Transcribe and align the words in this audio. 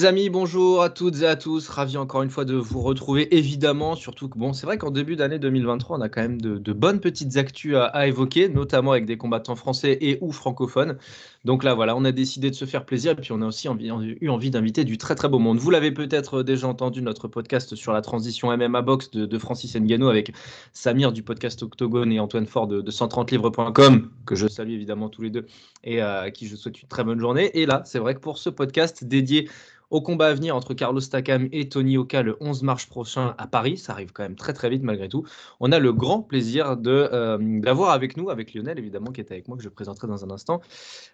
Les 0.00 0.06
amis, 0.06 0.30
bonjour 0.30 0.80
à 0.80 0.88
toutes 0.88 1.20
et 1.20 1.26
à 1.26 1.36
tous. 1.36 1.68
Ravi 1.68 1.98
encore 1.98 2.22
une 2.22 2.30
fois 2.30 2.46
de 2.46 2.54
vous 2.54 2.80
retrouver, 2.80 3.36
évidemment. 3.36 3.96
Surtout 3.96 4.30
que, 4.30 4.38
bon, 4.38 4.54
c'est 4.54 4.64
vrai 4.64 4.78
qu'en 4.78 4.90
début 4.90 5.14
d'année 5.14 5.38
2023, 5.38 5.98
on 5.98 6.00
a 6.00 6.08
quand 6.08 6.22
même 6.22 6.40
de, 6.40 6.72
bonnes 6.72 7.00
petites 7.00 7.36
actus 7.36 7.76
à, 7.76 8.06
évoquer, 8.06 8.48
notamment 8.48 8.92
avec 8.92 9.04
des 9.04 9.18
combattants 9.18 9.56
français 9.56 9.98
et 10.00 10.16
ou 10.22 10.32
francophones. 10.32 10.96
Donc 11.44 11.64
là, 11.64 11.74
voilà, 11.74 11.94
on 11.96 12.06
a 12.06 12.12
décidé 12.12 12.48
de 12.48 12.54
se 12.54 12.64
faire 12.64 12.86
plaisir. 12.86 13.12
Et 13.12 13.16
puis, 13.16 13.32
on 13.32 13.42
a 13.42 13.46
aussi 13.46 13.68
eu 13.68 14.28
envie 14.30 14.50
d'inviter 14.50 14.84
du 14.84 14.96
très 14.96 15.14
très 15.14 15.28
beau 15.28 15.38
monde. 15.38 15.58
Vous 15.58 15.70
l'avez 15.70 15.92
peut-être 15.92 16.42
déjà 16.42 16.66
entendu, 16.66 17.02
notre 17.02 17.28
podcast 17.28 17.74
sur 17.74 17.92
la 17.92 18.00
transition 18.00 18.56
MMA 18.56 18.80
Box 18.80 19.10
de, 19.10 19.38
Francis 19.38 19.76
Ngannou 19.76 20.08
avec 20.08 20.32
Samir 20.72 21.12
du 21.12 21.22
podcast 21.22 21.62
Octogone 21.62 22.10
et 22.10 22.20
Antoine 22.20 22.46
Fort 22.46 22.68
de, 22.68 22.80
de 22.80 22.90
130livres.com, 22.90 24.08
que 24.24 24.34
je 24.34 24.48
salue 24.48 24.72
évidemment 24.72 25.10
tous 25.10 25.20
les 25.20 25.30
deux 25.30 25.44
et 25.84 26.02
euh, 26.02 26.22
à 26.22 26.30
qui 26.30 26.46
je 26.46 26.56
souhaite 26.56 26.80
une 26.80 26.88
très 26.88 27.04
bonne 27.04 27.20
journée. 27.20 27.50
Et 27.60 27.66
là, 27.66 27.82
c'est 27.84 27.98
vrai 27.98 28.14
que 28.14 28.20
pour 28.20 28.38
ce 28.38 28.48
podcast 28.48 29.04
dédié 29.04 29.46
au 29.90 30.00
combat 30.00 30.28
à 30.28 30.34
venir 30.34 30.56
entre 30.56 30.74
Carlos 30.74 31.00
Takam 31.00 31.48
et 31.52 31.68
Tony 31.68 31.98
Oka 31.98 32.22
le 32.22 32.36
11 32.40 32.62
mars 32.62 32.86
prochain 32.86 33.34
à 33.38 33.46
Paris. 33.46 33.76
Ça 33.76 33.92
arrive 33.92 34.12
quand 34.12 34.22
même 34.22 34.36
très 34.36 34.52
très 34.52 34.70
vite 34.70 34.82
malgré 34.82 35.08
tout. 35.08 35.24
On 35.58 35.72
a 35.72 35.78
le 35.78 35.92
grand 35.92 36.22
plaisir 36.22 36.76
de, 36.76 37.08
euh, 37.12 37.38
d'avoir 37.60 37.90
avec 37.90 38.16
nous, 38.16 38.30
avec 38.30 38.54
Lionel 38.54 38.78
évidemment 38.78 39.10
qui 39.10 39.20
est 39.20 39.30
avec 39.30 39.48
moi, 39.48 39.56
que 39.56 39.62
je 39.62 39.68
présenterai 39.68 40.06
dans 40.06 40.24
un 40.24 40.30
instant, 40.30 40.60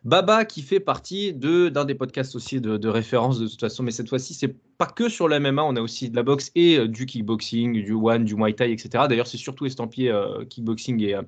Baba 0.05 0.45
qui 0.45 0.63
fait 0.63 0.81
partie 0.81 1.33
d'un 1.33 1.85
des 1.85 1.95
podcasts 1.95 2.37
aussi 2.37 2.61
de, 2.61 2.89
référence 2.89 3.39
de 3.39 3.49
toute 3.49 3.61
façon, 3.61 3.83
mais 3.83 3.91
cette 3.91 4.09
fois-ci 4.09 4.35
c'est 4.35 4.55
pas 4.79 4.87
que 4.87 5.09
sur 5.09 5.29
le 5.29 5.41
MMA, 5.41 5.65
on 5.65 5.77
a 5.77 5.81
aussi 5.81 6.11
de 6.11 6.17
la 6.17 6.23
boxe 6.23 6.51
et 6.55 6.79
euh, 6.79 6.89
du 6.89 7.07
kickboxing, 7.07 7.83
du 7.85 7.93
one, 7.93 8.25
du 8.25 8.37
muay 8.37 8.53
thai, 8.53 8.73
etc. 8.73 9.05
D'ailleurs 9.09 9.27
c'est 9.27 9.37
surtout 9.39 9.67
estampillé 9.67 10.11
euh, 10.11 10.45
kickboxing 10.45 11.13
euh, 11.13 11.23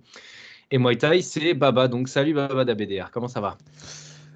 et 0.71 0.79
muay 0.79 0.97
thai. 0.97 1.23
C'est 1.23 1.55
Baba, 1.55 1.89
donc 1.89 2.09
salut 2.09 2.35
Baba 2.35 2.65
d'ABDR, 2.65 3.11
comment 3.11 3.29
ça 3.29 3.41
va? 3.41 3.57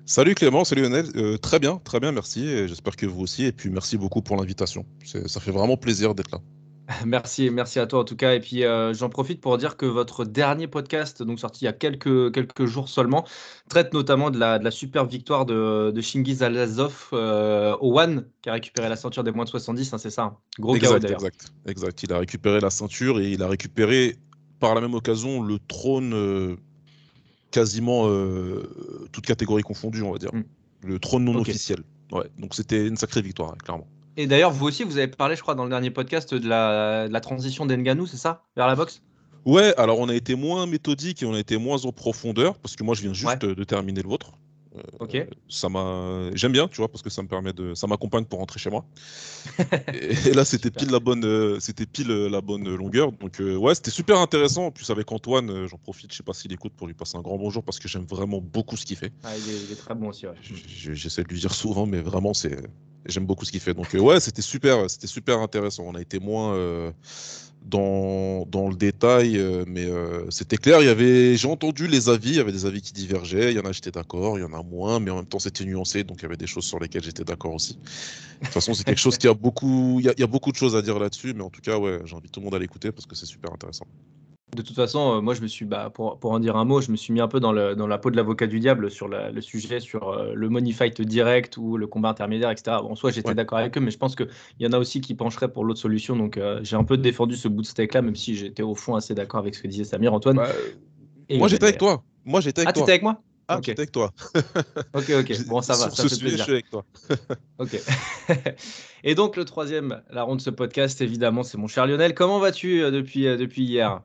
Salut 0.05 0.34
Clément, 0.34 0.64
salut 0.64 0.83
Lionel. 0.83 1.06
Euh, 1.17 1.39
très 1.39 1.58
bien, 1.58 1.81
très 1.84 2.00
bien, 2.00 2.12
merci. 2.12 2.67
J'espère 2.67 2.97
que 2.97 3.06
vous 3.06 3.22
aussi. 3.22 3.45
Et 3.45 3.53
puis 3.53 3.70
merci 3.70 3.97
beaucoup 3.97 4.20
pour 4.20 4.36
l'invitation. 4.36 4.84
Ça 5.05 5.41
fait 5.41 5.53
vraiment 5.53 5.77
plaisir 5.77 6.14
d'être 6.14 6.31
là. 6.33 6.41
Merci, 7.06 7.48
merci 7.48 7.78
à 7.78 7.86
toi 7.86 8.00
en 8.00 8.05
tout 8.05 8.17
cas. 8.17 8.34
Et 8.34 8.41
puis 8.41 8.64
euh, 8.64 8.92
j'en 8.92 9.08
profite 9.08 9.41
pour 9.41 9.56
dire 9.56 9.77
que 9.77 9.86
votre 9.86 10.25
dernier 10.25 10.67
podcast, 10.67 11.23
donc 11.23 11.39
sorti 11.39 11.64
il 11.64 11.67
y 11.67 11.69
a 11.69 11.73
quelques, 11.73 12.34
quelques 12.34 12.67
jours 12.67 12.89
seulement, 12.89 13.25
traite 13.70 13.95
notamment 13.95 14.30
de 14.30 14.39
la, 14.39 14.58
de 14.58 14.64
la 14.64 14.73
superbe 14.73 15.08
victoire 15.08 15.47
de, 15.47 15.92
de 15.92 16.01
Shingiz 16.01 16.42
Alazov 16.42 17.08
euh, 17.12 17.77
au 17.80 17.98
One, 18.01 18.27
qui 18.42 18.51
a 18.51 18.55
récupéré 18.55 18.89
la 18.89 18.96
ceinture 18.96 19.23
des 19.23 19.30
moins 19.30 19.45
de 19.45 19.51
70, 19.51 19.95
hein, 19.95 19.98
c'est 19.98 20.11
ça. 20.11 20.23
hein. 20.24 20.36
Gros 20.58 20.74
exact, 20.74 20.98
d'ailleurs. 20.98 21.20
exact, 21.20 21.52
exact. 21.67 22.02
Il 22.02 22.12
a 22.12 22.18
récupéré 22.18 22.61
la 22.61 22.70
ceinture 22.70 23.20
et 23.20 23.30
il 23.30 23.42
a 23.45 23.48
récupéré 23.48 24.17
par 24.58 24.74
la 24.74 24.80
même 24.80 24.95
occasion 24.95 25.41
le 25.41 25.58
trône 25.61 26.58
quasiment 27.52 28.08
euh, 28.08 29.08
toute 29.13 29.24
catégorie 29.24 29.63
confondue, 29.63 30.02
on 30.02 30.11
va 30.13 30.18
dire. 30.18 30.35
Mm. 30.35 30.42
Le 30.85 30.98
trône 30.98 31.24
non 31.24 31.36
officiel. 31.36 31.85
Ouais, 32.11 32.24
donc 32.39 32.55
c'était 32.55 32.89
une 32.89 32.96
sacrée 32.96 33.23
victoire, 33.23 33.52
hein, 33.52 33.57
clairement. 33.63 33.86
Et 34.17 34.27
d'ailleurs, 34.27 34.51
vous 34.51 34.67
aussi, 34.67 34.83
vous 34.83 34.98
avez 34.98 35.07
parlé, 35.07 35.36
je 35.36 35.42
crois, 35.42 35.55
dans 35.55 35.64
le 35.64 35.70
dernier 35.70 35.91
podcast 35.91 36.35
de 36.35 36.48
la, 36.48 37.07
de 37.08 37.12
la 37.12 37.20
transition 37.20 37.64
d'Enganou, 37.64 38.07
c'est 38.07 38.17
ça? 38.17 38.42
Vers 38.57 38.67
la 38.67 38.74
boxe? 38.74 39.01
Ouais, 39.45 39.74
alors 39.79 39.98
on 40.01 40.08
a 40.08 40.14
été 40.14 40.35
moins 40.35 40.67
méthodique 40.67 41.23
et 41.23 41.27
on 41.27 41.35
a 41.35 41.39
été 41.39 41.57
moins 41.57 41.85
en 41.85 41.92
profondeur 41.92 42.58
parce 42.58 42.77
que 42.77 42.85
moi 42.85 42.95
je 42.95 43.02
viens 43.02 43.12
juste 43.12 43.42
Ouais. 43.42 43.55
de 43.55 43.64
terminer 43.64 44.02
le 44.02 44.08
vôtre. 44.08 44.33
Ok. 45.01 45.17
ça 45.49 45.69
m'a 45.69 46.31
j'aime 46.35 46.53
bien 46.53 46.67
tu 46.67 46.79
vois 46.79 46.89
parce 46.89 47.03
que 47.03 47.11
ça 47.11 47.23
me 47.23 47.29
permet 47.29 47.53
de 47.53 47.75
ça 47.75 47.87
m'accompagne 47.87 48.25
pour 48.25 48.39
rentrer 48.39 48.59
chez 48.59 48.71
moi. 48.71 48.85
Et, 49.93 50.29
et 50.29 50.33
là 50.35 50.45
c'était 50.45 50.71
pile 50.71 50.91
la 50.91 50.99
bonne 51.01 51.25
euh, 51.25 51.59
c'était 51.61 51.85
pile 51.87 52.11
euh, 52.11 52.29
la 52.31 52.41
bonne 52.41 52.75
longueur. 52.75 53.13
Donc 53.13 53.41
euh, 53.41 53.57
ouais 53.57 53.75
c'était 53.75 53.91
super 53.91 54.19
intéressant. 54.19 54.67
En 54.67 54.71
plus 54.71 54.89
avec 54.91 55.11
Antoine 55.13 55.51
euh, 55.51 55.67
j'en 55.67 55.77
profite. 55.79 56.11
Je 56.13 56.17
sais 56.17 56.23
pas 56.23 56.33
s'il 56.33 56.53
écoute 56.53 56.73
pour 56.77 56.87
lui 56.87 56.95
passer 56.95 57.17
un 57.19 57.21
grand 57.23 57.37
bonjour 57.37 57.63
parce 57.63 57.79
que 57.79 57.89
j'aime 57.89 58.05
vraiment 58.07 58.41
beaucoup 58.41 58.77
ce 58.77 58.87
qu'il 58.87 58.97
fait. 58.97 59.13
Ah, 59.25 59.37
il, 59.37 59.51
est, 59.51 59.65
il 59.67 59.73
est 59.73 59.77
très 59.77 59.95
bon 59.95 60.09
aussi, 60.09 60.27
ouais. 60.27 60.35
J'essaie 60.41 61.23
de 61.25 61.29
lui 61.29 61.41
dire 61.41 61.53
souvent 61.55 61.85
mais 61.87 62.01
vraiment 62.01 62.33
c'est 62.33 62.57
j'aime 63.05 63.27
beaucoup 63.27 63.45
ce 63.45 63.51
qu'il 63.53 63.61
fait. 63.61 63.75
Donc 63.75 63.95
euh, 63.95 63.99
ouais 64.01 64.21
c'était 64.21 64.43
super 64.43 64.89
c'était 64.89 65.07
super 65.07 65.39
intéressant. 65.41 65.85
On 65.87 65.95
a 65.95 66.01
été 66.01 66.19
moins 66.19 66.55
euh, 66.55 66.93
dans, 67.64 68.45
dans 68.46 68.68
le 68.68 68.74
détail, 68.74 69.39
euh, 69.39 69.64
mais 69.67 69.84
euh, 69.84 70.28
c'était 70.30 70.56
clair. 70.56 70.80
Il 70.83 70.86
y 70.86 70.89
avait, 70.89 71.36
j'ai 71.36 71.48
entendu 71.48 71.86
les 71.86 72.08
avis, 72.08 72.30
il 72.30 72.36
y 72.36 72.40
avait 72.40 72.52
des 72.52 72.67
avis 72.67 72.83
qui 72.83 72.92
divergeaient. 72.92 73.52
Il 73.52 73.56
y 73.56 73.61
en 73.61 73.64
a, 73.64 73.73
j'étais 73.73 73.90
d'accord, 73.90 74.39
il 74.39 74.42
y 74.42 74.45
en 74.45 74.52
a 74.52 74.62
moins, 74.62 75.00
mais 75.00 75.11
en 75.11 75.17
même 75.17 75.27
temps, 75.27 75.39
c'était 75.39 75.64
nuancé, 75.64 76.05
donc 76.05 76.18
il 76.20 76.23
y 76.23 76.27
avait 76.27 76.36
des 76.36 76.46
choses 76.46 76.64
sur 76.64 76.78
lesquelles 76.78 77.05
j'étais 77.05 77.24
d'accord 77.24 77.55
aussi. 77.55 77.74
De 77.74 78.46
toute 78.46 78.55
façon, 78.55 78.74
c'est 78.74 78.84
quelque 78.84 79.00
chose 79.00 79.18
qui 79.18 79.28
a 79.28 79.34
beaucoup, 79.34 80.00
il 80.00 80.12
y 80.18 80.27
beaucoup 80.27 80.50
de 80.50 80.56
choses 80.56 80.77
à 80.77 80.83
dire 80.83 80.98
là-dessus, 80.98 81.34
mais 81.34 81.42
en 81.42 81.50
tout 81.50 81.61
cas, 81.61 81.78
ouais, 81.78 82.00
j'invite 82.05 82.33
tout 82.33 82.40
le 82.40 82.45
monde 82.45 82.55
à 82.55 82.58
l'écouter 82.58 82.92
parce 82.92 83.06
que 83.06 83.14
c'est 83.14 83.27
super 83.27 83.52
intéressant. 83.52 83.86
De 84.55 84.61
toute 84.61 84.77
façon, 84.77 85.17
euh, 85.17 85.20
moi, 85.23 85.33
je 85.33 85.40
me 85.40 85.46
suis, 85.46 85.64
bah, 85.64 85.89
pour, 85.89 86.18
pour 86.18 86.33
en 86.33 86.39
dire 86.39 86.57
un 86.57 86.67
mot, 86.67 86.83
je 86.83 86.90
me 86.90 86.96
suis 86.96 87.11
mis 87.14 87.20
un 87.20 87.29
peu 87.29 87.40
dans, 87.40 87.52
le, 87.52 87.74
dans 87.74 87.86
la 87.86 87.96
peau 87.96 88.11
de 88.11 88.17
l'avocat 88.17 88.46
du 88.46 88.61
diable 88.61 88.90
sur 88.90 89.08
la- 89.08 89.30
le 89.30 89.40
sujet, 89.40 89.80
sur 89.80 90.11
euh, 90.11 90.35
le 90.35 90.48
money 90.51 90.73
fight 90.73 91.01
direct 91.01 91.57
ou 91.57 91.79
le 91.79 91.86
combat 91.86 92.11
intermédiaire, 92.11 92.51
etc. 92.51 92.77
Bon, 92.83 92.95
soit 92.95 93.11
j'étais 93.12 93.29
Ouais. 93.29 93.35
d'accord 93.35 93.57
avec 93.58 93.74
eux, 93.79 93.80
mais 93.80 93.91
je 93.91 93.96
pense 93.96 94.14
qu'il 94.14 94.29
y 94.61 94.67
en 94.67 94.73
a 94.74 94.79
aussi 94.79 95.01
qui 95.01 95.14
pencheraient 95.14 95.51
pour 95.51 95.64
l'autre 95.64 95.80
solution. 95.80 96.17
Donc, 96.17 96.36
euh, 96.36 96.61
j'ai 96.64 96.77
un 96.77 96.85
peu 96.85 96.98
défendu 96.98 97.35
ce 97.35 97.48
bout 97.48 97.62
de 97.62 97.67
steak-là, 97.67 98.02
même 98.02 98.14
si 98.14 98.36
j'étais 98.36 98.62
au 98.62 98.74
fond 98.74 98.95
assez 98.95 99.14
d'accord 99.14 99.41
avec 99.41 99.55
ce 99.55 99.62
que 99.62 99.68
disait 99.68 99.85
Samir, 99.85 100.12
Antoine. 100.12 100.36
Bah, 100.36 100.52
Et 101.30 101.39
moi, 101.39 101.48
j'étais 101.48 101.64
avec 101.64 101.79
toi. 101.79 102.02
Moi, 102.27 102.42
j'étais 102.42 102.61
avec 102.61 102.68
Ah, 102.68 102.73
toi. 102.74 102.83
t'étais 102.83 102.92
avec 102.92 103.02
moi? 103.05 103.23
Ah, 103.48 103.57
ok. 103.57 103.64
j'étais 103.64 103.80
avec 103.80 103.92
toi. 103.92 104.11
Ok, 104.95 105.11
ok. 105.18 105.46
Bon, 105.46 105.62
ça 105.62 105.77
va, 105.77 105.85
Sur 105.85 105.96
ça 105.96 106.02
ce 106.02 106.08
fait 106.11 106.14
sujet, 106.17 106.36
je 106.36 106.42
suis 106.42 106.52
avec 106.52 106.68
toi. 106.68 106.85
Ok. 107.58 107.74
Et 109.05 109.14
donc, 109.14 109.36
le 109.36 109.46
troisième, 109.46 110.02
la 110.11 110.24
ronde 110.24 110.36
de 110.39 110.42
ce 110.42 110.51
podcast, 110.51 111.01
évidemment, 111.01 111.42
c'est 111.42 111.57
mon 111.57 111.68
cher 111.68 111.86
Lionel. 111.86 112.14
Comment 112.14 112.39
vas-tu 112.39 112.80
depuis, 112.91 113.24
depuis 113.24 113.62
hier? 113.64 114.02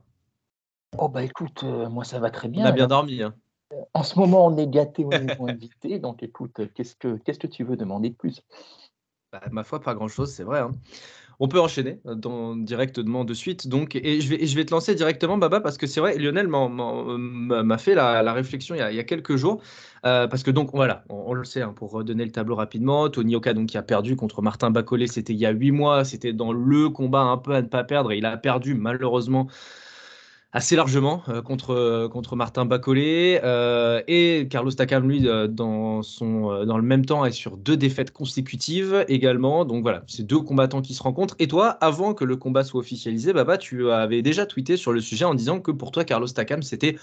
Oh 0.96 1.08
bah 1.08 1.22
écoute, 1.22 1.64
euh, 1.64 1.88
moi 1.88 2.04
ça 2.04 2.18
va 2.18 2.30
très 2.30 2.48
On 2.48 2.52
bien. 2.52 2.66
a 2.66 2.72
bien 2.72 2.86
dormi. 2.86 3.22
hein. 3.22 3.34
En 3.92 4.02
ce 4.02 4.18
moment, 4.18 4.46
on 4.46 4.56
est 4.56 4.66
gâté 4.66 5.04
au 5.04 5.12
niveau 5.12 5.46
invité, 5.46 5.98
donc 5.98 6.22
écoute, 6.22 6.60
euh, 6.60 6.68
qu'est-ce 6.74 6.96
que 6.96 7.18
qu'est-ce 7.18 7.38
que 7.38 7.46
tu 7.46 7.64
veux 7.64 7.76
demander 7.76 8.08
de 8.08 8.14
plus? 8.14 8.42
Bah, 9.30 9.42
ma 9.50 9.62
foi, 9.62 9.80
pas 9.80 9.94
grand-chose, 9.94 10.32
c'est 10.32 10.44
vrai. 10.44 10.60
hein. 10.60 10.70
On 11.38 11.48
peut 11.48 11.60
enchaîner 11.60 12.00
euh, 12.06 12.14
dans, 12.14 12.56
directement 12.56 13.24
de 13.24 13.34
suite. 13.34 13.68
Donc, 13.68 13.94
et 13.94 14.20
je 14.22 14.28
vais, 14.30 14.42
et 14.42 14.46
je 14.46 14.56
vais 14.56 14.64
te 14.64 14.70
lancer 14.72 14.94
directement, 14.94 15.36
Baba, 15.36 15.60
parce 15.60 15.76
que 15.76 15.86
c'est 15.86 16.00
vrai, 16.00 16.16
Lionel 16.16 16.48
m'a 16.48 16.66
m'a 16.68 17.78
fait 17.78 17.94
la, 17.94 18.22
la 18.22 18.32
réflexion 18.32 18.74
il 18.74 18.78
y, 18.78 18.80
a, 18.80 18.90
il 18.90 18.96
y 18.96 19.00
a 19.00 19.04
quelques 19.04 19.36
jours. 19.36 19.62
euh, 20.06 20.26
parce 20.28 20.42
que 20.42 20.50
donc, 20.50 20.70
voilà, 20.72 21.04
on, 21.10 21.24
on 21.28 21.34
le 21.34 21.44
sait, 21.44 21.60
hein, 21.60 21.74
pour 21.76 21.90
redonner 21.92 22.24
le 22.24 22.32
tableau 22.32 22.56
rapidement, 22.56 23.08
Tony 23.10 23.36
Oka, 23.36 23.52
donc, 23.52 23.68
qui 23.68 23.76
a 23.78 23.82
perdu 23.82 24.16
contre 24.16 24.40
Martin 24.42 24.70
Bacolé, 24.70 25.06
c'était 25.06 25.34
il 25.34 25.38
y 25.38 25.46
a 25.46 25.50
huit 25.50 25.72
mois, 25.72 26.04
c'était 26.04 26.32
dans 26.32 26.52
le 26.54 26.88
combat 26.88 27.20
un 27.20 27.36
peu 27.36 27.54
à 27.54 27.60
ne 27.62 27.68
pas 27.68 27.84
perdre, 27.84 28.12
et 28.12 28.18
il 28.18 28.24
a 28.26 28.36
perdu 28.38 28.74
malheureusement 28.74 29.46
assez 30.52 30.76
largement 30.76 31.22
euh, 31.28 31.42
contre, 31.42 32.08
contre 32.10 32.34
Martin 32.36 32.64
Bacolé. 32.64 33.40
euh, 33.44 34.02
et 34.08 34.48
Carlos 34.50 34.70
Takam, 34.72 35.08
lui, 35.08 35.28
euh, 35.28 35.46
dans, 35.46 36.02
son, 36.02 36.50
euh, 36.50 36.64
dans 36.64 36.76
le 36.78 36.82
même 36.82 37.04
temps, 37.04 37.24
est 37.24 37.32
sur 37.32 37.56
deux 37.56 37.76
défaites 37.76 38.12
consécutives 38.12 39.04
également. 39.08 39.64
Donc 39.64 39.82
voilà, 39.82 40.04
c'est 40.06 40.26
deux 40.26 40.40
combattants 40.40 40.80
qui 40.82 40.94
se 40.94 41.02
rencontrent. 41.02 41.36
Et 41.38 41.48
toi, 41.48 41.70
avant 41.82 42.14
que 42.14 42.24
le 42.24 42.36
combat 42.36 42.64
soit 42.64 42.80
officialisé, 42.80 43.32
Baba, 43.32 43.58
tu 43.58 43.90
avais 43.90 44.22
déjà 44.22 44.46
tweeté 44.46 44.76
sur 44.76 44.92
le 44.92 45.00
sujet 45.00 45.24
en 45.26 45.34
disant 45.34 45.60
que 45.60 45.70
pour 45.70 45.90
toi, 45.90 46.04
Carlos 46.04 46.28
Takam, 46.28 46.62
c'était 46.62 46.96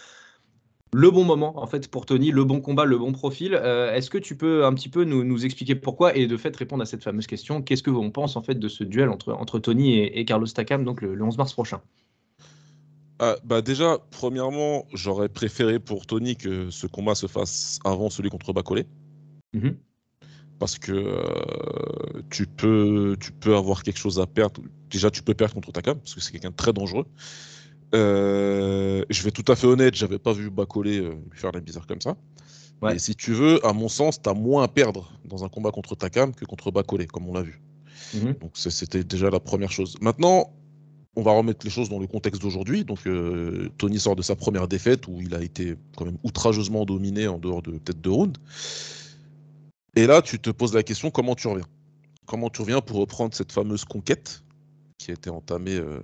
le 0.94 1.12
bon 1.12 1.24
moment 1.26 1.60
en 1.62 1.68
fait 1.68 1.90
pour 1.92 2.06
Tony, 2.08 2.32
le 2.32 2.44
bon 2.44 2.60
combat, 2.62 2.86
le 2.86 2.98
bon 2.98 3.12
profil. 3.12 3.54
Euh, 3.56 3.94
Est-ce 3.94 4.10
que 4.10 4.18
tu 4.18 4.36
peux 4.38 4.66
un 4.66 4.74
petit 4.74 4.90
peu 4.90 5.04
nous, 5.04 5.24
nous 5.24 5.46
expliquer 5.46 5.76
pourquoi 5.76 6.16
et 6.16 6.26
de 6.28 6.38
fait 6.38 6.56
répondre 6.56 6.82
à 6.84 6.86
cette 6.86 7.04
fameuse 7.04 7.28
question 7.28 7.62
Qu'est-ce 7.62 7.84
que 7.84 7.92
on 7.92 8.10
pense 8.12 8.36
en 8.38 8.42
fait 8.42 8.56
de 8.56 8.68
ce 8.68 8.84
duel 8.84 9.10
entre, 9.10 9.34
entre 9.34 9.60
Tony 9.60 9.94
et, 10.00 10.20
et 10.20 10.26
Carlos 10.26 10.48
Takam 10.48 10.84
donc 10.86 11.02
le, 11.02 11.14
le 11.16 11.24
11 11.24 11.38
mars 11.38 11.54
prochain? 11.54 11.82
Ah, 13.20 13.38
bah 13.46 13.62
déjà, 13.62 13.98
premièrement, 14.12 14.86
j'aurais 14.94 15.30
préféré 15.30 15.80
pour 15.80 16.06
Tony 16.06 16.36
que 16.36 16.70
ce 16.70 16.86
combat 16.88 17.16
se 17.16 17.28
fasse 17.28 17.80
avant 17.86 18.10
celui 18.10 18.30
contre 18.30 18.52
Bacolé. 18.52 18.86
Mhm. 19.54 19.78
Parce 20.60 20.78
que 20.78 20.92
euh, 20.92 22.22
tu, 22.30 22.46
peux, 22.46 23.16
tu 23.20 23.32
peux 23.32 23.56
avoir 23.56 23.84
quelque 23.84 24.00
chose 24.00 24.20
à 24.20 24.26
perdre. 24.26 24.62
Déjà, 24.90 25.12
tu 25.12 25.22
peux 25.22 25.34
perdre 25.34 25.54
contre 25.54 25.72
Takam, 25.72 25.98
parce 25.98 26.14
que 26.14 26.22
c'est 26.22 26.32
quelqu'un 26.32 26.52
de 26.52 26.56
très 26.56 26.74
dangereux. 26.74 27.06
Euh, 27.94 29.06
je 29.10 29.24
vais 29.24 29.32
tout 29.32 29.50
à 29.50 29.56
fait 29.56 29.68
honnête, 29.68 29.96
j'avais 29.96 30.20
pas 30.20 30.34
vu 30.34 30.50
Bacolé 30.50 31.00
euh, 31.00 31.16
lui 31.32 31.38
faire 31.38 31.52
la 31.52 31.62
bizarre 31.62 31.88
comme 31.88 32.02
ça. 32.02 32.16
Ouais. 32.82 32.96
Et 32.96 33.00
si 33.00 33.16
tu 33.16 33.32
veux, 33.32 33.66
à 33.66 33.72
mon 33.72 33.88
sens, 33.88 34.22
tu 34.22 34.30
as 34.30 34.34
moins 34.34 34.64
à 34.64 34.68
perdre 34.68 35.12
dans 35.24 35.46
un 35.46 35.50
combat 35.50 35.72
contre 35.72 35.96
Takam 35.96 36.34
que 36.34 36.44
contre 36.46 36.72
Bacolé, 36.72 37.08
comme 37.08 37.28
on 37.30 37.34
l'a 37.34 37.44
vu. 37.44 37.62
Mhm. 38.14 38.34
Donc 38.42 38.52
c'était 38.56 39.04
déjà 39.04 39.30
la 39.30 39.40
première 39.40 39.72
chose. 39.72 39.96
Maintenant, 40.02 40.52
on 41.16 41.22
va 41.22 41.32
remettre 41.32 41.66
les 41.66 41.72
choses 41.72 41.90
dans 41.90 42.00
le 42.00 42.08
contexte 42.08 42.42
d'aujourd'hui. 42.42 42.84
Donc 42.84 43.00
euh, 43.08 43.70
Tony 43.78 44.00
sort 44.00 44.16
de 44.16 44.22
sa 44.22 44.36
première 44.36 44.68
défaite 44.68 45.08
où 45.08 45.20
il 45.22 45.34
a 45.36 45.42
été 45.42 45.76
quand 45.96 46.06
même 46.06 46.18
outrageusement 46.24 46.86
dominé 46.86 47.28
en 47.28 47.38
dehors 47.38 47.62
de 47.62 47.72
peut-être 47.72 48.02
deux 48.02 48.12
rounds. 48.12 48.38
Et 49.96 50.08
là, 50.08 50.22
tu 50.22 50.40
te 50.40 50.50
poses 50.50 50.74
la 50.74 50.84
question 50.84 51.10
comment 51.12 51.36
tu 51.36 51.48
reviens? 51.48 51.66
Comment 52.26 52.50
tu 52.50 52.62
reviens 52.62 52.82
pour 52.82 52.98
reprendre 52.98 53.34
cette 53.34 53.52
fameuse 53.52 53.86
conquête 53.86 54.42
qui 54.98 55.12
a 55.12 55.14
été 55.14 55.30
entamée, 55.30 55.76
euh, 55.76 56.00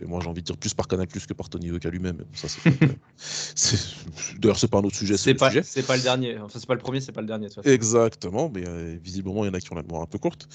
et 0.00 0.06
moi 0.06 0.18
j'ai 0.22 0.28
envie 0.28 0.40
de 0.40 0.46
dire 0.46 0.56
plus 0.56 0.72
par 0.74 0.88
Canal 0.88 1.06
Plus 1.06 1.26
que 1.26 1.34
par 1.34 1.48
Tony 1.50 1.66
Yoka 1.66 1.90
lui-même. 1.90 2.16
bon, 2.16 2.24
ça, 2.34 2.48
c'est- 3.16 3.76
c'est- 3.76 4.38
D'ailleurs, 4.38 4.58
c'est 4.58 4.68
pas 4.68 4.78
un 4.78 4.82
autre 4.82 4.96
sujet. 4.96 5.16
C'est 5.16 5.34
pas, 5.34 5.50
c'est 5.62 5.86
pas 5.86 5.96
le 5.96 6.02
dernier. 6.02 6.38
Enfin, 6.38 6.58
c'est 6.58 6.66
pas 6.66 6.74
le 6.74 6.80
premier, 6.80 7.00
c'est 7.00 7.12
pas 7.12 7.20
le 7.20 7.26
dernier. 7.26 7.48
de. 7.48 7.70
Exactement, 7.70 8.50
mais 8.52 8.66
euh, 8.66 8.96
visiblement, 9.02 9.44
il 9.44 9.48
y 9.48 9.50
en 9.50 9.54
a 9.54 9.60
qui 9.60 9.70
ont 9.72 9.76
la 9.76 9.82
mémoire 9.82 10.02
un 10.02 10.06
peu 10.06 10.18
courte. 10.18 10.48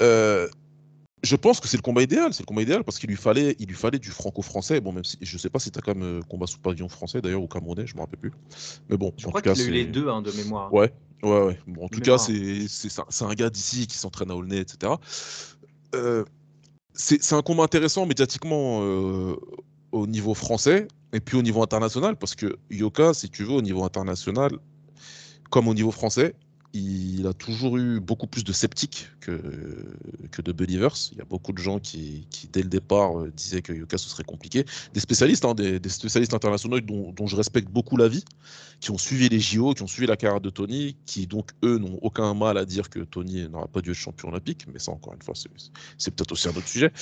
Euh, 0.00 0.48
je 1.22 1.36
pense 1.36 1.60
que 1.60 1.68
c'est 1.68 1.76
le 1.76 1.82
combat 1.82 2.02
idéal, 2.02 2.32
c'est 2.32 2.42
le 2.42 2.46
combat 2.46 2.62
idéal 2.62 2.82
parce 2.84 2.98
qu'il 2.98 3.10
lui 3.10 3.16
fallait, 3.16 3.54
il 3.58 3.66
lui 3.68 3.74
fallait 3.74 3.98
du 3.98 4.10
franco-français. 4.10 4.80
Bon, 4.80 4.92
même 4.92 5.04
si 5.04 5.18
je 5.20 5.36
sais 5.38 5.50
pas 5.50 5.58
si 5.58 5.70
tu 5.70 5.78
as 5.78 5.82
quand 5.82 5.94
même 5.94 6.18
euh, 6.18 6.22
combat 6.22 6.46
sous 6.46 6.58
pavillon 6.58 6.88
français 6.88 7.20
d'ailleurs 7.20 7.42
ou 7.42 7.46
camerounais, 7.46 7.86
je 7.86 7.94
me 7.94 8.00
rappelle 8.00 8.18
plus. 8.18 8.32
Mais 8.88 8.96
bon, 8.96 9.12
Je 9.18 9.26
en 9.26 9.30
crois 9.30 9.42
qu'il 9.42 9.52
a 9.52 9.64
eu 9.64 9.70
les 9.70 9.84
deux 9.84 10.08
hein, 10.08 10.22
de 10.22 10.30
mémoire. 10.32 10.72
Ouais, 10.72 10.92
ouais, 11.22 11.42
ouais. 11.46 11.58
Bon, 11.66 11.84
en 11.84 11.88
tout 11.88 12.00
De 12.00 12.04
cas, 12.04 12.16
mémoire. 12.28 12.68
c'est 13.10 13.24
un 13.24 13.34
gars 13.34 13.50
d'ici 13.50 13.86
qui 13.86 13.98
s'entraîne 13.98 14.30
à 14.30 14.34
Aulnay, 14.34 14.58
etc. 14.58 14.92
Euh, 15.94 16.24
c'est 16.94 17.22
c'est 17.22 17.34
un 17.34 17.42
combat 17.42 17.64
intéressant 17.64 18.06
médiatiquement 18.06 18.80
euh, 18.82 19.36
au 19.92 20.06
niveau 20.06 20.34
français 20.34 20.88
et 21.12 21.20
puis 21.20 21.36
au 21.36 21.42
niveau 21.42 21.62
international 21.62 22.16
parce 22.16 22.34
que 22.34 22.56
Yoka, 22.70 23.12
si 23.14 23.28
tu 23.28 23.44
veux, 23.44 23.52
au 23.52 23.62
niveau 23.62 23.84
international, 23.84 24.52
comme 25.50 25.68
au 25.68 25.74
niveau 25.74 25.90
français, 25.90 26.34
il 26.72 27.26
a 27.26 27.32
toujours 27.32 27.78
eu 27.78 27.98
beaucoup 28.00 28.26
plus 28.28 28.44
de 28.44 28.52
sceptiques 28.52 29.08
que, 29.20 29.40
que 30.30 30.40
de 30.42 30.52
believers. 30.52 30.94
Il 31.12 31.18
y 31.18 31.20
a 31.20 31.24
beaucoup 31.24 31.52
de 31.52 31.58
gens 31.58 31.78
qui, 31.80 32.26
qui, 32.30 32.46
dès 32.46 32.62
le 32.62 32.68
départ, 32.68 33.18
euh, 33.20 33.32
disaient 33.36 33.60
que 33.62 33.72
Yoka, 33.72 33.98
ce 33.98 34.08
serait 34.08 34.22
compliqué. 34.24 34.64
Des 34.94 35.00
spécialistes, 35.00 35.44
hein, 35.44 35.54
des, 35.54 35.80
des 35.80 35.88
spécialistes 35.88 36.32
internationaux 36.34 36.80
dont, 36.80 37.12
dont 37.12 37.26
je 37.26 37.34
respecte 37.36 37.68
beaucoup 37.68 37.96
l'avis, 37.96 38.24
qui 38.80 38.90
ont 38.92 38.98
suivi 38.98 39.28
les 39.28 39.40
JO, 39.40 39.74
qui 39.74 39.82
ont 39.82 39.86
suivi 39.88 40.06
la 40.06 40.16
carrière 40.16 40.40
de 40.40 40.48
Tony, 40.50 40.96
qui 41.06 41.26
donc, 41.26 41.50
eux, 41.64 41.78
n'ont 41.78 41.98
aucun 42.02 42.32
mal 42.34 42.56
à 42.56 42.64
dire 42.64 42.88
que 42.88 43.00
Tony 43.00 43.48
n'aura 43.48 43.66
pas 43.66 43.80
dû 43.80 43.90
être 43.90 43.96
champion 43.96 44.28
olympique. 44.28 44.66
Mais 44.72 44.78
ça, 44.78 44.92
encore 44.92 45.14
une 45.14 45.22
fois, 45.22 45.34
c'est- 45.34 45.48
c'est 45.98 46.12
peut-être 46.12 46.32
aussi 46.32 46.48
un 46.48 46.52
autre 46.52 46.68
sujet. 46.68 46.92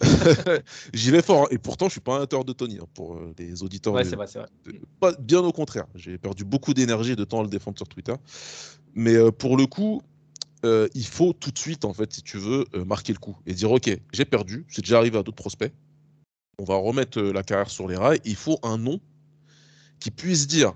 J'y 0.94 1.10
vais 1.10 1.22
fort. 1.22 1.42
hein. 1.44 1.46
Et 1.50 1.58
pourtant, 1.58 1.86
je 1.86 1.92
suis 1.92 2.00
pas 2.00 2.18
un 2.18 2.22
hater 2.22 2.42
de 2.44 2.52
Tony, 2.52 2.78
hein, 2.80 2.86
pour 2.94 3.14
euh, 3.16 3.34
les 3.38 3.62
auditeurs. 3.62 3.92
Ouais, 3.94 4.04
de- 4.04 4.08
c'est 4.08 4.16
vrai, 4.16 4.26
vrai. 4.26 4.46
pas, 5.00 5.12
bien 5.20 5.40
au 5.40 5.52
contraire. 5.52 5.86
J'ai 5.94 6.18
perdu 6.18 6.44
beaucoup 6.44 6.74
d'énergie 6.74 7.12
et 7.12 7.16
de 7.16 7.24
temps 7.24 7.40
à 7.40 7.42
le 7.42 7.48
défendre 7.48 7.76
sur 7.76 7.88
Twitter. 7.88 8.14
Mais 8.94 9.14
euh, 9.14 9.30
pour 9.30 9.56
le 9.56 9.66
coup, 9.66 10.02
euh, 10.64 10.88
il 10.94 11.06
faut 11.06 11.32
tout 11.32 11.50
de 11.50 11.58
suite, 11.58 11.84
en 11.84 11.92
fait, 11.92 12.12
si 12.12 12.22
tu 12.22 12.38
veux, 12.38 12.64
euh, 12.74 12.84
marquer 12.84 13.12
le 13.12 13.18
coup 13.18 13.36
et 13.46 13.54
dire 13.54 13.70
Ok, 13.70 13.90
j'ai 14.12 14.24
perdu, 14.24 14.64
c'est 14.68 14.82
déjà 14.82 14.98
arrivé 14.98 15.18
à 15.18 15.22
d'autres 15.22 15.36
prospects. 15.36 15.72
On 16.58 16.64
va 16.64 16.76
remettre 16.76 17.20
la 17.20 17.42
carrière 17.42 17.70
sur 17.70 17.88
les 17.88 17.96
rails. 17.96 18.20
Il 18.24 18.36
faut 18.36 18.58
un 18.62 18.78
nom 18.78 19.00
qui 19.98 20.10
puisse 20.10 20.46
dire 20.46 20.74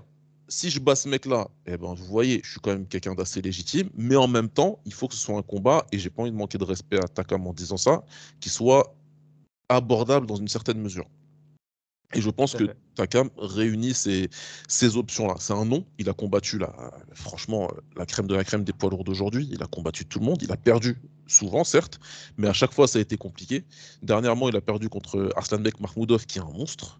si 0.49 0.69
je 0.69 0.79
bats 0.79 0.95
ce 0.95 1.09
mec-là, 1.09 1.49
eh 1.65 1.77
ben, 1.77 1.93
vous 1.93 2.05
voyez, 2.05 2.41
je 2.43 2.51
suis 2.51 2.59
quand 2.59 2.71
même 2.71 2.87
quelqu'un 2.87 3.15
d'assez 3.15 3.41
légitime, 3.41 3.89
mais 3.95 4.15
en 4.15 4.27
même 4.27 4.49
temps, 4.49 4.79
il 4.85 4.93
faut 4.93 5.07
que 5.07 5.13
ce 5.13 5.19
soit 5.19 5.37
un 5.37 5.41
combat, 5.41 5.85
et 5.91 5.99
j'ai 5.99 6.09
pas 6.09 6.21
envie 6.21 6.31
de 6.31 6.37
manquer 6.37 6.57
de 6.57 6.63
respect 6.63 6.97
à 6.97 7.07
Takam 7.07 7.45
en 7.45 7.53
disant 7.53 7.77
ça, 7.77 8.03
qui 8.39 8.49
soit 8.49 8.95
abordable 9.69 10.25
dans 10.25 10.37
une 10.37 10.47
certaine 10.47 10.79
mesure. 10.79 11.05
Et 12.13 12.21
je 12.21 12.29
pense 12.29 12.53
que. 12.55 12.65
Takam 12.97 13.29
réunit 13.37 13.93
ces, 13.93 14.27
ces 14.67 14.97
options-là. 14.97 15.35
C'est 15.39 15.53
un 15.53 15.65
nom, 15.65 15.85
il 15.99 16.09
a 16.09 16.13
combattu, 16.13 16.57
la, 16.57 16.73
franchement, 17.13 17.69
la 17.95 18.07
crème 18.07 18.25
de 18.25 18.33
la 18.33 18.43
crème 18.43 18.63
des 18.63 18.73
poids 18.73 18.89
lourds 18.89 19.03
d'aujourd'hui, 19.03 19.47
il 19.51 19.61
a 19.61 19.67
combattu 19.67 20.03
tout 20.03 20.19
le 20.19 20.25
monde, 20.25 20.41
il 20.41 20.51
a 20.51 20.57
perdu 20.57 20.97
souvent, 21.27 21.63
certes, 21.63 21.99
mais 22.37 22.47
à 22.47 22.53
chaque 22.53 22.73
fois, 22.73 22.87
ça 22.87 22.97
a 22.97 23.01
été 23.03 23.15
compliqué. 23.15 23.65
Dernièrement, 24.01 24.49
il 24.49 24.55
a 24.55 24.61
perdu 24.61 24.89
contre 24.89 25.29
Arslanbek 25.35 25.79
Mahmoudov, 25.79 26.25
qui 26.25 26.39
est 26.39 26.41
un 26.41 26.45
monstre. 26.45 26.99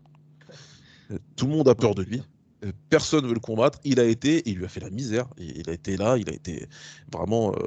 Euh, 1.10 1.18
Tout 1.36 1.48
le 1.48 1.54
monde 1.54 1.68
a 1.68 1.74
peur 1.74 1.96
de 1.96 2.04
lui. 2.04 2.22
Euh, 2.66 2.72
Personne 2.90 3.24
ne 3.24 3.28
veut 3.28 3.34
le 3.36 3.40
combattre. 3.40 3.80
Il 3.84 4.00
a 4.00 4.04
été, 4.04 4.38
et 4.38 4.50
il 4.50 4.58
lui 4.58 4.66
a 4.66 4.68
fait 4.68 4.80
la 4.80 4.90
misère. 4.90 5.28
Il 5.38 5.70
a 5.70 5.74
été 5.74 5.96
là, 5.98 6.18
il 6.18 6.30
a 6.30 6.34
été 6.34 6.66
vraiment 7.12 7.52
euh, 7.52 7.60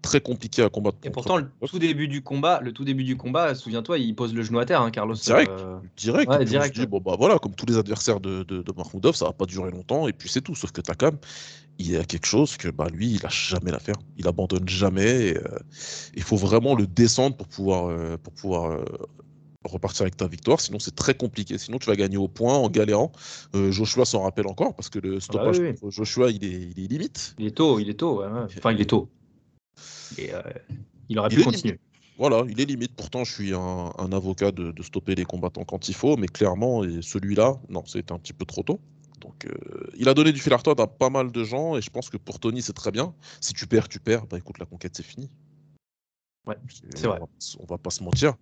très 0.00 0.20
compliqué 0.20 0.62
à 0.62 0.70
combattre. 0.70 0.98
Et 1.04 1.10
pourtant, 1.10 1.36
le 1.36 1.48
tout 1.66 1.78
début 1.78 2.08
du 2.08 2.22
combat, 2.22 2.60
le 2.62 2.72
tout 2.72 2.84
début 2.84 3.04
du 3.04 3.16
combat, 3.16 3.54
souviens-toi, 3.54 3.98
il 3.98 4.14
pose 4.14 4.32
le 4.34 4.42
genou 4.42 4.58
à 4.58 4.64
terre, 4.64 4.80
hein, 4.80 4.90
Carlos. 4.90 5.14
Direct. 5.14 5.50
euh, 5.50 5.78
direct. 5.96 6.30
Ouais, 6.30 6.44
direct, 6.44 6.74
dit, 6.74 6.80
ouais. 6.80 6.86
bon, 6.86 7.00
bah 7.00 7.16
voilà, 7.18 7.38
comme 7.38 7.54
tous 7.54 7.66
les 7.66 7.76
adversaires 7.76 8.20
de, 8.20 8.42
de, 8.44 8.62
de 8.62 8.72
Mahmoudov, 8.74 9.14
ça 9.14 9.26
va 9.26 9.32
pas 9.32 9.44
durer 9.46 9.70
longtemps, 9.70 10.08
et 10.08 10.12
puis 10.12 10.28
c'est 10.30 10.40
tout. 10.40 10.54
Sauf 10.54 10.72
que 10.72 10.80
Takam, 10.80 11.18
il 11.78 11.90
y 11.90 11.96
a 11.96 12.04
quelque 12.04 12.26
chose 12.26 12.56
que 12.56 12.68
bah, 12.68 12.86
lui, 12.90 13.10
il 13.12 13.22
lâche 13.22 13.50
jamais 13.50 13.70
l'affaire. 13.70 13.96
Il 14.16 14.26
abandonne 14.26 14.68
jamais. 14.68 15.36
euh, 15.36 15.58
il 16.14 16.22
faut 16.22 16.36
vraiment 16.36 16.74
le 16.74 16.86
descendre 16.86 17.36
pour 17.36 17.48
pouvoir, 17.48 18.18
pour 18.18 18.32
pouvoir 18.32 18.82
repartir 19.70 20.02
avec 20.02 20.16
ta 20.16 20.26
victoire. 20.26 20.60
Sinon, 20.60 20.78
c'est 20.78 20.94
très 20.94 21.14
compliqué. 21.14 21.58
Sinon, 21.58 21.78
tu 21.78 21.86
vas 21.86 21.96
gagner 21.96 22.16
au 22.16 22.28
point 22.28 22.54
en 22.54 22.68
galérant. 22.68 23.12
Euh, 23.54 23.70
Joshua 23.70 24.04
s'en 24.04 24.22
rappelle 24.22 24.46
encore 24.46 24.74
parce 24.74 24.88
que 24.88 24.98
le 24.98 25.20
stoppage 25.20 25.56
Ah 25.58 25.62
oui, 25.62 25.68
oui. 25.70 25.78
contre 25.78 25.92
Joshua, 25.92 26.30
il 26.30 26.44
est, 26.44 26.72
il 26.76 26.84
est 26.84 26.88
limite. 26.88 27.34
Il 27.38 27.46
est 27.46 27.56
tôt, 27.56 27.78
il 27.78 27.88
est 27.88 27.94
tôt. 27.94 28.20
ouais, 28.20 28.26
ouais. 28.26 28.46
Enfin, 28.58 28.72
il 28.72 28.80
est 28.80 28.86
tôt. 28.86 29.08
Et, 30.16 30.34
euh, 30.34 30.42
il 31.08 31.18
aurait 31.18 31.28
Il 31.30 31.38
pu 31.38 31.44
continuer. 31.44 31.78
Voilà, 32.18 32.42
il 32.48 32.60
est 32.60 32.64
limite. 32.64 32.92
Pourtant, 32.96 33.22
je 33.22 33.32
suis 33.32 33.54
un, 33.54 33.92
un 33.96 34.12
avocat 34.12 34.50
de, 34.50 34.72
de 34.72 34.82
stopper 34.82 35.14
les 35.14 35.24
combattants 35.24 35.64
quand 35.64 35.88
il 35.88 35.94
faut, 35.94 36.16
mais 36.16 36.26
clairement, 36.26 36.82
et 36.82 37.00
celui-là, 37.00 37.60
non, 37.68 37.84
c'était 37.86 38.12
un 38.12 38.18
petit 38.18 38.32
peu 38.32 38.44
trop 38.44 38.64
tôt. 38.64 38.80
Donc, 39.20 39.46
euh, 39.46 39.90
il 39.96 40.08
a 40.08 40.14
donné 40.14 40.32
du 40.32 40.40
fil 40.40 40.52
à 40.52 40.56
retordre 40.56 40.82
à 40.82 40.86
pas 40.88 41.10
mal 41.10 41.30
de 41.30 41.44
gens, 41.44 41.76
et 41.76 41.80
je 41.82 41.90
pense 41.90 42.10
que 42.10 42.16
pour 42.16 42.40
Tony, 42.40 42.60
c'est 42.62 42.72
très 42.72 42.90
bien. 42.90 43.14
Si 43.40 43.52
tu 43.52 43.66
perds, 43.66 43.88
tu 43.88 44.00
perds. 44.00 44.26
Bah 44.26 44.38
écoute, 44.38 44.58
la 44.58 44.66
conquête, 44.66 44.96
c'est 44.96 45.04
fini. 45.06 45.28
Ouais, 46.48 46.56
C'est- 46.94 47.06
vrai. 47.06 47.20
On 47.60 47.66
va, 47.66 47.78
pas 47.78 47.90
se 47.90 48.02
mentir. 48.02 48.34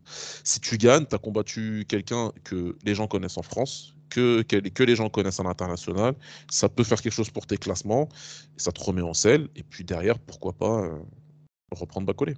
Si 0.45 0.61
tu 0.61 0.79
gagnes, 0.79 1.07
tu 1.07 1.15
as 1.15 1.19
combattu 1.19 1.85
quelqu'un 1.89 2.31
que 2.45 2.77
les 2.85 2.95
gens 2.95 3.09
connaissent 3.09 3.37
en 3.37 3.43
France, 3.43 3.95
que, 4.11 4.43
que, 4.43 4.83
les 4.85 4.95
gens 4.95 5.09
connaissent 5.09 5.41
à 5.41 5.43
l'international. 5.43 6.15
Ça 6.49 6.69
peut 6.69 6.85
faire 6.85 7.03
quelque 7.03 7.13
chose 7.13 7.31
pour 7.31 7.47
tes 7.47 7.57
classements, 7.57 8.09
ça 8.57 8.71
te 8.71 8.81
remet 8.83 9.03
en 9.03 9.15
selle. 9.15 9.49
Et 9.57 9.65
puis 9.65 9.85
derrière, 9.85 10.19
pourquoi 10.21 10.53
pas 10.53 10.85
euh, 10.85 10.99
reprendre 11.73 12.07
Bacolé. 12.07 12.37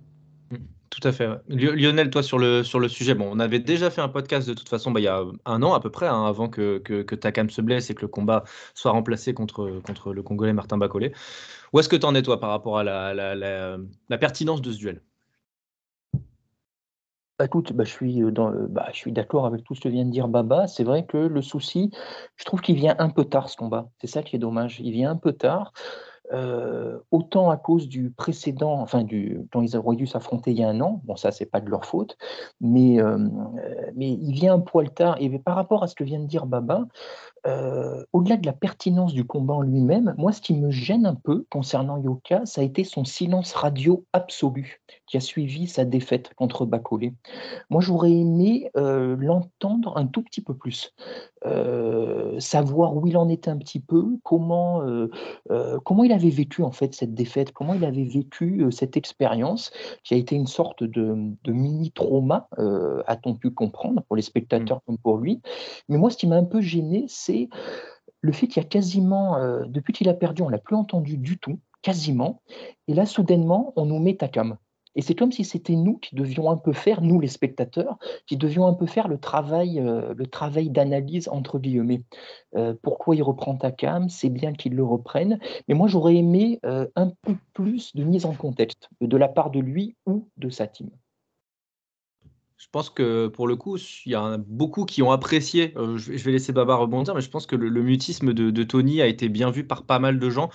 Tout 0.90 1.06
à 1.06 1.12
fait. 1.12 1.28
ouais. 1.28 1.36
Lionel, 1.48 2.08
toi, 2.08 2.22
sur 2.22 2.38
le, 2.38 2.64
sur 2.64 2.80
le 2.80 2.88
sujet, 2.88 3.14
bon, 3.14 3.28
on 3.30 3.38
avait 3.38 3.58
déjà 3.58 3.90
fait 3.90 4.00
un 4.00 4.08
podcast 4.08 4.48
de 4.48 4.54
toute 4.54 4.70
façon 4.70 4.90
bah, 4.90 5.00
il 5.00 5.02
y 5.02 5.08
a 5.08 5.22
un 5.44 5.62
an 5.62 5.74
à 5.74 5.80
peu 5.80 5.90
près, 5.90 6.06
hein, 6.06 6.24
avant 6.24 6.48
que, 6.48 6.78
que, 6.78 7.02
que 7.02 7.14
Takam 7.14 7.50
se 7.50 7.60
blesse 7.60 7.90
et 7.90 7.94
que 7.94 8.00
le 8.00 8.08
combat 8.08 8.44
soit 8.74 8.92
remplacé 8.92 9.34
contre, 9.34 9.82
contre 9.84 10.14
le 10.14 10.22
Congolais 10.22 10.54
Martin 10.54 10.78
Bacolé. 10.78 11.12
Où 11.74 11.78
est-ce 11.80 11.90
que 11.90 11.96
tu 11.96 12.06
en 12.06 12.14
es, 12.14 12.22
toi, 12.22 12.40
par 12.40 12.48
rapport 12.48 12.78
à 12.78 12.84
la, 12.84 13.12
la, 13.12 13.34
la, 13.34 13.76
la 14.08 14.18
pertinence 14.18 14.62
de 14.62 14.72
ce 14.72 14.78
duel? 14.78 15.02
Bah, 17.38 17.44
écoute, 17.44 17.72
bah, 17.72 17.84
je 17.84 17.90
suis, 17.90 18.20
euh, 18.22 18.32
euh, 18.36 18.66
bah, 18.68 18.88
je 18.92 18.96
suis 18.96 19.12
d'accord 19.12 19.46
avec 19.46 19.62
tout 19.62 19.74
ce 19.76 19.80
que 19.80 19.88
vient 19.88 20.04
de 20.04 20.10
dire 20.10 20.26
Baba. 20.26 20.66
C'est 20.66 20.82
vrai 20.82 21.06
que 21.06 21.16
le 21.18 21.40
souci, 21.40 21.92
je 22.36 22.44
trouve 22.44 22.60
qu'il 22.60 22.74
vient 22.74 22.96
un 22.98 23.10
peu 23.10 23.24
tard 23.24 23.48
ce 23.48 23.56
combat. 23.56 23.88
C'est 24.00 24.08
ça 24.08 24.24
qui 24.24 24.34
est 24.34 24.40
dommage. 24.40 24.80
Il 24.80 24.90
vient 24.90 25.10
un 25.12 25.16
peu 25.16 25.32
tard. 25.32 25.72
Euh, 26.32 26.98
autant 27.10 27.48
à 27.50 27.56
cause 27.56 27.88
du 27.88 28.10
précédent, 28.10 28.72
enfin 28.80 29.02
du 29.02 29.40
quand 29.50 29.62
ils 29.62 29.76
auraient 29.78 29.96
dû 29.96 30.06
s'affronter 30.06 30.50
il 30.50 30.58
y 30.58 30.64
a 30.64 30.68
un 30.68 30.80
an. 30.82 31.00
Bon, 31.04 31.16
ça 31.16 31.30
c'est 31.30 31.46
pas 31.46 31.60
de 31.62 31.70
leur 31.70 31.86
faute, 31.86 32.18
mais 32.60 32.98
mais 33.94 34.10
il 34.12 34.32
vient 34.32 34.54
un 34.54 34.60
poil 34.60 34.90
tard. 34.90 35.16
Et 35.20 35.38
par 35.38 35.54
rapport 35.56 35.82
à 35.82 35.86
ce 35.86 35.94
que 35.94 36.04
vient 36.04 36.20
de 36.20 36.26
dire 36.26 36.44
Baba, 36.44 36.86
euh, 37.48 38.04
au-delà 38.12 38.36
de 38.36 38.46
la 38.46 38.52
pertinence 38.52 39.14
du 39.14 39.24
combat 39.24 39.54
en 39.54 39.62
lui-même, 39.62 40.14
moi, 40.18 40.32
ce 40.32 40.40
qui 40.40 40.54
me 40.54 40.70
gêne 40.70 41.06
un 41.06 41.14
peu 41.14 41.46
concernant 41.50 41.96
Yoka, 41.96 42.42
ça 42.44 42.60
a 42.60 42.64
été 42.64 42.84
son 42.84 43.04
silence 43.04 43.54
radio 43.54 44.04
absolu 44.12 44.80
qui 45.06 45.16
a 45.16 45.20
suivi 45.20 45.66
sa 45.66 45.86
défaite 45.86 46.34
contre 46.34 46.66
Bacolé. 46.66 47.14
Moi, 47.70 47.80
j'aurais 47.80 48.12
aimé 48.12 48.70
euh, 48.76 49.16
l'entendre 49.18 49.96
un 49.96 50.06
tout 50.06 50.22
petit 50.22 50.42
peu 50.42 50.54
plus, 50.54 50.94
euh, 51.46 52.38
savoir 52.38 52.94
où 52.94 53.06
il 53.06 53.16
en 53.16 53.30
était 53.30 53.50
un 53.50 53.56
petit 53.56 53.80
peu, 53.80 54.18
comment, 54.22 54.82
comment 55.84 56.04
il 56.04 56.12
avait 56.12 56.28
vécu 56.28 56.62
en 56.62 56.72
fait 56.72 56.94
cette 56.94 57.14
défaite, 57.14 57.52
comment 57.52 57.72
il 57.72 57.84
avait 57.84 58.04
vécu 58.04 58.66
cette 58.70 58.96
expérience 58.96 59.70
qui 60.04 60.12
a 60.12 60.16
été 60.18 60.36
une 60.36 60.46
sorte 60.46 60.84
de, 60.84 61.16
de 61.42 61.52
mini-trauma, 61.52 62.48
a-t-on 63.06 63.34
pu 63.34 63.50
comprendre, 63.50 64.02
pour 64.02 64.16
les 64.16 64.22
spectateurs 64.22 64.82
comme 64.84 64.98
pour 64.98 65.16
lui. 65.16 65.40
Mais 65.88 65.96
moi, 65.96 66.10
ce 66.10 66.16
qui 66.16 66.26
m'a 66.26 66.36
un 66.36 66.44
peu 66.44 66.60
gêné, 66.60 67.06
c'est 67.08 67.37
le 68.20 68.32
fait 68.32 68.46
qu'il 68.46 68.62
y 68.62 68.66
a 68.66 68.68
quasiment, 68.68 69.36
euh, 69.36 69.64
depuis 69.66 69.92
qu'il 69.92 70.08
a 70.08 70.14
perdu, 70.14 70.42
on 70.42 70.48
l'a 70.48 70.58
plus 70.58 70.76
entendu 70.76 71.16
du 71.18 71.38
tout, 71.38 71.60
quasiment. 71.82 72.42
Et 72.88 72.94
là, 72.94 73.06
soudainement, 73.06 73.72
on 73.76 73.86
nous 73.86 73.98
met 73.98 74.16
Takam. 74.16 74.58
Et 74.96 75.02
c'est 75.02 75.14
comme 75.14 75.30
si 75.30 75.44
c'était 75.44 75.76
nous 75.76 75.98
qui 75.98 76.16
devions 76.16 76.50
un 76.50 76.56
peu 76.56 76.72
faire, 76.72 77.02
nous 77.02 77.20
les 77.20 77.28
spectateurs, 77.28 77.98
qui 78.26 78.36
devions 78.36 78.66
un 78.66 78.74
peu 78.74 78.86
faire 78.86 79.06
le 79.06 79.18
travail, 79.18 79.78
euh, 79.78 80.12
le 80.16 80.26
travail 80.26 80.70
d'analyse 80.70 81.28
entre 81.28 81.60
guillemets. 81.60 82.02
Euh, 82.56 82.74
pourquoi 82.82 83.14
il 83.14 83.22
reprend 83.22 83.54
Takam? 83.54 84.08
C'est 84.08 84.30
bien 84.30 84.52
qu'il 84.52 84.74
le 84.74 84.82
reprenne. 84.82 85.38
Mais 85.68 85.74
moi, 85.74 85.86
j'aurais 85.86 86.16
aimé 86.16 86.58
un 86.64 87.12
peu 87.22 87.36
plus 87.52 87.94
de 87.94 88.02
mise 88.02 88.26
en 88.26 88.34
contexte 88.34 88.88
de 89.00 89.16
la 89.16 89.28
part 89.28 89.50
de 89.50 89.60
lui 89.60 89.94
ou 90.06 90.28
de 90.36 90.50
sa 90.50 90.66
team. 90.66 90.90
Je 92.58 92.66
pense 92.72 92.90
que 92.90 93.28
pour 93.28 93.46
le 93.46 93.54
coup, 93.54 93.76
il 94.04 94.12
y 94.12 94.14
a 94.16 94.36
beaucoup 94.36 94.84
qui 94.84 95.00
ont 95.02 95.12
apprécié. 95.12 95.72
Euh, 95.76 95.96
je, 95.96 96.10
vais 96.10 96.32
laisser 96.32 96.52
Baba 96.52 96.74
rebondir, 96.74 97.14
mais 97.14 97.20
je 97.20 97.30
pense 97.30 97.46
que 97.46 97.54
le, 97.54 97.82
mutisme 97.82 98.34
de, 98.34 98.62
Tony 98.64 99.00
a 99.00 99.06
été 99.06 99.28
bien 99.28 99.52
vu 99.52 99.64
par 99.64 99.84
pas 99.84 100.00
mal 100.00 100.18
de 100.18 100.28
gens. 100.28 100.50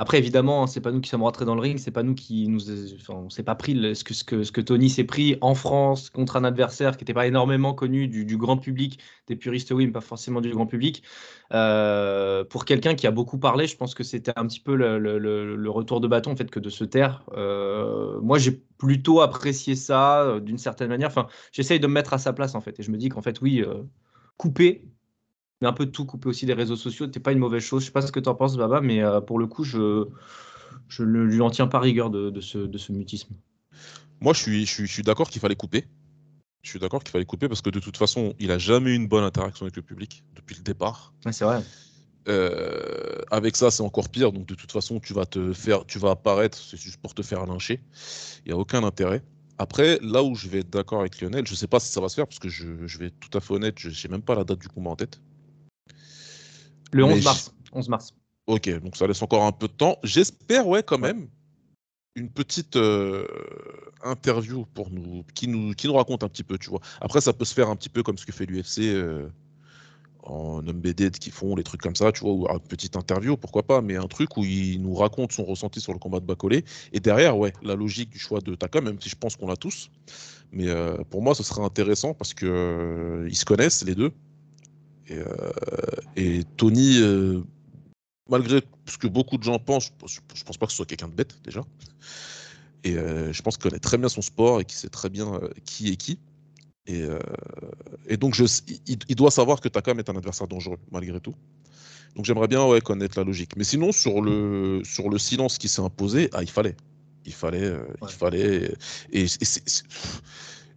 Après, 0.00 0.18
évidemment, 0.18 0.68
c'est 0.68 0.80
pas 0.80 0.92
nous 0.92 1.00
qui 1.00 1.10
sommes 1.10 1.24
rentrés 1.24 1.44
dans 1.44 1.56
le 1.56 1.60
ring, 1.60 1.76
c'est 1.78 1.90
pas 1.90 2.04
nous 2.04 2.14
qui 2.14 2.46
nous, 2.46 2.70
enfin, 2.94 3.14
on 3.14 3.30
s'est 3.30 3.42
pas 3.42 3.56
pris 3.56 3.96
ce, 3.96 4.04
que, 4.04 4.14
ce, 4.14 4.22
que, 4.22 4.44
ce 4.44 4.52
que 4.52 4.60
Tony 4.60 4.88
s'est 4.90 5.02
pris 5.02 5.36
en 5.40 5.56
France 5.56 6.08
contre 6.08 6.36
un 6.36 6.44
adversaire 6.44 6.96
qui 6.96 7.02
n'était 7.02 7.14
pas 7.14 7.26
énormément 7.26 7.74
connu 7.74 8.06
du, 8.06 8.36
grand 8.36 8.56
public, 8.56 9.00
des 9.26 9.34
puristes 9.34 9.72
oui, 9.72 9.86
mais 9.86 9.92
pas 9.92 10.00
forcément 10.00 10.40
du 10.40 10.50
grand 10.50 10.66
public. 10.66 11.02
Euh, 11.52 12.44
pour 12.44 12.64
quelqu'un 12.64 12.94
qui 12.94 13.08
a 13.08 13.10
beaucoup 13.10 13.38
parlé, 13.38 13.66
je 13.66 13.76
pense 13.76 13.96
que 13.96 14.04
c'était 14.04 14.32
un 14.36 14.46
petit 14.46 14.60
peu 14.60 14.76
le, 14.76 15.68
retour 15.68 16.00
de 16.00 16.06
bâton 16.06 16.30
en 16.30 16.36
fait 16.36 16.50
que 16.50 16.60
de 16.60 16.70
se 16.70 16.84
taire. 16.84 17.24
Euh, 17.32 18.20
moi, 18.20 18.38
j'ai 18.38 18.52
plutôt 18.52 19.20
apprécié 19.20 19.74
ça 19.74 20.22
euh, 20.22 20.40
d'une 20.40 20.58
certaine 20.58 20.88
manière. 20.90 21.08
Enfin, 21.08 21.26
j'essaye 21.50 21.80
de 21.80 21.88
me 21.88 21.94
mettre 21.94 22.14
à 22.14 22.18
sa 22.18 22.32
place 22.32 22.54
en 22.54 22.60
fait, 22.60 22.78
et 22.78 22.84
je 22.84 22.92
me 22.92 22.98
dis 22.98 23.08
qu'en 23.08 23.22
fait, 23.22 23.40
oui, 23.40 23.64
couper 24.36 24.84
mais 25.60 25.68
un 25.68 25.72
peu 25.72 25.86
tout 25.86 26.04
couper 26.04 26.28
aussi 26.28 26.46
des 26.46 26.52
réseaux 26.52 26.76
sociaux, 26.76 27.06
n'était 27.06 27.20
pas 27.20 27.32
une 27.32 27.38
mauvaise 27.38 27.62
chose. 27.62 27.82
Je 27.82 27.86
sais 27.86 27.92
pas 27.92 28.02
ce 28.02 28.12
que 28.12 28.20
tu 28.20 28.28
en 28.28 28.34
penses, 28.34 28.56
Baba, 28.56 28.80
mais 28.80 29.02
euh, 29.02 29.20
pour 29.20 29.38
le 29.38 29.46
coup, 29.46 29.64
je, 29.64 30.06
je 30.88 31.02
ne 31.02 31.22
lui 31.22 31.40
en 31.40 31.50
tiens 31.50 31.66
pas 31.66 31.80
rigueur 31.80 32.10
de, 32.10 32.40
ce, 32.40 32.58
de 32.58 32.78
ce 32.78 32.92
mutisme. 32.92 33.34
Moi, 34.20 34.32
je 34.32 34.40
suis, 34.40 34.66
je 34.66 34.84
suis, 34.84 35.02
d'accord 35.02 35.28
qu'il 35.28 35.40
fallait 35.40 35.56
couper. 35.56 35.84
Je 36.62 36.70
suis 36.70 36.78
d'accord 36.78 37.02
qu'il 37.02 37.10
fallait 37.10 37.24
couper 37.24 37.48
parce 37.48 37.62
que 37.62 37.70
de 37.70 37.80
toute 37.80 37.96
façon, 37.96 38.34
il 38.38 38.50
a 38.50 38.58
jamais 38.58 38.90
eu 38.90 38.94
une 38.94 39.08
bonne 39.08 39.24
interaction 39.24 39.64
avec 39.64 39.76
le 39.76 39.82
public 39.82 40.24
depuis 40.34 40.56
le 40.56 40.62
départ. 40.62 41.12
c'est 41.30 41.44
vrai. 41.44 41.62
Euh, 42.28 43.22
avec 43.30 43.56
ça, 43.56 43.70
c'est 43.70 43.82
encore 43.82 44.08
pire. 44.08 44.32
Donc, 44.32 44.46
de 44.46 44.54
toute 44.54 44.72
façon, 44.72 45.00
tu 45.00 45.14
vas 45.14 45.24
te 45.24 45.52
faire, 45.52 45.86
tu 45.86 45.98
vas 45.98 46.10
apparaître, 46.10 46.58
c'est 46.58 46.76
juste 46.76 46.98
pour 47.00 47.14
te 47.14 47.22
faire 47.22 47.46
lyncher. 47.46 47.80
Il 48.44 48.48
n'y 48.48 48.52
a 48.52 48.58
aucun 48.58 48.84
intérêt. 48.84 49.22
Après, 49.56 49.98
là 50.02 50.22
où 50.22 50.34
je 50.34 50.48
vais 50.48 50.60
être 50.60 50.70
d'accord 50.70 51.00
avec 51.00 51.20
Lionel, 51.20 51.46
je 51.46 51.52
ne 51.52 51.56
sais 51.56 51.66
pas 51.66 51.80
si 51.80 51.90
ça 51.90 52.00
va 52.00 52.08
se 52.08 52.14
faire 52.14 52.26
parce 52.26 52.38
que 52.38 52.48
je, 52.48 52.86
je 52.86 52.98
vais 52.98 53.06
être 53.06 53.18
tout 53.18 53.36
à 53.36 53.40
fait 53.40 53.54
honnête, 53.54 53.78
je 53.78 53.88
n'ai 53.88 54.10
même 54.10 54.22
pas 54.22 54.34
la 54.34 54.44
date 54.44 54.58
du 54.58 54.68
combat 54.68 54.90
en 54.90 54.96
tête. 54.96 55.20
Le 56.92 57.04
11 57.04 57.24
mars. 57.24 57.54
11 57.72 57.88
mars. 57.88 58.14
Ok, 58.46 58.70
donc 58.80 58.96
ça 58.96 59.06
laisse 59.06 59.20
encore 59.22 59.44
un 59.44 59.52
peu 59.52 59.68
de 59.68 59.72
temps. 59.72 59.98
J'espère, 60.02 60.66
ouais, 60.66 60.82
quand 60.82 60.98
même, 60.98 61.28
une 62.16 62.30
petite 62.30 62.76
euh, 62.76 63.26
interview 64.02 64.66
pour 64.74 64.90
nous 64.90 65.24
qui, 65.34 65.48
nous, 65.48 65.72
qui 65.74 65.86
nous 65.86 65.94
raconte 65.94 66.24
un 66.24 66.28
petit 66.28 66.44
peu, 66.44 66.58
tu 66.58 66.70
vois. 66.70 66.80
Après, 67.00 67.20
ça 67.20 67.32
peut 67.32 67.44
se 67.44 67.54
faire 67.54 67.68
un 67.68 67.76
petit 67.76 67.88
peu 67.88 68.02
comme 68.02 68.18
ce 68.18 68.26
que 68.26 68.32
fait 68.32 68.46
l'UFC 68.46 68.80
euh, 68.80 69.28
en 70.22 70.62
MBD 70.62 71.10
qui 71.10 71.30
font 71.30 71.54
les 71.56 71.62
trucs 71.62 71.80
comme 71.80 71.96
ça, 71.96 72.10
tu 72.12 72.20
vois, 72.20 72.32
ou 72.32 72.48
une 72.48 72.60
petite 72.60 72.96
interview, 72.96 73.36
pourquoi 73.36 73.62
pas, 73.62 73.80
mais 73.80 73.96
un 73.96 74.06
truc 74.06 74.36
où 74.36 74.44
il 74.44 74.82
nous 74.82 74.94
raconte 74.94 75.32
son 75.32 75.44
ressenti 75.44 75.80
sur 75.80 75.92
le 75.92 75.98
combat 75.98 76.20
de 76.20 76.26
Bacolé. 76.26 76.64
Et 76.92 77.00
derrière, 77.00 77.38
ouais, 77.38 77.52
la 77.62 77.74
logique 77.74 78.10
du 78.10 78.18
choix 78.18 78.40
de 78.40 78.54
Taka, 78.54 78.80
même 78.80 79.00
si 79.00 79.08
je 79.08 79.16
pense 79.16 79.36
qu'on 79.36 79.46
l'a 79.46 79.56
tous. 79.56 79.90
Mais 80.52 80.68
euh, 80.68 80.96
pour 81.10 81.22
moi, 81.22 81.34
ce 81.34 81.42
serait 81.42 81.62
intéressant 81.62 82.14
parce 82.14 82.34
que 82.34 83.26
ils 83.28 83.36
se 83.36 83.44
connaissent 83.44 83.84
les 83.84 83.94
deux. 83.94 84.12
Et, 85.08 85.20
et 86.16 86.44
Tony 86.56 87.00
malgré 88.28 88.62
ce 88.86 88.98
que 88.98 89.06
beaucoup 89.06 89.38
de 89.38 89.42
gens 89.42 89.58
pensent, 89.58 89.92
je, 90.06 90.20
ne 90.20 90.44
pense 90.44 90.56
pas 90.56 90.66
que 90.66 90.72
ce 90.72 90.76
soit 90.76 90.86
quelqu'un 90.86 91.08
de 91.08 91.14
bête 91.14 91.36
déjà. 91.42 91.62
Et 92.84 92.96
euh, 92.96 93.32
je 93.32 93.42
pense 93.42 93.56
qu'il 93.56 93.70
connaît 93.70 93.80
très 93.80 93.98
bien 93.98 94.08
son 94.08 94.22
sport 94.22 94.60
et 94.60 94.64
qu'il 94.64 94.76
sait 94.78 94.88
très 94.88 95.08
bien 95.08 95.34
euh, 95.34 95.48
qui 95.64 95.88
est 95.88 95.96
qui. 95.96 96.18
Et, 96.86 97.02
euh, 97.02 97.18
donc, 98.18 98.34
je, 98.34 98.44
il, 98.86 99.16
doit 99.16 99.30
savoir 99.30 99.60
que 99.60 99.68
Takam 99.68 99.98
est 99.98 100.08
un 100.08 100.16
adversaire 100.16 100.46
dangereux, 100.46 100.78
malgré 100.90 101.20
tout. 101.20 101.34
Donc, 102.14 102.24
j'aimerais 102.24 102.48
bien 102.48 102.64
ouais, 102.64 102.80
connaître 102.80 103.18
la 103.18 103.24
logique. 103.24 103.56
Mais 103.56 103.64
sinon, 103.64 103.92
sur 103.92 104.22
le, 104.22 104.82
sur 104.84 105.10
le 105.10 105.18
silence 105.18 105.58
qui 105.58 105.68
s'est 105.68 105.82
imposé, 105.82 106.30
ah, 106.32 106.42
il 106.42 106.50
fallait. 106.50 106.76
Il 107.26 107.34
fallait. 107.34 107.74
Il 108.00 108.08
fallait 108.08 108.72
et, 109.12 109.26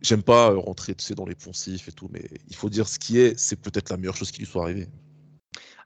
j'aime 0.01 0.23
pas 0.23 0.49
rentrer 0.49 0.95
tu 0.95 1.03
sais, 1.05 1.15
dans 1.15 1.25
les 1.25 1.35
poncifs 1.35 1.87
et 1.87 1.91
tout, 1.91 2.09
mais 2.11 2.23
il 2.49 2.55
faut 2.55 2.69
dire 2.69 2.87
ce 2.87 2.99
qui 2.99 3.19
est. 3.19 3.37
C'est 3.37 3.55
peut-être 3.55 3.89
la 3.89 3.97
meilleure 3.97 4.15
chose 4.15 4.31
qui 4.31 4.39
lui 4.39 4.47
soit 4.47 4.63
arrivée. 4.63 4.87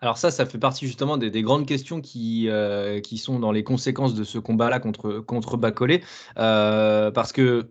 Alors 0.01 0.17
ça, 0.17 0.31
ça 0.31 0.45
fait 0.45 0.57
partie 0.57 0.85
justement 0.85 1.17
des, 1.17 1.41
grandes 1.41 1.65
questions 1.65 2.01
qui, 2.01 2.47
euh, 2.49 2.99
qui 2.99 3.17
sont 3.17 3.39
dans 3.39 3.51
les 3.51 3.63
conséquences 3.63 4.13
de 4.13 4.23
ce 4.23 4.37
combat-là 4.37 4.79
contre, 4.79 5.19
contre 5.19 5.57
Bacolé. 5.57 6.03
Euh, 6.37 7.11
parce 7.11 7.31
que 7.31 7.69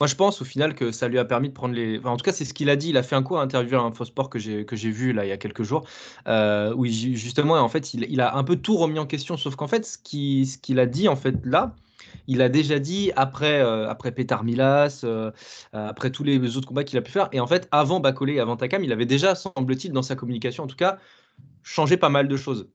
moi, 0.00 0.06
je 0.06 0.14
pense 0.14 0.40
au 0.40 0.46
final 0.46 0.74
que 0.74 0.92
ça 0.92 1.08
lui 1.08 1.18
a 1.18 1.26
permis 1.26 1.50
de 1.50 1.54
prendre 1.54 1.74
les. 1.74 2.00
en 2.04 2.16
tout 2.16 2.24
cas, 2.24 2.32
c'est 2.32 2.46
ce 2.46 2.54
qu'il 2.54 2.70
a 2.70 2.76
dit. 2.76 2.88
Il 2.88 2.96
a 2.96 3.02
fait 3.02 3.16
un 3.16 3.22
coup 3.22 3.36
à 3.36 3.42
interview 3.42 3.76
à 3.76 3.82
Infosport 3.82 4.30
que 4.30 4.38
j'ai 4.38 4.64
que 4.64 4.74
j'ai 4.74 4.90
vu 4.90 5.12
là 5.12 5.26
il 5.26 5.28
y 5.28 5.32
a 5.32 5.36
quelques 5.36 5.62
jours, 5.62 5.84
euh, 6.26 6.74
où 6.74 6.86
justement, 6.86 7.54
en 7.54 7.68
fait, 7.68 7.92
il, 7.92 8.06
il, 8.08 8.22
a 8.22 8.34
un 8.34 8.42
peu 8.42 8.56
tout 8.56 8.78
remis 8.78 8.98
en 8.98 9.04
question. 9.04 9.36
Sauf 9.36 9.56
qu'en 9.56 9.68
fait, 9.68 9.84
ce 9.84 9.98
qu'il 9.98 10.46
ce 10.48 10.56
qu'il 10.56 10.78
a 10.78 10.86
dit 10.86 11.06
en 11.06 11.16
fait 11.16 11.36
là, 11.44 11.76
il 12.26 12.42
a 12.42 12.48
déjà 12.48 12.78
dit 12.78 13.12
après 13.16 13.60
après 13.60 14.12
Petar 14.12 14.44
Milas, 14.44 15.04
après 15.72 16.10
tous 16.10 16.24
les 16.24 16.56
autres 16.56 16.66
combats 16.66 16.84
qu'il 16.84 16.98
a 16.98 17.02
pu 17.02 17.10
faire. 17.10 17.28
Et 17.32 17.40
en 17.40 17.46
fait, 17.46 17.68
avant 17.70 18.00
Bacolé, 18.00 18.38
avant 18.40 18.56
Takam, 18.56 18.84
il 18.84 18.92
avait 18.92 19.06
déjà, 19.06 19.34
semble-t-il, 19.34 19.92
dans 19.92 20.02
sa 20.02 20.16
communication, 20.16 20.64
en 20.64 20.66
tout 20.66 20.76
cas, 20.76 20.98
changer 21.62 21.96
pas 21.96 22.08
mal 22.08 22.28
de 22.28 22.36
choses. 22.36 22.68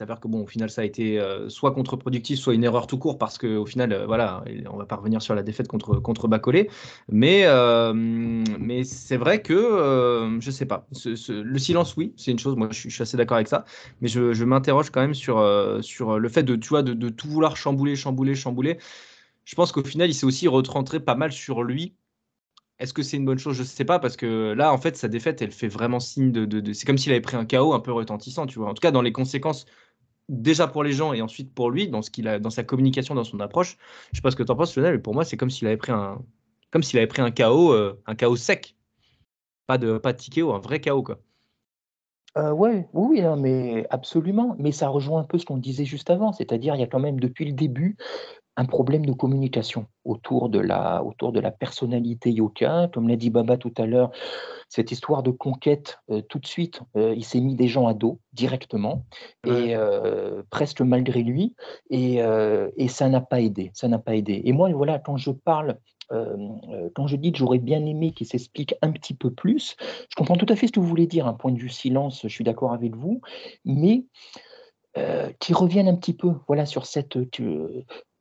Veut 0.00 0.06
dire 0.06 0.18
que 0.18 0.26
bon, 0.26 0.42
au 0.42 0.46
final, 0.48 0.70
ça 0.70 0.80
a 0.80 0.84
été 0.84 1.20
euh, 1.20 1.48
soit 1.48 1.72
contre-productif, 1.72 2.40
soit 2.40 2.54
une 2.54 2.64
erreur 2.64 2.88
tout 2.88 2.98
court, 2.98 3.16
parce 3.16 3.38
qu'au 3.38 3.64
final, 3.64 3.92
euh, 3.92 4.06
voilà, 4.06 4.42
on 4.68 4.76
va 4.76 4.86
pas 4.86 4.96
revenir 4.96 5.22
sur 5.22 5.36
la 5.36 5.44
défaite 5.44 5.68
contre, 5.68 6.00
contre 6.00 6.26
Bacolé. 6.26 6.68
Mais, 7.08 7.42
euh, 7.44 7.92
mais 7.94 8.82
c'est 8.82 9.16
vrai 9.16 9.40
que, 9.40 10.36
je 10.40 10.50
sais 10.50 10.66
pas, 10.66 10.88
le 11.28 11.58
silence, 11.58 11.96
oui, 11.96 12.12
c'est 12.16 12.32
une 12.32 12.40
chose, 12.40 12.56
moi 12.56 12.68
je 12.72 12.88
suis, 12.88 13.02
assez 13.02 13.16
d'accord 13.16 13.36
avec 13.36 13.46
ça, 13.46 13.64
mais 14.00 14.08
je, 14.08 14.44
m'interroge 14.44 14.90
quand 14.90 15.00
même 15.00 15.14
sur, 15.14 15.40
sur 15.82 16.18
le 16.18 16.28
fait 16.28 16.42
de, 16.42 16.56
tu 16.56 16.70
vois, 16.70 16.82
de, 16.82 16.92
de, 16.92 17.08
tout 17.08 17.28
vouloir 17.28 17.56
chambouler, 17.56 17.94
chambouler, 17.94 18.34
chambouler. 18.34 18.78
Je 19.44 19.54
pense 19.54 19.70
qu'au 19.70 19.84
final, 19.84 20.10
il 20.10 20.14
s'est 20.14 20.26
aussi 20.26 20.48
recentré 20.48 20.98
pas 21.00 21.14
mal 21.14 21.30
sur 21.32 21.62
lui 21.62 21.94
est-ce 22.80 22.92
que 22.92 23.02
c'est 23.02 23.16
une 23.16 23.24
bonne 23.24 23.38
chose? 23.38 23.54
Je 23.56 23.62
ne 23.62 23.66
sais 23.66 23.84
pas, 23.84 23.98
parce 24.00 24.16
que 24.16 24.52
là, 24.52 24.72
en 24.72 24.78
fait, 24.78 24.96
sa 24.96 25.08
défaite, 25.08 25.40
elle 25.42 25.52
fait 25.52 25.68
vraiment 25.68 26.00
signe 26.00 26.32
de. 26.32 26.72
C'est 26.72 26.86
comme 26.86 26.98
s'il 26.98 27.12
avait 27.12 27.20
pris 27.20 27.36
un 27.36 27.44
chaos 27.44 27.72
un 27.72 27.80
peu 27.80 27.92
retentissant, 27.92 28.46
tu 28.46 28.58
vois. 28.58 28.68
En 28.68 28.74
tout 28.74 28.80
cas, 28.80 28.90
dans 28.90 29.02
les 29.02 29.12
conséquences, 29.12 29.66
déjà 30.28 30.66
pour 30.66 30.84
les 30.84 30.92
gens 30.92 31.12
et 31.12 31.22
ensuite 31.22 31.54
pour 31.54 31.70
lui, 31.70 31.88
dans, 31.88 32.02
ce 32.02 32.10
qu'il 32.10 32.28
a, 32.28 32.38
dans 32.38 32.50
sa 32.50 32.64
communication, 32.64 33.14
dans 33.14 33.24
son 33.24 33.40
approche. 33.40 33.76
Je 34.12 34.16
sais 34.16 34.22
pas 34.22 34.30
ce 34.30 34.36
que 34.36 34.42
tu 34.42 34.52
en 34.52 34.56
penses, 34.56 34.76
Lionel, 34.76 34.94
mais 34.94 35.02
pour 35.02 35.14
moi, 35.14 35.24
c'est 35.24 35.36
comme 35.36 35.50
s'il 35.50 35.66
avait 35.66 35.76
pris 35.76 35.92
un, 35.92 36.22
comme 36.70 36.82
un 37.18 37.30
chaos, 37.30 37.72
euh, 37.72 38.00
un 38.06 38.36
sec. 38.36 38.76
Pas 39.66 39.78
de, 39.78 39.98
pas 39.98 40.12
de 40.12 40.52
un 40.52 40.58
vrai 40.58 40.80
chaos, 40.80 41.02
quoi. 41.02 41.20
Euh, 42.36 42.50
ouais, 42.50 42.88
oui, 42.92 43.22
mais 43.38 43.86
absolument. 43.90 44.56
Mais 44.58 44.72
ça 44.72 44.88
rejoint 44.88 45.20
un 45.20 45.24
peu 45.24 45.38
ce 45.38 45.46
qu'on 45.46 45.56
disait 45.56 45.84
juste 45.84 46.10
avant, 46.10 46.32
c'est-à-dire 46.32 46.74
il 46.74 46.80
y 46.80 46.84
a 46.84 46.88
quand 46.88 47.00
même 47.00 47.20
depuis 47.20 47.44
le 47.44 47.52
début 47.52 47.96
un 48.56 48.64
problème 48.66 49.04
de 49.04 49.12
communication 49.12 49.86
autour 50.04 50.48
de 50.48 50.58
la, 50.58 51.02
autour 51.02 51.32
de 51.32 51.40
la 51.40 51.50
personnalité 51.50 52.30
Yoka. 52.30 52.88
Comme 52.92 53.08
l'a 53.08 53.16
dit 53.16 53.30
Baba 53.30 53.56
tout 53.56 53.74
à 53.76 53.86
l'heure, 53.86 54.10
cette 54.68 54.92
histoire 54.92 55.22
de 55.22 55.30
conquête, 55.30 55.98
euh, 56.10 56.20
tout 56.22 56.38
de 56.38 56.46
suite, 56.46 56.80
euh, 56.96 57.14
il 57.16 57.24
s'est 57.24 57.40
mis 57.40 57.54
des 57.54 57.68
gens 57.68 57.86
à 57.86 57.94
dos 57.94 58.20
directement, 58.32 59.04
et 59.44 59.74
euh, 59.76 60.42
presque 60.50 60.80
malgré 60.80 61.22
lui, 61.22 61.54
et, 61.90 62.16
et 62.76 62.88
ça 62.88 63.08
n'a 63.08 63.20
pas 63.20 63.40
aidé. 63.40 63.70
Ça 63.74 63.88
n'a 63.88 63.98
pas 63.98 64.14
aidé. 64.14 64.42
Et 64.44 64.52
moi, 64.52 64.70
voilà, 64.72 64.98
quand 64.98 65.16
je 65.16 65.30
parle 65.30 65.78
quand 66.94 67.06
je 67.06 67.16
dis 67.16 67.32
que 67.32 67.38
j'aurais 67.38 67.58
bien 67.58 67.84
aimé 67.86 68.12
qu'il 68.12 68.26
s'explique 68.26 68.74
un 68.82 68.92
petit 68.92 69.14
peu 69.14 69.32
plus, 69.32 69.74
je 69.80 70.14
comprends 70.14 70.36
tout 70.36 70.46
à 70.50 70.54
fait 70.54 70.66
ce 70.66 70.72
que 70.72 70.78
vous 70.78 70.86
voulez 70.86 71.06
dire, 71.06 71.26
un 71.26 71.32
point 71.32 71.50
de 71.50 71.58
vue 71.58 71.70
silence, 71.70 72.20
je 72.22 72.28
suis 72.28 72.44
d'accord 72.44 72.72
avec 72.72 72.94
vous, 72.94 73.22
mais 73.64 74.04
qui 75.40 75.54
revienne 75.54 75.88
un 75.88 75.96
petit 75.96 76.12
peu 76.12 76.34
voilà, 76.46 76.66
sur 76.66 76.84
cette, 76.84 77.16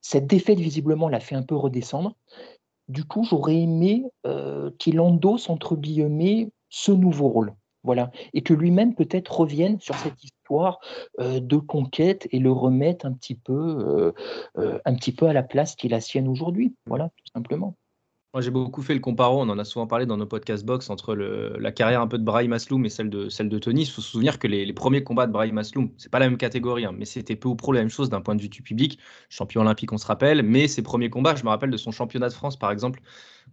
cette 0.03 0.27
défaite, 0.27 0.59
visiblement, 0.59 1.07
l'a 1.07 1.21
fait 1.21 1.33
un 1.33 1.41
peu 1.43 1.55
redescendre. 1.55 2.15
Du 2.89 3.05
coup, 3.05 3.23
j'aurais 3.23 3.55
aimé 3.55 4.03
euh, 4.27 4.69
qu'il 4.77 4.99
endosse, 4.99 5.49
entre 5.49 5.77
guillemets, 5.77 6.51
ce 6.69 6.91
nouveau 6.91 7.29
rôle. 7.29 7.55
Voilà. 7.83 8.11
Et 8.33 8.43
que 8.43 8.53
lui-même, 8.53 8.95
peut-être, 8.95 9.39
revienne 9.39 9.79
sur 9.79 9.95
cette 9.95 10.21
histoire 10.21 10.79
euh, 11.21 11.39
de 11.39 11.55
conquête 11.57 12.27
et 12.31 12.39
le 12.39 12.51
remette 12.51 13.05
un 13.05 13.13
petit 13.13 13.35
peu, 13.35 14.13
euh, 14.57 14.79
un 14.83 14.95
petit 14.95 15.13
peu 15.13 15.25
à 15.25 15.33
la 15.33 15.43
place 15.43 15.75
qu'il 15.75 15.93
a 15.93 16.01
sienne 16.01 16.27
aujourd'hui. 16.27 16.75
Voilà, 16.85 17.09
tout 17.09 17.31
simplement. 17.33 17.75
Moi, 18.33 18.41
j'ai 18.41 18.49
beaucoup 18.49 18.81
fait 18.81 18.95
le 18.95 18.99
comparo, 18.99 19.41
on 19.41 19.49
en 19.49 19.59
a 19.59 19.63
souvent 19.63 19.85
parlé 19.85 20.07
dans 20.07 20.17
nos 20.17 20.25
podcasts 20.25 20.65
box, 20.65 20.89
entre 20.89 21.13
la 21.13 21.71
carrière 21.71 22.01
un 22.01 22.07
peu 22.07 22.17
de 22.17 22.23
Brahim 22.23 22.51
Asloum 22.53 22.83
et 22.83 22.89
celle 22.89 23.11
de, 23.11 23.29
celle 23.29 23.47
de 23.47 23.59
Tony. 23.59 23.83
Il 23.83 23.85
faut 23.85 24.01
se 24.01 24.09
souvenir 24.09 24.39
que 24.39 24.47
les, 24.47 24.73
premiers 24.73 25.03
combats 25.03 25.27
de 25.27 25.31
Brahim 25.31 25.59
Asloum, 25.59 25.91
c'est 25.97 26.11
pas 26.11 26.17
la 26.17 26.27
même 26.27 26.39
catégorie, 26.39 26.83
hein, 26.85 26.95
mais 26.97 27.05
c'était 27.05 27.35
peu 27.35 27.47
ou 27.47 27.55
prou 27.55 27.73
la 27.73 27.81
même 27.81 27.91
chose 27.91 28.09
d'un 28.09 28.21
point 28.21 28.33
de 28.33 28.41
vue 28.41 28.49
du 28.49 28.63
public. 28.63 28.97
Champion 29.29 29.61
olympique, 29.61 29.93
on 29.93 29.99
se 29.99 30.07
rappelle, 30.07 30.41
mais 30.41 30.67
ses 30.67 30.81
premiers 30.81 31.11
combats, 31.11 31.35
je 31.35 31.43
me 31.43 31.49
rappelle 31.49 31.69
de 31.69 31.77
son 31.77 31.91
championnat 31.91 32.27
de 32.29 32.33
France, 32.33 32.57
par 32.57 32.71
exemple, 32.71 33.01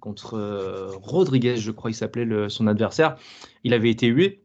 contre 0.01 0.33
euh, 0.33 0.89
Rodriguez, 1.03 1.59
je 1.59 1.73
crois, 1.73 1.91
il 1.91 1.95
s'appelait 1.95 2.49
son 2.49 2.67
adversaire. 2.67 3.17
Il 3.65 3.75
avait 3.75 3.91
été 3.91 4.07
hué 4.07 4.43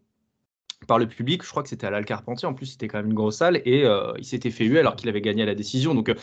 par 0.86 1.00
le 1.00 1.08
public. 1.08 1.44
Je 1.44 1.50
crois 1.50 1.64
que 1.64 1.70
c'était 1.70 1.88
à 1.88 1.92
l'Alcarpentier. 1.92 2.48
En 2.48 2.54
plus, 2.54 2.68
c'était 2.68 2.88
quand 2.88 2.98
même 2.98 3.08
une 3.08 3.14
grosse 3.14 3.38
salle 3.38 3.62
et 3.66 3.84
euh, 3.86 4.14
il 4.18 4.26
s'était 4.26 4.52
fait 4.52 4.66
huer 4.66 4.80
alors 4.80 4.96
qu'il 4.96 5.10
avait 5.10 5.22
gagné 5.22 5.44
à 5.44 5.46
la 5.46 5.56
décision. 5.56 5.96
Donc, 5.96 6.10
euh, 6.10 6.16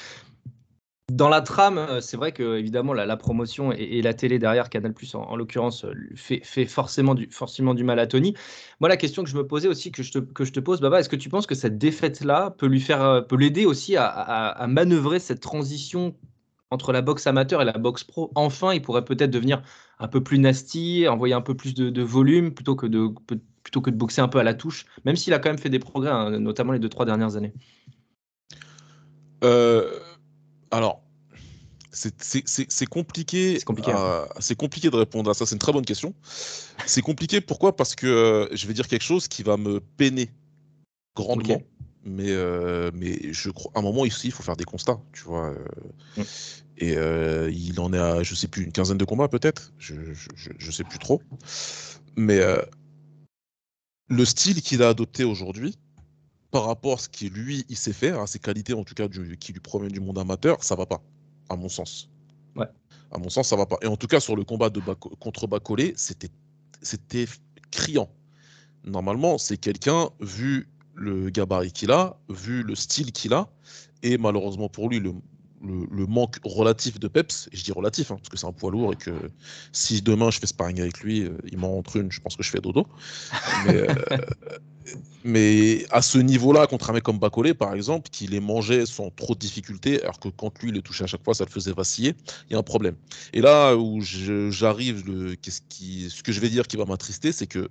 dans 1.11 1.29
la 1.29 1.41
trame, 1.41 1.79
euh, 1.79 2.01
c'est 2.01 2.17
vrai 2.17 2.33
que 2.33 2.57
évidemment 2.57 2.93
la, 2.93 3.17
promotion 3.17 3.73
et, 3.73 4.01
la 4.03 4.15
télé 4.15 4.39
derrière 4.39 4.71
Canal 4.71 4.95
Plus 4.95 5.15
en, 5.15 5.37
l'occurrence 5.37 5.85
euh, 5.85 5.95
fait, 6.15 6.67
forcément, 6.67 7.15
du, 7.15 7.85
mal 7.85 7.99
à 7.99 8.07
Tony. 8.07 8.35
Moi, 8.81 8.89
la 8.89 8.97
question 8.97 9.25
que 9.25 9.29
je 9.29 9.37
me 9.37 9.47
posais 9.47 9.69
aussi, 9.69 9.91
que 9.93 10.03
je 10.03 10.13
te, 10.13 10.61
pose, 10.61 10.81
Baba, 10.81 11.01
est-ce 11.01 11.09
que 11.09 11.17
tu 11.17 11.29
penses 11.29 11.47
que 11.47 11.55
cette 11.55 11.77
défaite-là 11.77 12.51
peut 12.57 12.67
lui 12.67 12.81
faire, 12.81 13.03
euh, 13.03 13.21
peut 13.21 13.37
l'aider 13.37 13.67
aussi 13.67 13.97
à, 13.97 14.07
à, 14.07 14.67
manœuvrer 14.67 15.19
cette 15.19 15.41
transition 15.41 16.15
entre 16.71 16.93
la 16.93 17.03
boxe 17.03 17.27
amateur 17.27 17.61
et 17.63 17.65
la 17.65 17.73
boxe 17.73 18.05
pro? 18.05 18.31
Enfin, 18.35 18.73
il 18.73 18.81
pourrait 18.81 19.05
peut-être 19.05 19.31
devenir 19.31 19.63
un 19.99 20.09
peu 20.09 20.23
plus 20.23 20.39
nasty, 20.39 21.07
envoyer 21.09 21.35
un 21.35 21.43
peu 21.43 21.55
plus 21.55 21.75
de, 21.75 22.03
volume 22.03 22.55
plutôt 22.55 22.77
que 22.77 22.87
de, 22.87 23.09
plutôt 23.63 23.81
que 23.81 23.91
de 23.91 23.97
boxer 23.97 24.21
un 24.21 24.29
peu 24.29 24.39
à 24.39 24.45
la 24.45 24.55
touche, 24.55 24.87
même 25.05 25.17
s'il 25.17 25.35
a 25.35 25.39
quand 25.41 25.51
même 25.51 25.59
fait 25.59 25.69
des 25.69 25.79
progrès, 25.79 26.11
hein, 26.11 26.39
notamment 26.39 26.73
les 26.73 26.79
deux, 26.79 26.89
trois 26.89 27.05
dernières 27.05 27.37
années. 27.37 27.53
Alors, 30.73 31.03
c'est 31.93 32.87
compliqué. 32.89 33.59
C'est 33.59 33.65
compliqué, 33.65 33.93
hein. 33.93 34.27
compliqué, 34.59 34.91
de 34.91 34.97
répondre 34.97 35.31
à 35.31 35.35
ça. 35.35 35.45
C'est 35.45 35.55
une 35.55 35.59
très 35.59 35.73
bonne 35.73 35.85
question. 35.85 36.15
C'est 36.87 37.03
compliqué. 37.03 37.41
Pourquoi? 37.41 37.77
Parce 37.77 37.95
que 37.95 38.07
euh, 38.07 38.49
je 38.53 38.67
vais 38.67 38.73
dire 38.73 38.89
quelque 38.89 39.05
chose 39.05 39.29
qui 39.29 39.43
va 39.43 39.57
me 39.57 39.81
peiner 39.81 40.31
grandement. 41.15 41.61
Mais, 42.05 42.31
euh, 42.31 42.91
mais 42.95 43.33
je 43.33 43.51
crois, 43.51 43.71
à 43.75 43.79
un 43.79 43.83
moment 43.83 44.05
ici, 44.05 44.29
il 44.29 44.33
faut 44.33 44.43
faire 44.43 44.57
des 44.57 44.65
constats, 44.65 44.99
tu 45.13 45.23
vois. 45.25 45.51
Euh. 45.51 45.65
Mm. 46.17 46.23
Et 46.79 47.55
il 47.55 47.79
en 47.79 47.93
est 47.93 47.99
à, 47.99 48.23
je 48.23 48.35
sais 48.35 48.49
plus, 48.49 48.65
une 48.65 48.73
quinzaine 48.73 48.99
de 48.99 49.05
combats 49.05 49.29
peut-être? 49.29 49.73
Je, 49.79 49.95
je, 50.35 50.71
sais 50.73 50.83
plus 50.83 50.99
trop. 50.99 51.23
Mais 52.17 52.41
le 54.09 54.25
style 54.25 54.63
qu'il 54.63 54.83
a 54.83 54.89
adopté 54.89 55.23
aujourd'hui, 55.23 55.79
par 56.53 56.67
rapport 56.67 56.95
à 56.95 56.99
ce 56.99 57.09
qu'il 57.09 57.33
lui 57.33 57.65
il 57.69 57.77
sait 57.77 57.93
faire, 57.93 58.21
à 58.21 58.29
ses 58.29 58.39
qualités 58.39 58.75
en 58.75 58.85
tout 58.85 58.95
cas 58.95 59.09
qui 59.09 59.53
lui 59.53 59.61
proviennent 59.61 59.91
du 59.91 60.01
monde 60.01 60.19
amateur, 60.19 60.63
ça 60.63 60.77
va 60.77 60.87
pas 60.87 61.03
à 61.49 61.57
mon 61.57 61.69
sens. 61.69 62.09
Ouais. 62.55 62.67
À 63.11 63.19
mon 63.19 63.31
sens, 63.31 63.49
ça 63.49 63.57
va 63.57 63.67
pas. 63.67 63.79
Et 63.83 63.87
en 63.87 63.97
tout 63.97 64.07
cas, 64.07 64.21
sur 64.21 64.37
le 64.37 64.45
combat 64.45 64.71
de 64.71 64.81
contre 64.81 65.47
Bacolé, 65.47 65.95
c'était 65.97 66.31
c'était 66.83 67.27
criant. 67.71 68.11
Normalement, 68.85 69.39
c'est 69.39 69.57
quelqu'un, 69.57 70.11
vu 70.21 70.69
le 70.95 71.31
gabarit 71.31 71.73
qu'il 71.73 71.91
a, 71.91 72.19
vu 72.29 72.63
le 72.63 72.75
style 72.75 73.13
qu'il 73.13 73.33
a, 73.33 73.49
et 74.03 74.19
malheureusement 74.19 74.69
pour 74.69 74.89
lui, 74.91 74.99
le, 74.99 75.15
le, 75.63 76.07
manque 76.07 76.37
relatif 76.45 76.99
de 76.99 77.09
peps, 77.09 77.49
et 77.53 77.57
je 77.57 77.65
dis 77.65 77.73
relatif, 77.73 78.11
hein, 78.11 78.17
parce 78.17 78.29
que 78.29 78.37
c'est 78.37 78.47
un 78.47 78.53
poids 78.53 78.71
lourd 78.71 78.93
et 78.93 78.97
que 78.97 79.13
si 79.73 80.03
demain 80.03 80.31
je 80.31 80.41
fais 80.41 80.47
sparring 80.47 80.81
avec 80.81 81.01
lui, 81.01 81.23
euh, 81.23 81.39
il 81.51 81.59
m'en 81.59 81.71
rentre 81.71 81.97
une, 81.97 82.11
je 82.11 82.21
pense 82.21 82.37
que 82.37 82.43
je 82.43 82.51
fais 82.51 82.61
dodo. 82.61 82.87
Mais, 83.67 83.77
euh, 83.77 83.95
mais 85.25 85.87
à 85.91 86.03
ce 86.03 86.19
niveau-là, 86.19 86.67
contre 86.67 86.91
un 86.91 86.95
mec 86.95 87.03
comme 87.03 87.19
Bacolé, 87.19 87.55
par 87.55 87.75
exemple, 87.75 88.11
qui 88.11 88.27
les 88.27 88.41
mangeait 88.41 88.87
sans 88.87 89.11
trop 89.11 89.35
de 89.35 89.39
difficultés, 89.39 90.03
alors 90.03 90.19
que 90.19 90.29
quand 90.29 90.63
lui 90.63 90.73
les 90.73 90.83
touchait 90.83 91.05
à 91.05 91.07
chaque 91.07 91.25
fois, 91.25 91.35
ça 91.35 91.45
le 91.45 91.51
faisait 91.51 91.73
vaciller, 91.73 92.15
il 92.49 92.53
y 92.53 92.57
a 92.57 92.59
un 92.59 92.63
problème. 92.63 92.97
Et 93.33 93.41
là 93.41 93.77
où 93.77 94.01
j'arrive, 94.01 95.05
ce, 95.07 95.61
qui, 95.69 96.11
ce 96.11 96.23
que 96.23 96.33
je 96.33 96.41
vais 96.41 96.49
dire 96.49 96.67
qui 96.67 96.77
va 96.77 96.85
m'attrister, 96.85 97.33
c'est 97.33 97.47
que 97.47 97.69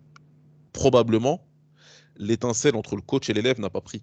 probablement 0.74 1.46
l'étincelle 2.18 2.76
entre 2.76 2.96
le 2.96 3.02
coach 3.02 3.30
et 3.30 3.34
l'élève 3.34 3.60
n'a 3.60 3.70
pas 3.70 3.82
pris. 3.82 4.02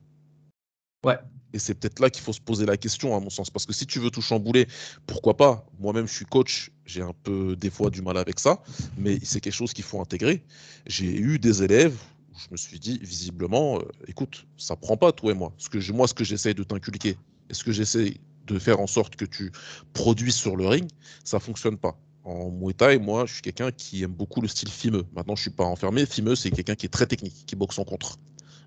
Ouais. 1.04 1.18
Et 1.54 1.58
c'est 1.58 1.74
peut-être 1.74 2.00
là 2.00 2.10
qu'il 2.10 2.22
faut 2.22 2.32
se 2.32 2.40
poser 2.40 2.66
la 2.66 2.76
question, 2.76 3.16
à 3.16 3.20
mon 3.20 3.30
sens. 3.30 3.48
Parce 3.50 3.64
que 3.64 3.72
si 3.72 3.86
tu 3.86 4.00
veux 4.00 4.10
tout 4.10 4.20
chambouler, 4.20 4.66
pourquoi 5.06 5.36
pas? 5.36 5.66
Moi-même, 5.78 6.06
je 6.06 6.12
suis 6.12 6.26
coach, 6.26 6.70
j'ai 6.84 7.00
un 7.00 7.14
peu 7.22 7.56
des 7.56 7.70
fois 7.70 7.88
du 7.88 8.02
mal 8.02 8.18
avec 8.18 8.38
ça, 8.38 8.62
mais 8.98 9.18
c'est 9.22 9.40
quelque 9.40 9.54
chose 9.54 9.72
qu'il 9.72 9.84
faut 9.84 10.00
intégrer. 10.00 10.44
J'ai 10.86 11.16
eu 11.16 11.38
des 11.38 11.62
élèves 11.62 11.96
je 12.38 12.46
me 12.52 12.56
suis 12.56 12.78
dit, 12.78 12.98
visiblement, 13.02 13.78
euh, 13.78 13.82
écoute, 14.06 14.46
ça 14.56 14.76
prend 14.76 14.96
pas, 14.96 15.12
toi 15.12 15.32
et 15.32 15.34
moi. 15.34 15.52
Ce 15.58 15.68
que 15.68 15.92
moi, 15.92 16.06
ce 16.06 16.14
que 16.14 16.24
j'essaye 16.24 16.54
de 16.54 16.62
t'inculquer, 16.62 17.16
et 17.50 17.54
ce 17.54 17.64
que 17.64 17.72
j'essaie 17.72 18.14
de 18.46 18.58
faire 18.58 18.80
en 18.80 18.86
sorte 18.86 19.16
que 19.16 19.24
tu 19.24 19.52
produis 19.92 20.32
sur 20.32 20.56
le 20.56 20.66
ring, 20.66 20.88
ça 21.24 21.40
fonctionne 21.40 21.76
pas. 21.76 21.98
En 22.24 22.50
Muay 22.50 22.74
Thai, 22.74 22.98
moi, 22.98 23.26
je 23.26 23.34
suis 23.34 23.42
quelqu'un 23.42 23.70
qui 23.70 24.02
aime 24.02 24.12
beaucoup 24.12 24.40
le 24.40 24.48
style 24.48 24.70
fimeux. 24.70 25.04
Maintenant, 25.14 25.34
je 25.34 25.42
suis 25.42 25.50
pas 25.50 25.64
enfermé. 25.64 26.06
Fimeux, 26.06 26.36
c'est 26.36 26.50
quelqu'un 26.50 26.74
qui 26.74 26.86
est 26.86 26.90
très 26.90 27.06
technique, 27.06 27.44
qui 27.46 27.56
boxe 27.56 27.78
en 27.78 27.84
contre. 27.84 28.18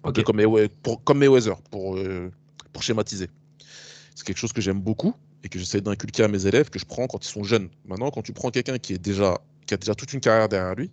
Un 0.04 0.12
peu 0.12 0.24
comme, 0.24 0.42
pour, 0.82 1.04
comme 1.04 1.20
Mayweather, 1.20 1.62
pour, 1.70 1.96
euh, 1.96 2.32
pour 2.74 2.82
schématiser. 2.82 3.30
C'est 4.16 4.25
quelque 4.25 4.38
chose 4.38 4.54
que 4.54 4.62
j'aime 4.62 4.82
beaucoup 4.82 5.13
et 5.44 5.50
que 5.50 5.60
j'essaie 5.60 5.82
d'inculquer 5.82 6.24
à 6.24 6.28
mes 6.28 6.46
élèves, 6.48 6.70
que 6.70 6.80
je 6.80 6.86
prends 6.86 7.08
quand 7.08 7.24
ils 7.24 7.30
sont 7.30 7.44
jeunes. 7.44 7.70
Maintenant, 7.86 8.10
quand 8.10 8.24
tu 8.24 8.34
prends 8.34 8.50
quelqu'un 8.50 8.80
qui, 8.80 8.94
est 8.94 8.98
déjà, 8.98 9.40
qui 9.68 9.75
a 9.75 9.78
déjà 9.78 9.94
toute 9.94 10.12
une 10.13 10.20
carrière 10.20 10.50
derrière 10.50 10.75
lui, 10.75 10.92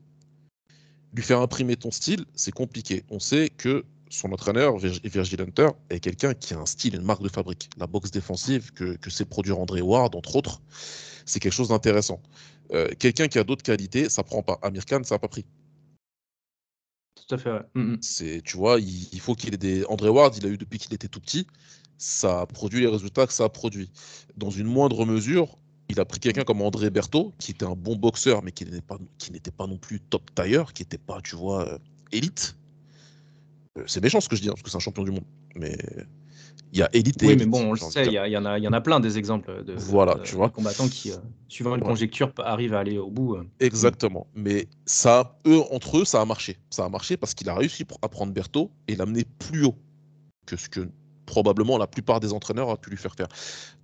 lui 1.14 1.22
faire 1.22 1.40
imprimer 1.40 1.76
ton 1.76 1.90
style, 1.90 2.24
c'est 2.34 2.52
compliqué. 2.52 3.04
On 3.10 3.18
sait 3.18 3.48
que 3.48 3.84
son 4.10 4.32
entraîneur, 4.32 4.78
Virgil 4.78 5.40
Hunter, 5.42 5.68
est 5.90 6.00
quelqu'un 6.00 6.34
qui 6.34 6.54
a 6.54 6.58
un 6.58 6.66
style, 6.66 6.94
une 6.94 7.02
marque 7.02 7.22
de 7.22 7.28
fabrique. 7.28 7.68
La 7.76 7.86
boxe 7.86 8.10
défensive 8.10 8.72
que, 8.72 8.96
que 8.96 9.10
sait 9.10 9.24
produire 9.24 9.58
André 9.58 9.80
Ward, 9.80 10.14
entre 10.14 10.36
autres, 10.36 10.60
c'est 11.26 11.40
quelque 11.40 11.52
chose 11.52 11.68
d'intéressant. 11.68 12.20
Euh, 12.72 12.88
quelqu'un 12.98 13.28
qui 13.28 13.38
a 13.38 13.44
d'autres 13.44 13.62
qualités, 13.62 14.08
ça 14.08 14.22
prend 14.22 14.42
pas. 14.42 14.58
Amir 14.62 14.84
Khan, 14.86 15.00
ça 15.04 15.14
n'a 15.14 15.18
pas 15.18 15.28
pris. 15.28 15.44
Tout 17.14 17.34
à 17.34 17.38
fait, 17.38 17.50
ouais. 17.50 17.62
Mm, 17.74 17.92
mm. 17.92 17.98
C'est, 18.00 18.42
tu 18.42 18.56
vois, 18.56 18.78
il, 18.80 19.20
faut 19.20 19.34
qu'il 19.34 19.54
ait 19.54 19.58
des. 19.58 19.84
André 19.86 20.08
Ward, 20.08 20.36
il 20.36 20.46
a 20.46 20.48
eu 20.48 20.56
depuis 20.56 20.78
qu'il 20.78 20.94
était 20.94 21.08
tout 21.08 21.20
petit, 21.20 21.46
ça 21.98 22.42
a 22.42 22.46
produit 22.46 22.80
les 22.80 22.86
résultats 22.86 23.26
que 23.26 23.32
ça 23.32 23.44
a 23.44 23.48
produit. 23.48 23.90
Dans 24.36 24.50
une 24.50 24.66
moindre 24.66 25.04
mesure, 25.04 25.58
il 25.88 26.00
a 26.00 26.04
pris 26.04 26.20
quelqu'un 26.20 26.44
comme 26.44 26.60
André 26.62 26.90
Berthaud, 26.90 27.32
qui 27.38 27.52
était 27.52 27.64
un 27.64 27.74
bon 27.74 27.96
boxeur, 27.96 28.42
mais 28.42 28.52
qui 28.52 28.64
n'était 28.64 28.82
pas, 28.82 28.98
qui 29.18 29.32
n'était 29.32 29.50
pas 29.50 29.66
non 29.66 29.78
plus 29.78 30.00
top 30.00 30.34
tailleur, 30.34 30.72
qui 30.72 30.82
n'était 30.82 30.98
pas, 30.98 31.20
tu 31.22 31.36
vois, 31.36 31.66
euh, 31.66 31.78
élite. 32.12 32.56
Euh, 33.78 33.84
c'est 33.86 34.02
méchant 34.02 34.20
ce 34.20 34.28
que 34.28 34.36
je 34.36 34.42
dis, 34.42 34.48
hein, 34.48 34.52
parce 34.52 34.62
que 34.62 34.70
c'est 34.70 34.76
un 34.76 34.80
champion 34.80 35.02
du 35.02 35.10
monde. 35.10 35.24
Mais 35.54 35.78
il 36.72 36.78
y 36.78 36.82
a 36.82 36.90
élite 36.92 37.22
et 37.22 37.26
Oui, 37.26 37.36
mais 37.36 37.46
bon, 37.46 37.68
on 37.68 37.72
le 37.72 37.78
sait, 37.78 38.04
il 38.06 38.12
y, 38.12 38.16
y, 38.16 38.36
en 38.36 38.44
a, 38.44 38.58
y 38.58 38.68
en 38.68 38.72
a 38.72 38.80
plein 38.80 39.00
des 39.00 39.16
exemples 39.16 39.64
de, 39.64 39.74
voilà, 39.74 40.16
tu 40.22 40.34
vois. 40.34 40.50
combattants 40.50 40.88
qui, 40.88 41.10
euh, 41.10 41.16
suivant 41.48 41.74
une 41.74 41.82
conjecture, 41.82 42.32
arrivent 42.38 42.74
à 42.74 42.80
aller 42.80 42.98
au 42.98 43.10
bout. 43.10 43.38
Exactement. 43.60 44.26
Mais 44.34 44.68
ça, 44.84 45.38
eux, 45.46 45.60
entre 45.70 45.98
eux, 45.98 46.04
ça 46.04 46.20
a 46.20 46.24
marché. 46.26 46.58
Ça 46.68 46.84
a 46.84 46.88
marché 46.90 47.16
parce 47.16 47.34
qu'il 47.34 47.48
a 47.48 47.54
réussi 47.54 47.86
à 48.02 48.08
prendre 48.08 48.32
Berthaud 48.32 48.70
et 48.88 48.96
l'amener 48.96 49.24
plus 49.38 49.64
haut 49.64 49.76
que 50.44 50.56
ce 50.56 50.68
que 50.68 50.88
probablement 51.24 51.78
la 51.78 51.86
plupart 51.86 52.20
des 52.20 52.32
entraîneurs 52.32 52.70
a 52.70 52.76
pu 52.76 52.90
lui 52.90 52.96
faire 52.96 53.14
faire. 53.14 53.28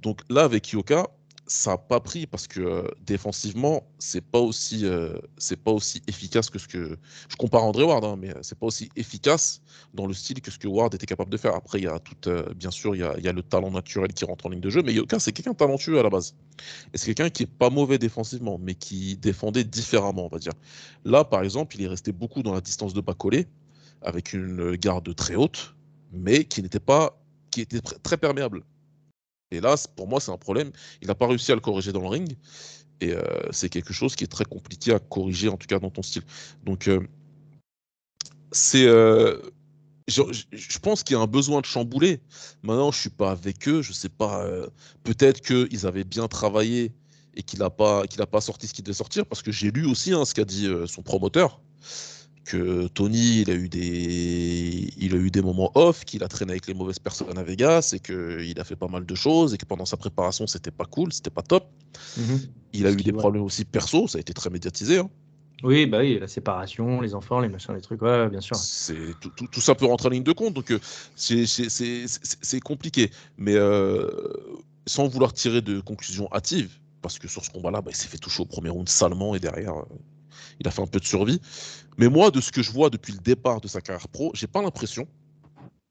Donc 0.02 0.20
là, 0.30 0.44
avec 0.44 0.70
Yoka, 0.70 1.08
ça 1.46 1.72
n'a 1.72 1.78
pas 1.78 2.00
pris 2.00 2.26
parce 2.26 2.46
que 2.46 2.60
euh, 2.60 2.88
défensivement, 3.04 3.86
c'est 3.98 4.22
pas 4.22 4.38
aussi 4.38 4.86
euh, 4.86 5.18
c'est 5.36 5.56
pas 5.56 5.72
aussi 5.72 6.02
efficace 6.06 6.48
que 6.48 6.58
ce 6.58 6.66
que 6.66 6.98
je 7.28 7.36
compare 7.36 7.64
André 7.64 7.84
Ward, 7.84 8.04
hein, 8.04 8.16
mais 8.18 8.30
euh, 8.30 8.38
c'est 8.42 8.58
pas 8.58 8.66
aussi 8.66 8.88
efficace 8.96 9.60
dans 9.92 10.06
le 10.06 10.14
style 10.14 10.40
que 10.40 10.50
ce 10.50 10.58
que 10.58 10.68
Ward 10.68 10.94
était 10.94 11.06
capable 11.06 11.30
de 11.30 11.36
faire. 11.36 11.54
Après, 11.54 11.78
il 11.80 11.84
y 11.84 11.86
a 11.86 11.98
tout, 11.98 12.14
bien 12.56 12.70
sûr, 12.70 12.96
il 12.96 13.00
y 13.00 13.04
a, 13.04 13.18
y 13.18 13.28
a, 13.28 13.32
le 13.32 13.42
talent 13.42 13.70
naturel 13.70 14.12
qui 14.12 14.24
rentre 14.24 14.46
en 14.46 14.50
ligne 14.50 14.60
de 14.60 14.70
jeu, 14.70 14.82
mais 14.82 14.94
Yoka, 14.94 15.18
c'est 15.18 15.32
quelqu'un 15.32 15.54
talentueux 15.54 15.98
à 15.98 16.02
la 16.02 16.10
base. 16.10 16.34
Et 16.94 16.98
c'est 16.98 17.06
quelqu'un 17.14 17.30
qui 17.30 17.42
est 17.42 17.46
pas 17.46 17.70
mauvais 17.70 17.98
défensivement, 17.98 18.58
mais 18.58 18.74
qui 18.74 19.16
défendait 19.16 19.64
différemment, 19.64 20.26
on 20.26 20.28
va 20.28 20.38
dire. 20.38 20.52
Là, 21.04 21.24
par 21.24 21.42
exemple, 21.42 21.76
il 21.76 21.82
est 21.82 21.88
resté 21.88 22.12
beaucoup 22.12 22.42
dans 22.42 22.54
la 22.54 22.60
distance 22.60 22.94
de 22.94 23.00
bas 23.00 23.14
collé, 23.14 23.46
avec 24.00 24.32
une 24.32 24.76
garde 24.76 25.14
très 25.14 25.34
haute, 25.34 25.74
mais 26.12 26.44
qui 26.44 26.62
n'était 26.62 26.80
pas 26.80 27.20
qui 27.50 27.60
était 27.60 27.80
très 27.80 28.16
perméable 28.16 28.64
et 29.56 29.60
pour 29.96 30.08
moi, 30.08 30.20
c'est 30.20 30.30
un 30.30 30.38
problème. 30.38 30.70
Il 31.02 31.08
n'a 31.08 31.14
pas 31.14 31.26
réussi 31.26 31.52
à 31.52 31.54
le 31.54 31.60
corriger 31.60 31.92
dans 31.92 32.00
le 32.00 32.08
ring. 32.08 32.36
Et 33.00 33.12
euh, 33.12 33.22
c'est 33.50 33.68
quelque 33.68 33.92
chose 33.92 34.16
qui 34.16 34.24
est 34.24 34.28
très 34.28 34.44
compliqué 34.44 34.92
à 34.92 34.98
corriger, 34.98 35.48
en 35.48 35.56
tout 35.56 35.66
cas 35.66 35.78
dans 35.78 35.90
ton 35.90 36.02
style. 36.02 36.22
Donc, 36.64 36.88
euh, 36.88 37.00
c'est. 38.52 38.86
Euh, 38.86 39.38
je, 40.06 40.78
pense 40.80 41.02
qu'il 41.02 41.16
y 41.16 41.18
a 41.18 41.22
un 41.22 41.26
besoin 41.26 41.60
de 41.60 41.66
chambouler. 41.66 42.20
Maintenant, 42.62 42.92
je 42.92 42.98
ne 42.98 43.00
suis 43.00 43.10
pas 43.10 43.30
avec 43.30 43.66
eux. 43.68 43.80
Je 43.80 43.90
ne 43.90 43.94
sais 43.94 44.10
pas. 44.10 44.46
Peut-être 45.02 45.40
qu'ils 45.40 45.86
avaient 45.86 46.04
bien 46.04 46.28
travaillé 46.28 46.92
et 47.34 47.42
qu'il 47.42 47.58
n'a 47.60 47.70
pas 47.70 48.40
sorti 48.40 48.68
ce 48.68 48.74
qu'il 48.74 48.84
devait 48.84 48.92
sortir. 48.92 49.24
Parce 49.24 49.42
que 49.42 49.50
j'ai 49.50 49.70
lu 49.70 49.86
aussi 49.86 50.12
hein, 50.12 50.26
ce 50.26 50.34
qu'a 50.34 50.44
dit 50.44 50.68
son 50.86 51.00
promoteur 51.02 51.62
que 52.44 52.88
Tony, 52.88 53.40
il 53.40 53.50
a 53.50 53.54
eu 53.54 53.68
des, 53.68 54.92
il 54.98 55.14
a 55.14 55.16
eu 55.16 55.30
des 55.30 55.42
moments 55.42 55.70
off, 55.74 56.04
qu'il 56.04 56.22
a 56.22 56.28
traîné 56.28 56.52
avec 56.52 56.66
les 56.66 56.74
mauvaises 56.74 56.98
personnes 56.98 57.38
à 57.38 57.42
Vegas 57.42 57.94
et 57.94 58.00
qu'il 58.00 58.60
a 58.60 58.64
fait 58.64 58.76
pas 58.76 58.88
mal 58.88 59.06
de 59.06 59.14
choses 59.14 59.54
et 59.54 59.58
que 59.58 59.64
pendant 59.64 59.86
sa 59.86 59.96
préparation, 59.96 60.46
c'était 60.46 60.70
pas 60.70 60.84
cool, 60.84 61.12
c'était 61.12 61.30
pas 61.30 61.42
top. 61.42 61.66
Mhm. 62.16 62.40
Il 62.72 62.86
a 62.86 62.90
eu 62.90 62.96
des 62.96 63.12
problèmes 63.12 63.42
aussi 63.42 63.64
perso, 63.64 64.08
ça 64.08 64.18
a 64.18 64.20
été 64.20 64.34
très 64.34 64.50
médiatisé. 64.50 64.98
Hein. 64.98 65.10
Oui, 65.62 65.86
bah 65.86 66.00
oui, 66.00 66.18
la 66.18 66.28
séparation, 66.28 67.00
les 67.00 67.14
enfants, 67.14 67.40
les 67.40 67.48
machins, 67.48 67.74
les 67.74 67.80
trucs, 67.80 68.02
ouais, 68.02 68.28
bien 68.28 68.42
sûr. 68.42 68.56
C'est 68.56 69.18
tout, 69.20 69.30
tout, 69.30 69.60
ça 69.60 69.74
peut 69.74 69.86
rentrer 69.86 70.08
en 70.08 70.10
ligne 70.10 70.22
de 70.22 70.32
compte, 70.32 70.52
donc 70.52 70.70
euh, 70.70 70.78
c'est 71.14 72.60
compliqué. 72.60 73.10
Mais 73.38 73.54
euh, 73.54 74.10
sans 74.86 75.08
vouloir 75.08 75.32
tirer 75.32 75.62
de 75.62 75.80
conclusions 75.80 76.28
hâtives, 76.32 76.76
parce 77.00 77.18
que 77.18 77.28
sur 77.28 77.44
ce 77.44 77.50
combat-là, 77.50 77.80
bah, 77.80 77.90
il 77.90 77.96
s'est 77.96 78.08
fait 78.08 78.18
toucher 78.18 78.42
au 78.42 78.46
premier 78.46 78.68
round 78.68 78.88
salement 78.88 79.34
et 79.34 79.40
derrière, 79.40 79.74
euh, 79.74 79.84
il 80.60 80.68
a 80.68 80.70
fait 80.70 80.82
un 80.82 80.86
peu 80.86 81.00
de 81.00 81.06
survie. 81.06 81.40
Mais 81.96 82.08
moi, 82.08 82.30
de 82.30 82.40
ce 82.40 82.50
que 82.50 82.62
je 82.62 82.72
vois 82.72 82.90
depuis 82.90 83.12
le 83.12 83.18
départ 83.18 83.60
de 83.60 83.68
sa 83.68 83.80
carrière 83.80 84.08
pro, 84.08 84.30
j'ai 84.34 84.46
pas 84.46 84.62
l'impression 84.62 85.06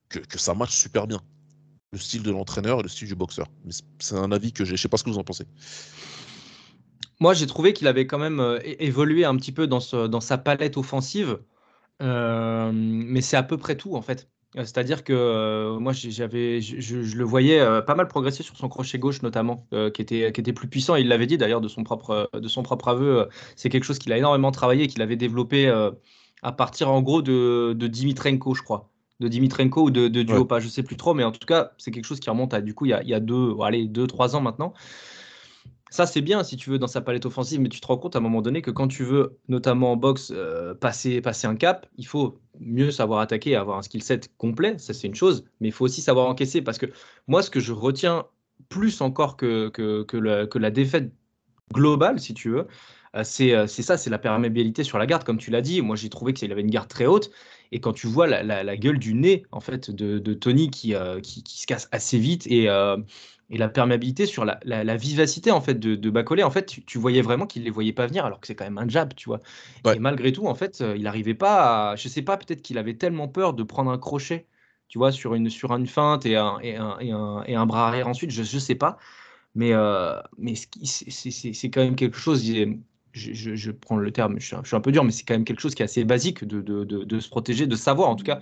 que, 0.10 0.20
ça 0.38 0.54
matche 0.54 0.76
super 0.76 1.08
bien. 1.08 1.22
Le 1.92 1.98
style 1.98 2.24
de 2.24 2.32
l'entraîneur 2.32 2.80
et 2.80 2.84
le 2.84 2.90
style 2.90 3.08
du 3.08 3.16
boxeur. 3.16 3.48
c'est 4.00 4.16
un 4.16 4.32
avis 4.32 4.52
que 4.52 4.66
j'ai. 4.66 4.76
Je 4.76 4.82
sais 4.82 4.90
pas 4.90 4.98
ce 4.98 5.04
que 5.04 5.10
vous 5.10 5.20
en 5.20 5.24
pensez. 5.24 5.46
Moi, 7.20 7.34
j'ai 7.34 7.48
trouvé 7.48 7.74
qu'il 7.74 7.88
avait 7.88 8.08
quand 8.08 8.20
même 8.20 8.40
euh, 8.40 8.60
évolué 8.64 9.26
un 9.26 9.36
petit 9.38 9.52
peu 9.52 9.68
dans, 9.68 9.80
dans 10.08 10.22
sa 10.22 10.38
palette 10.38 10.78
offensive. 10.78 11.40
Euh, 12.02 12.72
mais 12.74 13.22
c'est 13.22 13.38
à 13.38 13.44
peu 13.44 13.58
près 13.58 13.78
tout, 13.78 13.96
en 13.96 14.02
fait. 14.02 14.30
Euh, 14.56 14.62
c'est-à-dire 14.62 15.04
que 15.04 15.14
euh, 15.14 15.80
moi, 15.80 15.94
j'avais, 15.94 16.62
je, 16.62 17.18
le 17.18 17.24
voyais 17.24 17.60
euh, 17.60 17.82
pas 17.82 17.96
mal 17.96 18.08
progresser 18.08 18.44
sur 18.44 18.56
son 18.56 18.70
crochet 18.70 19.00
gauche 19.00 19.22
notamment, 19.22 19.68
qui, 19.94 20.02
était, 20.02 20.32
qui 20.32 20.42
était 20.42 20.54
plus 20.54 20.68
puissant. 20.68 20.96
Il 20.96 21.08
l'avait 21.08 21.28
dit 21.28 21.38
d'ailleurs 21.38 21.62
de 21.62 21.68
son 21.68 21.84
propre, 21.84 22.30
de 22.34 22.48
son 22.48 22.64
propre 22.64 22.88
aveu. 22.90 23.28
c'est 23.56 23.70
quelque 23.70 23.84
chose 23.84 24.00
qu'il 24.00 24.12
a 24.14 24.18
énormément 24.18 24.52
travaillé, 24.52 24.88
qu'il 24.88 25.02
avait 25.02 25.16
développé 25.16 25.68
à 26.42 26.52
partir 26.52 26.90
en 26.90 27.02
gros 27.02 27.22
de, 27.22 27.74
de 27.74 27.88
Dimitrenko, 27.88 28.54
je 28.54 28.64
crois. 28.64 28.90
De 29.20 29.28
Dimitrenko 29.28 29.84
ou 29.84 29.92
de, 29.92 30.08
de 30.08 30.24
Duopa, 30.24 30.60
je 30.60 30.68
sais 30.68 30.84
plus 30.84 30.98
trop, 30.98 31.14
mais 31.14 31.24
en 31.24 31.32
tout 31.32 31.46
cas, 31.46 31.72
c'est 31.78 31.92
quelque 31.92 32.06
chose 32.06 32.20
qui 32.20 32.30
remonte 32.30 32.54
à 32.54 32.62
du 32.62 32.74
coup 32.74 32.86
il 32.86 32.90
y 32.90 32.94
a, 32.94 33.02
il 33.04 33.10
y 33.10 33.14
a 33.14 33.20
deux, 33.20 33.56
allez, 33.64 33.88
deux, 33.88 34.08
trois 34.08 34.36
ans 34.36 34.42
maintenant. 34.42 34.74
Ça, 35.94 36.08
c'est 36.08 36.22
bien 36.22 36.44
si 36.44 36.58
tu 36.58 36.72
veux 36.72 36.80
dans 36.80 36.88
sa 36.88 37.02
palette 37.02 37.28
offensive, 37.28 37.62
mais 37.62 37.70
tu 37.70 37.80
te 37.80 37.86
rends 37.86 38.00
compte 38.00 38.16
à 38.16 38.18
un 38.18 38.22
moment 38.24 38.42
donné 38.42 38.64
que 38.64 38.72
quand 38.72 38.88
tu 38.88 39.04
veux, 39.04 39.38
notamment 39.48 39.92
en 39.92 39.96
boxe, 39.96 40.32
euh, 40.36 40.74
passer, 40.74 41.22
passer 41.22 41.46
un 41.46 41.56
cap, 41.56 41.86
il 41.98 42.08
faut 42.08 42.40
mieux 42.60 42.90
savoir 42.90 43.20
attaquer, 43.20 43.56
avoir 43.56 43.78
un 43.78 43.84
skill 43.84 44.02
set 44.02 44.32
complet, 44.40 44.80
ça 44.80 44.96
c'est 44.96 45.06
une 45.06 45.14
chose, 45.14 45.46
mais 45.60 45.68
il 45.68 45.72
faut 45.72 45.86
aussi 45.86 46.02
savoir 46.02 46.28
encaisser 46.28 46.64
parce 46.64 46.80
que 46.80 46.88
moi, 47.28 47.44
ce 47.44 47.52
que 47.52 47.60
je 47.60 47.74
retiens 47.74 48.26
plus 48.70 49.02
encore 49.02 49.38
que, 49.38 49.70
que, 49.70 50.02
que, 50.02 50.18
la, 50.18 50.48
que 50.48 50.58
la 50.58 50.72
défaite 50.72 51.14
globale, 51.72 52.20
si 52.20 52.34
tu 52.34 52.50
veux, 52.50 52.68
c'est 53.24 53.68
ça, 53.68 53.98
c'est 53.98 54.10
la 54.10 54.18
perméabilité 54.18 54.84
sur 54.84 54.98
la 54.98 55.06
garde, 55.06 55.24
comme 55.24 55.38
tu 55.38 55.52
l'as 55.52 55.62
dit. 55.62 55.82
Moi, 55.82 55.96
j'ai 55.96 56.10
trouvé 56.10 56.34
qu'il 56.34 56.52
avait 56.52 56.62
une 56.62 56.72
garde 56.72 56.88
très 56.88 57.06
haute. 57.06 57.32
Et 57.72 57.80
quand 57.80 57.94
tu 57.94 58.08
vois 58.08 58.28
la, 58.28 58.44
la, 58.44 58.78
gueule 58.78 59.00
du 59.00 59.14
nez 59.16 59.46
en 59.52 59.60
fait 59.60 59.90
de, 59.90 60.20
de 60.20 60.34
Tony 60.34 60.70
qui, 60.70 60.94
qui, 61.24 61.44
qui, 61.44 61.62
se 61.62 61.66
casse 61.66 61.90
assez 61.92 62.20
vite 62.20 62.46
et, 62.48 62.70
et 63.54 63.58
la 63.58 63.70
perméabilité 63.70 64.26
sur 64.26 64.46
la, 64.46 64.60
la, 64.64 64.98
vivacité 64.98 65.52
en 65.52 65.62
fait 65.62 65.76
de, 65.76 65.96
de 65.96 66.10
Bacolé, 66.10 66.44
en 66.44 66.50
fait, 66.50 66.80
tu, 66.86 66.98
voyais 66.98 67.22
vraiment 67.22 67.46
qu'il 67.46 67.64
les 67.64 67.70
voyait 67.70 67.94
pas 67.94 68.08
venir, 68.08 68.26
alors 68.26 68.40
que 68.40 68.48
c'est 68.48 68.56
quand 68.56 68.64
même 68.64 68.80
un 68.80 68.88
jab, 68.88 69.14
tu 69.14 69.30
vois. 69.30 69.42
Et 69.94 70.00
malgré 70.00 70.32
tout, 70.32 70.48
en 70.48 70.56
fait, 70.56 70.82
euh, 70.82 70.96
il 70.96 71.04
n'arrivait 71.04 71.36
pas 71.36 71.92
à, 71.92 71.96
je 71.96 72.08
sais 72.08 72.22
pas, 72.24 72.38
peut-être 72.38 72.62
qu'il 72.62 72.78
avait 72.78 72.96
tellement 72.96 73.28
peur 73.28 73.54
de 73.54 73.62
prendre 73.62 73.92
un 73.92 73.98
crochet, 73.98 74.48
tu 74.88 74.98
vois, 74.98 75.12
sur 75.12 75.36
une 75.36 75.50
sur 75.52 75.72
une 75.76 75.88
feinte 75.88 76.26
et 76.26 76.36
un, 76.36 76.58
et 76.62 76.78
un, 76.78 76.98
et 77.00 77.12
un, 77.12 77.44
et 77.46 77.56
un 77.56 77.66
bras 77.68 77.88
arrière 77.88 78.08
ensuite, 78.08 78.32
je, 78.32 78.44
je 78.44 78.58
sais 78.60 78.76
pas, 78.76 78.98
mais 79.56 79.74
euh, 79.74 80.20
mais 80.38 80.54
c'est 80.56 81.70
quand 81.70 81.82
même 81.84 81.96
quelque 81.96 82.18
chose. 82.18 82.44
Je, 83.14 83.72
prends 83.72 83.98
le 83.98 84.12
terme, 84.12 84.40
je 84.40 84.46
suis, 84.46 84.76
un, 84.76 84.82
peu 84.82 84.92
dur, 84.92 85.04
mais 85.04 85.12
c'est 85.12 85.24
quand 85.24 85.36
même 85.36 85.46
quelque 85.46 85.60
chose 85.60 85.76
qui 85.76 85.84
est 85.84 85.86
assez 85.86 86.04
basique 86.04 86.44
de, 86.46 87.20
se 87.20 87.30
protéger, 87.30 87.68
de 87.68 87.76
savoir 87.76 88.10
en 88.10 88.16
tout 88.16 88.24
cas 88.24 88.40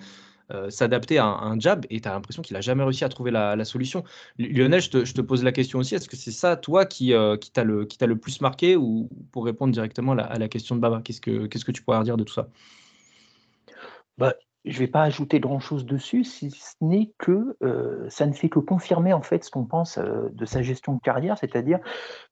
euh, 0.51 0.69
s'adapter 0.69 1.17
à, 1.17 1.25
un 1.25 1.60
jab 1.60 1.86
et 1.89 2.01
tu 2.01 2.07
as 2.10 2.13
l'impression 2.13 2.41
qu'il 2.41 2.55
n'a 2.55 2.62
jamais 2.62 2.84
réussi 2.84 3.03
à 3.03 3.10
trouver 3.10 3.31
la, 3.31 3.65
solution. 3.65 4.03
Lionel, 4.38 4.81
je 4.81 4.89
te, 5.13 5.21
pose 5.21 5.43
la 5.43 5.51
question 5.51 5.79
aussi, 5.79 5.95
est-ce 5.95 6.10
que 6.10 6.15
c'est 6.15 6.31
ça, 6.31 6.55
toi, 6.55 6.86
qui, 6.86 7.13
euh, 7.13 7.38
t'a 7.53 7.63
le, 7.63 8.15
plus 8.15 8.41
marqué 8.41 8.75
ou 8.75 9.10
pour 9.31 9.45
répondre 9.45 9.73
directement 9.73 10.13
à 10.13 10.38
la, 10.38 10.47
question 10.47 10.75
de 10.75 10.81
Baba, 10.81 11.01
qu'est-ce 11.03 11.21
que, 11.21 11.71
tu 11.71 11.81
pourrais 11.84 12.03
dire 12.03 12.17
de 12.17 12.23
tout 12.23 12.34
ça? 12.34 12.47
Bah, 14.17 14.34
je 14.65 14.73
ne 14.73 14.79
vais 14.79 14.88
pas 14.88 15.03
ajouter 15.03 15.39
grand-chose 15.39 15.86
dessus, 15.86 16.23
si 16.23 16.51
ce 16.51 16.75
n'est 16.81 17.12
que 17.17 17.57
euh, 17.63 18.10
ça 18.10 18.25
ne 18.25 18.34
fait 18.34 18.49
que 18.49 18.60
confirmer 18.60 19.13
en 19.13 19.21
fait 19.21 19.43
ce 19.43 19.51
qu'on 19.51 19.65
pense 19.65 19.97
de 19.97 20.45
sa 20.45 20.62
gestion 20.62 20.95
de 20.95 21.01
carrière, 21.01 21.38
c'est-à-dire, 21.38 21.79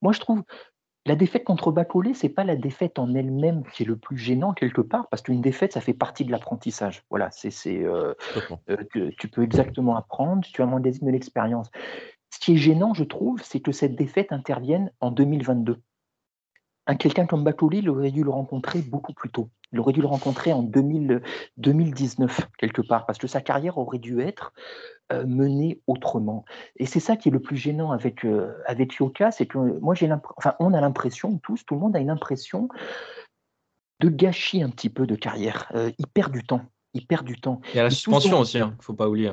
moi 0.02 0.12
je 0.13 0.19
trouve 0.19 0.43
la 1.10 1.15
défaite 1.15 1.43
contre 1.43 1.72
Bacolé, 1.72 2.13
c'est 2.13 2.30
pas 2.30 2.43
la 2.43 2.56
défaite 2.56 3.00
en 3.00 3.15
elle-même 3.15 3.63
qui 3.74 3.82
est 3.82 3.86
le 3.88 3.98
plus 3.98 4.15
gênant 4.15 4.54
quelque 4.54 4.82
part, 4.82 5.10
parce 5.10 5.24
qu'une 5.24 5.41
défaite, 5.41 5.74
ça 5.74 5.82
fait 5.82 5.95
partie 5.95 6.24
de 6.24 6.30
l'apprentissage. 6.30 7.04
Voilà, 7.10 7.32
c'est, 7.32 7.84
euh, 7.84 8.13
euh, 8.69 8.78
tu 9.17 9.28
peux 9.28 9.41
exactement 9.41 9.95
apprendre, 9.95 10.45
tu 10.54 10.62
as 10.62 10.67
magazine 10.67 11.08
de 11.08 11.12
l'expérience. 11.12 11.72
Ce 12.30 12.38
qui 12.39 12.54
est 12.54 12.58
gênant, 12.58 12.93
je 12.93 13.04
trouve, 13.04 13.41
c'est 13.41 13.60
que 13.60 13.72
cette 13.72 13.95
défaite 13.95 14.32
intervienne 14.32 14.91
en 15.00 15.10
2022. 15.10 15.82
Un 16.86 16.95
quelqu'un 16.95 17.26
comme 17.26 17.43
Bacolé, 17.43 17.80
il 17.80 17.89
aurait 17.89 18.12
dû 18.12 18.24
le 18.24 18.30
rencontrer 18.30 18.84
beaucoup 18.84 19.13
plus 19.13 19.32
tôt. 19.32 19.50
Il 19.72 19.80
aurait 19.80 19.93
dû 19.93 20.02
le 20.02 20.08
rencontrer 20.08 20.54
en 20.54 20.62
2019, 20.62 22.50
quelque 22.60 22.84
part, 22.84 23.08
parce 23.08 23.17
que 23.17 23.26
sa 23.26 23.41
carrière 23.41 23.80
aurait 23.80 23.98
dû 23.98 24.22
être 24.22 24.54
euh, 25.12 25.26
menée 25.26 25.82
autrement. 25.88 26.45
Et 26.78 26.86
c'est 26.86 27.00
ça 27.00 27.15
qui 27.15 27.30
est 27.30 27.32
le 27.32 27.39
plus 27.39 27.58
gênant 27.58 27.91
avec, 27.91 28.26
euh, 28.26 28.54
avec 28.65 28.95
Yoka, 28.95 29.32
c'est 29.32 29.45
que 29.48 29.58
moi, 29.80 29.95
j'ai 29.95 30.10
enfin, 30.38 30.56
on 30.60 30.74
a 30.74 30.82
l'impression, 30.82 31.38
tous, 31.39 31.65
tout 31.65 31.74
le 31.74 31.82
monde 31.82 31.95
a 31.95 32.00
une 32.00 32.12
impression 32.12 32.69
de 34.00 34.10
gâchis 34.10 34.62
un 34.62 34.69
petit 34.69 34.89
peu 34.89 35.08
de 35.08 35.15
carrière. 35.15 35.72
Euh, 35.76 35.91
il 35.98 36.08
perd 36.08 36.32
du 36.32 36.43
temps. 36.43 36.62
Il 36.93 37.06
perd 37.06 37.26
du 37.26 37.39
temps. 37.39 37.62
Il 37.74 37.78
y 37.78 37.80
a 37.80 37.84
la 37.84 37.89
suspension 37.89 38.39
aussi, 38.39 38.58
il 38.58 38.62
hein, 38.62 38.76
ne 38.78 38.84
faut 38.84 38.93
pas 38.93 39.10
oublier. 39.10 39.32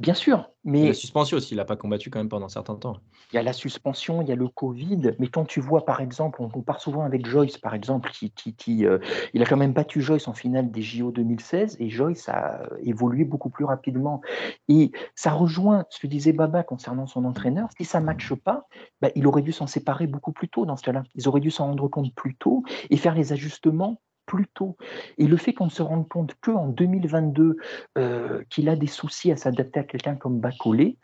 Bien 0.00 0.14
sûr, 0.14 0.48
mais... 0.64 0.86
La 0.86 0.94
suspension 0.94 1.36
aussi, 1.36 1.52
il 1.52 1.58
n'a 1.58 1.66
pas 1.66 1.76
combattu 1.76 2.08
quand 2.08 2.18
même 2.18 2.30
pendant 2.30 2.46
un 2.46 2.48
certain 2.48 2.74
temps. 2.74 2.96
Il 3.32 3.36
y 3.36 3.38
a 3.38 3.42
la 3.42 3.52
suspension, 3.52 4.22
il 4.22 4.28
y 4.28 4.32
a 4.32 4.34
le 4.34 4.48
Covid, 4.48 5.12
mais 5.18 5.28
quand 5.28 5.44
tu 5.44 5.60
vois, 5.60 5.84
par 5.84 6.00
exemple, 6.00 6.40
on 6.40 6.48
compare 6.48 6.80
souvent 6.80 7.02
avec 7.02 7.26
Joyce, 7.26 7.58
par 7.58 7.74
exemple, 7.74 8.10
qui, 8.10 8.32
qui, 8.32 8.86
euh, 8.86 8.98
il 9.34 9.42
a 9.42 9.44
quand 9.44 9.58
même 9.58 9.74
battu 9.74 10.00
Joyce 10.00 10.26
en 10.26 10.32
finale 10.32 10.70
des 10.70 10.80
JO 10.80 11.10
2016, 11.10 11.76
et 11.80 11.90
Joyce 11.90 12.30
a 12.30 12.62
évolué 12.82 13.24
beaucoup 13.26 13.50
plus 13.50 13.66
rapidement. 13.66 14.22
Et 14.68 14.90
ça 15.14 15.32
rejoint 15.32 15.84
ce 15.90 16.00
que 16.00 16.06
disait 16.06 16.32
Baba 16.32 16.62
concernant 16.62 17.06
son 17.06 17.26
entraîneur. 17.26 17.68
Si 17.76 17.84
ça 17.84 18.00
ne 18.00 18.06
matche 18.06 18.34
pas, 18.34 18.64
bah, 19.02 19.10
il 19.16 19.26
aurait 19.26 19.42
dû 19.42 19.52
s'en 19.52 19.66
séparer 19.66 20.06
beaucoup 20.06 20.32
plus 20.32 20.48
tôt 20.48 20.64
dans 20.64 20.78
ce 20.78 20.82
cas-là. 20.84 21.02
Ils 21.14 21.28
auraient 21.28 21.40
dû 21.40 21.50
s'en 21.50 21.66
rendre 21.66 21.88
compte 21.88 22.14
plus 22.14 22.36
tôt 22.36 22.62
et 22.88 22.96
faire 22.96 23.14
les 23.14 23.34
ajustements 23.34 24.00
plus 24.30 24.46
tôt. 24.46 24.76
Et 25.18 25.26
le 25.26 25.36
fait 25.36 25.52
qu'on 25.52 25.64
ne 25.64 25.70
se 25.70 25.82
rende 25.82 26.08
compte 26.08 26.36
qu'en 26.40 26.68
2022 26.68 27.56
euh, 27.98 28.44
qu'il 28.48 28.68
a 28.68 28.76
des 28.76 28.86
soucis 28.86 29.32
à 29.32 29.36
s'adapter 29.36 29.80
à 29.80 29.82
quelqu'un 29.82 30.14
comme 30.14 30.38
Bacolé, 30.38 30.98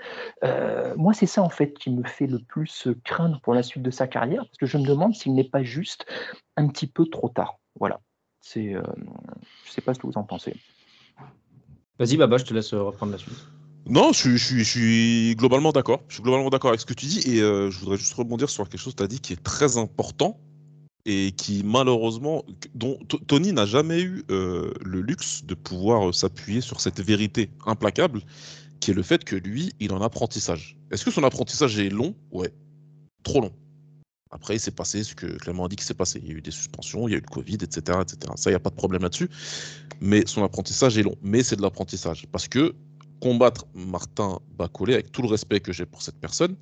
euh, 0.44 0.94
moi 0.96 1.12
c'est 1.12 1.26
ça 1.26 1.42
en 1.42 1.48
fait 1.48 1.74
qui 1.74 1.90
me 1.90 2.04
fait 2.04 2.28
le 2.28 2.38
plus 2.38 2.86
craindre 3.02 3.40
pour 3.40 3.52
la 3.52 3.64
suite 3.64 3.82
de 3.82 3.90
sa 3.90 4.06
carrière, 4.06 4.44
parce 4.44 4.58
que 4.58 4.66
je 4.66 4.78
me 4.78 4.86
demande 4.86 5.12
s'il 5.12 5.34
n'est 5.34 5.48
pas 5.48 5.64
juste 5.64 6.06
un 6.56 6.68
petit 6.68 6.86
peu 6.86 7.06
trop 7.06 7.28
tard. 7.28 7.58
Voilà. 7.80 8.00
C'est, 8.40 8.74
euh, 8.74 8.82
je 9.64 9.70
ne 9.70 9.72
sais 9.72 9.80
pas 9.80 9.92
ce 9.92 9.98
que 9.98 10.06
vous 10.06 10.16
en 10.18 10.22
pensez. 10.22 10.54
Vas-y 11.98 12.16
Baba, 12.16 12.36
je 12.36 12.44
te 12.44 12.54
laisse 12.54 12.74
reprendre 12.74 13.10
la 13.10 13.18
suite. 13.18 13.44
Non, 13.86 14.12
je, 14.12 14.36
je, 14.36 14.58
je, 14.58 14.62
suis 14.62 15.34
globalement 15.34 15.72
d'accord. 15.72 16.04
Je 16.06 16.14
suis 16.14 16.22
globalement 16.22 16.50
d'accord 16.50 16.70
avec 16.70 16.80
ce 16.80 16.86
que 16.86 16.94
tu 16.94 17.06
dis 17.06 17.28
et 17.28 17.38
je 17.38 17.78
voudrais 17.80 17.96
juste 17.96 18.14
rebondir 18.14 18.50
sur 18.50 18.68
quelque 18.68 18.80
chose 18.80 18.92
que 18.92 18.98
tu 18.98 19.04
as 19.04 19.08
dit 19.08 19.20
qui 19.20 19.32
est 19.32 19.42
très 19.42 19.78
important 19.78 20.38
et 21.06 21.32
qui 21.32 21.62
malheureusement, 21.64 22.44
dont 22.74 22.98
Tony 23.28 23.52
n'a 23.52 23.64
jamais 23.64 24.02
eu 24.02 24.24
euh, 24.30 24.72
le 24.84 25.00
luxe 25.00 25.44
de 25.44 25.54
pouvoir 25.54 26.08
euh, 26.08 26.12
s'appuyer 26.12 26.60
sur 26.60 26.80
cette 26.80 27.00
vérité 27.00 27.48
implacable, 27.64 28.20
qui 28.80 28.90
est 28.90 28.94
le 28.94 29.02
fait 29.02 29.24
que 29.24 29.36
lui, 29.36 29.72
il 29.80 29.92
en 29.92 30.02
apprentissage. 30.02 30.76
Est-ce 30.90 31.04
que 31.04 31.12
son 31.12 31.22
apprentissage 31.22 31.78
est 31.78 31.88
long? 31.88 32.14
Ouais, 32.32 32.52
trop 33.22 33.40
long. 33.40 33.52
Après, 34.32 34.56
il 34.56 34.60
s'est 34.60 34.72
passé 34.72 35.04
ce 35.04 35.14
que 35.14 35.26
Clément 35.26 35.66
a 35.66 35.68
dit 35.68 35.76
qu'il 35.76 35.86
s'est 35.86 35.94
passé. 35.94 36.20
Il 36.22 36.28
y 36.28 36.34
a 36.34 36.38
eu 36.38 36.42
des 36.42 36.50
suspensions, 36.50 37.06
il 37.06 37.12
y 37.12 37.14
a 37.14 37.18
eu 37.18 37.22
le 37.22 37.32
Covid, 37.32 37.58
etc. 37.62 37.98
etc. 38.02 38.32
Ça, 38.34 38.50
il 38.50 38.52
n'y 38.52 38.56
a 38.56 38.60
pas 38.60 38.70
de 38.70 38.74
problème 38.74 39.02
là-dessus. 39.02 39.30
Mais 40.00 40.26
son 40.26 40.42
apprentissage 40.42 40.98
est 40.98 41.04
long. 41.04 41.14
Mais 41.22 41.44
c'est 41.44 41.56
de 41.56 41.62
l'apprentissage. 41.62 42.26
Parce 42.32 42.48
que 42.48 42.74
combattre 43.20 43.66
Martin 43.74 44.40
Bacolé, 44.58 44.94
avec 44.94 45.12
tout 45.12 45.22
le 45.22 45.28
respect 45.28 45.60
que 45.60 45.72
j'ai 45.72 45.86
pour 45.86 46.02
cette 46.02 46.18
personne, 46.18 46.56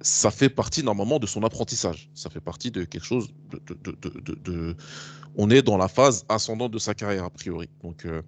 ça 0.00 0.30
fait 0.30 0.48
partie 0.48 0.82
normalement 0.82 1.18
de 1.18 1.26
son 1.26 1.42
apprentissage. 1.42 2.10
Ça 2.14 2.30
fait 2.30 2.40
partie 2.40 2.70
de 2.70 2.84
quelque 2.84 3.04
chose 3.04 3.28
de, 3.50 4.76
on 5.36 5.50
est 5.50 5.62
dans 5.62 5.76
la 5.76 5.88
phase 5.88 6.24
ascendante 6.28 6.72
de 6.72 6.78
sa 6.78 6.94
carrière 6.94 7.24
a 7.24 7.30
priori. 7.30 7.68
Donc 7.82 8.04
euh, 8.04 8.22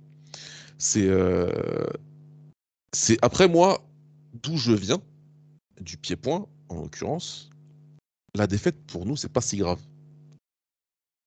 c'est 0.78 1.06
euh, 1.06 1.86
c'est 2.92 3.18
après 3.22 3.48
moi 3.48 3.86
d'où 4.42 4.56
je 4.56 4.72
viens 4.72 5.00
du 5.80 5.96
pied-point 5.96 6.46
en 6.68 6.82
l'occurrence. 6.82 7.50
La 8.34 8.46
défaite 8.46 8.76
pour 8.86 9.04
nous 9.06 9.16
c'est 9.16 9.32
pas 9.32 9.40
si 9.40 9.58
grave. 9.58 9.80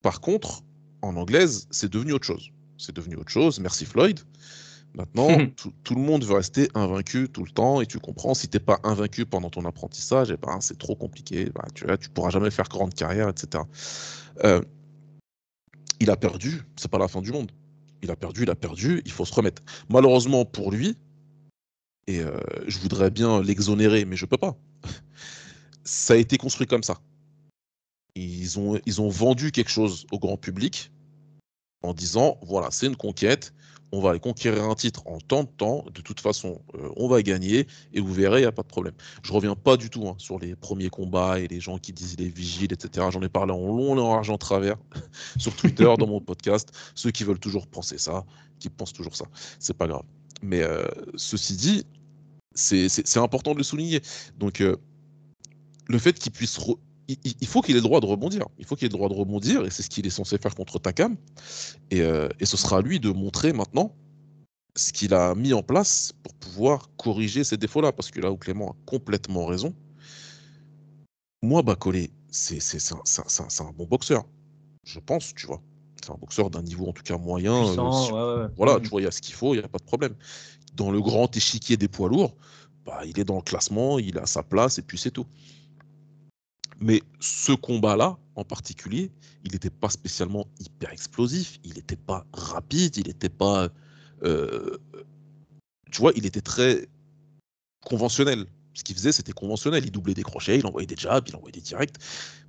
Par 0.01 0.21
contre 0.21 0.63
en 1.01 1.15
anglaise 1.15 1.67
c'est 1.71 1.91
devenu 1.91 2.13
autre 2.13 2.25
chose. 2.25 2.49
C'est 2.77 2.95
devenu 2.95 3.15
autre 3.15 3.31
chose. 3.31 3.59
Merci 3.59 3.85
Floyd. 3.85 4.19
Maintenant, 4.93 5.27
tout, 5.83 5.95
le 5.95 6.01
monde 6.01 6.23
veut 6.23 6.35
rester 6.35 6.69
invaincu 6.75 7.29
tout 7.29 7.43
le 7.43 7.51
temps 7.51 7.81
et 7.81 7.85
tu 7.85 7.99
comprends, 7.99 8.33
si 8.33 8.47
tu 8.47 8.57
n'es 8.57 8.63
pas 8.63 8.79
invaincu 8.83 9.25
pendant 9.25 9.49
ton 9.49 9.65
apprentissage, 9.65 10.31
eh 10.31 10.37
ben, 10.37 10.59
c'est 10.61 10.77
trop 10.77 10.95
compliqué, 10.95 11.49
bah, 11.53 11.65
tu 11.73 11.85
ne 11.85 11.95
tu 11.95 12.09
pourras 12.09 12.29
jamais 12.29 12.51
faire 12.51 12.67
grande 12.67 12.93
carrière, 12.93 13.29
etc. 13.29 13.63
Euh, 14.43 14.61
il 15.99 16.09
a 16.09 16.17
perdu, 16.17 16.63
c'est 16.75 16.89
pas 16.89 16.97
la 16.97 17.07
fin 17.07 17.21
du 17.21 17.31
monde. 17.31 17.51
Il 18.01 18.09
a 18.09 18.15
perdu, 18.15 18.43
il 18.43 18.49
a 18.49 18.55
perdu, 18.55 19.01
il 19.05 19.11
faut 19.11 19.25
se 19.25 19.33
remettre. 19.33 19.61
Malheureusement 19.89 20.45
pour 20.45 20.71
lui, 20.71 20.97
et 22.07 22.19
euh, 22.19 22.39
je 22.67 22.79
voudrais 22.79 23.11
bien 23.11 23.41
l'exonérer, 23.41 24.05
mais 24.05 24.15
je 24.15 24.25
peux 24.25 24.37
pas. 24.37 24.57
Ça 25.83 26.15
a 26.15 26.17
été 26.17 26.37
construit 26.37 26.67
comme 26.67 26.83
ça. 26.83 26.99
Ils 28.15 28.59
ont, 28.59 28.79
ils 28.85 28.99
ont 29.01 29.09
vendu 29.09 29.51
quelque 29.51 29.71
chose 29.71 30.05
au 30.11 30.19
grand 30.19 30.37
public 30.37 30.91
en 31.83 31.93
disant 31.93 32.37
voilà, 32.41 32.69
c'est 32.71 32.87
une 32.87 32.95
conquête, 32.95 33.53
on 33.91 33.99
va 33.99 34.11
aller 34.11 34.19
conquérir 34.19 34.63
un 34.63 34.75
titre 34.75 35.03
en 35.05 35.19
tant 35.19 35.43
de 35.43 35.49
temps. 35.49 35.83
De 35.93 36.01
toute 36.01 36.21
façon, 36.21 36.61
euh, 36.75 36.89
on 36.95 37.07
va 37.07 37.21
gagner 37.21 37.67
et 37.93 37.99
vous 37.99 38.13
verrez, 38.13 38.39
il 38.39 38.43
n'y 38.43 38.47
a 38.47 38.51
pas 38.51 38.61
de 38.61 38.67
problème. 38.67 38.93
Je 39.23 39.33
reviens 39.33 39.55
pas 39.55 39.77
du 39.77 39.89
tout 39.89 40.07
hein, 40.07 40.15
sur 40.17 40.39
les 40.39 40.55
premiers 40.55 40.89
combats 40.89 41.39
et 41.39 41.47
les 41.47 41.59
gens 41.59 41.77
qui 41.77 41.91
disent 41.91 42.17
les 42.17 42.29
vigiles, 42.29 42.71
etc. 42.71 43.07
J'en 43.11 43.21
ai 43.21 43.29
parlé 43.29 43.51
en 43.51 43.67
long 43.67 43.93
en 43.93 44.15
argent 44.15 44.37
travers 44.37 44.77
sur 45.37 45.55
Twitter, 45.55 45.93
dans 45.97 46.07
mon 46.07 46.21
podcast. 46.21 46.71
Ceux 46.95 47.11
qui 47.11 47.23
veulent 47.23 47.39
toujours 47.39 47.67
penser 47.67 47.97
ça, 47.97 48.23
qui 48.59 48.69
pensent 48.69 48.93
toujours 48.93 49.15
ça, 49.15 49.25
c'est 49.59 49.75
pas 49.75 49.87
grave. 49.87 50.03
Mais 50.41 50.61
euh, 50.61 50.85
ceci 51.15 51.55
dit, 51.55 51.85
c'est 52.53 53.17
important 53.17 53.53
de 53.53 53.57
le 53.57 53.63
souligner. 53.63 54.01
Donc, 54.37 54.61
euh, 54.61 54.77
le 55.87 55.99
fait 55.99 56.17
qu'il 56.17 56.31
puisse 56.31 56.57
il, 57.23 57.47
faut 57.47 57.61
qu'il 57.61 57.75
ait 57.75 57.79
le 57.79 57.83
droit 57.83 57.99
de 57.99 58.05
rebondir. 58.05 58.45
Il 58.59 58.65
faut 58.65 58.75
qu'il 58.75 58.85
ait 58.85 58.89
le 58.89 58.97
droit 58.97 59.09
de 59.09 59.13
rebondir, 59.13 59.65
et 59.65 59.69
c'est 59.69 59.83
ce 59.83 59.89
qu'il 59.89 60.05
est 60.05 60.11
censé 60.11 60.37
faire 60.37 60.55
contre 60.55 60.79
Takam. 60.79 61.15
Et, 61.89 62.01
euh, 62.01 62.29
et, 62.39 62.45
ce 62.45 62.57
sera 62.57 62.77
à 62.77 62.81
lui 62.81 62.99
de 62.99 63.09
montrer 63.09 63.53
maintenant 63.53 63.95
ce 64.75 64.93
qu'il 64.93 65.13
a 65.13 65.35
mis 65.35 65.53
en 65.53 65.63
place 65.63 66.13
pour 66.23 66.33
pouvoir 66.35 66.89
corriger 66.97 67.43
ces 67.43 67.57
défauts-là. 67.57 67.91
Parce 67.91 68.11
que 68.11 68.19
là 68.19 68.31
où 68.31 68.37
Clément 68.37 68.71
a 68.71 68.75
complètement 68.85 69.45
raison, 69.45 69.73
moi, 71.41 71.61
Bacolé, 71.61 72.11
c'est 72.29 72.59
un, 72.91 73.65
un, 73.65 73.71
bon 73.71 73.85
boxeur. 73.85 74.23
Je 74.83 74.99
pense, 74.99 75.33
tu 75.35 75.47
vois. 75.47 75.61
C'est 76.03 76.11
un 76.11 76.15
boxeur 76.15 76.49
d'un 76.49 76.63
niveau 76.63 76.87
en 76.87 76.93
tout 76.93 77.03
cas 77.03 77.17
moyen. 77.17 77.77
Euh, 77.77 78.47
voilà, 78.57 78.79
tu 78.79 78.89
vois, 78.89 79.01
il 79.01 79.03
y 79.03 79.07
a 79.07 79.11
ce 79.11 79.21
qu'il 79.21 79.35
faut, 79.35 79.53
il 79.53 79.59
n'y 79.59 79.63
a 79.63 79.67
pas 79.67 79.77
de 79.77 79.83
problème. 79.83 80.15
Dans 80.75 80.91
le 80.91 81.01
grand 81.01 81.35
échiquier 81.35 81.77
des 81.77 81.87
poids 81.87 82.09
lourds, 82.09 82.35
bah, 82.85 83.01
il 83.05 83.19
est 83.19 83.23
dans 83.23 83.35
le 83.35 83.41
classement, 83.41 83.99
il 83.99 84.17
a 84.17 84.25
sa 84.25 84.41
place, 84.41 84.79
et 84.79 84.81
puis 84.81 84.97
c'est 84.97 85.11
tout. 85.11 85.25
Mais 86.81 87.01
ce 87.19 87.51
combat-là, 87.51 88.17
en 88.35 88.43
particulier, 88.43 89.11
il 89.45 89.51
n'était 89.51 89.69
pas 89.69 89.89
spécialement 89.89 90.47
hyper 90.59 90.91
explosif, 90.91 91.59
il 91.63 91.75
n'était 91.75 91.95
pas 91.95 92.25
rapide, 92.33 92.97
il 92.97 93.07
n'était 93.07 93.29
pas. 93.29 93.69
euh, 94.23 94.77
tu 95.91 96.01
vois, 96.01 96.11
il 96.15 96.25
était 96.25 96.41
très 96.41 96.87
conventionnel. 97.85 98.45
Ce 98.73 98.83
qu'il 98.83 98.95
faisait, 98.95 99.11
c'était 99.11 99.33
conventionnel. 99.33 99.83
Il 99.85 99.91
doublait 99.91 100.13
des 100.13 100.23
crochets, 100.23 100.57
il 100.57 100.65
envoyait 100.65 100.87
des 100.87 100.95
jabs, 100.95 101.25
il 101.27 101.35
envoyait 101.35 101.51
des 101.51 101.61
directs. 101.61 101.95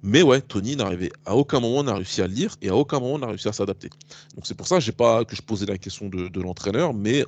Mais 0.03 0.23
ouais, 0.23 0.41
Tony 0.41 0.77
n'arrivait 0.77 1.11
à 1.27 1.37
aucun 1.37 1.61
moment 1.61 1.83
n'a 1.83 1.95
réussi 1.95 2.23
à 2.23 2.27
lire 2.27 2.57
et 2.63 2.69
à 2.69 2.77
aucun 2.77 3.01
moment 3.01 3.19
n'a 3.19 3.27
réussi 3.27 3.49
à 3.49 3.53
s'adapter. 3.53 3.91
Donc 4.35 4.47
c'est 4.47 4.55
pour 4.55 4.67
ça 4.67 4.77
que 4.77 4.83
j'ai 4.83 4.93
pas 4.93 5.25
que 5.25 5.35
je 5.35 5.43
posais 5.43 5.67
la 5.67 5.79
question 5.79 6.09
de, 6.09 6.41
l'entraîneur, 6.41 6.95
mais 6.95 7.25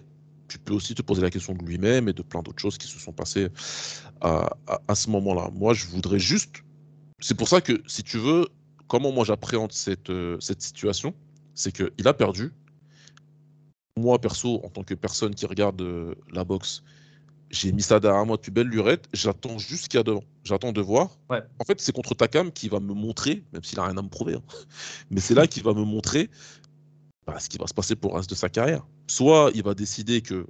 tu 0.49 0.59
peux 0.59 0.75
aussi 0.75 0.95
te 0.95 1.03
poser 1.03 1.23
la 1.23 1.31
question 1.31 1.55
de 1.55 1.64
lui-même 1.64 2.09
et 2.09 2.12
de 2.12 2.23
plein 2.23 2.43
d'autres 2.43 2.61
choses 2.61 2.79
qui 2.79 2.87
se 2.87 2.99
sont 2.99 3.12
passées 3.12 3.49
à 4.21 4.95
ce 4.95 5.11
moment-là. 5.11 5.51
Moi, 5.53 5.75
je 5.75 5.87
voudrais 5.87 6.21
juste. 6.21 6.62
C'est 7.20 7.37
pour 7.37 7.48
ça 7.48 7.61
que, 7.61 7.83
si 7.87 8.03
tu 8.03 8.18
veux, 8.18 8.48
comment 8.88 9.12
moi 9.12 9.24
j'appréhende 9.24 9.72
cette, 9.72 10.11
euh, 10.11 10.38
cette 10.40 10.62
situation, 10.62 11.14
c'est 11.55 11.72
qu'il 11.72 12.09
a 12.09 12.14
perdu. 12.14 12.53
Moi, 13.96 14.20
perso, 14.20 14.61
en 14.64 14.70
tant 14.70 14.83
que 14.83 14.94
personne 14.94 15.35
qui 15.35 15.46
regarde 15.46 15.81
euh, 15.81 16.14
la 16.33 16.44
boxe, 16.44 16.83
j'ai 17.50 17.72
mis 17.72 17.83
ça 17.83 18.00
derrière 18.00 18.27
moi 18.27 18.37
de 18.37 18.42
plus 18.42 18.50
belle 18.50 18.66
lurette. 18.66 19.09
J'attends 19.12 19.59
juste 19.59 19.85
ce 19.85 19.88
qu'il 19.88 19.98
y 19.98 20.00
a 20.00 20.03
devant. 20.03 20.24
J'attends 20.42 20.72
de 20.72 20.81
voir. 20.81 21.16
Ouais. 21.31 21.42
En 21.61 21.64
fait, 21.64 21.81
c'est 21.81 21.92
contre 21.92 22.14
Takam 22.14 22.50
qui 22.50 22.68
va 22.68 22.81
me 22.81 22.92
montrer, 22.92 23.44
même 23.53 23.62
s'il 23.62 23.79
n'a 23.79 23.87
rien 23.87 23.96
à 23.96 24.03
me 24.03 24.09
prouver, 24.09 24.35
hein, 24.35 24.42
mais 25.11 25.20
c'est 25.20 25.35
là 25.35 25.46
qu'il 25.46 25.62
va 25.62 25.72
me 25.72 25.85
montrer 25.85 26.31
bah, 27.27 27.38
ce 27.38 27.48
qui 27.48 27.59
va 27.59 27.66
se 27.66 27.74
passer 27.74 27.94
pour 27.96 28.12
le 28.12 28.16
reste 28.18 28.31
de 28.31 28.35
sa 28.35 28.48
carrière. 28.48 28.85
Soit 29.07 29.53
il 29.55 29.62
va 29.62 29.74
décider 29.74 30.20
que 30.20 30.46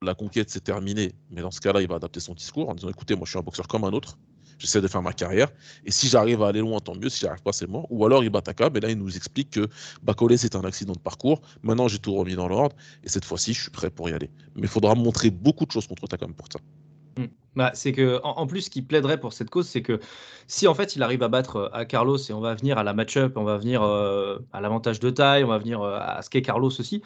la 0.00 0.14
conquête 0.14 0.50
c'est 0.50 0.64
terminé, 0.64 1.12
mais 1.30 1.42
dans 1.42 1.50
ce 1.50 1.60
cas-là, 1.60 1.82
il 1.82 1.88
va 1.88 1.96
adapter 1.96 2.20
son 2.20 2.34
discours 2.34 2.68
en 2.68 2.74
disant 2.74 2.88
écoutez, 2.88 3.14
moi 3.14 3.24
je 3.24 3.30
suis 3.30 3.38
un 3.38 3.42
boxeur 3.42 3.68
comme 3.68 3.84
un 3.84 3.92
autre, 3.92 4.18
j'essaie 4.58 4.80
de 4.80 4.88
faire 4.88 5.02
ma 5.02 5.12
carrière, 5.12 5.48
et 5.84 5.90
si 5.90 6.08
j'arrive 6.08 6.42
à 6.42 6.48
aller 6.48 6.60
loin, 6.60 6.78
tant 6.80 6.94
mieux, 6.94 7.08
si 7.08 7.20
j'arrive 7.20 7.42
pas, 7.42 7.52
c'est 7.52 7.68
mort. 7.68 7.86
Ou 7.90 8.04
alors 8.06 8.22
il 8.24 8.30
bat 8.30 8.42
Takam, 8.42 8.76
et 8.76 8.80
là 8.80 8.90
il 8.90 8.98
nous 8.98 9.16
explique 9.16 9.50
que 9.50 9.68
Bacolé 10.02 10.36
c'est 10.36 10.56
un 10.56 10.64
accident 10.64 10.92
de 10.92 10.98
parcours, 10.98 11.40
maintenant 11.62 11.88
j'ai 11.88 11.98
tout 11.98 12.14
remis 12.14 12.34
dans 12.34 12.48
l'ordre, 12.48 12.76
et 13.04 13.08
cette 13.08 13.24
fois-ci 13.24 13.52
je 13.54 13.62
suis 13.62 13.70
prêt 13.70 13.90
pour 13.90 14.08
y 14.08 14.12
aller. 14.12 14.30
Mais 14.54 14.62
il 14.62 14.68
faudra 14.68 14.94
montrer 14.94 15.30
beaucoup 15.30 15.66
de 15.66 15.72
choses 15.72 15.86
contre 15.86 16.06
Takam 16.06 16.34
pour 16.34 16.46
ça. 16.52 16.60
Bah, 17.54 17.70
c'est 17.74 17.92
que 17.92 18.18
en, 18.24 18.38
en 18.38 18.46
plus, 18.46 18.62
ce 18.62 18.70
qui 18.70 18.80
plaiderait 18.80 19.20
pour 19.20 19.34
cette 19.34 19.50
cause, 19.50 19.68
c'est 19.68 19.82
que 19.82 20.00
si 20.46 20.66
en 20.66 20.74
fait 20.74 20.96
il 20.96 21.02
arrive 21.02 21.22
à 21.22 21.28
battre 21.28 21.56
euh, 21.56 21.68
à 21.72 21.84
Carlos 21.84 22.16
et 22.16 22.32
on 22.32 22.40
va 22.40 22.54
venir 22.54 22.78
à 22.78 22.82
la 22.82 22.94
match-up, 22.94 23.36
on 23.36 23.44
va 23.44 23.58
venir 23.58 23.82
euh, 23.82 24.38
à 24.52 24.60
l'avantage 24.62 25.00
de 25.00 25.10
taille, 25.10 25.44
on 25.44 25.48
va 25.48 25.58
venir 25.58 25.82
euh, 25.82 25.98
à 26.00 26.22
ce 26.22 26.30
qu'est 26.30 26.42
Carlos 26.42 26.68
aussi. 26.68 27.02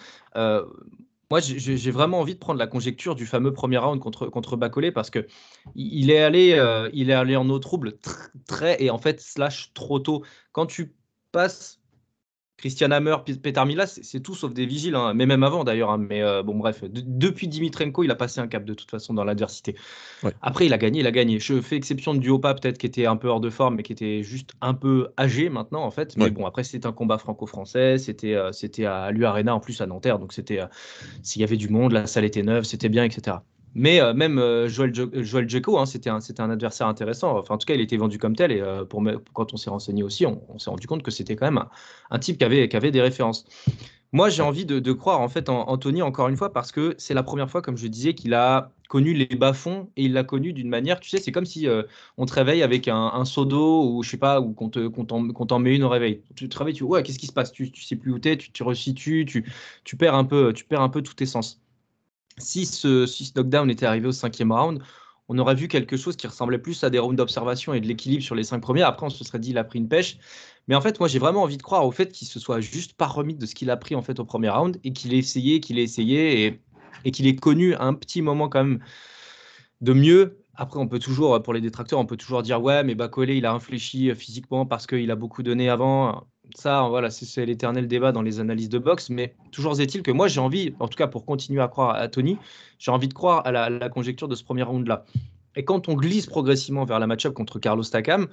Moi, 1.30 1.40
j'ai- 1.40 1.76
vraiment 1.90 2.20
envie 2.20 2.34
de 2.34 2.38
prendre 2.38 2.58
la 2.58 2.66
conjecture 2.68 3.14
du 3.16 3.26
fameux 3.26 3.52
premier 3.52 3.78
round 3.78 4.00
contre 4.00 4.28
contre 4.28 4.56
Bacolé 4.56 4.92
parce 4.92 5.10
que 5.10 5.26
il 5.74 6.10
est 6.10 6.22
allé, 6.22 6.52
euh, 6.54 6.88
est 7.10 7.14
allé 7.14 7.36
en 7.36 7.48
eau 7.50 7.58
trouble 7.58 7.90
tr- 8.02 8.30
très 8.46 8.82
et 8.82 8.90
en 8.90 8.98
fait 8.98 9.20
slash 9.20 9.72
trop 9.74 9.98
tôt. 9.98 10.24
Quand 10.52 10.66
tu 10.66 10.94
passes 11.32 11.80
Christian 12.58 12.90
Hammer, 12.90 13.16
P- 13.24 13.34
Petar 13.34 13.66
Milas, 13.66 13.86
c'est- 13.86 14.02
c'est 14.02 14.20
tout 14.20 14.34
sauf 14.34 14.52
des 14.54 14.64
vigiles, 14.66 14.94
hein, 14.94 15.12
mais 15.14 15.26
même 15.26 15.42
avant 15.42 15.62
d'ailleurs. 15.62 15.90
hein, 15.90 15.98
mais 15.98 16.22
euh, 16.22 16.42
bon, 16.42 16.54
bref, 16.56 16.82
de- 16.84 17.02
depuis 17.04 17.48
Dimitrenko, 17.48 18.02
il 18.04 18.10
a 18.10 18.14
passé 18.14 18.40
un 18.40 18.48
cap 18.48 18.64
de 18.64 18.72
toute 18.74 18.90
façon 18.90 19.12
dans 19.14 19.24
l'adversité. 19.24 19.74
Ouais. 20.22 20.32
Après, 20.40 20.66
il 20.66 20.72
a 20.72 20.78
gagné, 20.78 21.00
il 21.00 21.06
a 21.06 21.10
gagné. 21.10 21.38
Je 21.38 21.60
fais 21.60 21.76
exception 21.76 22.14
de 22.14 22.18
Duopa, 22.20 22.54
peut-être 22.54 22.78
qui 22.78 22.86
était 22.86 23.06
un 23.06 23.16
peu 23.16 23.28
hors 23.28 23.40
de 23.40 23.50
forme, 23.50 23.76
mais 23.76 23.82
qui 23.82 23.92
était 23.92 24.22
juste 24.22 24.52
un 24.62 24.74
peu 24.74 25.08
âgé 25.18 25.48
maintenant, 25.50 25.82
en 25.84 25.90
fait. 25.90 26.16
Mais 26.16 26.24
Ouais. 26.24 26.30
bon, 26.30 26.46
après, 26.46 26.64
c'était 26.64 26.86
un 26.86 26.92
combat 26.92 27.18
franco-français, 27.18 27.98
c'était 27.98 28.34
euh, 28.34 28.52
c'était 28.52 28.86
à 28.86 29.10
l'U 29.10 29.24
Arena 29.26 29.54
en 29.54 29.60
plus 29.60 29.80
à 29.82 29.86
Nanterre, 29.86 30.18
donc 30.18 30.32
c'était 30.32 30.60
euh, 30.60 30.66
s'il 31.22 31.40
y 31.42 31.44
avait 31.44 31.56
du 31.58 31.68
monde, 31.68 31.92
la 31.92 32.06
salle 32.06 32.24
était 32.24 32.42
neuve, 32.42 32.64
c'était 32.64 32.88
bien, 32.88 33.04
etc. 33.04 33.38
Mais 33.78 34.00
euh, 34.00 34.14
même 34.14 34.38
euh, 34.38 34.68
Joel, 34.68 34.94
Jo- 34.94 35.10
Djeko, 35.46 35.78
hein, 35.78 35.84
c'était 35.84 36.08
un, 36.08 36.50
adversaire 36.50 36.86
intéressant. 36.86 37.36
Enfin, 37.36 37.56
en 37.56 37.58
tout 37.58 37.66
cas, 37.66 37.74
il 37.74 37.80
était 37.82 37.98
vendu 37.98 38.18
comme 38.18 38.34
tel. 38.34 38.50
Et 38.50 38.60
euh, 38.62 38.86
quand 39.34 39.52
on 39.52 39.58
s'est 39.58 39.68
renseigné 39.68 40.02
aussi, 40.02 40.24
on, 40.24 40.58
s'est 40.58 40.70
rendu 40.70 40.86
compte 40.86 41.02
que 41.02 41.10
c'était 41.10 41.36
quand 41.36 41.44
même 41.44 41.58
un, 41.58 41.68
un 42.10 42.18
type 42.18 42.38
qui 42.38 42.44
avait, 42.44 42.70
qui 42.70 42.76
avait 42.76 42.90
des 42.90 43.02
références. 43.02 43.44
Moi, 44.12 44.30
j'ai 44.30 44.40
envie 44.40 44.64
de, 44.64 44.92
croire 44.92 45.20
en 45.20 45.28
fait 45.28 45.50
en 45.50 45.68
Anthony 45.68 46.00
encore 46.00 46.28
une 46.28 46.38
fois 46.38 46.54
parce 46.54 46.72
que 46.72 46.94
c'est 46.96 47.12
la 47.12 47.22
première 47.22 47.50
fois, 47.50 47.60
comme 47.60 47.76
je 47.76 47.86
disais, 47.86 48.14
qu'il 48.14 48.32
a 48.32 48.72
connu 48.88 49.12
les 49.12 49.26
bas-fonds 49.26 49.90
et 49.96 50.04
il 50.04 50.14
l'a 50.14 50.24
connu 50.24 50.54
d'une 50.54 50.70
manière. 50.70 50.98
Tu 50.98 51.10
sais, 51.10 51.18
c'est 51.18 51.32
comme 51.32 51.44
si 51.44 51.68
euh, 51.68 51.82
on 52.16 52.24
te 52.24 52.32
réveille 52.32 52.62
avec 52.62 52.88
un, 52.88 52.96
un 53.12 53.24
seau 53.26 53.44
d'eau 53.44 53.84
ou 53.90 54.02
je 54.02 54.08
sais 54.08 54.16
pas, 54.16 54.40
ou 54.40 54.54
qu'on 54.54 54.70
te- 54.70 54.88
qu'on 54.88 55.04
t'en 55.04 55.28
t'en 55.28 55.58
met 55.58 55.76
une 55.76 55.84
au 55.84 55.90
réveil. 55.90 56.22
Tu 56.34 56.48
te 56.48 56.56
réveilles, 56.56 56.72
tu 56.72 56.84
ouais, 56.84 57.02
qu'est-ce 57.02 57.18
qui 57.18 57.26
se 57.26 57.32
passe? 57.32 57.52
Tu, 57.52 57.70
tu 57.70 57.82
sais 57.82 57.96
plus 57.96 58.10
où 58.10 58.18
t'es, 58.18 58.38
tu 58.38 58.50
te 58.52 58.64
resitues, 58.64 59.26
tu, 59.26 59.44
tu 59.84 59.96
perds 59.96 60.14
un 60.14 60.24
peu, 60.24 60.54
tu 60.54 60.64
perds 60.64 60.80
un 60.80 60.88
peu 60.88 61.02
tous 61.02 61.14
tes 61.14 61.26
sens. 61.26 61.60
Si 62.38 62.66
ce, 62.66 63.06
si 63.06 63.24
ce 63.24 63.32
knockdown 63.34 63.70
était 63.70 63.86
arrivé 63.86 64.08
au 64.08 64.12
cinquième 64.12 64.52
round, 64.52 64.82
on 65.28 65.38
aurait 65.38 65.54
vu 65.54 65.68
quelque 65.68 65.96
chose 65.96 66.16
qui 66.16 66.26
ressemblait 66.26 66.58
plus 66.58 66.84
à 66.84 66.90
des 66.90 66.98
rounds 66.98 67.16
d'observation 67.16 67.74
et 67.74 67.80
de 67.80 67.86
l'équilibre 67.86 68.22
sur 68.22 68.34
les 68.34 68.44
cinq 68.44 68.60
premiers. 68.60 68.82
Après, 68.82 69.06
on 69.06 69.10
se 69.10 69.24
serait 69.24 69.38
dit, 69.38 69.50
il 69.50 69.58
a 69.58 69.64
pris 69.64 69.78
une 69.78 69.88
pêche. 69.88 70.18
Mais 70.68 70.74
en 70.74 70.80
fait, 70.80 71.00
moi, 71.00 71.08
j'ai 71.08 71.18
vraiment 71.18 71.42
envie 71.42 71.56
de 71.56 71.62
croire 71.62 71.86
au 71.86 71.92
fait 71.92 72.12
qu'il 72.12 72.28
se 72.28 72.38
soit 72.38 72.60
juste 72.60 72.94
pas 72.94 73.06
remis 73.06 73.34
de 73.34 73.46
ce 73.46 73.54
qu'il 73.54 73.70
a 73.70 73.76
pris 73.76 73.94
en 73.94 74.02
fait 74.02 74.20
au 74.20 74.24
premier 74.24 74.50
round 74.50 74.78
et 74.84 74.92
qu'il 74.92 75.14
ait 75.14 75.18
essayé, 75.18 75.60
qu'il 75.60 75.78
ait 75.78 75.82
essayé 75.82 76.46
et, 76.46 76.60
et 77.04 77.10
qu'il 77.10 77.26
ait 77.26 77.36
connu 77.36 77.74
un 77.76 77.94
petit 77.94 78.22
moment 78.22 78.48
quand 78.48 78.64
même 78.64 78.84
de 79.80 79.92
mieux. 79.92 80.44
Après, 80.54 80.78
on 80.80 80.88
peut 80.88 80.98
toujours, 80.98 81.42
pour 81.42 81.52
les 81.54 81.60
détracteurs, 81.60 81.98
on 81.98 82.06
peut 82.06 82.16
toujours 82.16 82.42
dire 82.42 82.62
ouais, 82.62 82.82
mais 82.84 82.94
Bacolé, 82.94 83.36
il 83.36 83.46
a 83.46 83.52
infléchi 83.52 84.10
euh, 84.10 84.14
physiquement 84.14 84.66
parce 84.66 84.86
qu'il 84.86 85.10
a 85.10 85.16
beaucoup 85.16 85.42
donné 85.42 85.68
avant. 85.68 86.26
Ça, 86.54 86.86
voilà, 86.88 87.10
c'est 87.10 87.44
l'éternel 87.44 87.88
débat 87.88 88.12
dans 88.12 88.22
les 88.22 88.40
analyses 88.40 88.68
de 88.68 88.78
boxe. 88.78 89.10
Mais 89.10 89.34
toujours 89.50 89.78
est-il 89.80 90.02
que 90.02 90.10
moi, 90.10 90.28
j'ai 90.28 90.40
envie, 90.40 90.74
en 90.78 90.88
tout 90.88 90.96
cas 90.96 91.06
pour 91.06 91.24
continuer 91.26 91.60
à 91.60 91.68
croire 91.68 91.96
à 91.96 92.08
Tony, 92.08 92.38
j'ai 92.78 92.90
envie 92.90 93.08
de 93.08 93.14
croire 93.14 93.46
à 93.46 93.52
la, 93.52 93.88
conjecture 93.88 94.28
de 94.28 94.34
ce 94.34 94.44
premier 94.44 94.62
round-là. 94.62 95.04
Et 95.56 95.64
quand 95.64 95.88
on 95.88 95.94
glisse 95.94 96.26
progressivement 96.26 96.84
vers 96.84 96.98
la 96.98 97.06
match-up 97.06 97.34
contre 97.34 97.58
Carlos 97.58 97.82
Takam, 97.84 98.28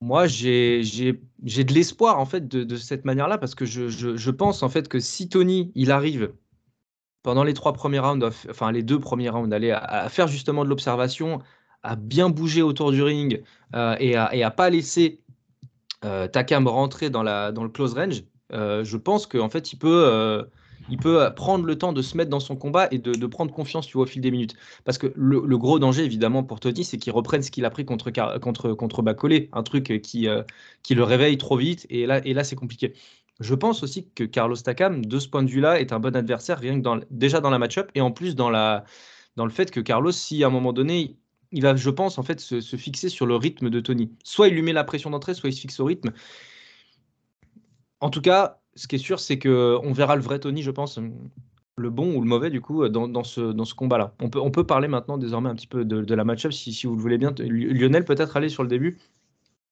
moi, 0.00 0.26
j'ai 0.26 0.82
de 0.82 1.72
l'espoir 1.72 2.18
en 2.18 2.26
fait 2.26 2.46
de, 2.48 2.76
cette 2.76 3.04
manière-là 3.04 3.38
parce 3.38 3.54
que 3.54 3.64
je, 3.64 3.88
je- 3.88 4.30
pense 4.30 4.62
en 4.62 4.68
fait 4.68 4.88
que 4.88 5.00
si 5.00 5.28
Tony 5.28 5.72
il 5.74 5.90
arrive 5.90 6.32
pendant 7.22 7.44
les 7.44 7.54
trois 7.54 7.72
premiers 7.72 7.98
rounds, 7.98 8.30
enfin 8.48 8.70
les 8.72 8.82
deux 8.82 9.00
premiers 9.00 9.30
rounds, 9.30 9.52
aller 9.52 9.72
à, 9.72 9.78
à 9.78 10.08
faire 10.08 10.28
justement 10.28 10.64
de 10.64 10.68
l'observation, 10.68 11.40
à 11.82 11.96
bien 11.96 12.28
bouger 12.30 12.62
autour 12.62 12.90
du 12.92 13.02
ring 13.02 13.42
euh, 13.74 13.96
et, 14.00 14.16
à, 14.16 14.34
et 14.34 14.42
à 14.42 14.50
pas 14.50 14.70
laisser 14.70 15.20
euh, 16.04 16.28
Takam 16.28 16.68
rentrer 16.68 17.10
dans, 17.10 17.22
le 17.22 17.68
close 17.68 17.94
range, 17.94 18.24
euh, 18.52 18.84
je 18.84 18.96
pense 18.96 19.26
qu'en 19.26 19.48
fait 19.48 19.72
il 19.72 19.78
peut, 19.78 20.04
euh, 20.06 21.30
prendre 21.30 21.64
le 21.64 21.78
temps 21.78 21.92
de 21.92 22.02
se 22.02 22.16
mettre 22.16 22.30
dans 22.30 22.40
son 22.40 22.54
combat 22.56 22.88
et 22.90 22.98
de, 22.98 23.26
prendre 23.26 23.52
confiance 23.52 23.86
tu 23.86 23.94
vois, 23.94 24.04
au 24.04 24.06
fil 24.06 24.20
des 24.20 24.30
minutes. 24.30 24.54
Parce 24.84 24.98
que 24.98 25.12
le, 25.16 25.58
gros 25.58 25.78
danger 25.78 26.04
évidemment 26.04 26.44
pour 26.44 26.60
Tony, 26.60 26.84
c'est 26.84 26.98
qu'il 26.98 27.12
reprenne 27.12 27.42
ce 27.42 27.50
qu'il 27.50 27.64
a 27.64 27.70
pris 27.70 27.84
contre, 27.84 28.10
contre, 28.38 28.72
contre 28.74 29.02
Bacolé, 29.02 29.48
un 29.52 29.62
truc 29.62 30.00
qui, 30.02 30.26
le 30.26 31.02
réveille 31.02 31.38
trop 31.38 31.56
vite 31.56 31.86
et 31.90 32.06
là, 32.06 32.44
c'est 32.44 32.56
compliqué. 32.56 32.94
Je 33.40 33.54
pense 33.54 33.82
aussi 33.82 34.08
que 34.14 34.24
Carlos 34.24 34.56
Takam, 34.56 35.04
de 35.04 35.18
ce 35.18 35.28
point 35.28 35.42
de 35.42 35.50
vue-là, 35.50 35.80
est 35.80 35.92
un 35.92 36.00
bon 36.00 36.16
adversaire, 36.16 36.58
rien 36.58 36.80
que 36.80 37.04
déjà 37.10 37.40
dans 37.40 37.50
la 37.50 37.58
match-up, 37.58 37.90
et 37.94 38.00
en 38.00 38.10
plus 38.10 38.34
dans, 38.34 38.50
dans 39.36 39.44
le 39.44 39.50
fait 39.50 39.70
que 39.70 39.80
Carlos, 39.80 40.12
si 40.12 40.42
à 40.42 40.46
un 40.46 40.50
moment 40.50 40.72
donné, 40.72 41.18
il 41.56 41.62
va, 41.62 41.74
je 41.74 41.88
pense, 41.88 42.18
en 42.18 42.22
fait, 42.22 42.38
se, 42.38 42.60
fixer 42.76 43.08
sur 43.08 43.24
le 43.24 43.34
rythme 43.34 43.70
de 43.70 43.80
Tony. 43.80 44.12
Soit 44.22 44.48
il 44.48 44.54
lui 44.54 44.60
met 44.60 44.74
la 44.74 44.84
pression 44.84 45.08
d'entrée, 45.08 45.32
soit 45.32 45.48
il 45.48 45.54
se 45.54 45.60
fixe 45.62 45.80
au 45.80 45.86
rythme. 45.86 46.12
En 48.00 48.10
tout 48.10 48.20
cas, 48.20 48.60
ce 48.74 48.86
qui 48.86 48.96
est 48.96 48.98
sûr, 48.98 49.18
c'est 49.18 49.38
que 49.38 49.78
on 49.82 49.92
verra 49.92 50.16
le 50.16 50.22
vrai 50.22 50.38
Tony, 50.38 50.62
je 50.62 50.70
pense, 50.70 51.00
le 51.78 51.90
bon 51.90 52.14
ou 52.14 52.20
le 52.20 52.28
mauvais, 52.28 52.50
du 52.50 52.60
coup, 52.60 52.86
dans, 52.88 53.24
ce, 53.24 53.40
dans 53.40 53.64
ce 53.64 53.74
combat-là. 53.74 54.14
On 54.20 54.28
peut, 54.28 54.38
on 54.38 54.50
peut 54.50 54.64
parler 54.64 54.86
maintenant, 54.86 55.16
désormais, 55.16 55.48
un 55.48 55.54
petit 55.54 55.66
peu 55.66 55.86
de, 55.86 56.14
la 56.14 56.24
match-up, 56.24 56.52
si, 56.52 56.74
si 56.74 56.86
vous 56.86 56.94
le 56.94 57.00
voulez 57.00 57.16
bien. 57.16 57.34
Lionel, 57.38 58.04
peut-être 58.04 58.36
aller 58.36 58.50
sur 58.50 58.62
le 58.62 58.68
début 58.68 58.98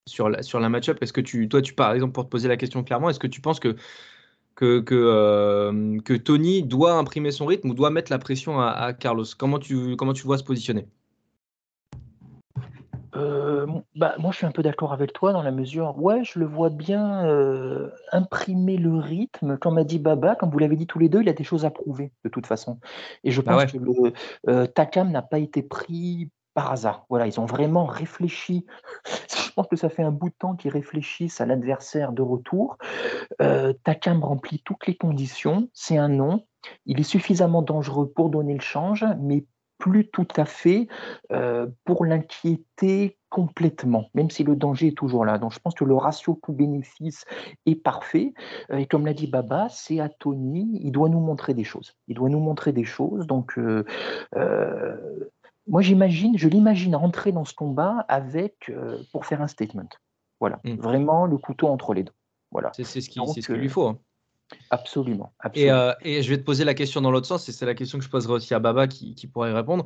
sur 0.06 0.28
la, 0.28 0.42
sur 0.42 0.60
la 0.60 0.68
match-up, 0.68 0.98
est-ce 1.02 1.12
que 1.12 1.20
tu, 1.20 1.48
toi, 1.48 1.62
tu, 1.62 1.74
par 1.74 1.92
exemple, 1.92 2.12
pour 2.12 2.24
te 2.24 2.30
poser 2.30 2.48
la 2.48 2.56
question 2.56 2.82
clairement, 2.84 3.10
est-ce 3.10 3.18
que 3.18 3.26
tu 3.26 3.40
penses 3.40 3.60
que, 3.60 3.76
que, 4.54 4.80
que, 4.80 4.94
euh, 4.94 6.18
Tony 6.18 6.62
doit 6.62 6.94
imprimer 6.94 7.30
son 7.30 7.46
rythme 7.46 7.70
ou 7.70 7.74
doit 7.74 7.90
mettre 7.90 8.10
la 8.12 8.18
pression 8.18 8.60
à, 8.60 8.68
à 8.68 8.92
Carlos? 8.92 9.24
Comment 9.38 9.58
tu, 9.58 9.96
comment 9.96 10.12
tu 10.12 10.24
vois 10.24 10.38
se 10.38 10.44
positionner? 10.44 10.86
Euh, 13.16 13.66
bah, 13.94 14.14
moi, 14.18 14.32
je 14.32 14.38
suis 14.38 14.46
un 14.46 14.50
peu 14.50 14.62
d'accord 14.62 14.92
avec 14.92 15.12
toi 15.12 15.32
dans 15.32 15.42
la 15.42 15.52
mesure, 15.52 15.96
ouais, 16.02 16.24
je 16.24 16.38
le 16.38 16.46
vois 16.46 16.70
bien 16.70 17.26
euh, 17.26 17.90
imprimer 18.12 18.76
le 18.76 18.96
rythme. 18.96 19.56
Comme 19.58 19.78
a 19.78 19.84
dit 19.84 19.98
Baba, 19.98 20.34
comme 20.34 20.50
vous 20.50 20.58
l'avez 20.58 20.76
dit 20.76 20.86
tous 20.86 20.98
les 20.98 21.08
deux, 21.08 21.22
il 21.22 21.28
a 21.28 21.32
des 21.32 21.44
choses 21.44 21.64
à 21.64 21.70
prouver 21.70 22.12
de 22.24 22.28
toute 22.28 22.46
façon. 22.46 22.78
Et 23.22 23.30
je 23.30 23.40
pense 23.40 23.54
Bah 23.54 23.58
ouais. 23.58 23.66
que 23.66 23.78
le 23.78 24.12
euh, 24.48 24.66
Takam 24.66 25.10
n'a 25.10 25.22
pas 25.22 25.38
été 25.38 25.62
pris 25.62 26.30
par 26.54 26.72
hasard. 26.72 27.06
Voilà, 27.08 27.26
ils 27.26 27.40
ont 27.40 27.46
vraiment 27.46 27.84
réfléchi. 27.84 28.66
je 29.06 29.52
pense 29.52 29.66
que 29.68 29.76
ça 29.76 29.88
fait 29.88 30.02
un 30.02 30.12
bout 30.12 30.30
de 30.30 30.34
temps 30.38 30.54
qu'ils 30.54 30.70
réfléchissent 30.70 31.40
à 31.40 31.46
l'adversaire 31.46 32.12
de 32.12 32.22
retour. 32.22 32.78
Takam 33.84 34.22
remplit 34.22 34.60
toutes 34.64 34.86
les 34.86 34.96
conditions. 34.96 35.68
C'est 35.72 35.98
un 35.98 36.08
nom. 36.08 36.46
Il 36.86 37.00
est 37.00 37.04
suffisamment 37.04 37.62
dangereux 37.62 38.10
pour 38.10 38.30
donner 38.30 38.54
le 38.54 38.60
change, 38.60 39.04
mais 39.20 39.44
plus 39.84 40.08
tout 40.08 40.26
à 40.36 40.46
fait 40.46 40.88
euh, 41.30 41.66
pour 41.84 42.06
l'inquiéter 42.06 43.18
complètement, 43.28 44.08
même 44.14 44.30
si 44.30 44.42
le 44.42 44.56
danger 44.56 44.86
est 44.88 44.96
toujours 44.96 45.26
là. 45.26 45.36
Donc 45.36 45.52
je 45.52 45.58
pense 45.58 45.74
que 45.74 45.84
le 45.84 45.94
ratio 45.94 46.34
coût-bénéfice 46.36 47.24
est 47.66 47.74
parfait. 47.74 48.32
Euh, 48.70 48.78
et 48.78 48.86
comme 48.86 49.04
l'a 49.04 49.12
dit 49.12 49.26
Baba, 49.26 49.68
c'est 49.68 50.00
à 50.00 50.08
Tony, 50.08 50.80
il 50.82 50.90
doit 50.90 51.10
nous 51.10 51.20
montrer 51.20 51.52
des 51.52 51.64
choses. 51.64 51.92
Il 52.08 52.14
doit 52.14 52.30
nous 52.30 52.40
montrer 52.40 52.72
des 52.72 52.84
choses. 52.84 53.26
Donc 53.26 53.58
euh, 53.58 53.84
euh, 54.36 54.96
moi, 55.66 55.82
j'imagine, 55.82 56.38
je 56.38 56.48
l'imagine 56.48 56.96
rentrer 56.96 57.30
dans 57.32 57.44
ce 57.44 57.52
combat 57.54 58.06
avec 58.08 58.72
pour 59.12 59.26
faire 59.26 59.42
un 59.42 59.48
statement. 59.48 59.88
Voilà, 60.40 60.60
Mm. 60.64 60.76
vraiment 60.76 61.26
le 61.26 61.36
couteau 61.36 61.68
entre 61.68 61.92
les 61.92 62.04
dents. 62.04 62.12
Voilà. 62.52 62.70
C'est 62.72 62.84
ce 62.84 63.10
qu'il 63.10 63.54
lui 63.56 63.68
faut. 63.68 63.88
hein. 63.88 63.98
Absolument. 64.70 65.32
Et, 65.54 65.70
absolument. 65.70 65.76
euh, 65.76 65.92
et 66.02 66.22
je 66.22 66.30
vais 66.30 66.38
te 66.38 66.44
poser 66.44 66.64
la 66.64 66.74
question 66.74 67.00
dans 67.00 67.10
l'autre 67.10 67.26
sens, 67.26 67.48
et 67.48 67.52
c'est 67.52 67.66
la 67.66 67.74
question 67.74 67.98
que 67.98 68.04
je 68.04 68.10
poserai 68.10 68.34
aussi 68.34 68.54
à 68.54 68.58
Baba 68.58 68.86
qui, 68.86 69.14
qui 69.14 69.26
pourrait 69.26 69.50
y 69.50 69.54
répondre. 69.54 69.84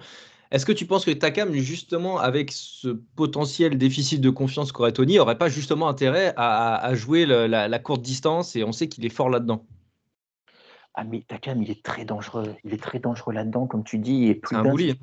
Est-ce 0.51 0.65
que 0.65 0.73
tu 0.73 0.87
penses 0.87 1.05
que 1.05 1.11
Takam, 1.11 1.53
justement, 1.53 2.19
avec 2.19 2.53
ce 2.53 2.89
potentiel 3.17 3.77
déficit 3.77 4.21
de 4.21 4.31
confiance 4.31 4.73
qu'aurait 4.73 4.93
Tony, 4.93 5.19
aurait 5.19 5.37
pas 5.37 5.49
justement 5.49 5.89
intérêt 5.89 6.33
à, 6.37 6.95
jouer 6.95 7.27
le- 7.27 7.47
la, 7.47 7.69
la 7.69 7.79
courte 7.79 8.01
distance 8.01 8.57
et 8.57 8.65
on 8.65 8.73
sait 8.73 8.89
qu'il 8.89 9.05
est 9.05 9.11
fort 9.11 9.29
là-dedans? 9.29 9.67
Ah, 10.95 11.05
mais 11.05 11.23
Takam, 11.29 11.63
il 11.63 11.71
est 11.71 11.85
très 11.85 12.05
dangereux. 12.05 12.57
Il 12.65 12.73
est 12.73 12.83
très 12.83 12.99
dangereux 12.99 13.35
là-dedans, 13.35 13.67
comme 13.67 13.85
tu 13.85 13.99
dis. 13.99 14.25
Et 14.25 14.29
C'est 14.29 14.35
plus 14.35 14.57
un 14.57 14.65
hein. 14.65 14.95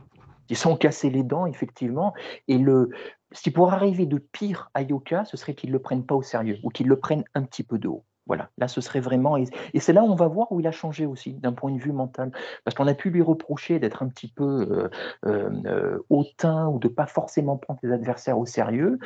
Ils 0.50 0.58
sont 0.58 0.76
cassés 0.76 1.10
les 1.10 1.24
dents, 1.24 1.46
effectivement. 1.46 2.14
Et 2.48 2.58
le, 2.58 2.90
ce 3.32 3.42
qui 3.42 3.52
pourrait 3.52 3.76
arriver 3.76 4.06
de 4.06 4.18
pire 4.18 4.70
à 4.74 4.82
Yoka, 4.82 5.26
ce 5.26 5.38
serait 5.38 5.56
qu'ils 5.56 5.70
ne 5.70 5.74
le 5.74 5.82
prennent 5.82 6.06
pas 6.06 6.16
au 6.16 6.22
sérieux 6.22 6.60
ou 6.64 6.70
qu'ils 6.70 6.88
le 6.88 7.00
prennent 7.00 7.24
un 7.34 7.44
petit 7.44 7.64
peu 7.64 7.78
de 7.78 7.88
haut. 7.88 8.04
Voilà, 8.28 8.50
là, 8.58 8.68
ce 8.68 8.82
serait 8.82 9.00
vraiment. 9.00 9.38
Et, 9.38 9.46
c'est 9.80 9.94
là 9.94 10.04
où 10.04 10.08
on 10.08 10.16
va 10.16 10.28
voir 10.28 10.52
où 10.52 10.60
il 10.60 10.68
a 10.68 10.72
changé 10.72 11.06
aussi, 11.06 11.34
d'un 11.34 11.54
point 11.54 11.72
de 11.72 11.80
vue 11.80 11.92
mental. 11.92 12.32
Parce 12.64 12.76
qu'on 12.76 12.88
a 12.88 12.94
pu 12.94 13.10
lui 13.10 13.22
reprocher 13.22 13.80
d'être 13.80 14.02
un 14.02 14.08
petit 14.08 14.28
peu 14.28 14.44
euh, 14.44 14.90
euh, 15.26 15.50
euh, 15.66 16.00
hautain 16.10 16.68
ou 16.68 16.80
de 16.80 16.88
pas 16.88 17.06
forcément 17.06 17.58
prendre 17.58 17.80
ses 17.82 17.92
adversaires 17.92 18.40
au 18.40 18.46
sérieux. 18.46 19.00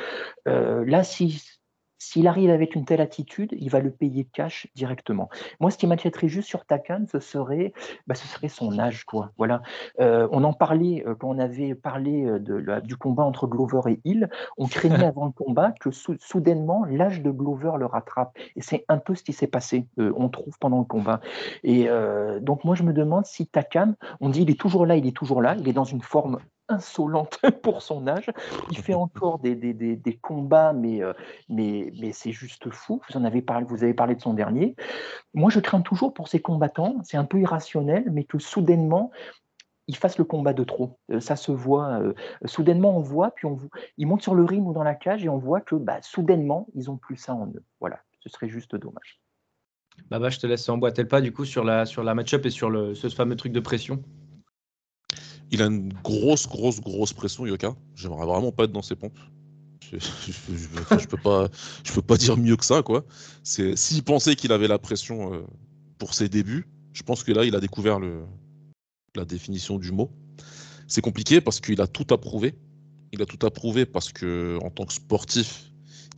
Là, 0.46 1.04
si. 1.04 1.59
S'il 2.02 2.26
arrive 2.26 2.48
avec 2.48 2.74
une 2.74 2.86
telle 2.86 3.02
attitude, 3.02 3.50
il 3.52 3.68
va 3.68 3.78
le 3.80 3.90
payer 3.90 4.24
cash 4.24 4.66
directement. 4.74 5.28
Moi, 5.60 5.70
ce 5.70 5.76
qui 5.76 5.86
m'inquiéterait 5.86 6.28
juste 6.28 6.48
sur 6.48 6.64
Takan, 6.64 7.04
ce 7.12 7.20
serait, 7.20 7.74
bah, 8.06 8.14
ce 8.14 8.26
serait 8.26 8.48
son 8.48 8.78
âge, 8.78 9.04
quoi. 9.04 9.32
Voilà. 9.36 9.60
Euh, 10.00 10.26
on 10.32 10.42
en 10.44 10.54
parlait 10.54 11.04
euh, 11.06 11.14
quand 11.14 11.28
on 11.28 11.38
avait 11.38 11.74
parlé 11.74 12.24
euh, 12.24 12.38
de 12.38 12.54
la- 12.54 12.80
du 12.80 12.96
combat 12.96 13.24
entre 13.24 13.46
Glover 13.46 13.82
et 13.92 14.00
Hill. 14.04 14.30
On 14.56 14.66
craignait 14.66 15.04
avant 15.14 15.26
le 15.26 15.32
combat 15.32 15.72
que 15.78 15.90
sou- 15.90 16.16
soudainement 16.20 16.86
l'âge 16.86 17.20
de 17.20 17.30
Glover 17.30 17.72
le 17.78 17.84
rattrape. 17.84 18.32
Et 18.56 18.62
c'est 18.62 18.86
un 18.88 18.96
peu 18.96 19.14
ce 19.14 19.22
qui 19.22 19.34
s'est 19.34 19.46
passé, 19.46 19.86
euh, 19.98 20.10
on 20.16 20.30
trouve, 20.30 20.58
pendant 20.58 20.78
le 20.78 20.84
combat. 20.86 21.20
Et 21.64 21.90
euh, 21.90 22.40
donc, 22.40 22.64
moi, 22.64 22.74
je 22.74 22.82
me 22.82 22.94
demande 22.94 23.26
si 23.26 23.46
Takam, 23.46 23.94
on 24.20 24.30
dit 24.30 24.40
il 24.40 24.50
est 24.50 24.58
toujours 24.58 24.86
là, 24.86 24.96
il 24.96 25.06
est 25.06 25.14
toujours 25.14 25.42
là, 25.42 25.54
il 25.58 25.68
est 25.68 25.74
dans 25.74 25.84
une 25.84 26.00
forme 26.00 26.38
insolente 26.70 27.38
pour 27.62 27.82
son 27.82 28.06
âge. 28.06 28.30
Il 28.70 28.78
fait 28.78 28.94
encore 28.94 29.38
des, 29.38 29.54
des, 29.54 29.74
des, 29.74 29.96
des 29.96 30.16
combats, 30.16 30.72
mais, 30.72 31.02
euh, 31.02 31.12
mais, 31.48 31.92
mais 32.00 32.12
c'est 32.12 32.32
juste 32.32 32.70
fou. 32.70 33.00
Vous 33.08 33.16
en 33.18 33.24
avez 33.24 33.42
parlé, 33.42 33.66
vous 33.66 33.82
avez 33.82 33.94
parlé 33.94 34.14
de 34.14 34.20
son 34.20 34.34
dernier. 34.34 34.76
Moi, 35.34 35.50
je 35.50 35.60
crains 35.60 35.80
toujours 35.80 36.14
pour 36.14 36.28
ces 36.28 36.40
combattants. 36.40 36.96
C'est 37.02 37.16
un 37.16 37.24
peu 37.24 37.40
irrationnel, 37.40 38.04
mais 38.10 38.24
que 38.24 38.38
soudainement, 38.38 39.10
ils 39.86 39.96
fassent 39.96 40.18
le 40.18 40.24
combat 40.24 40.52
de 40.52 40.64
trop. 40.64 40.98
Euh, 41.10 41.20
ça 41.20 41.36
se 41.36 41.52
voit. 41.52 42.00
euh, 42.00 42.14
soudainement, 42.44 42.96
on 42.96 43.00
voit, 43.00 43.32
puis 43.32 43.46
on 43.46 43.58
ils 43.98 44.06
montent 44.06 44.22
sur 44.22 44.34
le 44.34 44.44
ring 44.44 44.66
ou 44.66 44.72
dans 44.72 44.84
la 44.84 44.94
cage 44.94 45.24
et 45.24 45.28
on 45.28 45.38
voit 45.38 45.60
que 45.60 45.74
bah, 45.74 45.98
soudainement, 46.02 46.68
ils 46.74 46.90
ont 46.90 46.96
plus 46.96 47.16
ça 47.16 47.34
en 47.34 47.48
eux. 47.48 47.64
Voilà, 47.80 48.00
ce 48.20 48.28
serait 48.28 48.48
juste 48.48 48.76
dommage. 48.76 49.20
Baba, 50.08 50.30
je 50.30 50.38
te 50.38 50.46
laisse 50.46 50.68
emboîter 50.68 51.02
le 51.02 51.08
pas 51.08 51.20
du 51.20 51.32
coup 51.32 51.44
sur 51.44 51.64
la, 51.64 51.84
sur 51.86 52.02
la 52.02 52.14
match-up 52.14 52.46
et 52.46 52.50
sur 52.50 52.70
le, 52.70 52.94
ce 52.94 53.08
fameux 53.08 53.36
truc 53.36 53.52
de 53.52 53.60
pression. 53.60 54.02
Il 55.50 55.62
a 55.62 55.66
une 55.66 55.92
grosse, 56.04 56.46
grosse, 56.48 56.80
grosse 56.80 57.12
pression, 57.12 57.44
Yoka. 57.46 57.74
J'aimerais 57.96 58.26
vraiment 58.26 58.52
pas 58.52 58.64
être 58.64 58.72
dans 58.72 58.82
ses 58.82 58.94
pompes. 58.96 59.18
Je, 59.92 59.96
je- 59.98 61.06
peux 61.08 61.16
pas, 61.16 61.48
je 61.84 61.92
peux 61.92 62.02
pas 62.02 62.16
dire 62.16 62.36
mieux 62.36 62.56
que 62.56 62.64
ça, 62.64 62.82
quoi. 62.82 63.04
S'il 63.42 64.02
pensait 64.04 64.36
qu'il 64.36 64.52
avait 64.52 64.68
la 64.68 64.78
pression 64.78 65.34
euh, 65.34 65.40
pour 65.98 66.14
ses 66.14 66.28
débuts, 66.28 66.68
je 66.92 67.02
pense 67.02 67.24
que 67.24 67.32
là, 67.32 67.44
il 67.44 67.56
a 67.56 67.60
découvert 67.60 67.98
le, 67.98 68.22
la 69.16 69.24
définition 69.24 69.78
du 69.78 69.90
mot. 69.90 70.10
C'est 70.86 71.00
compliqué 71.00 71.40
parce 71.40 71.60
qu'il 71.60 71.80
a 71.80 71.86
tout 71.88 72.06
approuvé. 72.14 72.54
Il 73.12 73.20
a 73.22 73.26
tout 73.26 73.44
approuvé 73.44 73.86
parce 73.86 74.12
que 74.12 74.58
en 74.62 74.70
tant 74.70 74.84
que 74.84 74.92
sportif 74.92 75.69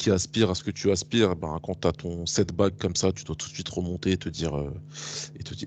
qui 0.02 0.10
aspire 0.10 0.50
à 0.50 0.56
ce 0.56 0.64
que 0.64 0.72
tu 0.72 0.90
aspires, 0.90 1.36
ben, 1.36 1.60
quand 1.62 1.80
tu 1.80 1.86
as 1.86 1.92
ton 1.92 2.26
setback 2.26 2.76
comme 2.76 2.96
ça, 2.96 3.12
tu 3.12 3.22
dois 3.22 3.36
tout 3.36 3.48
de 3.48 3.54
suite 3.54 3.68
remonter 3.68 4.10
et 4.10 4.16
te 4.16 4.28
dire 4.28 4.58
euh, 4.58 4.72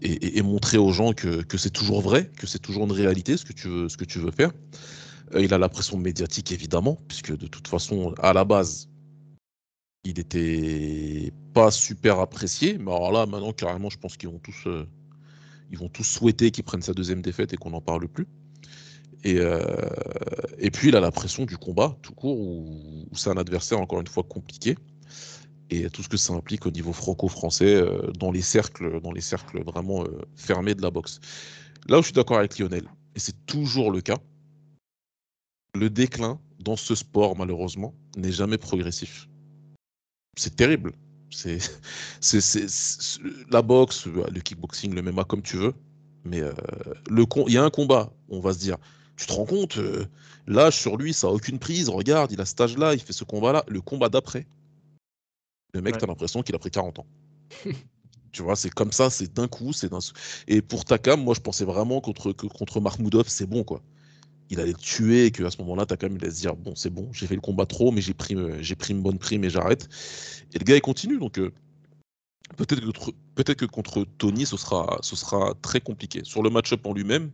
et, 0.01 0.41
montrer 0.41 0.77
aux 0.77 0.91
gens 0.91 1.13
que, 1.13 1.41
que 1.43 1.57
c'est 1.57 1.69
toujours 1.69 2.01
vrai, 2.01 2.29
que 2.37 2.45
c'est 2.45 2.59
toujours 2.59 2.83
une 2.83 2.91
réalité 2.91 3.37
ce 3.37 3.45
que 3.45 3.53
tu 3.53 3.69
veux, 3.69 3.87
ce 3.87 3.95
que 3.95 4.03
tu 4.03 4.19
veux 4.19 4.31
faire. 4.31 4.51
Euh, 5.33 5.41
il 5.41 5.53
a 5.53 5.57
la 5.57 5.69
pression 5.69 5.97
médiatique 5.97 6.51
évidemment, 6.51 6.99
puisque 7.07 7.35
de 7.35 7.47
toute 7.47 7.69
façon, 7.69 8.13
à 8.21 8.33
la 8.33 8.43
base, 8.43 8.89
il 10.03 10.19
était 10.19 11.31
pas 11.53 11.71
super 11.71 12.19
apprécié, 12.19 12.77
mais 12.77 12.91
alors 12.91 13.13
là, 13.13 13.25
maintenant 13.25 13.53
carrément, 13.53 13.89
je 13.89 13.97
pense 13.97 14.17
qu'ils 14.17 14.29
vont 14.29 14.39
tous, 14.39 14.67
euh, 14.67 14.85
ils 15.71 15.77
vont 15.77 15.89
tous 15.89 16.03
souhaiter 16.03 16.51
qu'il 16.51 16.65
prenne 16.65 16.81
sa 16.81 16.93
deuxième 16.93 17.21
défaite 17.21 17.53
et 17.53 17.57
qu'on 17.57 17.69
n'en 17.69 17.81
parle 17.81 18.09
plus. 18.09 18.27
Et, 19.25 19.39
euh, 19.39 19.59
et 20.59 20.69
puis 20.69 20.89
il 20.89 20.95
a 20.95 20.99
la 20.99 21.11
pression 21.11 21.45
du 21.45 21.57
combat 21.57 21.97
tout 22.03 22.13
court, 22.13 22.39
où, 22.39 23.07
c'est 23.13 23.31
un 23.31 23.37
adversaire 23.37 23.79
encore 23.79 23.99
une 23.99 24.07
fois 24.07 24.23
compliqué. 24.23 24.77
Et 25.71 25.89
tout 25.89 26.03
ce 26.03 26.09
que 26.09 26.15
ça 26.15 26.33
implique 26.33 26.67
au 26.67 26.71
niveau 26.71 26.93
franco-français, 26.93 27.73
euh, 27.73 28.11
dans 28.19 28.31
les 28.31 28.43
cercles, 28.43 29.01
dans 29.01 29.11
les 29.11 29.21
cercles 29.21 29.63
vraiment 29.63 30.03
euh, 30.03 30.21
fermés 30.35 30.75
de 30.75 30.83
la 30.83 30.91
boxe. 30.91 31.19
Là 31.89 31.97
où 31.97 32.01
je 32.01 32.05
suis 32.05 32.13
d'accord 32.13 32.37
avec 32.37 32.59
Lionel, 32.59 32.87
et 33.15 33.19
c'est 33.19 33.45
toujours 33.47 33.91
le 33.91 34.01
cas, 34.01 34.19
le 35.73 35.89
déclin 35.89 36.39
dans 36.59 36.75
ce 36.75 36.93
sport, 36.93 37.35
malheureusement, 37.35 37.95
n'est 38.17 38.31
jamais 38.31 38.59
progressif. 38.59 39.27
C'est 40.37 40.55
terrible. 40.55 40.91
C'est, 41.31 41.57
la 43.49 43.63
boxe, 43.63 44.05
le 44.05 44.39
kickboxing, 44.39 44.93
le 44.93 45.01
MMA, 45.01 45.23
comme 45.23 45.41
tu 45.41 45.57
veux. 45.57 45.73
Mais 46.25 46.41
il 47.09 47.53
y 47.53 47.57
a 47.57 47.63
un 47.63 47.69
combat, 47.69 48.13
on 48.29 48.39
va 48.39 48.53
se 48.53 48.59
dire, 48.59 48.77
tu 49.17 49.25
te 49.25 49.33
rends 49.33 49.45
compte, 49.45 49.77
euh, 49.77 50.05
l'âge 50.47 50.77
sur 50.77 50.97
lui, 50.97 51.13
ça 51.13 51.27
a 51.27 51.29
aucune 51.31 51.59
prise. 51.59 51.89
Regarde, 51.89 52.31
il 52.31 52.41
a 52.41 52.45
cet 52.45 52.59
âge-là, 52.61 52.93
il 52.93 52.99
fait 52.99 53.13
ce 53.13 53.23
combat-là. 53.23 53.63
Le 53.67 53.81
combat 53.81 54.09
d'après, 54.09 54.45
le 55.73 55.81
mec, 55.81 55.93
Ouais. 55.95 55.99
t'as 56.01 56.07
l'impression 56.07 56.41
qu'il 56.41 56.55
a 56.55 56.59
pris 56.59 56.71
40 56.71 56.99
ans. 56.99 57.05
tu 58.31 58.43
vois, 58.43 58.55
c'est 58.55 58.69
comme 58.69 58.91
ça, 58.91 59.09
c'est 59.09 59.33
d'un 59.33 59.47
coup, 59.47 59.73
c'est 59.73 59.89
d'un. 59.89 59.99
Et 60.47 60.61
pour 60.61 60.83
Takam, 60.85 61.23
moi, 61.23 61.33
je 61.33 61.39
pensais 61.39 61.65
vraiment 61.65 62.01
contre, 62.01 62.33
que 62.33 62.47
contre 62.47 62.81
Mahmoudov, 62.81 63.27
c'est 63.27 63.45
bon, 63.45 63.63
quoi. 63.63 63.81
Il 64.49 64.59
allait 64.59 64.73
le 64.73 64.77
tuer 64.77 65.25
et 65.25 65.31
qu'à 65.31 65.49
ce 65.49 65.57
moment-là, 65.59 65.85
Takam, 65.85 66.15
il 66.15 66.23
allait 66.23 66.33
se 66.33 66.41
dire, 66.41 66.55
bon, 66.55 66.75
c'est 66.75 66.89
bon, 66.91 67.09
j'ai 67.13 67.25
fait 67.27 67.35
le 67.35 67.41
combat 67.41 67.65
trop, 67.65 67.91
mais 67.91 68.01
j'ai 68.01 68.13
pris, 68.13 68.35
euh, 68.35 68.57
j'ai 68.61 68.75
pris 68.75 68.93
une 68.93 69.01
bonne 69.01 69.17
prime 69.17 69.43
et 69.43 69.49
j'arrête. 69.49 69.87
Et 70.53 70.59
le 70.59 70.63
gars, 70.65 70.75
il 70.75 70.81
continue, 70.81 71.17
donc 71.17 71.39
euh, 71.39 71.51
peut-être 72.57 72.81
que, 72.81 72.85
contre- 72.85 73.13
peut-être 73.33 73.57
que 73.59 73.65
contre 73.65 74.05
Tony, 74.17 74.45
ce 74.45 74.57
sera, 74.57 74.99
ce 75.01 75.15
sera 75.15 75.53
très 75.61 75.81
compliqué. 75.81 76.21
Sur 76.23 76.43
le 76.43 76.49
match-up 76.51 76.85
en 76.85 76.93
lui-même, 76.93 77.31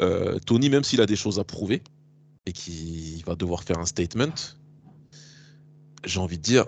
euh, 0.00 0.38
Tony, 0.40 0.68
même 0.70 0.84
s'il 0.84 1.00
a 1.00 1.06
des 1.06 1.16
choses 1.16 1.38
à 1.38 1.44
prouver 1.44 1.82
et 2.46 2.52
qu'il 2.52 3.24
va 3.24 3.34
devoir 3.34 3.62
faire 3.64 3.78
un 3.78 3.86
statement, 3.86 4.34
j'ai 6.04 6.20
envie 6.20 6.38
de 6.38 6.42
dire, 6.42 6.66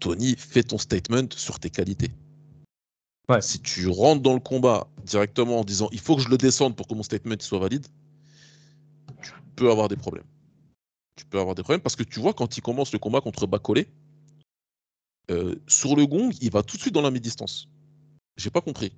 Tony, 0.00 0.34
fais 0.36 0.62
ton 0.62 0.78
statement 0.78 1.28
sur 1.34 1.58
tes 1.58 1.70
qualités. 1.70 2.10
Ouais. 3.28 3.42
Si 3.42 3.60
tu 3.60 3.88
rentres 3.88 4.22
dans 4.22 4.32
le 4.34 4.40
combat 4.40 4.88
directement 5.04 5.60
en 5.60 5.64
disant 5.64 5.88
il 5.92 6.00
faut 6.00 6.16
que 6.16 6.22
je 6.22 6.30
le 6.30 6.38
descende 6.38 6.76
pour 6.76 6.86
que 6.86 6.94
mon 6.94 7.02
statement 7.02 7.34
soit 7.40 7.58
valide, 7.58 7.86
tu 9.22 9.32
peux 9.56 9.70
avoir 9.70 9.88
des 9.88 9.96
problèmes. 9.96 10.24
Tu 11.16 11.26
peux 11.26 11.38
avoir 11.38 11.54
des 11.54 11.62
problèmes 11.62 11.82
parce 11.82 11.96
que 11.96 12.04
tu 12.04 12.20
vois, 12.20 12.32
quand 12.32 12.56
il 12.56 12.62
commence 12.62 12.92
le 12.92 12.98
combat 12.98 13.20
contre 13.20 13.46
Bacolé, 13.46 13.88
euh, 15.30 15.56
sur 15.66 15.94
le 15.94 16.06
gong, 16.06 16.30
il 16.40 16.50
va 16.50 16.62
tout 16.62 16.76
de 16.76 16.80
suite 16.82 16.94
dans 16.94 17.02
la 17.02 17.10
mi-distance. 17.10 17.68
J'ai 18.38 18.50
pas 18.50 18.62
compris. 18.62 18.92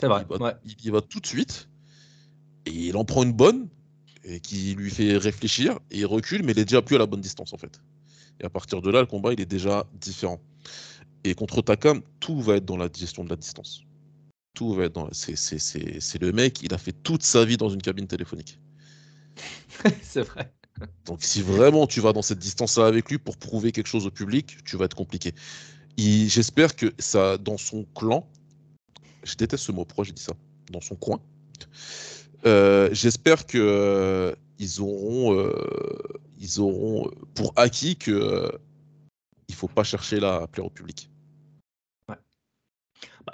C'est 0.00 0.08
vrai. 0.08 0.24
Il 0.28 0.36
va, 0.36 0.44
ouais. 0.44 0.54
il- 0.64 0.76
il 0.84 0.90
va 0.90 1.00
tout 1.00 1.20
de 1.20 1.26
suite 1.26 1.68
et 2.68 2.88
il 2.88 2.96
en 2.96 3.04
prend 3.04 3.22
une 3.22 3.32
bonne 3.32 3.68
et 4.24 4.40
qui 4.40 4.74
lui 4.74 4.90
fait 4.90 5.16
réfléchir 5.16 5.78
et 5.90 6.00
il 6.00 6.06
recule, 6.06 6.42
mais 6.42 6.52
il 6.52 6.58
est 6.58 6.64
déjà 6.64 6.82
plus 6.82 6.96
à 6.96 6.98
la 6.98 7.06
bonne 7.06 7.20
distance 7.20 7.52
en 7.52 7.58
fait. 7.58 7.80
Et 8.40 8.44
à 8.44 8.50
partir 8.50 8.82
de 8.82 8.90
là, 8.90 9.00
le 9.00 9.06
combat 9.06 9.32
il 9.32 9.40
est 9.40 9.46
déjà 9.46 9.86
différent. 9.94 10.40
Et 11.24 11.34
contre 11.34 11.62
Takam, 11.62 12.02
tout 12.20 12.40
va 12.40 12.56
être 12.56 12.64
dans 12.64 12.76
la 12.76 12.88
gestion 12.94 13.24
de 13.24 13.30
la 13.30 13.36
distance. 13.36 13.82
Tout 14.54 14.74
va 14.74 14.84
être 14.84 14.94
dans. 14.94 15.06
la- 15.06 15.14
C'est 15.14 15.36
c'est- 15.36 15.58
c'est- 15.58 16.00
c'est 16.00 16.20
le 16.20 16.32
mec, 16.32 16.62
il 16.62 16.74
a 16.74 16.78
fait 16.78 16.92
toute 16.92 17.22
sa 17.22 17.44
vie 17.44 17.56
dans 17.56 17.68
une 17.68 17.82
cabine 17.82 18.06
téléphonique. 18.06 18.58
c'est 20.02 20.22
vrai. 20.22 20.52
Donc 21.06 21.22
si 21.22 21.42
vraiment 21.42 21.86
tu 21.86 22.00
vas 22.00 22.12
dans 22.12 22.22
cette 22.22 22.38
distance-là 22.38 22.86
avec 22.86 23.10
lui 23.10 23.18
pour 23.18 23.36
prouver 23.36 23.72
quelque 23.72 23.88
chose 23.88 24.06
au 24.06 24.10
public, 24.10 24.58
tu 24.64 24.76
vas 24.76 24.84
être 24.84 24.96
compliqué. 24.96 25.32
J'espère 25.96 26.76
que 26.76 26.92
ça, 26.98 27.38
dans 27.38 27.56
son 27.56 27.84
clan, 27.94 28.28
je 29.24 29.34
déteste 29.34 29.64
ce 29.64 29.72
mot, 29.72 29.84
pourquoi 29.84 30.04
j'ai 30.04 30.12
dit 30.12 30.22
ça? 30.22 30.34
Dans 30.70 30.80
son 30.80 30.94
coin, 30.94 31.20
euh, 32.46 32.88
j'espère 32.92 33.46
que 33.46 33.58
euh, 33.58 34.34
ils 34.58 34.80
auront, 34.80 35.34
euh, 35.34 35.52
ils 36.38 36.60
auront 36.60 37.10
pour 37.34 37.52
acquis 37.56 37.96
que 37.96 38.50
il 39.48 39.54
faut 39.54 39.68
pas 39.68 39.84
chercher 39.84 40.20
là 40.20 40.42
à 40.42 40.46
plaire 40.46 40.66
au 40.66 40.70
public. 40.70 41.10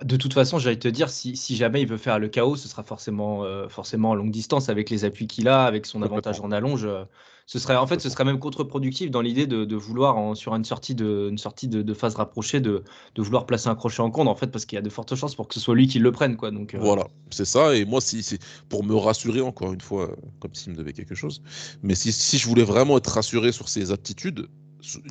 De 0.02 0.16
toute 0.16 0.32
façon, 0.32 0.58
j'allais 0.58 0.78
te 0.78 0.88
dire, 0.88 1.10
si, 1.10 1.36
si 1.36 1.56
jamais 1.56 1.82
il 1.82 1.88
veut 1.88 1.96
faire 1.98 2.18
le 2.18 2.28
chaos, 2.28 2.56
ce 2.56 2.68
sera 2.68 2.82
forcément, 2.82 3.44
euh, 3.44 3.68
forcément 3.68 4.10
en 4.10 4.14
longue 4.14 4.30
distance 4.30 4.68
avec 4.68 4.88
les 4.90 5.04
appuis 5.04 5.26
qu'il 5.26 5.48
a, 5.48 5.64
avec 5.64 5.84
son 5.86 6.02
avantage 6.02 6.40
en 6.40 6.50
allonge. 6.52 6.84
euh, 6.84 7.04
Ce 7.46 7.58
serait, 7.58 7.76
en 7.76 7.86
fait, 7.86 8.00
ce 8.00 8.08
serait 8.08 8.24
même 8.24 8.38
contre-productif 8.38 9.10
dans 9.10 9.20
l'idée 9.20 9.46
de, 9.46 9.64
de 9.64 9.76
vouloir, 9.76 10.16
en- 10.16 10.34
sur 10.34 10.54
une 10.54 10.64
sortie, 10.64 10.94
de, 10.94 11.28
une 11.30 11.38
sortie 11.38 11.68
de, 11.68 11.82
de 11.82 11.94
phase 11.94 12.14
rapprochée, 12.14 12.60
de, 12.60 12.82
de 13.14 13.22
vouloir 13.22 13.44
placer 13.46 13.68
un 13.68 13.74
crochet 13.74 14.00
en 14.00 14.10
compte, 14.10 14.28
en 14.28 14.34
fait, 14.34 14.46
parce 14.46 14.64
qu'il 14.64 14.76
y 14.76 14.78
a 14.78 14.82
de 14.82 14.90
fortes 14.90 15.14
chances 15.14 15.34
pour 15.34 15.48
que 15.48 15.54
ce 15.54 15.60
soit 15.60 15.74
lui 15.74 15.86
qui 15.86 15.98
le 15.98 16.10
prenne. 16.12 16.36
Quoi. 16.36 16.50
Donc, 16.50 16.74
euh, 16.74 16.78
Voilà, 16.80 17.06
c'est 17.30 17.44
ça. 17.44 17.76
Et 17.76 17.84
moi, 17.84 18.00
si 18.00 18.22
c'est 18.22 18.38
pour 18.70 18.84
me 18.84 18.94
rassurer 18.94 19.42
encore 19.42 19.72
une 19.72 19.80
fois, 19.82 20.16
comme 20.40 20.54
s'il 20.54 20.72
me 20.72 20.78
devait 20.78 20.92
quelque 20.94 21.14
chose. 21.14 21.42
Mais 21.82 21.94
si, 21.94 22.10
si 22.12 22.38
je 22.38 22.48
voulais 22.48 22.64
vraiment 22.64 22.96
être 22.96 23.08
rassuré 23.12 23.52
sur 23.52 23.68
ses 23.68 23.92
aptitudes, 23.92 24.48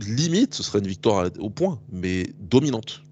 limite, 0.01 0.53
ce 0.53 0.63
serait 0.63 0.79
une 0.79 0.88
victoire 0.88 1.25
à- 1.25 1.29
au 1.39 1.49
point, 1.49 1.79
mais 1.91 2.27
dominante. 2.39 3.03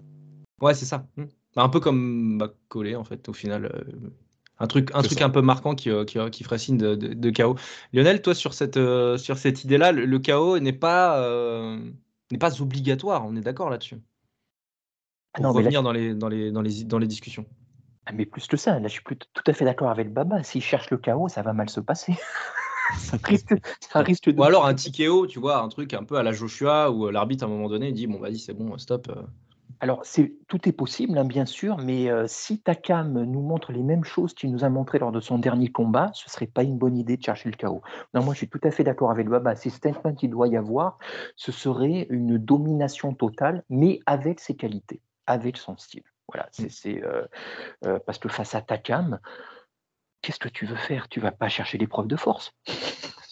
Ouais, 0.60 0.74
c'est 0.74 0.86
ça. 0.86 1.06
Hmm. 1.16 1.24
Bah, 1.56 1.62
Un 1.62 1.68
peu 1.68 1.80
comme 1.80 2.38
bah, 2.38 2.54
Collet, 2.68 2.94
en 2.96 3.04
fait, 3.04 3.28
au 3.28 3.32
final. 3.32 3.66
euh, 3.66 4.10
un 4.58 4.66
truc, 4.68 4.90
un 4.94 5.02
truc 5.02 5.18
ça. 5.18 5.24
un 5.24 5.30
peu 5.30 5.42
marquant 5.42 5.74
qui, 5.74 5.90
euh, 5.90 6.04
qui, 6.04 6.18
euh, 6.18 6.30
qui 6.30 6.44
ferait 6.44 6.58
signe 6.58 6.78
de, 6.78 6.94
de, 6.94 7.14
de 7.14 7.30
chaos. 7.30 7.56
Lionel, 7.92 8.22
toi, 8.22 8.34
sur 8.34 8.54
cette, 8.54 8.76
euh, 8.76 9.18
sur 9.18 9.38
cette 9.38 9.64
idée-là, 9.64 9.92
le, 9.92 10.04
le 10.06 10.18
chaos 10.20 10.58
n'est 10.60 10.72
pas, 10.72 11.18
euh, 11.20 11.78
n'est 12.30 12.38
pas 12.38 12.60
obligatoire. 12.62 13.26
On 13.26 13.34
est 13.36 13.40
d'accord 13.40 13.70
là-dessus? 13.70 13.96
Ah 15.34 15.40
Pour 15.40 15.44
non, 15.44 15.52
mais 15.54 15.62
là, 15.62 15.72
revenir 15.72 15.82
dans, 15.82 15.92
les, 15.92 16.14
dans, 16.14 16.28
les, 16.28 16.50
dans, 16.50 16.62
les, 16.62 16.84
dans 16.84 16.98
les 16.98 17.06
discussions. 17.06 17.46
Ah, 18.06 18.12
mais 18.12 18.26
plus 18.26 18.46
que 18.48 18.56
ça, 18.56 18.78
là 18.80 18.88
je 18.88 18.92
suis 18.94 19.02
plus 19.02 19.16
tout 19.16 19.44
à 19.46 19.52
fait 19.52 19.64
d'accord 19.64 19.90
avec 19.90 20.12
Baba. 20.12 20.42
S'il 20.42 20.62
cherche 20.62 20.90
le 20.90 20.98
chaos, 20.98 21.28
ça 21.28 21.42
va 21.42 21.52
mal 21.52 21.68
se 21.70 21.80
passer. 21.80 22.14
ça, 22.98 23.18
risque, 23.24 23.54
ça 23.80 24.00
risque 24.02 24.30
de. 24.30 24.40
Ou 24.40 24.44
alors 24.44 24.66
un 24.66 24.74
TKO, 24.74 25.26
tu 25.26 25.38
vois, 25.38 25.62
un 25.62 25.68
truc 25.68 25.94
un 25.94 26.04
peu 26.04 26.16
à 26.16 26.22
la 26.22 26.32
Joshua 26.32 26.90
où 26.90 27.08
l'arbitre, 27.10 27.44
à 27.44 27.46
un 27.46 27.50
moment 27.50 27.68
donné, 27.68 27.92
dit 27.92 28.06
Bon, 28.06 28.18
vas-y, 28.18 28.38
c'est 28.38 28.54
bon, 28.54 28.76
stop. 28.78 29.10
Alors, 29.82 29.98
c'est, 30.04 30.32
tout 30.46 30.68
est 30.68 30.72
possible, 30.72 31.18
hein, 31.18 31.24
bien 31.24 31.44
sûr, 31.44 31.76
mais 31.76 32.08
euh, 32.08 32.28
si 32.28 32.60
Takam 32.60 33.24
nous 33.24 33.40
montre 33.40 33.72
les 33.72 33.82
mêmes 33.82 34.04
choses 34.04 34.32
qu'il 34.32 34.52
nous 34.52 34.62
a 34.62 34.68
montré 34.68 35.00
lors 35.00 35.10
de 35.10 35.18
son 35.18 35.40
dernier 35.40 35.72
combat, 35.72 36.12
ce 36.14 36.30
serait 36.30 36.46
pas 36.46 36.62
une 36.62 36.78
bonne 36.78 36.96
idée 36.96 37.16
de 37.16 37.22
chercher 37.24 37.50
le 37.50 37.56
chaos. 37.56 37.82
Non, 38.14 38.22
moi, 38.22 38.32
je 38.32 38.38
suis 38.38 38.48
tout 38.48 38.60
à 38.62 38.70
fait 38.70 38.84
d'accord 38.84 39.10
avec 39.10 39.28
Baba. 39.28 39.56
Si 39.56 39.70
statement 39.70 40.14
il 40.22 40.30
doit 40.30 40.46
y 40.46 40.56
avoir, 40.56 40.98
ce 41.34 41.50
serait 41.50 42.06
une 42.10 42.38
domination 42.38 43.12
totale, 43.12 43.64
mais 43.70 43.98
avec 44.06 44.38
ses 44.38 44.54
qualités, 44.54 45.00
avec 45.26 45.56
son 45.56 45.76
style. 45.76 46.04
Voilà, 46.32 46.48
c'est, 46.52 46.70
c'est, 46.70 47.02
euh, 47.02 47.26
euh, 47.84 47.98
parce 48.06 48.18
que 48.18 48.28
face 48.28 48.54
à 48.54 48.62
Takam, 48.62 49.18
qu'est-ce 50.20 50.38
que 50.38 50.48
tu 50.48 50.64
veux 50.64 50.76
faire? 50.76 51.08
Tu 51.08 51.18
vas 51.18 51.32
pas 51.32 51.48
chercher 51.48 51.76
l'épreuve 51.76 52.06
de 52.06 52.14
force. 52.14 52.54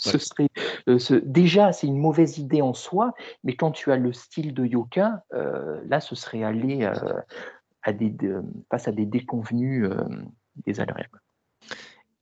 Ce 0.01 0.19
serait, 0.19 0.49
euh, 0.89 0.99
ce- 0.99 1.15
déjà, 1.15 1.73
c'est 1.73 1.87
une 1.87 1.99
mauvaise 1.99 2.39
idée 2.39 2.63
en 2.63 2.75
soi, 2.75 3.13
mais 3.45 3.55
quand 3.55 3.71
tu 3.71 3.93
as 3.93 3.97
le 3.97 4.13
style 4.13 4.55
de 4.55 4.65
Yoka, 4.65 5.25
euh, 5.35 5.81
là, 5.87 6.01
ce 6.01 6.15
serait 6.15 6.43
aller 6.43 6.85
euh, 6.85 7.21
à 7.83 7.93
des, 7.93 8.11
de- 8.11 8.43
face 8.71 8.89
à 8.89 8.93
des 8.93 9.07
déconvenus 9.07 9.89
désagréables. 10.67 11.21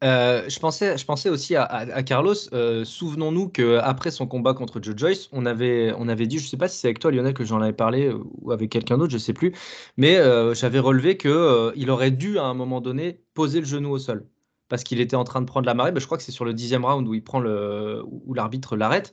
Euh, 0.05 0.49
je, 0.49 0.61
pensais, 0.61 0.97
je 0.97 1.05
pensais 1.05 1.29
aussi 1.29 1.57
à, 1.57 1.65
à- 1.65 1.93
à 1.93 2.03
Carlos. 2.05 2.35
Euh, 2.53 2.85
Souvenons-nous 2.85 3.49
qu'après 3.49 4.13
son 4.13 4.29
combat 4.29 4.55
contre 4.55 4.81
Joe 4.81 4.97
Joyce, 4.97 5.29
on 5.33 5.45
avait, 5.45 5.93
on 5.99 6.09
avait 6.09 6.27
dit, 6.29 6.39
je 6.39 6.45
ne 6.45 6.49
sais 6.49 6.57
pas 6.57 6.69
si 6.69 6.79
c'est 6.79 6.87
avec 6.87 7.01
toi 7.01 7.11
Lionel 7.11 7.35
que 7.35 7.45
j'en 7.45 7.61
avais 7.61 7.73
parlé 7.73 8.13
ou 8.13 8.53
avec 8.53 8.71
quelqu'un 8.71 8.97
d'autre, 8.97 9.11
je 9.11 9.17
ne 9.17 9.21
sais 9.21 9.33
plus, 9.33 9.53
mais 9.97 10.17
euh, 10.17 10.55
j'avais 10.55 10.79
relevé 10.79 11.17
qu'il 11.17 11.91
aurait 11.91 12.13
dû 12.13 12.39
à 12.39 12.45
un 12.45 12.55
moment 12.55 12.81
donné 12.81 13.21
poser 13.35 13.59
le 13.59 13.67
genou 13.67 13.91
au 13.91 13.99
sol 13.99 14.25
parce 14.69 14.85
qu'il 14.85 15.01
était 15.01 15.17
en 15.17 15.25
train 15.25 15.41
de 15.41 15.47
prendre 15.47 15.67
la 15.67 15.75
marée. 15.75 15.93
Ben, 15.93 16.01
je 16.01 16.07
crois 16.07 16.19
que 16.19 16.25
c'est 16.25 16.33
sur 16.33 16.45
le 16.45 16.55
dixième 16.55 16.85
round 16.85 17.07
où 17.09 17.15
il 17.15 17.23
prend 17.23 17.41
le, 17.41 18.03
où 18.07 18.35
l'arbitre 18.35 18.77
l'arrête. 18.77 19.13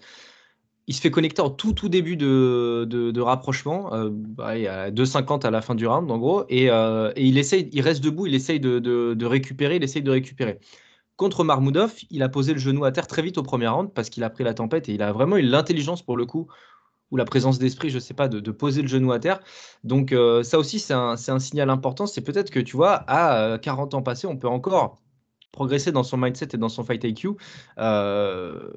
Il 0.87 0.93
se 0.93 1.01
fait 1.01 1.09
connecter 1.09 1.41
en 1.41 1.49
tout 1.49 1.73
tout 1.73 1.89
début 1.89 2.15
de, 2.15 2.85
de, 2.87 3.21
rapprochement, 3.21 3.93
euh, 3.95 4.09
bah, 4.11 4.55
il 4.55 4.63
y 4.63 4.67
a 4.67 4.91
2,50 4.91 5.43
à 5.45 5.49
la 5.49 5.61
fin 5.61 5.73
du 5.73 5.87
round 5.87 6.11
en 6.11 6.19
gros, 6.19 6.43
et, 6.47 6.69
euh, 6.69 7.11
et 7.15 7.25
il 7.25 7.39
essaye, 7.39 7.69
il 7.73 7.81
reste 7.81 8.03
debout, 8.03 8.27
il 8.27 8.35
essaye 8.35 8.59
de, 8.59 8.77
de- 8.79 9.25
récupérer, 9.25 9.77
il 9.77 9.83
essaye 9.83 10.03
de 10.03 10.11
récupérer. 10.11 10.59
Contre 11.15 11.43
Marmoudov, 11.43 11.95
il 12.11 12.21
a 12.21 12.29
posé 12.29 12.53
le 12.53 12.59
genou 12.59 12.85
à 12.85 12.91
terre 12.91 13.07
très 13.07 13.23
vite 13.23 13.39
au 13.39 13.43
premier 13.43 13.67
round 13.67 13.91
parce 13.93 14.11
qu'il 14.11 14.23
a 14.23 14.29
pris 14.29 14.43
la 14.43 14.53
tempête 14.53 14.87
et 14.89 14.93
il 14.93 15.01
a 15.01 15.11
vraiment 15.11 15.37
eu 15.37 15.41
l'intelligence 15.41 16.03
pour 16.03 16.17
le 16.17 16.27
coup, 16.27 16.47
ou 17.11 17.17
la 17.17 17.25
présence 17.25 17.59
d'esprit, 17.59 17.89
je 17.89 17.99
sais 17.99 18.13
pas, 18.13 18.27
de, 18.27 18.51
poser 18.51 18.81
le 18.81 18.87
genou 18.87 19.11
à 19.11 19.19
terre. 19.19 19.39
Donc 19.83 20.11
euh, 20.11 20.43
ça 20.43 20.59
aussi, 20.59 20.79
c'est 20.79 20.93
un, 20.93 21.15
un 21.27 21.39
signal 21.39 21.69
important. 21.69 22.05
C'est 22.05 22.21
peut-être 22.21 22.51
que, 22.51 22.59
tu 22.59 22.75
vois, 22.75 22.93
à 23.07 23.39
euh, 23.41 23.57
40 23.57 23.93
ans 23.93 24.01
passés, 24.03 24.27
on 24.27 24.37
peut 24.37 24.47
encore 24.47 24.97
progresser 25.55 25.91
dans 25.91 26.03
son 26.03 26.17
mindset 26.17 26.49
et 26.53 26.57
dans 26.57 26.69
son 26.69 26.83
fight 26.83 27.03
IQ. 27.03 27.29
euh, 27.79 28.71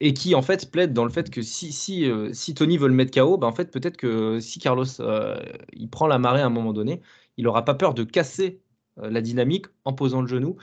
et 0.00 0.14
qui 0.14 0.34
en 0.34 0.42
fait 0.42 0.70
plaide 0.70 0.92
dans 0.92 1.04
le 1.04 1.10
fait 1.10 1.30
que 1.30 1.42
si, 1.42 1.72
si, 1.72 2.10
euh, 2.10 2.32
Tony 2.56 2.76
veut 2.78 2.88
le 2.88 2.94
mettre 2.94 3.12
KO, 3.18 3.38
ben, 3.38 3.46
en 3.46 3.52
fait 3.52 3.70
peut-être 3.70 3.96
que 3.96 4.40
si 4.40 4.58
Carlos 4.58 4.84
euh, 5.00 5.40
il 5.72 5.88
prend 5.90 6.06
la 6.08 6.18
marée 6.18 6.40
à 6.42 6.46
un 6.46 6.50
moment 6.50 6.72
donné, 6.72 7.00
il 7.36 7.44
n'aura 7.44 7.64
pas 7.64 7.74
peur 7.74 7.94
de 7.94 8.04
casser 8.04 8.60
la 8.98 9.20
dynamique 9.22 9.66
en 9.84 9.92
posant 9.94 10.20
le 10.20 10.26
genou. 10.28 10.56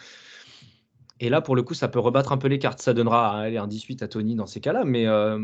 Et 1.22 1.30
là, 1.30 1.42
pour 1.42 1.56
le 1.56 1.64
coup, 1.64 1.74
ça 1.74 1.90
peut 1.90 2.00
rebattre 2.00 2.32
un 2.32 2.38
peu 2.38 2.48
les 2.48 2.60
cartes. 2.60 2.82
Ça 2.82 2.94
donnera 2.94 3.38
allez, 3.40 3.58
un 3.58 3.68
18 3.68 4.02
à 4.04 4.08
Tony 4.08 4.36
dans 4.36 4.46
ces 4.46 4.62
cas-là, 4.62 4.86
mais 4.86 5.06
euh, 5.06 5.38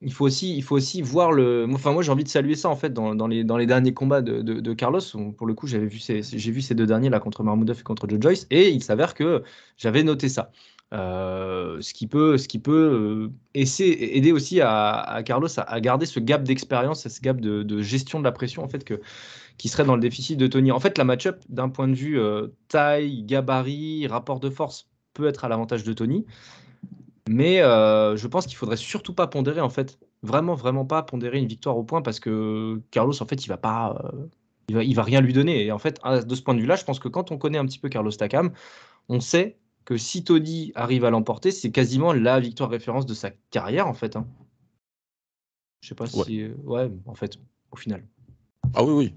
il, 0.00 0.12
faut 0.12 0.24
aussi, 0.26 0.56
il 0.56 0.62
faut 0.62 0.74
aussi 0.76 1.00
voir 1.00 1.30
le. 1.30 1.66
Enfin, 1.72 1.92
moi, 1.92 2.02
j'ai 2.02 2.10
envie 2.10 2.24
de 2.24 2.28
saluer 2.28 2.56
ça 2.56 2.68
en 2.68 2.76
fait 2.76 2.92
dans, 2.92 3.26
les, 3.28 3.44
dans 3.44 3.56
les 3.56 3.66
derniers 3.66 3.94
combats 3.94 4.20
de, 4.20 4.42
de- 4.42 4.74
Carlos. 4.74 5.00
Pour 5.36 5.46
le 5.46 5.54
coup, 5.54 5.68
j'avais 5.68 5.86
vu 5.86 6.00
ces, 6.00 6.22
j'ai 6.22 6.50
vu 6.50 6.60
ces 6.60 6.74
deux 6.74 6.86
derniers 6.86 7.08
là 7.08 7.20
contre 7.20 7.44
Marmoudov 7.44 7.78
et 7.80 7.82
contre 7.84 8.08
Joe 8.08 8.20
Joyce, 8.20 8.46
et 8.50 8.70
il 8.70 8.82
s'avère 8.82 9.14
que 9.14 9.44
j'avais 9.76 10.02
noté 10.02 10.28
ça. 10.28 10.50
Euh, 10.92 11.80
ce 11.80 11.94
qui 11.94 12.06
peut, 12.06 12.36
ce 12.38 12.46
qui 12.48 12.58
peut 12.60 12.72
euh, 12.72 13.28
essayer- 13.54 14.16
aider 14.16 14.30
aussi 14.32 14.60
à, 14.60 15.20
Carlos 15.24 15.48
à, 15.56 15.80
garder 15.80 16.06
ce 16.06 16.20
gap 16.20 16.44
d'expérience 16.44 17.08
ce 17.08 17.20
gap 17.20 17.40
de, 17.40 17.82
gestion 17.82 18.20
de 18.20 18.24
la 18.24 18.30
pression 18.32 18.62
en 18.62 18.68
fait 18.68 18.84
que, 18.84 19.00
qui 19.58 19.68
serait 19.68 19.84
dans 19.84 19.96
le 19.96 20.00
déficit 20.00 20.38
de 20.38 20.46
Tony. 20.46 20.70
En 20.72 20.80
fait, 20.80 20.98
la 20.98 21.04
match-up 21.04 21.42
d'un 21.48 21.68
point 21.68 21.88
de 21.88 21.94
vue 21.94 22.20
taille, 22.68 23.22
gabarit, 23.24 24.06
rapport 24.08 24.40
de 24.40 24.50
force 24.50 24.88
peut 25.16 25.26
être 25.26 25.44
à 25.44 25.48
l'avantage 25.48 25.82
de 25.84 25.92
Tony, 25.94 26.26
mais 27.28 27.60
euh, 27.62 28.16
je 28.16 28.26
pense 28.28 28.46
qu'il 28.46 28.56
faudrait 28.56 28.76
surtout 28.76 29.14
pas 29.14 29.26
pondérer 29.26 29.60
en 29.60 29.70
fait, 29.70 29.98
vraiment 30.22 30.54
vraiment 30.54 30.84
pas 30.84 31.02
pondérer 31.02 31.38
une 31.38 31.48
victoire 31.48 31.76
au 31.76 31.84
point 31.84 32.02
parce 32.02 32.20
que 32.20 32.80
Carlos 32.90 33.20
en 33.22 33.26
fait 33.26 33.44
il 33.44 33.48
va 33.48 33.56
pas, 33.56 33.98
euh, 34.04 34.26
il 34.68 34.74
va, 34.76 34.84
il 34.84 34.94
va 34.94 35.02
rien 35.02 35.20
lui 35.20 35.32
donner. 35.32 35.64
Et 35.64 35.72
en 35.72 35.78
fait, 35.78 36.00
de 36.04 36.34
ce 36.34 36.42
point 36.42 36.54
de 36.54 36.60
vue-là, 36.60 36.76
je 36.76 36.84
pense 36.84 36.98
que 36.98 37.08
quand 37.08 37.30
on 37.32 37.38
connaît 37.38 37.58
un 37.58 37.66
petit 37.66 37.78
peu 37.78 37.88
Carlos 37.88 38.12
Takam, 38.12 38.52
on 39.08 39.20
sait 39.20 39.56
que 39.84 39.96
si 39.96 40.22
Tony 40.24 40.72
arrive 40.74 41.04
à 41.04 41.10
l'emporter, 41.10 41.50
c'est 41.50 41.70
quasiment 41.70 42.12
la 42.12 42.38
victoire 42.40 42.68
référence 42.70 43.06
de 43.06 43.14
sa 43.14 43.30
carrière 43.50 43.86
en 43.88 43.94
fait. 43.94 44.16
hein. 44.16 44.26
Je 45.80 45.88
sais 45.88 45.94
pas 45.94 46.04
Ouais. 46.04 46.24
si, 46.24 46.42
euh, 46.42 46.54
ouais, 46.64 46.90
en 47.06 47.14
fait, 47.14 47.38
au 47.70 47.76
final. 47.76 48.02
Ah 48.74 48.82
oui, 48.84 48.92
oui. 48.92 49.14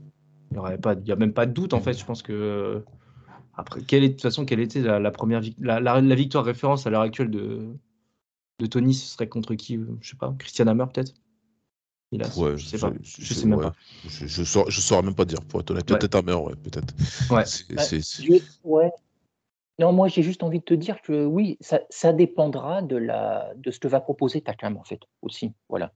Il 0.51 1.03
n'y 1.05 1.11
a 1.11 1.15
même 1.15 1.33
pas 1.33 1.45
de 1.45 1.51
doute 1.53 1.73
en 1.73 1.79
fait. 1.81 1.93
Je 1.93 2.05
pense 2.05 2.23
que 2.23 2.83
après, 3.59 3.81
quelle 3.83 4.03
est 4.03 4.09
de 4.09 4.13
toute 4.13 4.21
façon, 4.21 4.45
quelle 4.45 4.59
était 4.59 4.81
la, 4.81 4.99
la 4.99 5.11
première 5.11 5.41
la, 5.59 5.79
la- 5.79 6.01
la 6.01 6.15
victoire 6.15 6.45
référence 6.45 6.87
à 6.87 6.89
l'heure 6.89 7.01
actuelle 7.01 7.29
de, 7.29 7.67
de 8.59 8.65
Tony 8.65 8.93
Ce 8.93 9.05
serait 9.13 9.27
contre 9.29 9.55
qui 9.55 9.77
euh, 9.77 9.85
Je 10.01 10.09
sais 10.11 10.17
pas. 10.17 10.33
Christian 10.39 10.67
Hammer 10.67 10.85
peut-être? 10.93 11.13
Il 12.11 12.23
a, 12.23 12.27
Ouais, 12.37 12.57
je 12.57 12.65
sais 12.65 12.79
pas. 12.79 12.91
je, 13.01 13.21
Je 13.23 13.33
sais 13.33 13.45
même 13.45 13.59
ouais. 13.59 13.65
pas. 13.65 13.73
Je, 14.07 14.25
je, 14.25 14.43
saurais, 14.43 14.71
je 14.71 14.81
saurais 14.81 15.03
même 15.03 15.13
pas 15.13 15.25
dire, 15.25 15.41
pour 15.41 15.59
être 15.59 15.71
honnête. 15.71 15.85
Peut-être 15.85 16.07
ta 16.07 16.21
mère, 16.21 16.41
ouais, 16.43 16.55
peut-être. 16.55 16.93
Ouais. 17.31 17.43
Bah, 17.75 17.83
ouais. 18.63 18.91
Non, 19.79 19.93
moi 19.93 20.09
j'ai 20.09 20.23
juste 20.23 20.43
envie 20.43 20.59
de 20.59 20.63
te 20.65 20.73
dire 20.73 21.01
que 21.01 21.25
oui, 21.25 21.57
ça, 21.61 21.79
ça 21.89 22.11
dépendra 22.11 22.81
de, 22.81 22.97
la, 22.97 23.53
de 23.55 23.71
ce 23.71 23.79
que 23.79 23.87
va 23.87 24.01
proposer 24.01 24.41
Takam 24.41 24.75
en 24.75 24.83
fait 24.83 24.99
aussi. 25.21 25.53
Voilà. 25.69 25.93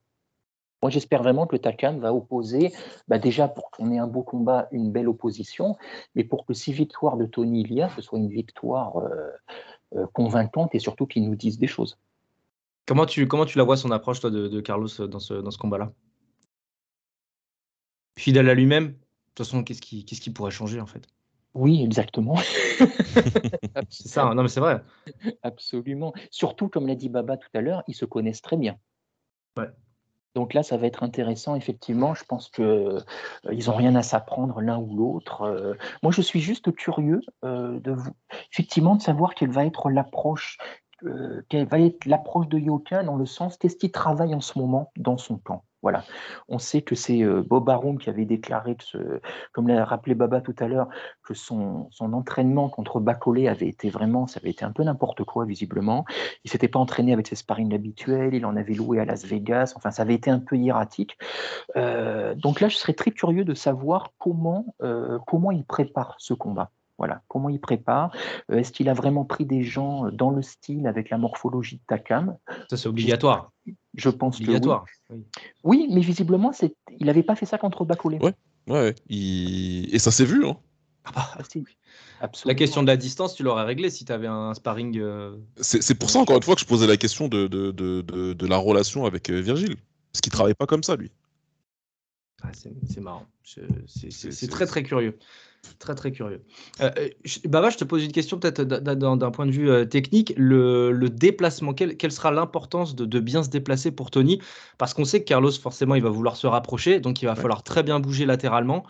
Moi 0.84 0.90
j'espère 0.90 1.24
vraiment 1.24 1.48
que 1.48 1.56
Takam 1.56 2.00
va 2.02 2.14
opposer, 2.14 2.74
bah, 3.08 3.18
déjà 3.18 3.48
pour 3.48 3.72
qu'on 3.72 3.90
ait 3.90 4.00
un 4.00 4.08
beau 4.08 4.22
combat, 4.22 4.68
une 4.72 4.92
belle 4.92 5.08
opposition, 5.08 5.78
mais 6.14 6.26
pour 6.26 6.46
que 6.46 6.54
si 6.54 6.74
victoire 6.74 7.16
de 7.16 7.26
Tony 7.26 7.62
il 7.62 7.72
y 7.74 7.82
a, 7.82 7.88
ce 7.88 8.02
soit 8.02 8.20
une 8.20 8.28
victoire 8.28 8.98
euh, 8.98 9.30
euh, 9.96 10.06
convaincante 10.12 10.76
et 10.76 10.80
surtout 10.80 11.08
qu'il 11.08 11.24
nous 11.26 11.38
dise 11.38 11.58
des 11.58 11.68
choses. 11.68 11.98
Comment 12.86 13.06
tu, 13.06 13.30
comment 13.30 13.46
tu 13.46 13.58
la 13.58 13.64
vois 13.64 13.78
son 13.78 13.92
approche 13.92 14.20
toi 14.20 14.30
de, 14.30 14.50
de 14.50 14.60
Carlos 14.60 14.90
euh, 15.00 15.08
dans 15.08 15.20
ce, 15.20 15.36
dans 15.36 15.52
ce 15.52 15.58
combat-là? 15.58 15.94
Fidèle 18.20 18.50
à 18.50 18.54
lui-même? 18.54 18.88
De 18.88 18.94
toute 19.36 19.46
façon, 19.46 19.64
qu'est-ce 19.64 19.82
qui, 19.82 20.04
qu'est-ce 20.04 20.20
qui 20.20 20.32
pourrait 20.32 20.52
changer 20.52 20.82
en 20.82 20.86
fait? 20.86 21.08
Oui, 21.54 21.82
exactement. 21.82 22.36
C'est 23.90 24.10
ça. 24.10 24.26
hein. 24.26 24.36
Non 24.36 24.42
mais 24.42 24.50
c'est 24.50 24.60
vrai. 24.60 24.84
Absolument. 25.44 26.14
Surtout, 26.30 26.68
comme 26.68 26.88
l'a 26.88 26.96
dit 26.96 27.08
Baba 27.08 27.38
tout 27.38 27.48
à 27.54 27.62
l'heure, 27.62 27.84
ils 27.88 27.96
se 27.96 28.04
connaissent 28.04 28.42
très 28.42 28.58
bien. 28.58 28.78
Ouais. 29.58 29.70
Donc 30.36 30.54
là, 30.54 30.64
ça 30.64 30.78
va 30.78 30.88
être 30.88 31.04
intéressant, 31.04 31.56
effectivement. 31.56 32.14
Je 32.16 32.24
pense 32.24 32.50
qu'ils 32.50 32.64
euh, 32.64 33.00
n'ont 33.46 33.76
rien 33.76 33.96
à 33.96 34.02
s'apprendre 34.02 34.62
l'un 34.62 34.80
ou 34.80 34.96
l'autre. 34.96 35.44
Euh, 35.44 35.76
moi, 36.02 36.12
je 36.12 36.22
suis 36.22 36.40
juste 36.40 36.74
curieux 36.74 37.22
euh, 37.44 37.80
de 37.80 37.92
vous, 37.92 38.12
effectivement, 38.52 38.98
savoir 39.00 39.36
quelle 39.36 39.52
va 39.52 39.66
être 39.66 39.90
l'approche, 39.90 40.58
quelle 41.50 41.68
va 41.68 41.80
être 41.80 42.06
l'approche 42.06 42.48
de 42.48 42.58
Yoka 42.58 43.04
dans 43.04 43.18
le 43.18 43.26
sens 43.26 43.58
qu'est-ce 43.58 43.76
qu'il 43.76 43.92
travaille 43.92 44.34
en 44.34 44.40
ce 44.40 44.58
moment 44.58 44.90
dans 44.96 45.18
son 45.18 45.38
camp. 45.38 45.66
Voilà. 45.84 46.06
On 46.48 46.60
sait 46.60 46.82
que 46.82 46.96
c'est 46.96 47.22
euh, 47.24 47.44
Bob 47.46 47.70
Arum 47.70 48.00
qui 48.00 48.10
avait 48.10 48.26
déclaré, 48.26 48.76
que 48.76 49.22
comme 49.52 49.68
l'a 49.68 49.84
rappelé 49.84 50.16
Baba 50.16 50.40
tout 50.40 50.56
à 50.60 50.68
l'heure, 50.68 50.88
que 51.24 51.34
son, 51.34 51.90
son, 51.92 52.14
entraînement 52.14 52.70
contre 52.70 53.02
Bacolé 53.02 53.50
avait 53.50 53.68
été 53.68 53.90
vraiment, 53.90 54.26
ça 54.26 54.40
avait 54.40 54.52
été 54.52 54.64
un 54.64 54.72
peu 54.72 54.84
n'importe 54.84 55.26
quoi 55.26 55.46
visiblement. 55.46 56.06
Il 56.46 56.52
s'était 56.52 56.70
pas 56.70 56.80
entraîné 56.80 57.12
avec 57.12 57.28
ses 57.28 57.36
sparring 57.36 57.74
habituels, 57.76 58.34
il 58.34 58.46
en 58.46 58.56
avait 58.56 58.74
loué 58.74 59.00
à 59.00 59.06
Las 59.06 59.26
Vegas, 59.26 59.74
enfin 59.76 59.92
ça 59.92 60.04
avait 60.04 60.16
été 60.16 60.32
un 60.32 60.40
peu 60.40 60.56
hiératique. 60.56 61.18
Euh, 61.76 62.34
donc 62.36 62.62
là, 62.62 62.70
je 62.70 62.78
serais 62.78 62.94
très 62.94 63.12
curieux 63.12 63.44
de 63.44 63.54
savoir 63.54 64.14
comment, 64.18 64.76
euh, 64.82 65.20
comment 65.28 65.52
il 65.52 65.66
prépare 65.66 66.16
ce 66.18 66.34
combat. 66.34 66.72
Voilà, 66.98 67.22
comment 67.28 67.50
il 67.50 67.60
prépare? 67.60 68.16
Euh, 68.52 68.58
Est-ce 68.58 68.72
qu'il 68.72 68.88
a 68.88 68.94
vraiment 68.94 69.26
pris 69.26 69.46
des 69.46 69.64
gens 69.64 70.12
dans 70.12 70.30
le 70.30 70.42
style 70.42 70.88
avec 70.88 71.10
la 71.10 71.18
morphologie 71.18 71.78
de 71.78 71.82
Takam? 71.88 72.38
Ça, 72.70 72.78
c'est 72.78 72.88
obligatoire. 72.88 73.52
Je 73.96 74.10
pense 74.10 74.40
obligatoire. 74.40 74.86
que 75.10 75.14
oui. 75.14 75.24
oui. 75.64 75.88
mais 75.92 76.02
visiblement, 76.02 76.52
il 77.00 77.06
n'avait 77.06 77.24
pas 77.24 77.36
fait 77.36 77.46
ça 77.46 77.58
contre 77.58 77.86
Bacolé. 77.86 78.20
Ouais, 78.20 78.34
ouais. 78.68 78.96
Il... 79.10 79.94
Et 79.94 80.00
ça 80.00 80.12
s'est 80.12 80.26
vu. 80.26 80.46
Hein. 80.46 80.58
Ah 81.06 81.12
bah, 81.14 81.30
ah, 82.22 82.32
la 82.46 82.56
question 82.56 82.82
de 82.82 82.88
la 82.88 82.96
distance, 82.96 83.36
tu 83.36 83.44
l'aurais 83.44 83.66
réglé 83.66 83.90
si 83.90 84.06
tu 84.06 84.12
avais 84.12 84.28
un 84.28 84.54
sparring. 84.54 84.98
Euh... 85.00 85.36
C'est 85.58 85.96
pour 85.96 86.10
ça, 86.10 86.20
encore 86.20 86.38
une 86.38 86.44
fois, 86.44 86.56
que 86.56 86.62
je 86.62 86.66
posais 86.66 86.88
la 86.88 86.96
question 86.96 87.28
de, 87.28 87.48
de, 87.48 87.72
de, 87.72 88.02
de 88.34 88.48
la 88.48 88.58
relation 88.58 89.06
avec 89.06 89.30
euh, 89.30 89.42
Virgile. 89.42 89.76
Parce 90.12 90.22
qu'il 90.22 90.32
ne 90.32 90.36
travaille 90.36 90.54
pas 90.54 90.68
comme 90.68 90.84
ça, 90.84 90.96
lui. 90.96 91.12
Ah, 92.44 92.50
c'est 92.54 93.00
marrant. 93.00 93.26
C'est 93.44 94.50
très, 94.50 94.66
très 94.66 94.84
curieux. 94.84 95.18
Très 95.80 95.96
très 95.96 96.12
curieux. 96.12 96.42
Euh, 96.82 96.92
euh 96.98 97.10
Baba, 97.46 97.70
je 97.70 97.78
te 97.78 97.86
pose 97.86 98.04
une 98.04 98.12
question 98.12 98.38
peut-être 98.38 98.62
d'un 98.62 99.32
point 99.32 99.46
de 99.46 99.52
vue 99.52 99.70
euh, 99.70 99.86
technique. 99.86 100.34
Le, 100.36 101.08
déplacement, 101.10 101.74
quelle, 101.74 102.12
sera 102.12 102.32
l'importance 102.32 102.96
de, 102.96 103.20
bien 103.20 103.44
se 103.44 103.50
déplacer 103.50 103.92
pour 103.92 104.12
Tony? 104.12 104.42
Parce 104.78 104.94
qu'on 104.94 105.06
sait 105.06 105.22
que 105.22 105.26
Carlos, 105.26 105.52
forcément, 105.52 105.96
il 105.96 106.04
va 106.04 106.10
vouloir 106.10 106.36
se 106.36 106.48
rapprocher, 106.48 107.00
donc 107.00 107.22
il 107.22 107.26
va 107.26 107.36
falloir 107.36 107.64
très 107.64 107.82
bien 107.82 108.02
bouger 108.02 108.26
latéralement. 108.26 108.84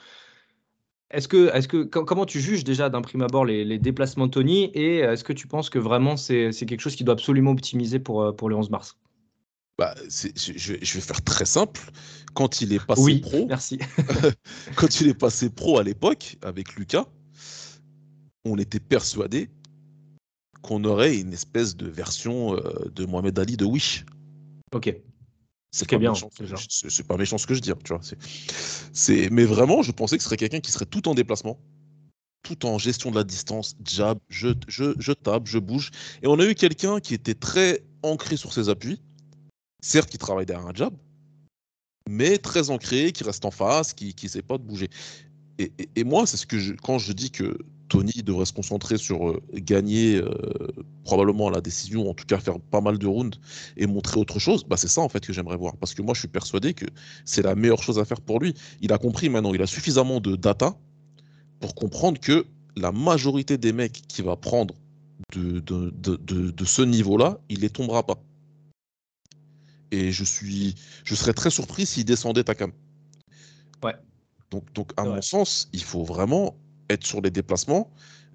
Est-ce 1.11 1.27
que, 1.27 1.55
est 1.55 1.67
que, 1.67 1.83
comment 1.83 2.25
tu 2.25 2.39
juges 2.39 2.63
déjà 2.63 2.89
d'un 2.89 3.03
prime 3.03 3.21
abord 3.21 3.45
les, 3.45 3.77
déplacements 3.77 4.25
de 4.25 4.31
Tony? 4.31 4.71
Et 4.73 4.99
est-ce 4.99 5.23
que 5.23 5.33
tu 5.33 5.45
penses 5.45 5.69
que 5.69 5.77
vraiment 5.77 6.17
c'est 6.17 6.51
quelque 6.51 6.81
chose 6.81 6.95
qui 6.95 7.03
doit 7.03 7.13
absolument 7.13 7.51
optimiser 7.51 7.99
pour, 7.99 8.23
euh, 8.23 8.31
pour 8.31 8.49
le 8.49 8.55
11 8.55 8.71
mars? 8.71 8.97
Bah, 9.77 9.95
je, 10.07 10.73
vais 10.73 11.01
faire 11.01 11.21
très 11.23 11.45
simple. 11.45 11.81
Quand 12.33 12.61
il 12.61 12.73
est 12.73 12.85
passé 12.85 13.19
pro, 13.19 13.45
merci. 13.47 13.79
quand 14.75 15.01
il 15.01 15.07
est 15.07 15.13
passé 15.13 15.49
pro 15.49 15.77
à 15.77 15.83
l'époque 15.83 16.37
avec 16.41 16.75
Lucas, 16.75 17.05
on 18.45 18.57
était 18.57 18.79
persuadé 18.79 19.49
qu'on 20.61 20.83
aurait 20.83 21.17
une 21.17 21.33
espèce 21.33 21.75
de 21.75 21.87
version 21.87 22.55
euh, 22.55 22.89
de 22.95 23.05
Mohamed 23.05 23.37
Ali 23.37 23.57
de 23.57 23.65
Wish. 23.65 24.05
Ok. 24.73 24.95
C'est 25.71 25.89
pas, 25.89 25.97
bien, 25.97 26.13
c'est 26.59 27.07
pas 27.07 27.17
méchant 27.17 27.39
ce 27.39 27.47
que 27.47 27.55
je 27.55 27.59
dis, 27.59 27.71
tu 27.83 27.93
vois. 27.93 28.01
C'est, 28.93 29.29
mais 29.31 29.43
vraiment, 29.43 29.81
je 29.81 29.91
pensais 29.91 30.17
que 30.17 30.23
ce 30.23 30.29
serait 30.29 30.37
quelqu'un 30.37 30.59
qui 30.59 30.71
serait 30.71 30.85
tout 30.85 31.07
en 31.07 31.15
déplacement, 31.15 31.59
tout 32.43 32.67
en 32.67 32.77
gestion 32.77 33.09
de 33.09 33.15
la 33.15 33.23
distance, 33.23 33.75
jab, 33.83 34.19
je, 34.29 34.49
je, 34.67 34.93
je 34.99 35.13
tape, 35.13 35.47
je 35.47 35.57
bouge. 35.57 35.89
Et 36.21 36.27
on 36.27 36.37
a 36.37 36.45
eu 36.45 36.53
quelqu'un 36.53 36.99
qui 36.99 37.15
était 37.15 37.33
très 37.33 37.83
ancré 38.03 38.37
sur 38.37 38.53
ses 38.53 38.69
appuis, 38.69 39.01
certes 39.83 40.09
qui 40.09 40.17
travaille 40.17 40.45
derrière 40.45 40.65
un 40.65 40.73
job, 40.73 40.93
mais 42.09 42.37
très 42.37 42.69
ancré, 42.69 43.11
qui 43.11 43.23
reste 43.23 43.45
en 43.45 43.51
face, 43.51 43.93
qui 43.93 44.15
ne 44.23 44.27
sait 44.27 44.41
pas 44.41 44.57
de 44.57 44.63
bouger. 44.63 44.89
Et, 45.59 46.03
moi, 46.03 46.25
c'est 46.25 46.37
ce 46.37 46.47
que 46.47 46.57
je, 46.57 46.73
quand 46.73 46.97
je 46.97 47.13
dis 47.13 47.29
que 47.29 47.57
Tony 47.87 48.23
devrait 48.23 48.45
se 48.45 48.53
concentrer 48.53 48.97
sur 48.97 49.29
euh, 49.29 49.41
gagner 49.53 50.15
euh, 50.15 50.27
probablement 51.03 51.49
la 51.51 51.61
décision, 51.61 52.09
en 52.09 52.15
tout 52.15 52.25
cas 52.25 52.39
faire 52.39 52.59
pas 52.59 52.81
mal 52.81 52.97
de 52.97 53.05
rounds 53.05 53.39
et 53.77 53.85
montrer 53.85 54.19
autre 54.19 54.39
chose, 54.39 54.63
bah 54.63 54.77
c'est 54.77 54.87
ça 54.87 55.01
en 55.01 55.09
fait 55.09 55.23
que 55.23 55.31
j'aimerais 55.31 55.57
voir. 55.57 55.77
Parce 55.77 55.93
que 55.93 56.01
moi, 56.01 56.15
je 56.15 56.21
suis 56.21 56.27
persuadé 56.27 56.73
que 56.73 56.85
c'est 57.23 57.43
la 57.43 57.53
meilleure 57.53 57.83
chose 57.83 57.99
à 57.99 58.05
faire 58.05 58.19
pour 58.19 58.39
lui. 58.39 58.55
Il 58.81 58.91
a 58.93 58.97
compris 58.97 59.29
maintenant, 59.29 59.53
il 59.53 59.61
a 59.61 59.67
suffisamment 59.67 60.19
de 60.19 60.35
data 60.35 60.75
pour 61.59 61.75
comprendre 61.75 62.19
que 62.19 62.47
la 62.75 62.91
majorité 62.91 63.59
des 63.59 63.73
mecs 63.73 64.01
qui 64.07 64.23
va 64.23 64.35
prendre 64.35 64.73
de, 65.35 65.59
de, 65.59 65.91
de, 65.91 66.15
de 66.49 66.65
ce 66.65 66.81
niveau-là, 66.81 67.39
il 67.49 67.59
les 67.59 67.69
tombera 67.69 68.03
pas 68.03 68.17
et 69.93 70.11
je 70.11 70.23
suis, 70.23 70.73
je 71.03 71.13
serais 71.13 71.33
très 71.33 71.51
surpris 71.51 71.85
s'il 71.85 72.03
descendait 72.03 72.43
Takam. 72.43 72.71
Ouais. 73.83 73.93
Donc, 74.49 74.73
donc 74.73 74.91
à 74.97 75.03
mon 75.03 75.21
sens, 75.21 75.69
il 75.71 75.83
faut 75.83 76.03
vraiment 76.03 76.55
être 76.89 77.05
sur 77.05 77.21
les 77.21 77.29
déplacements, 77.29 77.91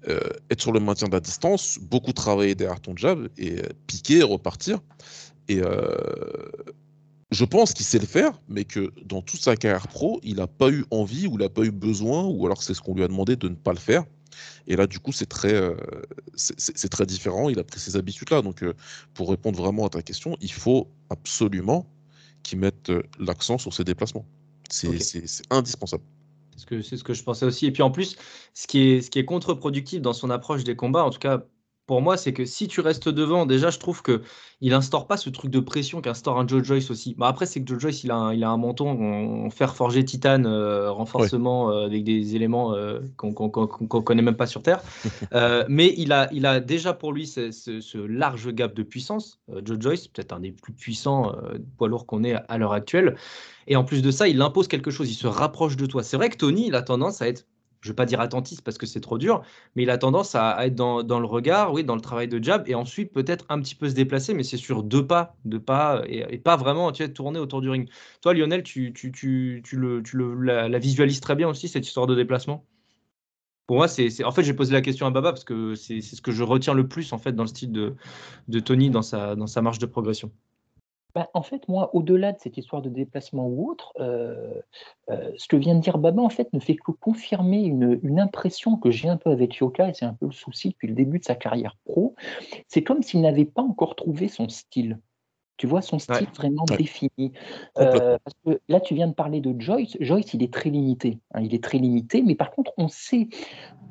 euh, 0.07 0.19
être 0.49 0.61
sur 0.61 0.71
le 0.71 0.79
maintien 0.79 1.09
de 1.09 1.13
la 1.13 1.19
distance, 1.19 1.77
beaucoup 1.81 2.13
travailler 2.13 2.55
derrière 2.55 2.79
ton 2.79 2.95
jab 2.95 3.27
et 3.37 3.59
euh, 3.59 3.63
piquer, 3.87 4.23
repartir. 4.23 4.79
Et 5.49 5.59
euh, 5.59 5.97
je 7.31 7.43
pense 7.43 7.73
qu'il 7.73 7.85
sait 7.85 7.99
le 7.99 8.05
faire, 8.05 8.39
mais 8.47 8.63
que 8.63 8.93
dans 9.03 9.21
toute 9.21 9.41
sa 9.41 9.57
carrière 9.57 9.89
pro, 9.89 10.21
il 10.23 10.37
n'a 10.37 10.47
pas 10.47 10.69
eu 10.69 10.85
envie 10.91 11.27
ou 11.27 11.33
il 11.33 11.39
n'a 11.39 11.49
pas 11.49 11.63
eu 11.63 11.71
besoin, 11.71 12.23
ou 12.23 12.45
alors 12.45 12.63
c'est 12.63 12.73
ce 12.73 12.81
qu'on 12.81 12.95
lui 12.95 13.03
a 13.03 13.07
demandé 13.09 13.35
de 13.35 13.49
ne 13.49 13.55
pas 13.55 13.73
le 13.73 13.79
faire. 13.79 14.05
Et 14.67 14.75
là, 14.75 14.87
du 14.87 14.99
coup, 14.99 15.11
c'est 15.11 15.25
très, 15.25 15.53
euh, 15.53 15.75
c'est 16.35 16.89
très 16.89 17.05
différent. 17.05 17.49
Il 17.49 17.59
a 17.59 17.63
pris 17.63 17.79
ses 17.79 17.95
habitudes-là. 17.95 18.41
Donc, 18.41 18.63
euh, 18.63 18.73
pour 19.13 19.29
répondre 19.29 19.57
vraiment 19.59 19.85
à 19.85 19.89
ta 19.89 20.01
question, 20.01 20.37
il 20.41 20.51
faut 20.51 20.87
absolument 21.09 21.87
qu'il 22.43 22.59
mette 22.59 22.89
euh, 22.89 23.03
l'accent 23.19 23.57
sur 23.57 23.73
ses 23.73 23.83
déplacements. 23.83 24.25
C'est 24.69 25.41
indispensable. 25.49 26.03
C'est 26.55 26.97
ce 26.97 27.03
que 27.03 27.13
je 27.13 27.23
pensais 27.23 27.45
aussi. 27.45 27.65
Et 27.65 27.71
puis 27.71 27.81
en 27.81 27.89
plus, 27.89 28.17
ce 28.53 28.67
qui 28.67 28.89
est, 28.89 29.01
ce 29.01 29.09
qui 29.09 29.19
est 29.19 29.25
contre-productif 29.25 30.01
dans 30.01 30.13
son 30.13 30.29
approche 30.29 30.63
des 30.63 30.75
combats, 30.75 31.03
en 31.03 31.09
tout 31.09 31.19
cas 31.19 31.43
pour 31.89 32.03
moi, 32.03 32.17
c'est 32.17 32.33
que 32.33 32.45
si 32.45 32.67
tu 32.67 32.81
restes 32.81 33.09
devant, 33.09 33.47
déjà, 33.47 33.71
je 33.71 33.79
trouve 33.79 34.03
que 34.03 34.21
il 34.61 34.75
instaure 34.75 35.07
pas 35.07 35.17
ce 35.17 35.31
truc 35.31 35.49
de 35.49 35.59
pression 35.59 36.01
qu'instaure 36.01 36.37
un 36.37 36.47
Joe 36.47 36.63
Joyce 36.63 36.91
aussi. 36.91 37.15
Bah, 37.17 37.27
après, 37.27 37.47
c'est 37.47 37.63
que 37.63 37.67
Joe 37.67 37.79
Joyce, 37.79 38.03
il 38.03 38.11
a 38.11 38.15
un, 38.15 38.31
il 38.31 38.43
a 38.43 38.49
un 38.51 38.57
menton 38.57 39.45
en 39.45 39.49
fer 39.49 39.75
forgé 39.75 40.05
titane, 40.05 40.45
euh, 40.45 40.91
renforcement 40.91 41.71
euh, 41.71 41.87
avec 41.87 42.03
des 42.03 42.35
éléments 42.35 42.75
euh, 42.75 42.99
qu'on 43.17 43.29
ne 43.29 44.01
connaît 44.01 44.21
même 44.21 44.35
pas 44.35 44.45
sur 44.45 44.61
Terre. 44.61 44.83
mais 45.67 45.91
il 45.97 46.11
a, 46.11 46.29
il 46.31 46.45
a 46.45 46.59
déjà 46.59 46.93
pour 46.93 47.11
lui 47.11 47.25
ce, 47.25 47.97
large 48.05 48.53
gap 48.53 48.75
de 48.75 48.83
puissance. 48.83 49.39
Joe 49.65 49.79
Joyce, 49.79 50.09
peut-être 50.09 50.33
un 50.33 50.41
des 50.41 50.51
plus 50.51 50.73
puissants 50.73 51.35
poids 51.79 51.87
lourds 51.87 52.05
qu'on 52.05 52.23
ait 52.23 52.35
à 52.47 52.59
l'heure 52.59 52.73
actuelle. 52.73 53.15
Et 53.65 53.75
en 53.75 53.83
plus 53.83 54.03
de 54.03 54.11
ça, 54.11 54.27
il 54.27 54.39
impose 54.43 54.67
quelque 54.67 54.91
chose, 54.91 55.09
il 55.09 55.15
se 55.15 55.25
rapproche 55.25 55.75
de 55.75 55.87
toi. 55.87 56.03
C'est 56.03 56.17
vrai 56.17 56.29
que 56.29 56.37
Tony, 56.37 56.67
il 56.67 56.75
a 56.75 56.83
tendance 56.83 57.23
à 57.23 57.27
être 57.27 57.47
je 57.81 57.87
ne 57.87 57.91
vais 57.91 57.95
pas 57.95 58.05
dire 58.05 58.19
attentiste 58.19 58.61
parce 58.61 58.77
que 58.77 58.85
c'est 58.85 58.99
trop 58.99 59.17
dur, 59.17 59.41
mais 59.75 59.83
il 59.83 59.89
a 59.89 59.97
tendance 59.97 60.35
à, 60.35 60.65
être 60.65 60.75
dans, 60.75 61.19
le 61.19 61.25
regard, 61.25 61.73
oui, 61.73 61.83
dans 61.83 61.95
le 61.95 62.01
travail 62.01 62.27
de 62.27 62.43
jab, 62.43 62.67
et 62.67 62.75
ensuite 62.75 63.13
peut-être 63.13 63.45
un 63.49 63.59
petit 63.61 63.75
peu 63.75 63.89
se 63.89 63.95
déplacer, 63.95 64.33
mais 64.33 64.43
c'est 64.43 64.57
sur 64.57 64.83
deux 64.83 65.05
pas, 65.05 65.35
deux 65.45 65.59
pas, 65.59 66.03
et, 66.07 66.37
pas 66.37 66.57
vraiment 66.57 66.91
tu 66.91 67.11
tourner 67.13 67.39
autour 67.39 67.61
du 67.61 67.69
ring. 67.69 67.89
Toi, 68.21 68.33
Lionel, 68.33 68.63
tu, 68.63 68.93
la, 70.43 70.79
visualises 70.79 71.21
très 71.21 71.35
bien 71.35 71.47
aussi, 71.47 71.67
cette 71.67 71.87
histoire 71.87 72.07
de 72.07 72.15
déplacement? 72.15 72.65
Pour 73.67 73.77
moi, 73.77 73.87
c'est, 73.87 74.23
en 74.23 74.31
fait, 74.31 74.43
j'ai 74.43 74.53
posé 74.53 74.73
la 74.73 74.81
question 74.81 75.05
à 75.05 75.11
Baba 75.11 75.31
parce 75.31 75.43
que 75.43 75.75
c'est, 75.75 76.01
ce 76.01 76.21
que 76.21 76.31
je 76.31 76.43
retiens 76.43 76.73
le 76.73 76.87
plus 76.87 77.13
en 77.13 77.19
fait 77.19 77.33
dans 77.33 77.43
le 77.43 77.49
style 77.49 77.71
de, 77.71 78.59
Tony 78.59 78.89
dans 78.89 79.01
sa 79.01 79.61
marche 79.61 79.79
de 79.79 79.85
progression. 79.85 80.31
Bah, 81.15 81.27
en 81.33 81.41
fait, 81.41 81.67
moi, 81.67 81.89
au-delà 81.95 82.33
de 82.33 82.39
cette 82.39 82.57
histoire 82.57 82.83
de 82.83 82.89
déplacement 82.89 83.47
ou 83.47 83.69
autre, 83.69 83.93
euh, 83.99 84.53
euh, 85.09 85.31
ce 85.37 85.47
que 85.47 85.55
vient 85.55 85.73
de 85.73 85.81
dire 85.81 85.97
Baba, 85.97 86.21
en 86.21 86.29
fait, 86.29 86.53
ne 86.53 86.59
fait 86.59 86.75
que 86.75 86.91
confirmer 86.91 87.63
une, 87.63 88.19
impression 88.19 88.77
que 88.77 88.91
j'ai 88.91 89.09
un 89.09 89.17
peu 89.17 89.31
avec 89.31 89.55
Yoka, 89.55 89.89
et 89.89 89.93
c'est 89.93 90.05
un 90.05 90.13
peu 90.13 90.27
le 90.27 90.31
souci 90.31 90.69
depuis 90.69 90.87
le 90.87 90.93
début 90.93 91.19
de 91.19 91.23
sa 91.23 91.35
carrière 91.35 91.77
pro. 91.85 92.15
C'est 92.67 92.83
comme 92.83 93.01
s'il 93.01 93.21
n'avait 93.21 93.45
pas 93.45 93.61
encore 93.61 93.95
trouvé 93.95 94.27
son 94.27 94.49
style. 94.49 94.99
Tu 95.57 95.67
vois, 95.67 95.81
son 95.81 95.99
style 95.99 96.27
vraiment 96.35 96.65
défini. 96.65 97.33
Euh, 97.79 98.17
parce 98.23 98.35
que 98.45 98.61
là, 98.69 98.79
tu 98.79 98.93
viens 98.93 99.07
de 99.07 99.13
parler 99.13 99.41
de 99.41 99.59
Joyce. 99.59 99.97
Joyce, 99.99 100.33
il 100.33 100.43
est 100.43 100.53
très 100.53 100.69
limité. 100.69 101.19
Hein, 101.33 101.41
il 101.41 101.53
est 101.53 101.63
très 101.63 101.79
limité, 101.79 102.21
mais 102.21 102.35
par 102.35 102.51
contre, 102.51 102.71
on 102.77 102.87
sait, 102.87 103.29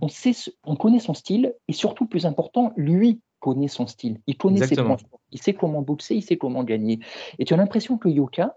on 0.01 0.09
sait, 0.09 0.33
on 0.65 0.77
connaît 0.77 1.01
son 1.01 1.15
style, 1.15 1.55
et 1.67 1.73
surtout, 1.73 2.07
plus 2.07 2.27
important, 2.27 2.73
lui 2.77 3.21
connaît 3.41 3.69
son 3.69 3.87
style. 3.87 4.21
Il 4.27 4.37
connaît 4.37 4.67
ses 4.67 4.77
points. 4.77 4.97
Il 5.33 5.41
sait 5.41 5.55
comment 5.55 5.83
boxer, 5.83 6.17
il 6.17 6.23
sait 6.23 6.37
comment 6.37 6.65
gagner. 6.65 7.01
Et 7.39 7.45
tu 7.45 7.55
as 7.55 7.57
l'impression 7.57 7.99
que 7.99 8.09
Yoka, 8.09 8.57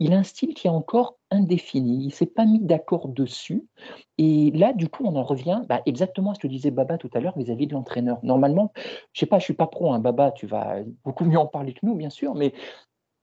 il 0.00 0.14
a 0.14 0.16
un 0.16 0.22
style 0.22 0.54
qui 0.54 0.66
est 0.66 0.70
encore 0.70 1.18
indéfini. 1.30 2.04
Il 2.04 2.06
ne 2.06 2.12
s'est 2.12 2.26
pas 2.26 2.46
mis 2.46 2.58
d'accord 2.58 3.08
dessus. 3.08 3.66
Et 4.16 4.50
là, 4.52 4.72
du 4.72 4.88
coup, 4.88 5.04
on 5.04 5.14
en 5.14 5.22
revient 5.22 5.62
bah, 5.68 5.82
exactement 5.84 6.30
à 6.30 6.34
ce 6.34 6.40
que 6.40 6.48
disait 6.48 6.70
Baba 6.70 6.96
tout 6.96 7.10
à 7.12 7.20
l'heure 7.20 7.36
vis-à-vis 7.36 7.66
de 7.66 7.74
l'entraîneur. 7.74 8.18
Normalement, 8.22 8.72
je 9.12 9.20
sais 9.20 9.26
pas, 9.26 9.38
je 9.38 9.44
suis 9.44 9.54
pas 9.54 9.66
pro, 9.66 9.92
hein, 9.92 9.98
Baba, 9.98 10.32
tu 10.32 10.46
vas 10.46 10.76
beaucoup 11.04 11.24
mieux 11.26 11.38
en 11.38 11.46
parler 11.46 11.74
que 11.74 11.80
nous, 11.84 11.94
bien 11.94 12.10
sûr, 12.10 12.34
mais 12.34 12.54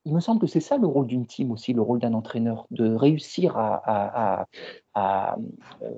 il 0.06 0.14
me 0.14 0.20
semble 0.20 0.40
que 0.40 0.48
c'est 0.48 0.62
ça 0.62 0.78
le 0.78 0.88
rôle 0.88 1.08
d'une 1.08 1.26
team 1.26 1.52
aussi, 1.52 1.74
le 1.74 1.82
rôle 1.82 2.00
d'un 2.00 2.14
entraîneur, 2.14 2.68
de 2.72 2.94
réussir 2.94 3.58
à, 3.58 4.46
à 4.94 5.38
euh, 5.82 5.90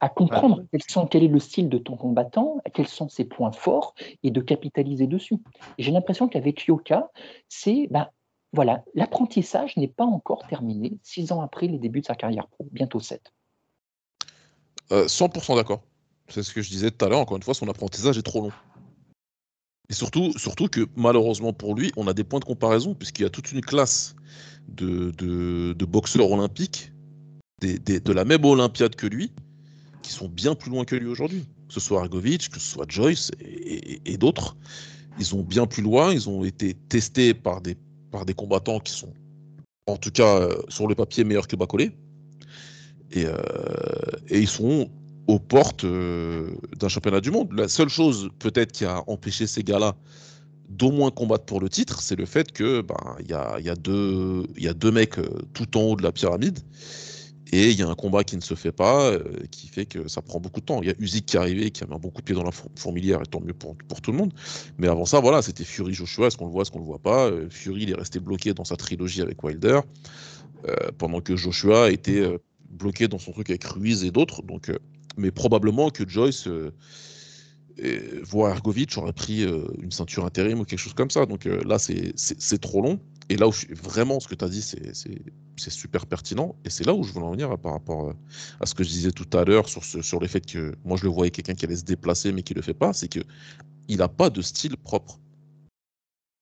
à 0.00 0.08
comprendre 0.08 0.64
quel 1.10 1.24
est 1.24 1.28
le 1.28 1.40
style 1.40 1.68
de 1.68 1.78
ton 1.78 1.96
combattant, 1.96 2.58
quels 2.72 2.88
sont 2.88 3.08
ses 3.08 3.24
points 3.24 3.52
forts 3.52 3.94
et 4.22 4.30
de 4.30 4.40
capitaliser 4.40 5.06
dessus. 5.06 5.36
J'ai 5.78 5.90
l'impression 5.90 6.28
qu'avec 6.28 6.64
Yoka, 6.66 7.10
c'est 7.48 7.88
ben, 7.90 8.08
voilà, 8.52 8.84
l'apprentissage 8.94 9.76
n'est 9.76 9.88
pas 9.88 10.04
encore 10.04 10.46
terminé 10.46 10.98
six 11.02 11.32
ans 11.32 11.40
après 11.40 11.66
les 11.66 11.78
débuts 11.78 12.02
de 12.02 12.06
sa 12.06 12.14
carrière 12.14 12.46
pro, 12.46 12.68
bientôt 12.70 13.00
sept. 13.00 13.32
100% 14.90 15.52
euh, 15.52 15.56
d'accord. 15.56 15.82
C'est 16.28 16.42
ce 16.42 16.52
que 16.52 16.62
je 16.62 16.70
disais 16.70 16.90
tout 16.90 17.04
à 17.04 17.08
l'heure. 17.08 17.18
Encore 17.18 17.36
une 17.36 17.42
fois, 17.42 17.54
son 17.54 17.68
apprentissage 17.68 18.16
est 18.16 18.22
trop 18.22 18.40
long. 18.40 18.52
Et 19.90 19.92
surtout, 19.92 20.32
surtout 20.38 20.68
que 20.68 20.86
malheureusement 20.96 21.52
pour 21.52 21.74
lui, 21.74 21.92
on 21.96 22.06
a 22.06 22.14
des 22.14 22.24
points 22.24 22.40
de 22.40 22.44
comparaison, 22.44 22.94
puisqu'il 22.94 23.22
y 23.22 23.26
a 23.26 23.30
toute 23.30 23.52
une 23.52 23.60
classe 23.60 24.14
de, 24.68 25.10
de, 25.18 25.74
de 25.74 25.84
boxeurs 25.84 26.30
olympiques 26.30 26.92
de 27.64 28.12
la 28.12 28.24
même 28.24 28.44
Olympiade 28.44 28.94
que 28.94 29.06
lui, 29.06 29.30
qui 30.04 30.12
sont 30.12 30.28
bien 30.28 30.54
plus 30.54 30.70
loin 30.70 30.84
que 30.84 30.94
lui 30.94 31.08
aujourd'hui. 31.08 31.44
Que 31.68 31.74
ce 31.74 31.80
soit 31.80 32.00
Argovic, 32.00 32.50
que 32.50 32.60
ce 32.60 32.68
soit 32.74 32.86
Joyce 32.88 33.30
et, 33.40 34.16
d'autres. 34.18 34.56
Ils 35.18 35.34
ont 35.34 35.42
bien 35.42 35.66
plus 35.66 35.82
loin, 35.82 36.12
ils 36.12 36.28
ont 36.28 36.44
été 36.44 36.74
testés 36.74 37.34
par 37.34 37.60
des, 37.60 37.76
par 38.10 38.26
des 38.26 38.34
combattants 38.34 38.80
qui 38.80 38.92
sont, 38.92 39.12
en 39.86 39.96
tout 39.96 40.10
cas 40.10 40.40
euh, 40.40 40.54
sur 40.68 40.86
le 40.86 40.94
papier, 40.94 41.24
meilleurs 41.24 41.48
que 41.48 41.56
Bacolé. 41.56 41.92
Et, 43.12 43.24
euh, 43.26 43.36
et 44.28 44.40
ils 44.40 44.48
sont 44.48 44.90
aux 45.26 45.38
portes 45.38 45.84
euh, 45.84 46.50
d'un 46.78 46.88
championnat 46.88 47.20
du 47.20 47.30
monde. 47.30 47.52
La 47.52 47.68
seule 47.68 47.88
chose 47.88 48.28
peut-être 48.38 48.72
qui 48.72 48.84
a 48.84 49.02
empêché 49.06 49.46
ces 49.46 49.62
gars-là 49.62 49.96
d'au 50.68 50.90
moins 50.90 51.10
combattre 51.10 51.44
pour 51.44 51.60
le 51.60 51.68
titre, 51.68 52.02
c'est 52.02 52.16
le 52.16 52.26
fait 52.26 52.50
que 52.50 52.80
ben, 52.80 53.16
il 53.20 53.30
y, 53.30 53.34
a, 53.34 53.60
y, 53.60 53.70
a 53.70 53.76
deux, 53.76 54.46
y 54.56 54.66
a 54.66 54.74
deux 54.74 54.90
mecs 54.90 55.20
tout 55.52 55.76
en 55.76 55.82
haut 55.82 55.96
de 55.96 56.02
la 56.02 56.10
pyramide 56.10 56.58
et 57.54 57.70
il 57.70 57.78
y 57.78 57.82
a 57.84 57.88
un 57.88 57.94
combat 57.94 58.24
qui 58.24 58.34
ne 58.34 58.40
se 58.40 58.54
fait 58.54 58.72
pas, 58.72 59.12
euh, 59.12 59.22
qui 59.52 59.68
fait 59.68 59.86
que 59.86 60.08
ça 60.08 60.20
prend 60.20 60.40
beaucoup 60.40 60.58
de 60.58 60.64
temps. 60.64 60.82
Il 60.82 60.88
y 60.88 60.90
a 60.90 60.94
Usyk 60.98 61.24
qui 61.24 61.36
est 61.36 61.38
arrivé, 61.38 61.70
qui 61.70 61.84
a 61.84 61.86
mis 61.86 61.94
un 61.94 61.98
bon 62.00 62.10
coup 62.10 62.20
de 62.20 62.24
pied 62.24 62.34
dans 62.34 62.42
la 62.42 62.50
fourmilière, 62.50 63.20
et 63.22 63.26
tant 63.26 63.40
mieux 63.40 63.54
pour, 63.54 63.76
tout 64.02 64.10
le 64.10 64.18
monde. 64.18 64.32
Mais 64.76 64.88
avant 64.88 65.04
ça, 65.04 65.20
voilà, 65.20 65.40
c'était 65.40 65.62
Fury 65.62 65.94
Joshua, 65.94 66.26
est-ce 66.26 66.36
qu'on 66.36 66.46
le 66.46 66.50
voit, 66.50 66.62
est-ce 66.62 66.72
qu'on 66.72 66.80
le 66.80 66.84
voit 66.84 66.98
pas? 66.98 67.26
Euh, 67.26 67.48
Fury, 67.48 67.82
il 67.82 67.90
est 67.90 67.94
resté 67.94 68.18
bloqué 68.18 68.54
dans 68.54 68.64
sa 68.64 68.74
trilogie 68.74 69.22
avec 69.22 69.40
Wilder, 69.44 69.80
euh, 70.66 70.74
pendant 70.98 71.20
que 71.20 71.36
Joshua 71.36 71.92
était 71.92 72.24
bloqué 72.70 73.06
dans 73.06 73.20
son 73.20 73.30
truc 73.30 73.50
avec 73.50 73.62
Ruiz 73.62 74.02
et 74.02 74.10
d'autres. 74.10 74.42
Donc, 74.42 74.72
mais 75.16 75.30
probablement 75.30 75.90
que 75.90 76.08
Joyce 76.08 76.48
voire 78.24 78.52
Ergovic 78.52 78.96
aurait 78.98 79.12
pris 79.12 79.44
une 79.80 79.92
ceinture 79.92 80.24
intérim 80.24 80.60
ou 80.60 80.64
quelque 80.64 80.78
chose 80.80 80.94
comme 80.94 81.10
ça. 81.10 81.24
Donc 81.24 81.44
là, 81.44 81.78
c'est 81.78 82.60
trop 82.60 82.82
long. 82.82 82.98
Et 83.28 83.36
là 83.36 83.48
où 83.48 83.52
je, 83.52 83.66
vraiment, 83.74 84.20
ce 84.20 84.28
que 84.28 84.34
tu 84.34 84.44
as 84.44 84.48
dit, 84.48 84.62
c'est 84.62 85.70
super 85.70 86.06
pertinent. 86.06 86.56
Et 86.64 86.70
c'est 86.70 86.84
là 86.84 86.94
où 86.94 87.02
je 87.02 87.12
voulais 87.12 87.26
en 87.26 87.32
venir 87.32 87.58
par 87.58 87.72
rapport 87.72 88.08
euh, 88.08 88.12
à 88.60 88.66
ce 88.66 88.74
que 88.74 88.84
je 88.84 88.90
disais 88.90 89.12
tout 89.12 89.36
à 89.36 89.44
l'heure 89.44 89.68
sur, 89.68 89.84
ce, 89.84 90.02
sur 90.02 90.20
le 90.20 90.26
fait 90.26 90.44
que 90.44 90.74
moi, 90.84 90.96
je 90.96 91.04
le 91.04 91.10
voyais 91.10 91.30
quelqu'un 91.30 91.54
qui 91.54 91.64
allait 91.64 91.76
se 91.76 91.84
déplacer 91.84 92.32
mais 92.32 92.42
qui 92.42 92.52
ne 92.52 92.58
le 92.58 92.62
fait 92.62 92.74
pas. 92.74 92.92
C'est 92.92 93.08
qu'il 93.08 93.24
n'a 93.96 94.08
pas 94.08 94.30
de 94.30 94.42
style 94.42 94.76
propre. 94.76 95.18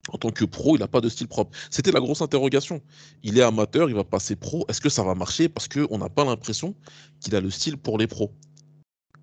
En 0.09 0.18
tant 0.18 0.30
que 0.30 0.45
pro, 0.45 0.74
il 0.74 0.80
n'a 0.80 0.89
pas 0.89 1.01
de 1.01 1.09
style 1.09 1.28
propre. 1.28 1.57
C'était 1.70 1.93
la 1.93 2.01
grosse 2.01 2.22
interrogation. 2.22 2.83
Il 3.22 3.39
est 3.39 3.43
amateur, 3.43 3.89
il 3.89 3.95
va 3.95 4.03
passer 4.03 4.35
pro. 4.35 4.64
Est-ce 4.68 4.80
que 4.80 4.89
ça 4.89 5.05
va 5.05 5.14
marcher 5.14 5.49
Parce 5.49 5.68
qu'on 5.68 5.99
n'a 5.99 6.09
pas 6.09 6.24
l'impression 6.24 6.74
qu'il 7.20 7.37
a 7.37 7.41
le 7.41 7.51
style 7.51 7.76
pour 7.76 7.99
les 7.99 8.09
pros? 8.09 8.33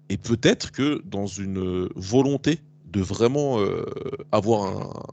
Et 0.07 0.18
peut-être 0.18 0.72
que 0.72 1.01
dans 1.05 1.28
une 1.28 1.89
volonté 1.95 2.62
de 2.86 3.01
vraiment 3.01 3.60
euh, 3.60 3.86
avoir 4.32 5.03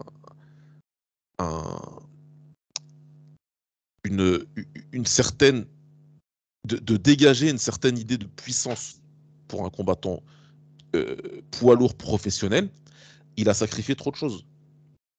un, 1.39 1.81
une, 4.07 5.07
certaine. 5.07 5.67
De, 6.65 6.97
dégager 6.97 7.49
une 7.49 7.59
certaine 7.59 7.97
idée 7.97 8.19
de 8.19 8.27
puissance 8.27 9.01
pour 9.47 9.65
un 9.65 9.71
combattant 9.71 10.21
euh, 10.97 11.17
poids 11.53 11.77
lourd 11.77 11.95
professionnel, 11.95 12.69
il 13.37 13.49
a 13.49 13.55
sacrifié 13.55 13.95
trop 13.95 14.11
de 14.11 14.17
choses. 14.17 14.45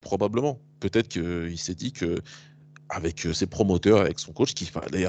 Probablement. 0.02 0.60
Peut-être 0.80 1.08
qu'il 1.08 1.58
s'est 1.58 1.76
dit 1.76 1.94
que 1.94 2.22
avec 2.90 3.26
euh, 3.26 3.34
ses 3.34 3.48
promoteurs, 3.48 4.00
avec 4.00 4.20
son 4.20 4.34
coach, 4.34 4.54
qu'il 4.54 4.68
fallait, 4.68 5.08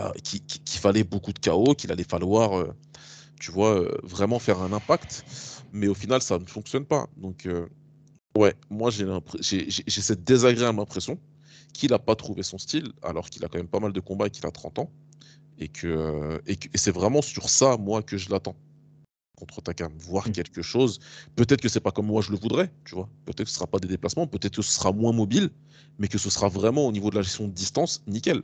fallait 0.67 1.05
beaucoup 1.05 1.33
de 1.33 1.39
chaos, 1.39 1.75
qu'il 1.75 1.93
allait 1.93 2.05
falloir, 2.05 2.59
euh, 2.59 2.75
tu 3.41 3.51
vois, 3.51 3.81
euh, 3.81 3.99
vraiment 4.03 4.39
faire 4.39 4.61
un 4.61 4.73
impact. 4.73 5.25
Mais 5.73 5.89
au 5.89 5.95
final, 5.95 6.23
ça 6.23 6.39
ne 6.39 6.47
fonctionne 6.47 6.85
pas. 6.85 7.09
Donc, 7.17 7.47
euh, 7.47 7.67
ouais, 8.37 8.55
moi, 8.71 8.91
j'ai, 8.91 9.07
j'ai 9.69 10.01
cette 10.01 10.25
désagréable 10.25 10.81
impression 10.81 11.19
qu'il 11.73 11.91
n'a 11.91 11.99
pas 11.99 12.15
trouvé 12.15 12.43
son 12.43 12.59
style, 12.59 12.93
alors 13.03 13.31
qu'il 13.31 13.45
a 13.45 13.49
quand 13.49 13.59
même 13.59 13.69
pas 13.69 13.81
mal 13.81 13.93
de 13.93 14.01
combats 14.01 14.27
et 14.27 14.31
qu'il 14.31 14.47
a 14.47 14.51
30 14.51 14.81
ans. 14.81 14.91
Et 15.59 15.69
que, 15.69 16.41
et, 16.47 16.57
que, 16.57 16.69
et 16.73 16.79
c'est 16.79 16.93
vraiment 16.93 17.23
sur 17.23 17.49
ça, 17.49 17.77
moi, 17.77 18.03
que 18.03 18.17
je 18.17 18.31
l'attends 18.31 18.57
contre 19.39 19.61
Takam, 19.61 19.93
voir 19.99 20.29
mmh. 20.29 20.33
quelque 20.33 20.63
chose. 20.63 20.99
Peut-être 21.37 21.61
que 21.61 21.69
c'est 21.69 21.81
pas 21.81 21.93
comme 21.93 22.07
moi 22.07 22.23
je 22.23 22.33
le 22.33 22.39
voudrais, 22.39 22.73
tu 22.85 22.95
vois. 22.95 23.09
Peut-être 23.25 23.45
que 23.45 23.51
ce 23.51 23.55
sera 23.55 23.67
pas 23.67 23.79
des 23.79 23.89
déplacements, 23.89 24.27
peut-être 24.27 24.57
que 24.57 24.63
ce 24.63 24.73
sera 24.73 24.93
moins 24.93 25.13
mobile, 25.13 25.51
mais 25.99 26.09
que 26.09 26.19
ce 26.19 26.31
sera 26.31 26.49
vraiment 26.49 26.87
au 26.87 26.93
niveau 26.93 27.11
de 27.11 27.17
la 27.17 27.23
gestion 27.23 27.47
de 27.47 27.53
distance, 27.53 28.03
nickel. 28.07 28.43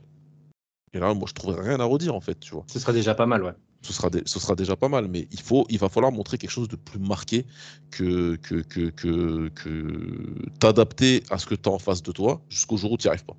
Et 0.93 0.99
là, 0.99 1.13
moi, 1.13 1.25
je 1.27 1.33
trouverais 1.33 1.67
rien 1.67 1.79
à 1.79 1.83
redire 1.83 2.15
en 2.15 2.21
fait, 2.21 2.39
tu 2.39 2.53
vois. 2.53 2.63
Ce 2.67 2.79
sera 2.79 2.93
déjà 2.93 3.13
pas 3.13 3.25
mal, 3.25 3.43
ouais. 3.43 3.53
Ce 3.85 4.39
sera, 4.39 4.55
déjà 4.55 4.75
pas 4.75 4.89
mal, 4.89 5.07
mais 5.07 5.27
il, 5.31 5.41
faut, 5.41 5.65
il 5.69 5.77
va 5.77 5.89
falloir 5.89 6.11
montrer 6.11 6.37
quelque 6.37 6.49
chose 6.49 6.67
de 6.67 6.75
plus 6.75 6.99
marqué 6.99 7.45
que, 7.91 8.35
que, 8.37 9.51
t'adapter 10.59 11.23
à 11.29 11.37
ce 11.37 11.45
que 11.45 11.55
tu 11.55 11.69
as 11.69 11.71
en 11.71 11.79
face 11.79 12.01
de 12.01 12.11
toi 12.11 12.41
jusqu'au 12.49 12.77
jour 12.77 12.93
où 12.93 12.97
tu 12.97 13.07
n'y 13.07 13.09
arrives 13.09 13.25
pas. 13.25 13.35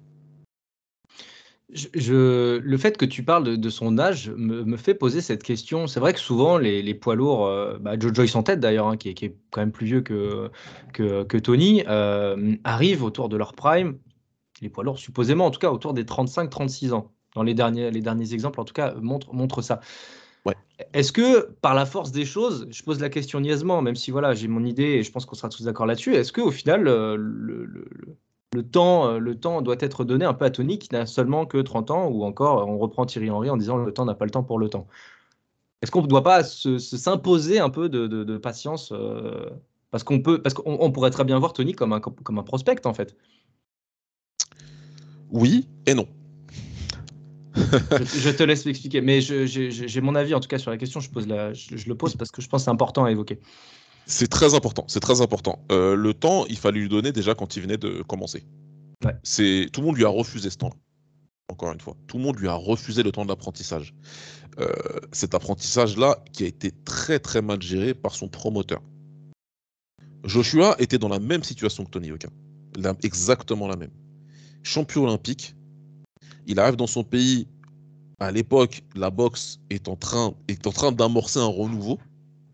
Le 1.69 2.77
fait 2.77 2.97
que 2.97 3.05
tu 3.05 3.25
parles 3.25 3.57
de, 3.59 3.71
son 3.71 3.99
âge 3.99 4.31
me, 4.31 4.77
fait 4.77 4.95
poser 4.95 5.21
cette 5.21 5.43
question. 5.43 5.89
C'est 5.89 5.99
vrai 5.99 6.13
que 6.13 6.21
souvent, 6.21 6.59
les, 6.59 6.95
poids 6.95 7.17
lourds, 7.17 7.47
euh, 7.47 7.79
bah 7.81 7.99
Joe 7.99 8.15
Joyce 8.15 8.37
en 8.37 8.45
tête 8.45 8.61
d'ailleurs, 8.61 8.87
hein, 8.87 8.97
qui, 8.97 9.09
est 9.09 9.37
quand 9.51 9.61
même 9.61 9.73
plus 9.73 9.87
vieux 9.87 10.01
que, 10.01 11.39
Tony, 11.39 11.83
euh, 11.89 12.55
arrivent 12.63 13.03
autour 13.03 13.29
de 13.29 13.37
leur 13.37 13.55
prime, 13.55 13.99
les 14.63 14.69
poids 14.69 14.85
lourds 14.85 14.99
supposément, 14.99 15.47
en 15.47 15.51
tout 15.51 15.59
cas 15.59 15.71
autour 15.71 15.93
des 15.93 16.05
35-36 16.05 16.93
ans. 16.93 17.13
Dans 17.35 17.43
les 17.43 17.55
derniers, 17.55 17.91
les 17.91 18.01
derniers 18.01 18.33
exemples, 18.33 18.61
en 18.61 18.65
tout 18.65 18.73
cas, 18.73 18.95
montrent 18.95 19.35
montre 19.35 19.61
ça. 19.61 19.81
Ouais. 20.47 20.55
Est-ce 20.93 21.11
que, 21.13 21.51
par 21.61 21.75
la 21.75 21.87
force 21.87 22.13
des 22.13 22.25
choses, 22.25 22.69
je 22.71 22.83
pose 22.83 23.01
la 23.01 23.09
question 23.09 23.41
niaisement, 23.41 23.83
même 23.83 23.97
si 23.97 24.11
voilà, 24.13 24.33
j'ai 24.35 24.47
mon 24.47 24.65
idée 24.65 24.85
et 24.85 25.03
je 25.03 25.11
pense 25.11 25.27
qu'on 25.27 25.35
sera 25.35 25.49
tous 25.49 25.65
d'accord 25.65 25.87
là-dessus, 25.87 26.15
est-ce 26.15 26.33
qu'au 26.33 26.53
final, 26.53 26.87
euh, 26.87 27.17
le, 27.17 27.65
le, 27.65 27.89
le 28.55 28.63
temps, 28.63 29.09
euh, 29.09 29.19
le 29.19 29.35
temps 29.35 29.61
doit 29.61 29.77
être 29.81 30.05
donné 30.05 30.25
un 30.25 30.35
peu 30.35 30.45
à 30.45 30.51
Tony 30.51 30.79
qui 30.79 30.89
n'a 30.93 31.05
seulement 31.07 31.47
que 31.47 31.59
30 31.59 31.91
ans, 31.91 32.07
ou 32.09 32.25
encore 32.25 32.69
on 32.69 32.79
reprend 32.79 33.07
Thierry 33.07 33.29
Henry 33.31 33.51
en 33.51 33.57
disant 33.57 33.77
le 33.77 33.93
temps 33.93 34.05
n'a 34.05 34.15
pas 34.15 34.25
le 34.25 34.31
temps 34.31 34.45
pour 34.45 34.59
le 34.59 34.69
temps? 34.69 34.87
Est-ce 35.83 35.91
qu'on 35.91 36.03
ne 36.03 36.07
doit 36.07 36.23
pas 36.23 36.45
se, 36.45 36.79
se, 36.79 36.97
s'imposer 36.97 37.59
un 37.59 37.71
peu 37.71 37.89
de, 37.89 38.07
de, 38.07 38.25
de 38.25 38.39
patience 38.39 38.93
euh, 38.93 39.51
parce 39.91 40.05
qu'on 40.05 40.21
peut, 40.21 40.41
parce 40.41 40.55
qu'on 40.55 40.77
on 40.81 40.93
pourrait 40.93 41.11
très 41.11 41.25
bien 41.25 41.39
voir 41.39 41.53
Tony 41.53 41.73
comme 41.73 41.93
un, 41.93 42.01
comme 42.01 42.39
un 42.39 42.43
prospect 42.43 42.87
en 42.87 42.95
fait? 42.95 43.17
Oui 45.31 45.67
et 45.87 45.95
non. 45.95 46.07
Je, 47.57 48.21
je, 48.21 48.31
te 48.31 48.43
laisse 48.43 48.67
m'expliquer, 48.67 49.01
mais 49.01 49.21
j'ai 49.21 50.01
mon 50.01 50.15
avis 50.15 50.35
en 50.35 50.41
tout 50.41 50.49
cas 50.49 50.59
sur 50.59 50.71
la 50.71 50.77
question. 50.77 51.01
Je, 51.01 51.11
pose 51.11 51.27
la, 51.27 51.53
je, 51.53 51.77
je 51.77 51.89
le 51.89 51.95
pose 51.95 52.17
parce 52.17 52.31
que 52.31 52.43
je 52.43 52.49
pense 52.49 52.63
que 52.63 52.65
c'est 52.65 52.71
important 52.71 53.05
à 53.05 53.11
évoquer. 53.11 53.39
C'est 54.07 54.29
très 54.29 54.55
important, 54.55 54.85
c'est 54.87 55.01
très 55.01 55.21
important. 55.21 55.65
Euh, 55.73 55.97
le 55.97 56.15
temps, 56.15 56.47
il 56.47 56.57
fallait 56.57 56.79
lui 56.79 56.89
donner 56.89 57.11
déjà 57.11 57.35
quand 57.35 57.57
il 57.57 57.63
venait 57.63 57.77
de 57.77 58.03
commencer. 58.03 58.45
Ouais. 59.05 59.15
C'est 59.25 59.69
tout 59.73 59.81
le 59.81 59.87
monde 59.87 59.97
lui 59.97 60.05
a 60.05 60.09
refusé 60.09 60.49
ce 60.49 60.59
temps-là. 60.59 60.77
Encore 61.49 61.73
une 61.73 61.81
fois, 61.81 61.97
tout 62.07 62.17
le 62.17 62.23
monde 62.23 62.39
lui 62.39 62.49
a 62.49 62.55
refusé 62.55 63.03
le 63.03 63.11
temps 63.11 63.25
de 63.25 63.29
l'apprentissage. 63.29 63.95
Euh, 64.61 64.73
cet 65.13 65.35
apprentissage-là 65.35 66.23
qui 66.33 66.45
a 66.45 66.47
été 66.47 66.71
très 66.85 67.19
très 67.19 67.43
mal 67.43 67.61
géré 67.61 67.95
par 67.95 68.15
son 68.15 68.29
promoteur. 68.29 68.81
Joshua 70.25 70.77
était 70.79 70.99
dans 70.99 71.09
la 71.09 71.19
même 71.19 71.43
situation 71.43 71.85
que 71.85 71.91
Tony 71.91 72.09
Yoka, 72.09 72.29
exactement 73.03 73.69
la 73.69 73.77
même. 73.77 73.91
Champion 74.63 75.05
olympique, 75.05 75.56
il 76.47 76.59
arrive 76.59 76.77
dans 76.77 76.87
son 76.87 77.05
pays. 77.05 77.47
À 78.19 78.33
l'époque, 78.33 78.83
la 78.95 79.11
boxe 79.11 79.61
est 79.69 79.89
en 79.89 79.97
train 79.97 80.93
d'amorcer 80.93 81.39
un 81.39 81.47
renouveau 81.47 81.99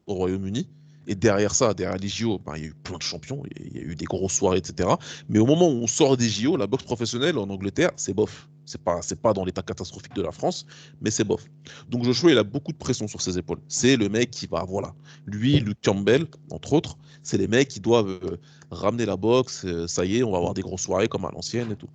au 0.07 0.15
Royaume-Uni. 0.15 0.69
Et 1.07 1.15
derrière 1.15 1.55
ça, 1.55 1.75
derrière 1.75 1.99
les 1.99 2.09
JO, 2.09 2.39
ben, 2.39 2.55
il 2.57 2.63
y 2.63 2.65
a 2.67 2.69
eu 2.69 2.75
plein 2.75 2.97
de 2.97 3.03
champions, 3.03 3.43
il 3.61 3.77
y 3.77 3.81
a 3.81 3.83
eu 3.83 3.97
des 3.97 4.05
grosses 4.05 4.35
soirées, 4.35 4.59
etc. 4.59 4.89
Mais 5.29 5.41
au 5.41 5.47
moment 5.47 5.69
où 5.69 5.83
on 5.83 5.87
sort 5.87 6.17
des 6.17 6.29
JO, 6.29 6.57
la 6.57 6.67
boxe 6.67 6.85
professionnelle 6.85 7.39
en 7.39 7.49
Angleterre, 7.51 7.91
c'est 7.97 8.15
bof. 8.15 8.49
C'est 8.65 8.81
pas, 8.81 9.01
pas 9.21 9.33
dans 9.33 9.45
l'état 9.45 9.63
catastrophique 9.63 10.15
de 10.15 10.23
la 10.23 10.31
France, 10.31 10.65
mais 11.01 11.11
c'est 11.11 11.25
bof. 11.25 11.45
Donc 11.89 12.05
Joshua, 12.05 12.31
il 12.31 12.39
a 12.39 12.45
beaucoup 12.45 12.71
de 12.71 12.77
pression 12.77 13.09
sur 13.09 13.21
ses 13.21 13.37
épaules. 13.37 13.59
C'est 13.67 13.97
le 13.97 14.09
mec 14.09 14.31
qui 14.31 14.47
va, 14.47 14.65
voilà. 14.65 14.95
Lui, 15.27 15.59
Luke 15.59 15.79
Campbell, 15.85 16.27
entre 16.51 16.73
autres, 16.73 16.97
c'est 17.25 17.39
les 17.39 17.49
mecs 17.49 17.69
qui 17.69 17.81
doivent 17.81 18.21
euh, 18.23 18.37
ramener 18.71 19.05
la 19.05 19.17
boxe. 19.17 19.65
Euh, 19.65 19.89
ça 19.89 20.05
y 20.05 20.19
est, 20.19 20.23
on 20.23 20.31
va 20.31 20.39
avoir 20.39 20.55
des 20.55 20.63
grosses 20.63 20.83
soirées 20.83 21.09
comme 21.09 21.25
à 21.25 21.33
l'ancienne 21.33 21.73
et 21.73 21.77
tout. 21.77 21.89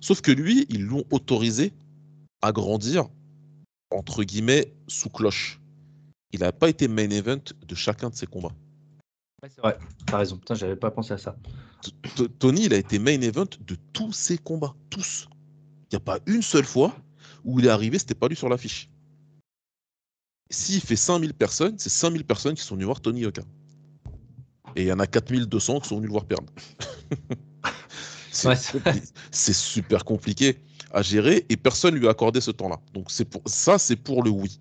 Sauf 0.00 0.20
que 0.20 0.30
lui, 0.30 0.66
ils 0.68 0.84
l'ont 0.84 1.04
autorisé 1.10 1.72
à 2.42 2.52
grandir, 2.52 3.08
entre 3.90 4.24
guillemets, 4.24 4.72
sous 4.86 5.10
cloche 5.10 5.60
il 6.32 6.40
n'a 6.40 6.52
pas 6.52 6.68
été 6.68 6.88
main 6.88 7.08
event 7.10 7.40
de 7.66 7.74
chacun 7.74 8.10
de 8.10 8.14
ses 8.14 8.26
combats. 8.26 8.54
Ouais, 9.42 9.48
c'est 9.48 9.60
vrai, 9.60 9.78
t'as 10.06 10.18
raison. 10.18 10.36
Putain, 10.36 10.54
j'avais 10.54 10.76
pas 10.76 10.90
pensé 10.90 11.14
à 11.14 11.18
ça. 11.18 11.36
Tony, 12.38 12.64
il 12.64 12.74
a 12.74 12.76
été 12.76 12.98
main 12.98 13.20
event 13.20 13.46
de 13.60 13.76
tous 13.92 14.12
ses 14.12 14.36
combats, 14.36 14.74
tous. 14.90 15.28
Il 15.84 15.94
n'y 15.94 15.96
a 15.96 16.00
pas 16.00 16.18
une 16.26 16.42
seule 16.42 16.64
fois 16.64 16.94
où 17.44 17.60
il 17.60 17.66
est 17.66 17.70
arrivé, 17.70 17.98
c'était 17.98 18.14
pas 18.14 18.28
lui 18.28 18.36
sur 18.36 18.48
l'affiche. 18.48 18.90
S'il 20.50 20.80
fait 20.80 20.96
5000 20.96 21.34
personnes, 21.34 21.78
c'est 21.78 21.88
5000 21.88 22.24
personnes 22.24 22.54
qui 22.54 22.62
sont 22.62 22.74
venues 22.74 22.84
voir 22.84 23.00
Tony 23.00 23.20
Yoka. 23.20 23.42
Et 24.76 24.82
il 24.82 24.88
y 24.88 24.92
en 24.92 24.98
a 24.98 25.06
4200 25.06 25.80
qui 25.80 25.88
sont 25.88 25.96
venus 25.96 26.08
le 26.08 26.12
voir 26.12 26.24
perdre. 26.24 26.52
c'est 28.38 28.78
ouais, 28.78 29.54
super 29.54 30.04
compliqué 30.04 30.58
à 30.92 31.02
gérer 31.02 31.44
et 31.48 31.56
personne 31.56 31.94
lui 31.94 32.06
a 32.06 32.10
accordé 32.10 32.40
ce 32.40 32.50
temps-là. 32.50 32.78
Donc 32.94 33.10
c'est 33.10 33.24
pour 33.24 33.42
ça, 33.46 33.78
c'est 33.78 33.96
pour 33.96 34.22
le 34.22 34.30
oui. 34.30 34.60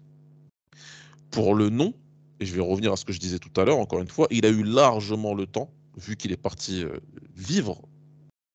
Pour 1.32 1.56
le 1.56 1.70
non, 1.70 1.94
et 2.40 2.46
je 2.46 2.56
vais 2.56 2.62
revenir 2.62 2.92
à 2.94 2.96
ce 2.96 3.06
que 3.06 3.14
je 3.14 3.20
disais 3.20 3.40
tout 3.40 3.52
à 3.60 3.66
l'heure, 3.66 3.78
encore 3.80 4.00
une 4.02 4.08
fois, 4.08 4.28
il 4.32 4.46
a 4.46 4.50
eu 4.50 4.64
largement 4.64 5.34
le 5.34 5.46
temps, 5.46 5.70
vu 5.98 6.16
qu'il 6.16 6.32
est 6.32 6.38
parti 6.38 6.84
euh, 6.84 6.98
vivre, 7.36 7.82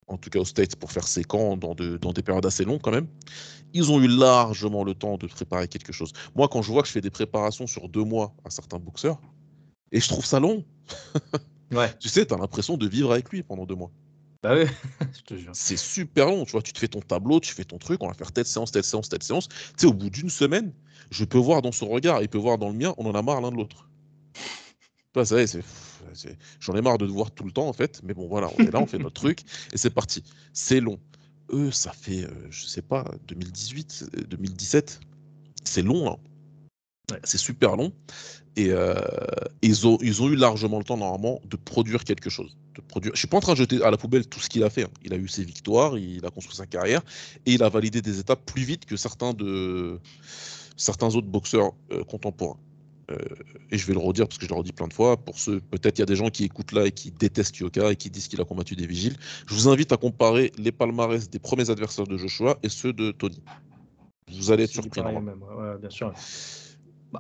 en 0.07 0.17
tout 0.17 0.31
cas 0.31 0.41
aux 0.41 0.45
States, 0.45 0.77
pour 0.77 0.91
faire 0.93 1.07
ses 1.07 1.25
camps 1.25 1.57
dans, 1.57 1.75
de- 1.75 1.97
dans 1.99 2.13
des 2.13 2.23
périodes 2.23 2.47
assez 2.47 2.65
longues 2.65 2.81
quand 2.81 2.91
même, 2.91 3.07
ils 3.75 3.91
ont 3.91 4.01
eu 4.01 4.09
largement 4.09 4.85
le 4.85 4.95
temps 4.95 5.17
de 5.17 5.27
préparer 5.27 5.69
quelque 5.69 5.93
chose. 5.93 6.13
Moi, 6.35 6.49
quand 6.49 6.63
je 6.63 6.71
vois 6.73 6.83
que 6.83 6.89
je 6.89 6.93
fais 6.93 7.01
des 7.01 7.11
préparations 7.11 7.67
sur 7.67 7.89
deux 7.89 8.05
mois 8.05 8.35
à 8.45 8.51
certains 8.51 8.79
boxeurs, 8.79 9.21
et 9.93 10.01
je 10.01 10.09
trouve 10.09 10.25
ça 10.25 10.41
long, 10.41 10.65
Ouais, 11.73 11.91
tu 12.01 12.09
sais, 12.09 12.27
tu 12.27 12.35
as 12.35 12.39
l'impression 12.39 12.77
de 12.77 12.87
vivre 12.89 13.13
avec 13.13 13.31
lui 13.31 13.43
pendant 13.43 13.65
deux 13.67 13.75
mois. 13.75 13.91
Bah 14.43 14.55
oui, 14.57 14.65
je 15.17 15.23
te 15.23 15.35
jure. 15.37 15.53
C'est 15.55 15.77
super 15.77 16.27
long, 16.27 16.45
tu 16.45 16.53
vois, 16.53 16.63
tu 16.63 16.73
te 16.73 16.79
fais 16.79 16.89
ton 16.89 17.01
tableau, 17.01 17.41
tu 17.41 17.55
fais 17.55 17.65
ton 17.65 17.79
truc, 17.79 18.03
on 18.03 18.09
va 18.09 18.15
faire 18.15 18.33
telle 18.33 18.47
séance, 18.47 18.73
telle 18.73 18.85
séance, 18.85 19.09
telle 19.09 19.23
séance. 19.23 19.49
Tu 19.49 19.57
sais, 19.77 19.87
au 19.87 19.93
bout 19.93 20.11
d'une 20.11 20.31
semaine, 20.31 20.73
je 21.11 21.25
peux 21.25 21.39
voir 21.39 21.63
dans 21.63 21.73
son 21.73 21.89
regard, 21.89 22.23
il 22.23 22.29
peut 22.29 22.39
voir 22.39 22.59
dans 22.59 22.69
le 22.69 22.75
mien, 22.75 22.95
on 22.99 23.07
en 23.07 23.15
a 23.15 23.23
marre 23.23 23.41
l'un 23.41 23.51
de 23.51 23.57
l'autre. 23.57 23.89
Toi, 25.13 25.25
ça 25.27 25.39
y 25.41 25.45
est, 25.45 25.47
c'est- 25.47 26.37
j'en 26.61 26.75
ai 26.75 26.83
marre 26.83 26.99
de 26.99 27.07
te 27.07 27.13
voir 27.13 27.31
tout 27.31 27.45
le 27.45 27.53
temps 27.53 27.69
en 27.69 27.73
fait, 27.73 28.01
mais 28.03 28.15
bon 28.15 28.27
voilà, 28.27 28.49
on 28.59 28.63
est 28.65 28.71
là, 28.71 28.81
on 28.81 28.87
fait 28.87 28.99
notre 28.99 29.15
truc 29.21 29.41
et 29.73 29.79
c'est 29.79 29.91
parti. 29.91 30.25
C'est 30.53 30.81
long. 30.81 30.99
Eux, 31.53 31.71
ça 31.71 31.93
fait, 31.93 32.25
euh, 32.25 32.31
je 32.51 32.67
sais 32.67 32.83
pas, 32.83 33.05
2018, 33.29 34.07
euh, 34.17 34.23
2017, 34.23 35.01
c'est 35.65 35.83
long, 35.83 36.11
hein. 36.11 36.17
Ouais. 37.11 37.21
C'est 37.25 37.39
super 37.39 37.77
long. 37.77 37.93
Et 38.57 38.71
euh, 38.71 38.95
ils, 39.63 39.87
ont, 39.87 39.99
ils 40.03 40.23
ont 40.23 40.29
eu 40.29 40.37
largement 40.37 40.79
le 40.79 40.85
temps, 40.85 40.97
normalement, 40.97 41.41
de 41.45 41.57
produire 41.57 42.05
quelque 42.05 42.31
chose. 42.31 42.57
De 42.75 42.81
produire... 42.81 43.13
Je 43.15 43.19
suis 43.19 43.29
pas 43.29 43.37
en 43.37 43.41
train 43.41 43.53
de 43.53 43.59
jeter 43.59 43.83
à 43.83 43.91
la 43.91 43.97
poubelle 43.97 44.27
tout 44.27 44.41
ce 44.41 44.49
qu'il 44.49 44.65
a 44.65 44.71
fait. 44.71 44.85
hein. 44.85 44.91
Il 45.05 45.13
a 45.13 45.17
eu 45.17 45.29
ses 45.29 45.45
victoires, 45.45 45.99
il 45.99 46.25
a 46.25 46.31
construit 46.31 46.57
sa 46.57 46.67
carrière, 46.67 47.03
et 47.47 47.53
il 47.53 47.63
a 47.63 47.69
validé 47.69 48.01
des 48.03 48.19
étapes 48.19 48.45
plus 48.47 48.65
vite 48.65 48.85
que 48.87 48.97
certains, 48.97 49.35
de... 49.35 49.99
certains 50.77 51.15
autres 51.15 51.29
boxeurs 51.29 51.73
euh, 51.93 52.05
contemporains. 52.05 52.59
Euh, 53.11 53.17
et 53.71 53.79
je 53.79 53.87
vais 53.87 53.93
le 53.93 53.99
redire 53.99 54.27
parce 54.29 54.39
que 54.39 54.47
je 54.47 54.51
l'ai 54.51 54.57
redit 54.57 54.73
plein 54.73 54.89
de 54.89 54.93
fois. 54.93 55.17
Pour 55.17 55.39
ceux, 55.39 55.61
peut-être 55.61 55.99
il 55.99 56.03
y 56.03 56.05
a 56.05 56.07
des 56.07 56.17
gens 56.17 56.31
qui 56.31 56.45
écoutent 56.45 56.73
là 56.73 56.87
et 56.87 56.93
qui 56.93 57.11
détestent 57.11 57.59
Yoka 57.59 57.91
et 57.91 57.97
qui 57.97 58.11
disent 58.11 58.29
qu'il 58.29 58.41
a 58.41 58.45
combattu 58.45 58.77
des 58.77 58.87
vigiles. 58.87 59.17
Je 59.47 59.55
vous 59.55 59.69
invite 59.69 59.93
à 59.93 59.97
comparer 59.97 60.53
les 60.57 60.73
palmarès 60.73 61.29
des 61.29 61.39
premiers 61.39 61.69
adversaires 61.69 62.07
de 62.07 62.17
Joshua 62.17 62.59
et 62.63 62.69
ceux 62.69 62.93
de 62.93 63.11
Tony. 63.11 63.43
Vous 64.31 64.51
allez 64.51 64.65
être 64.65 64.71
surpris. 64.71 65.03
même, 65.03 65.43
ouais, 65.43 65.79
bien 65.81 65.91
sûr. 65.91 66.15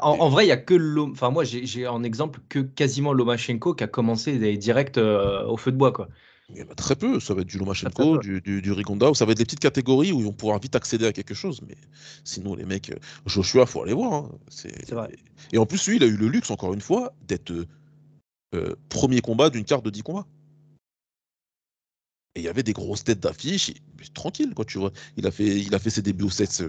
En, 0.00 0.18
en 0.20 0.28
vrai, 0.28 0.46
il 0.46 0.48
y 0.48 0.52
a 0.52 0.56
que 0.56 0.98
Enfin, 1.10 1.30
moi, 1.30 1.44
j'ai 1.44 1.86
en 1.86 2.02
exemple 2.02 2.40
que 2.48 2.60
quasiment 2.60 3.12
Lomachenko 3.12 3.74
qui 3.74 3.84
a 3.84 3.88
commencé 3.88 4.38
des 4.38 4.56
directs 4.56 4.98
euh, 4.98 5.44
au 5.46 5.56
feu 5.56 5.72
de 5.72 5.76
bois, 5.76 5.92
quoi. 5.92 6.08
Il 6.48 6.58
y 6.58 6.62
en 6.62 6.68
a 6.68 6.74
très 6.74 6.96
peu. 6.96 7.20
Ça 7.20 7.34
va 7.34 7.42
être 7.42 7.48
du 7.48 7.58
Lomachenko, 7.58 8.18
du, 8.18 8.40
du, 8.40 8.60
du 8.62 8.72
Rigonda, 8.72 9.10
ou 9.10 9.14
ça 9.14 9.24
va 9.24 9.32
être 9.32 9.38
des 9.38 9.44
petites 9.44 9.60
catégories 9.60 10.12
où 10.12 10.18
ils 10.20 10.24
vont 10.24 10.32
pouvoir 10.32 10.58
vite 10.58 10.74
accéder 10.76 11.06
à 11.06 11.12
quelque 11.12 11.34
chose. 11.34 11.60
Mais 11.66 11.76
sinon, 12.24 12.54
les 12.54 12.64
mecs, 12.64 12.90
euh, 12.90 12.96
Joshua, 13.26 13.66
faut 13.66 13.82
aller 13.82 13.94
voir. 13.94 14.12
hein. 14.12 14.30
C'est 14.48 14.92
vrai. 14.92 15.14
Et 15.52 15.58
en 15.58 15.66
plus, 15.66 15.86
lui, 15.88 15.96
il 15.96 16.02
a 16.02 16.06
eu 16.06 16.16
le 16.16 16.28
luxe, 16.28 16.50
encore 16.50 16.74
une 16.74 16.80
fois, 16.80 17.14
d'être 17.26 17.52
euh, 18.54 18.74
premier 18.88 19.20
combat 19.20 19.50
d'une 19.50 19.64
carte 19.64 19.84
de 19.84 19.90
10 19.90 20.02
combats. 20.02 20.26
Et 22.34 22.40
il 22.40 22.44
y 22.44 22.48
avait 22.48 22.62
des 22.62 22.72
grosses 22.72 23.04
têtes 23.04 23.20
d'affiche. 23.20 23.72
Tranquille, 24.14 24.54
quoi, 24.54 24.64
tu 24.64 24.78
vois. 24.78 24.90
Il 25.16 25.26
a 25.26 25.30
fait, 25.30 25.58
il 25.60 25.74
a 25.74 25.78
fait 25.78 25.90
ses 25.90 26.02
débuts 26.02 26.24
au 26.24 26.30
7. 26.30 26.64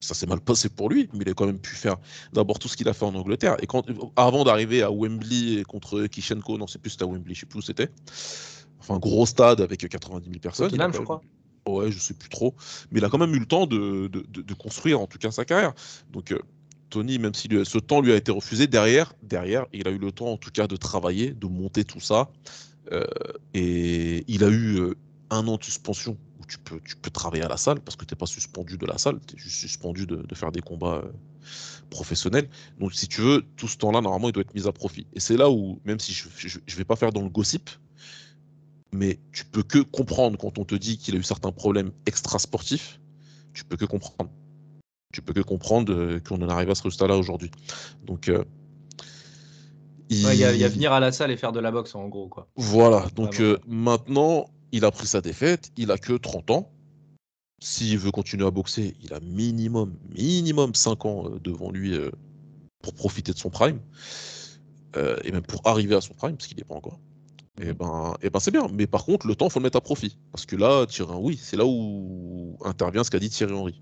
Ça 0.00 0.14
s'est 0.14 0.26
mal 0.26 0.40
passé 0.40 0.68
pour 0.68 0.90
lui, 0.90 1.08
mais 1.14 1.20
il 1.22 1.30
a 1.30 1.34
quand 1.34 1.46
même 1.46 1.58
pu 1.58 1.74
faire 1.74 1.96
d'abord 2.32 2.58
tout 2.58 2.68
ce 2.68 2.76
qu'il 2.76 2.88
a 2.88 2.92
fait 2.92 3.04
en 3.06 3.14
Angleterre. 3.14 3.56
Et 3.62 3.66
quand, 3.66 3.84
avant 4.16 4.44
d'arriver 4.44 4.82
à 4.82 4.90
Wembley 4.90 5.62
contre 5.64 6.06
Kishenko, 6.06 6.58
non, 6.58 6.66
c'est 6.66 6.78
plus 6.80 6.90
c'était 6.90 7.04
à 7.04 7.06
Wembley, 7.06 7.34
je 7.34 7.40
sais 7.40 7.46
plus 7.46 7.58
où 7.60 7.62
c'était. 7.62 7.88
Enfin, 8.78 8.98
gros 8.98 9.24
stade 9.26 9.60
avec 9.62 9.88
90 9.88 10.28
000 10.28 10.38
personnes. 10.40 10.68
Tottenham, 10.70 10.92
je 10.92 10.98
crois. 11.04 11.22
Ouais, 11.66 11.90
je 11.90 11.98
sais 11.98 12.14
plus 12.14 12.28
trop. 12.28 12.54
Mais 12.90 13.00
il 13.00 13.04
a 13.04 13.08
quand 13.08 13.18
même 13.18 13.34
eu 13.34 13.38
le 13.40 13.46
temps 13.46 13.66
de, 13.66 14.06
de- 14.08 14.24
de- 14.28 14.42
de 14.42 14.54
construire, 14.54 15.00
en 15.00 15.06
tout 15.06 15.18
cas, 15.18 15.30
sa 15.30 15.44
carrière. 15.44 15.72
Donc, 16.12 16.30
euh, 16.30 16.38
Tony, 16.90 17.18
même 17.18 17.34
si 17.34 17.48
lui- 17.48 17.64
ce 17.66 17.78
temps 17.78 18.00
lui 18.00 18.12
a 18.12 18.16
été 18.16 18.30
refusé, 18.30 18.66
derrière, 18.68 19.14
derrière, 19.22 19.64
il 19.72 19.88
a 19.88 19.90
eu 19.90 19.98
le 19.98 20.12
temps, 20.12 20.28
en 20.30 20.36
tout 20.36 20.50
cas, 20.52 20.66
de 20.68 20.76
travailler, 20.76 21.32
de 21.32 21.46
monter 21.46 21.84
tout 21.84 22.00
ça. 22.00 22.30
Euh, 22.92 23.04
et 23.54 24.24
il 24.28 24.44
a 24.44 24.48
eu 24.48 24.76
euh, 24.78 24.94
un 25.30 25.48
an 25.48 25.56
de 25.56 25.64
suspension 25.64 26.16
tu 26.48 26.58
peux, 26.58 26.80
tu 26.84 26.96
peux 26.96 27.10
travailler 27.10 27.42
à 27.44 27.48
la 27.48 27.56
salle 27.56 27.80
parce 27.80 27.96
que 27.96 28.04
tu 28.04 28.14
n'es 28.14 28.18
pas 28.18 28.26
suspendu 28.26 28.78
de 28.78 28.86
la 28.86 28.98
salle, 28.98 29.18
tu 29.26 29.36
es 29.36 29.38
juste 29.38 29.56
suspendu 29.56 30.06
de, 30.06 30.16
de 30.16 30.34
faire 30.34 30.52
des 30.52 30.60
combats 30.60 31.02
euh, 31.04 31.12
professionnels. 31.90 32.48
Donc, 32.78 32.94
si 32.94 33.08
tu 33.08 33.20
veux, 33.20 33.42
tout 33.56 33.68
ce 33.68 33.76
temps-là, 33.78 34.00
normalement, 34.00 34.28
il 34.28 34.32
doit 34.32 34.42
être 34.42 34.54
mis 34.54 34.66
à 34.66 34.72
profit. 34.72 35.06
Et 35.14 35.20
c'est 35.20 35.36
là 35.36 35.50
où, 35.50 35.80
même 35.84 35.98
si 35.98 36.12
je 36.12 36.28
ne 36.28 36.76
vais 36.76 36.84
pas 36.84 36.96
faire 36.96 37.12
dans 37.12 37.22
le 37.22 37.28
gossip, 37.28 37.70
mais 38.92 39.18
tu 39.32 39.44
peux 39.44 39.62
que 39.62 39.78
comprendre 39.80 40.38
quand 40.38 40.58
on 40.58 40.64
te 40.64 40.74
dit 40.74 40.98
qu'il 40.98 41.14
a 41.16 41.18
eu 41.18 41.22
certains 41.22 41.52
problèmes 41.52 41.90
extra-sportifs, 42.06 43.00
tu 43.52 43.64
peux 43.64 43.76
que 43.76 43.84
comprendre. 43.84 44.30
Tu 45.12 45.22
peux 45.22 45.32
que 45.32 45.40
comprendre 45.40 45.92
euh, 45.92 46.20
qu'on 46.20 46.40
en 46.42 46.48
arrive 46.48 46.70
à 46.70 46.74
ce 46.74 46.82
résultat-là 46.82 47.16
aujourd'hui. 47.16 47.50
Donc, 48.04 48.28
euh, 48.28 48.44
Ouais, 50.08 50.36
Il 50.36 50.40
y, 50.40 50.44
a- 50.44 50.52
il 50.54 50.60
y 50.60 50.64
a 50.64 50.68
venir 50.68 50.92
à 50.92 51.00
la 51.00 51.10
salle 51.10 51.32
et 51.32 51.36
faire 51.36 51.50
de 51.52 51.58
la 51.58 51.72
boxe, 51.72 51.94
en 51.96 52.06
gros, 52.08 52.28
quoi. 52.28 52.48
Voilà, 52.54 53.06
donc 53.16 53.40
euh, 53.40 53.58
maintenant, 53.66 54.48
il 54.72 54.84
a 54.84 54.90
pris 54.90 55.06
sa 55.06 55.20
défaite, 55.20 55.70
il 55.76 55.90
a 55.90 55.98
que 55.98 56.12
30 56.14 56.50
ans. 56.50 56.72
S'il 57.62 57.98
veut 57.98 58.10
continuer 58.10 58.46
à 58.46 58.50
boxer, 58.50 58.94
il 59.02 59.14
a 59.14 59.20
minimum, 59.20 59.94
minimum 60.14 60.74
5 60.74 61.06
ans 61.06 61.26
euh, 61.26 61.40
devant 61.40 61.70
lui 61.70 61.94
euh, 61.94 62.10
pour 62.82 62.94
profiter 62.94 63.32
de 63.32 63.38
son 63.38 63.48
prime. 63.48 63.80
Euh, 64.96 65.16
et 65.24 65.32
même 65.32 65.42
pour 65.42 65.62
arriver 65.64 65.94
à 65.94 66.00
son 66.00 66.14
prime, 66.14 66.36
parce 66.36 66.46
qu'il 66.46 66.56
n'est 66.56 66.64
pas 66.64 66.74
encore. 66.74 66.98
Et 67.60 67.72
ben, 67.72 68.14
et 68.20 68.28
ben 68.28 68.40
c'est 68.40 68.50
bien. 68.50 68.66
Mais 68.72 68.86
par 68.86 69.04
contre, 69.04 69.26
le 69.26 69.34
temps, 69.34 69.48
faut 69.48 69.58
le 69.58 69.64
mettre 69.64 69.78
à 69.78 69.80
profit. 69.80 70.18
Parce 70.32 70.44
que 70.44 70.56
là, 70.56 70.86
Thierry 70.86 71.14
oui, 71.18 71.38
c'est 71.40 71.56
là 71.56 71.64
où 71.66 72.58
intervient 72.64 73.02
ce 73.02 73.10
qu'a 73.10 73.18
dit 73.18 73.30
Thierry 73.30 73.54
Henry. 73.54 73.80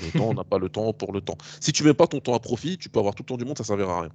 Le 0.00 0.18
temps, 0.18 0.28
on 0.30 0.34
n'a 0.34 0.42
pas 0.42 0.58
le 0.58 0.68
temps 0.68 0.92
pour 0.92 1.12
le 1.12 1.20
temps. 1.20 1.38
Si 1.60 1.72
tu 1.72 1.84
mets 1.84 1.94
pas 1.94 2.08
ton 2.08 2.18
temps 2.18 2.34
à 2.34 2.40
profit, 2.40 2.76
tu 2.78 2.88
peux 2.88 2.98
avoir 2.98 3.14
tout 3.14 3.22
le 3.22 3.28
temps 3.28 3.36
du 3.36 3.44
monde, 3.44 3.56
ça 3.56 3.62
servira 3.62 3.98
à 3.98 4.00
rien. 4.02 4.10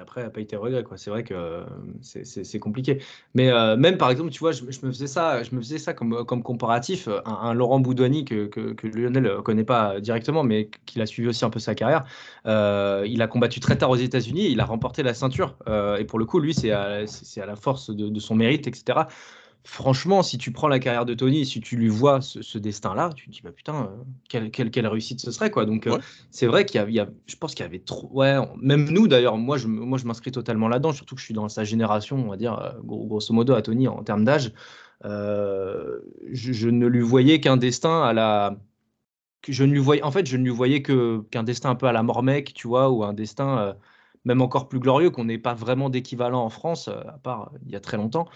Puis 0.00 0.02
après, 0.02 0.32
pas 0.32 0.40
été 0.40 0.56
regret, 0.56 0.82
quoi. 0.82 0.96
C'est 0.96 1.10
vrai 1.10 1.24
que 1.24 1.34
euh, 1.34 1.64
c'est- 2.00 2.58
compliqué. 2.58 3.02
Mais 3.34 3.50
euh, 3.50 3.76
même 3.76 3.98
par 3.98 4.10
exemple, 4.10 4.30
tu 4.30 4.38
vois, 4.40 4.52
je, 4.52 4.62
me 4.64 4.70
faisais 4.90 5.06
ça, 5.06 5.42
je 5.42 5.54
me 5.54 5.60
faisais 5.60 5.78
ça 5.78 5.92
comme, 5.92 6.24
comme 6.24 6.42
comparatif. 6.42 7.06
euh, 7.08 7.20
Un, 7.26 7.52
Laurent 7.54 7.80
Boudouani 7.80 8.24
que, 8.24 8.46
que, 8.46 8.72
que 8.72 8.86
Lionel 8.86 9.22
ne 9.22 9.40
connaît 9.40 9.64
pas 9.64 10.00
directement, 10.00 10.42
mais 10.42 10.70
qu'il 10.86 11.02
a 11.02 11.06
suivi 11.06 11.28
aussi 11.28 11.44
un 11.44 11.50
peu 11.50 11.58
sa 11.58 11.74
carrière. 11.74 12.04
euh, 12.46 13.04
il 13.06 13.20
a 13.22 13.26
combattu 13.26 13.60
très 13.60 13.76
tard 13.76 13.90
aux 13.90 13.96
États-Unis, 13.96 14.48
il 14.50 14.60
a 14.60 14.64
remporté 14.64 15.02
la 15.02 15.12
ceinture. 15.14 15.56
Euh, 15.68 15.96
et 15.98 16.04
pour 16.04 16.18
le 16.18 16.24
coup, 16.24 16.38
lui, 16.40 16.54
c'est 16.54 16.70
à, 16.70 17.00
à 17.02 17.46
la 17.46 17.56
force 17.56 17.90
de 17.90 18.18
son 18.20 18.34
mérite, 18.34 18.66
etc. 18.66 19.00
Franchement, 19.64 20.22
si 20.22 20.38
tu 20.38 20.52
prends 20.52 20.68
la 20.68 20.78
carrière 20.78 21.04
de 21.04 21.12
Tony, 21.14 21.44
si 21.44 21.60
tu 21.60 21.76
lui 21.76 21.88
vois 21.88 22.22
ce, 22.22 22.40
ce 22.40 22.56
destin-là, 22.58 23.10
tu 23.14 23.26
te 23.26 23.30
dis 23.30 23.40
bah 23.42 23.52
putain, 23.52 23.84
euh, 23.84 24.04
quelle, 24.28 24.50
quelle, 24.50 24.70
quelle 24.70 24.86
réussite 24.86 25.20
ce 25.20 25.30
serait 25.30 25.50
quoi. 25.50 25.66
Donc 25.66 25.86
euh, 25.86 25.98
c'est 26.30 26.46
vrai 26.46 26.64
qu'il 26.64 26.80
y 26.80 26.84
a, 26.84 26.88
il 26.88 26.94
y 26.94 27.00
a- 27.00 27.08
je 27.26 27.36
pense 27.36 27.54
qu'il 27.54 27.64
y 27.64 27.68
avait 27.68 27.78
trop, 27.80 28.08
ouais, 28.12 28.36
même 28.60 28.88
nous 28.90 29.06
d'ailleurs, 29.06 29.36
moi 29.36 29.58
je, 29.58 29.66
moi 29.68 29.98
je 29.98 30.06
m'inscris 30.06 30.32
totalement 30.32 30.66
là-dedans, 30.68 30.92
surtout 30.92 31.14
que 31.14 31.20
je 31.20 31.26
suis 31.26 31.34
dans 31.34 31.48
sa 31.50 31.64
génération, 31.64 32.16
on 32.16 32.30
va 32.30 32.36
dire 32.38 32.58
euh, 32.58 32.72
gros- 32.82 33.06
grosso 33.06 33.34
modo 33.34 33.52
à 33.54 33.60
Tony 33.62 33.86
en 33.86 34.02
termes 34.02 34.24
d'âge. 34.24 34.52
Euh, 35.04 36.00
je, 36.32 36.52
je 36.52 36.68
ne 36.68 36.86
lui 36.86 37.02
voyais 37.02 37.40
qu'un 37.40 37.56
destin 37.58 38.02
à 38.02 38.12
la, 38.14 38.56
je 39.48 39.64
ne 39.64 39.72
lui 39.72 39.78
voyais, 39.80 40.02
en 40.02 40.10
fait, 40.10 40.26
je 40.26 40.36
ne 40.36 40.44
lui 40.44 40.50
voyais 40.50 40.82
que 40.82 41.20
qu'un 41.30 41.42
destin 41.42 41.70
un 41.70 41.74
peu 41.74 41.86
à 41.86 41.92
la 41.92 42.02
Mormec, 42.02 42.54
tu 42.54 42.68
vois, 42.68 42.90
ou 42.90 43.04
un 43.04 43.12
destin 43.14 43.58
euh, 43.58 43.74
même 44.24 44.42
encore 44.42 44.68
plus 44.68 44.80
glorieux 44.80 45.10
qu'on 45.10 45.24
n'ait 45.24 45.38
pas 45.38 45.54
vraiment 45.54 45.90
d'équivalent 45.90 46.42
en 46.44 46.50
France, 46.50 46.88
à 46.88 47.18
part 47.22 47.52
il 47.66 47.72
y 47.72 47.76
a 47.76 47.80
très 47.80 47.96
longtemps. 47.96 48.28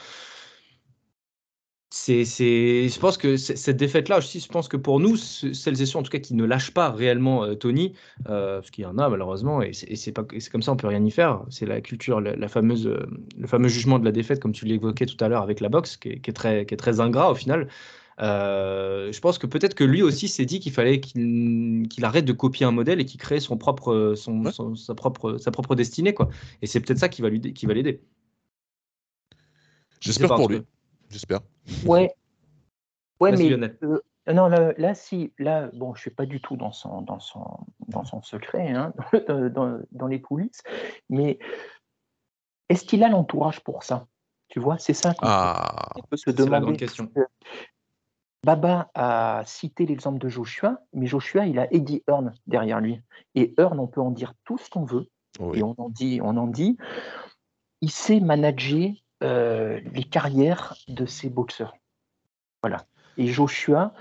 C'est, 1.96 2.24
c'est, 2.24 2.88
je 2.88 2.98
pense 2.98 3.16
que 3.18 3.36
cette 3.36 3.76
défaite-là 3.76 4.18
aussi, 4.18 4.40
je 4.40 4.48
pense 4.48 4.66
que 4.66 4.76
pour 4.76 4.98
nous, 4.98 5.16
ce- 5.16 5.52
celles 5.52 5.80
et 5.80 5.86
ceux 5.86 5.96
en 5.98 6.02
tout 6.02 6.10
cas 6.10 6.18
qui 6.18 6.34
ne 6.34 6.44
lâchent 6.44 6.72
pas 6.72 6.90
réellement 6.90 7.44
euh, 7.44 7.54
Tony, 7.54 7.92
euh, 8.28 8.56
parce 8.58 8.72
qu'il 8.72 8.82
y 8.82 8.86
en 8.86 8.98
a 8.98 9.08
malheureusement, 9.08 9.62
et 9.62 9.72
c'est, 9.72 9.86
et 9.88 9.94
c'est 9.94 10.10
pas, 10.10 10.24
et 10.32 10.40
c'est 10.40 10.50
comme 10.50 10.60
ça, 10.62 10.72
on 10.72 10.76
peut 10.76 10.88
rien 10.88 11.04
y 11.04 11.10
faire. 11.12 11.44
C'est 11.50 11.66
la 11.66 11.80
culture, 11.80 12.20
la, 12.20 12.34
la 12.34 12.48
fameuse, 12.48 12.88
euh, 12.88 13.06
le 13.38 13.46
fameux 13.46 13.68
jugement 13.68 14.00
de 14.00 14.04
la 14.04 14.10
défaite, 14.10 14.40
comme 14.40 14.50
tu 14.50 14.64
l'évoquais 14.64 15.06
tout 15.06 15.16
à 15.24 15.28
l'heure 15.28 15.42
avec 15.42 15.60
la 15.60 15.68
boxe, 15.68 15.96
qui 15.96 16.08
est, 16.08 16.18
qui 16.20 16.30
est 16.30 16.32
très, 16.34 16.66
qui 16.66 16.74
est 16.74 16.76
très 16.76 16.98
ingrat 16.98 17.30
au 17.30 17.36
final. 17.36 17.68
Je 18.18 19.20
pense 19.20 19.38
que 19.38 19.46
peut-être 19.46 19.74
que 19.76 19.84
lui 19.84 20.02
aussi 20.02 20.26
s'est 20.26 20.46
dit 20.46 20.58
qu'il 20.58 20.72
fallait 20.72 20.98
qu'il, 21.00 21.86
qu'il 21.88 22.04
arrête 22.04 22.24
de 22.24 22.32
copier 22.32 22.66
un 22.66 22.72
modèle 22.72 23.00
et 23.00 23.04
qu'il 23.04 23.20
crée 23.20 23.38
son 23.38 23.56
propre, 23.56 24.14
son, 24.16 24.46
Ouais. 24.46 24.52
son- 24.52 24.74
sa 24.74 24.96
propre, 24.96 25.36
sa 25.38 25.52
propre 25.52 25.76
destinée, 25.76 26.12
quoi. 26.12 26.28
Et 26.60 26.66
c'est 26.66 26.80
peut-être 26.80 26.98
ça 26.98 27.08
qui 27.08 27.22
va 27.22 27.28
lui, 27.28 27.40
qui 27.40 27.66
va 27.66 27.74
l'aider. 27.74 28.00
J'espère 30.00 30.34
pour 30.34 30.48
lui. 30.48 30.62
J'espère. 31.14 31.42
Ouais. 31.86 32.12
Ouais, 33.20 33.30
mais 33.30 33.48
Lionel. 33.48 33.78
euh, 33.84 34.00
non, 34.26 34.48
là, 34.48 34.72
là, 34.78 34.94
si, 34.96 35.32
là, 35.38 35.70
bon, 35.72 35.94
je 35.94 36.00
suis 36.00 36.10
pas 36.10 36.26
du 36.26 36.40
tout 36.40 36.56
dans 36.56 36.72
son, 36.72 37.02
dans 37.02 37.20
son, 37.20 37.44
dans 37.86 38.02
son 38.04 38.20
secret, 38.20 38.72
hein, 38.72 38.92
dans, 39.28 39.48
dans- 39.48 39.80
dans 39.92 40.06
les 40.08 40.20
coulisses, 40.20 40.60
mais 41.08 41.38
est-ce 42.68 42.84
qu'il 42.84 43.04
a 43.04 43.08
l'entourage 43.08 43.60
pour 43.60 43.84
ça? 43.84 44.08
Tu 44.48 44.58
vois, 44.58 44.76
c'est 44.78 44.92
ça 44.92 45.14
qu'on 45.14 45.26
Ah, 45.28 45.86
peut- 46.10 46.16
se 46.16 46.30
la 46.30 46.32
demander. 46.36 46.76
question. 46.76 47.08
Baba 48.42 48.90
a 48.94 49.42
cité 49.46 49.86
l'exemple 49.86 50.18
de 50.18 50.28
Joshua, 50.28 50.80
mais 50.92 51.06
Joshua, 51.06 51.46
il 51.46 51.60
a 51.60 51.72
Eddie 51.72 52.02
Hearn 52.08 52.34
derrière 52.48 52.80
lui. 52.80 53.00
Et 53.36 53.54
Hearn, 53.56 53.78
on 53.78 53.86
peut 53.86 54.00
en 54.00 54.10
dire 54.10 54.34
tout 54.44 54.58
ce 54.58 54.68
qu'on 54.68 54.84
veut, 54.84 55.06
oui. 55.38 55.60
et 55.60 55.62
on 55.62 55.76
en 55.78 55.88
dit, 55.90 56.18
on 56.22 56.36
en 56.36 56.48
dit, 56.48 56.76
il 57.82 57.90
sait 57.92 58.18
manager 58.18 58.90
euh, 59.24 59.80
les 59.92 60.04
carrières 60.04 60.76
de 60.88 61.06
ses 61.06 61.30
boxeurs. 61.30 61.74
Voilà. 62.62 62.84
Et 63.16 63.26
Joshua, 63.26 63.94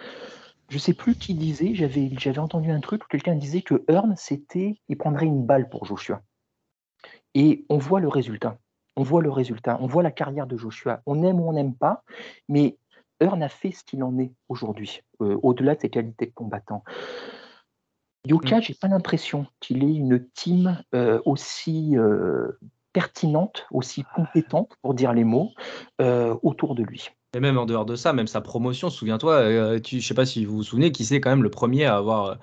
je 0.70 0.78
sais 0.78 0.94
plus 0.94 1.16
qui 1.16 1.34
disait, 1.34 1.74
j'avais 1.76 2.12
j'avais 2.18 2.40
entendu 2.40 2.72
un 2.72 2.80
truc 2.80 3.04
où 3.06 3.08
quelqu'un 3.08 3.36
disait 3.36 3.62
que 3.62 3.84
Hearn, 3.88 4.16
c'était, 4.18 4.82
il 4.90 4.98
prendrait 4.98 5.26
une 5.26 5.46
balle 5.46 5.70
pour 5.70 5.86
Joshua. 5.86 6.22
Et 7.34 7.66
on 7.70 7.78
voit 7.78 8.00
le 8.00 8.08
résultat. 8.08 8.58
On 8.96 9.04
voit 9.04 9.24
le 9.24 9.32
résultat, 9.32 9.78
on 9.82 9.88
voit 9.88 10.04
la 10.04 10.12
carrière 10.12 10.46
de 10.46 10.56
Joshua. 10.56 11.02
On 11.08 11.24
aime 11.24 11.40
ou 11.40 11.50
on 11.50 11.54
n'aime 11.54 11.74
pas, 11.74 12.04
mais 12.48 12.78
Hearn 13.20 13.42
a 13.42 13.50
fait 13.50 13.72
ce 13.72 13.84
qu'il 13.84 14.04
en 14.04 14.20
est 14.20 14.32
aujourd'hui, 14.50 15.02
euh, 15.22 15.40
au-delà 15.42 15.76
de 15.76 15.82
ses 15.82 15.90
qualités 15.90 16.28
de 16.28 16.32
combattant. 16.32 16.84
Yoka, 18.26 18.58
Mm. 18.58 18.62
j'ai 18.62 18.74
pas 18.74 18.88
l'impression 18.88 19.48
qu'il 19.60 19.84
ait 19.84 19.96
une 19.96 20.26
team 20.34 20.82
euh, 20.94 21.22
aussi 21.26 21.98
euh, 21.98 22.52
pertinente, 22.94 23.66
aussi 23.72 24.06
compétente, 24.16 24.72
pour 24.82 24.94
dire 24.94 25.14
les 25.14 25.24
mots, 25.24 25.52
euh, 26.02 26.36
autour 26.44 26.76
de 26.76 26.84
lui. 26.84 27.10
Et 27.36 27.40
même 27.40 27.58
en 27.58 27.66
dehors 27.66 27.86
de 27.86 27.96
ça, 27.96 28.14
même 28.14 28.28
sa 28.28 28.42
promotion, 28.42 28.90
souviens-toi, 28.90 29.34
euh, 29.34 29.80
tu, 29.80 30.00
je 30.00 30.08
sais 30.08 30.14
pas 30.14 30.26
si 30.26 30.46
vous 30.46 30.58
vous 30.58 30.64
souvenez, 30.64 30.92
qui 30.92 31.04
c'est 31.04 31.20
quand 31.20 31.32
même 31.32 31.44
le 31.44 31.50
premier 31.50 31.86
à 31.86 31.98
avoir, 31.98 32.26
euh, 32.26 32.36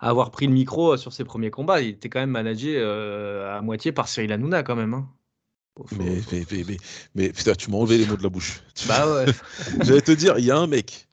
à 0.00 0.08
avoir 0.08 0.30
pris 0.30 0.46
le 0.46 0.52
micro 0.52 0.96
sur 0.96 1.12
ses 1.12 1.24
premiers 1.24 1.50
combats. 1.50 1.82
Il 1.82 1.90
était 1.90 2.08
quand 2.08 2.20
même 2.20 2.30
managé 2.30 2.74
euh, 2.78 3.56
à 3.56 3.60
moitié 3.60 3.92
par 3.92 4.08
Cyril 4.08 4.32
Hanouna 4.32 4.62
quand 4.62 4.76
même. 4.76 4.94
hein. 4.94 5.08
Mais, 5.98 6.20
mais, 6.30 6.44
mais, 6.50 6.64
mais, 6.68 6.76
mais, 7.14 7.28
putain, 7.32 7.54
tu 7.54 7.70
m'as 7.70 7.78
enlevé 7.78 7.98
les 7.98 8.06
mots 8.06 8.16
de 8.16 8.22
la 8.22 8.28
bouche. 8.28 8.62
Bah 8.86 9.12
ouais. 9.12 9.26
J'allais 9.82 10.00
te 10.00 10.12
dire, 10.12 10.38
il 10.38 10.44
y 10.44 10.50
a 10.50 10.56
un 10.56 10.68
mec. 10.68 11.08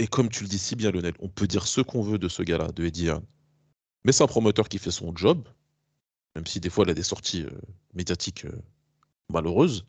Et 0.00 0.08
comme 0.08 0.28
tu 0.28 0.42
le 0.42 0.48
dis 0.48 0.58
si 0.58 0.74
bien, 0.74 0.90
Lionel, 0.90 1.14
on 1.20 1.28
peut 1.28 1.46
dire 1.46 1.66
ce 1.66 1.80
qu'on 1.80 2.02
veut 2.02 2.18
de 2.18 2.28
ce 2.28 2.42
gars-là, 2.42 2.72
de 2.72 2.84
Eddie 2.84 3.06
Hearn. 3.06 3.22
Mais 4.04 4.12
c'est 4.12 4.24
un 4.24 4.26
promoteur 4.26 4.68
qui 4.68 4.78
fait 4.78 4.90
son 4.90 5.14
job, 5.14 5.48
même 6.36 6.46
si 6.46 6.60
des 6.60 6.70
fois 6.70 6.84
il 6.86 6.90
a 6.90 6.94
des 6.94 7.02
sorties 7.02 7.42
euh, 7.42 7.50
médiatiques 7.94 8.44
euh, 8.44 8.52
malheureuses. 9.28 9.84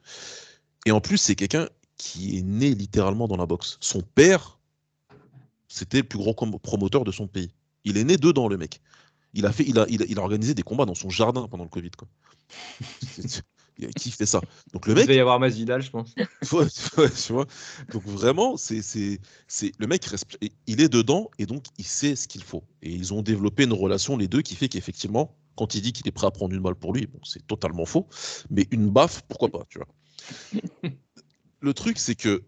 Et 0.86 0.92
en 0.92 1.02
plus, 1.02 1.18
c'est 1.18 1.36
quelqu'un 1.36 1.70
qui 1.98 2.38
est 2.38 2.42
né 2.42 2.74
littéralement 2.74 3.28
dans 3.28 3.38
la 3.38 3.46
boxe. 3.46 3.78
Son 3.80 4.02
père, 4.02 4.60
c'était 5.68 5.98
le 5.98 6.04
plus 6.08 6.18
gros 6.20 6.34
promoteur 6.34 7.04
de 7.04 7.12
son 7.12 7.28
pays. 7.28 7.52
Il 7.84 7.98
est 7.98 8.04
né 8.04 8.18
dedans, 8.18 8.48
le 8.48 8.58
mec. 8.58 8.82
Il 9.34 9.46
a, 9.46 9.52
fait, 9.52 9.64
il, 9.66 9.80
a, 9.80 9.86
il, 9.88 10.02
a, 10.02 10.06
il 10.10 10.20
a 10.20 10.22
organisé 10.22 10.54
des 10.54 10.64
combats 10.64 10.86
dans 10.86 10.96
son 10.96 11.10
jardin 11.10 11.48
pendant 11.48 11.64
le 11.64 11.70
Covid. 11.70 11.92
Quoi. 11.92 12.08
qui 13.96 14.12
fait 14.12 14.26
ça? 14.26 14.42
Donc 14.74 14.88
le 14.88 14.94
Il 14.94 14.96
mec, 14.96 15.06
devait 15.06 15.18
y 15.18 15.20
avoir 15.20 15.40
Masvidal, 15.40 15.82
je 15.82 15.90
pense. 15.90 16.14
Ouais, 16.52 16.66
ouais, 16.98 17.10
tu 17.10 17.34
vois. 17.34 17.46
Donc 17.92 18.04
vraiment, 18.04 18.58
c'est, 18.58 18.82
c'est, 18.82 19.20
c'est 19.48 19.72
le 19.80 19.88
mec, 19.88 20.04
reste- 20.06 20.38
il 20.68 20.82
est 20.82 20.90
dedans 20.90 21.30
et 21.40 21.46
donc 21.46 21.66
il 21.78 21.86
sait 21.86 22.16
ce 22.16 22.28
qu'il 22.28 22.44
faut. 22.44 22.64
Et 22.82 22.92
ils 22.92 23.14
ont 23.14 23.22
développé 23.22 23.64
une 23.64 23.74
relation 23.74 24.18
les 24.18 24.28
deux 24.28 24.42
qui 24.42 24.56
fait 24.56 24.68
qu'effectivement, 24.68 25.36
quand 25.62 25.76
il 25.76 25.84
dit 25.84 25.94
qu'il 25.94 26.08
est 26.08 26.12
prêt 26.12 26.26
à 26.26 26.32
prendre 26.32 26.56
une 26.56 26.62
balle 26.64 26.74
pour 26.74 26.92
lui, 26.92 27.06
bon, 27.06 27.20
c'est 27.24 27.46
totalement 27.46 27.86
faux. 27.86 28.08
Mais 28.50 28.68
une 28.72 28.90
baffe, 28.90 29.22
pourquoi 29.28 29.50
pas, 29.50 29.64
tu 29.70 29.78
vois. 29.78 29.88
le 31.60 31.74
truc, 31.76 32.00
c'est 32.00 32.16
que 32.16 32.44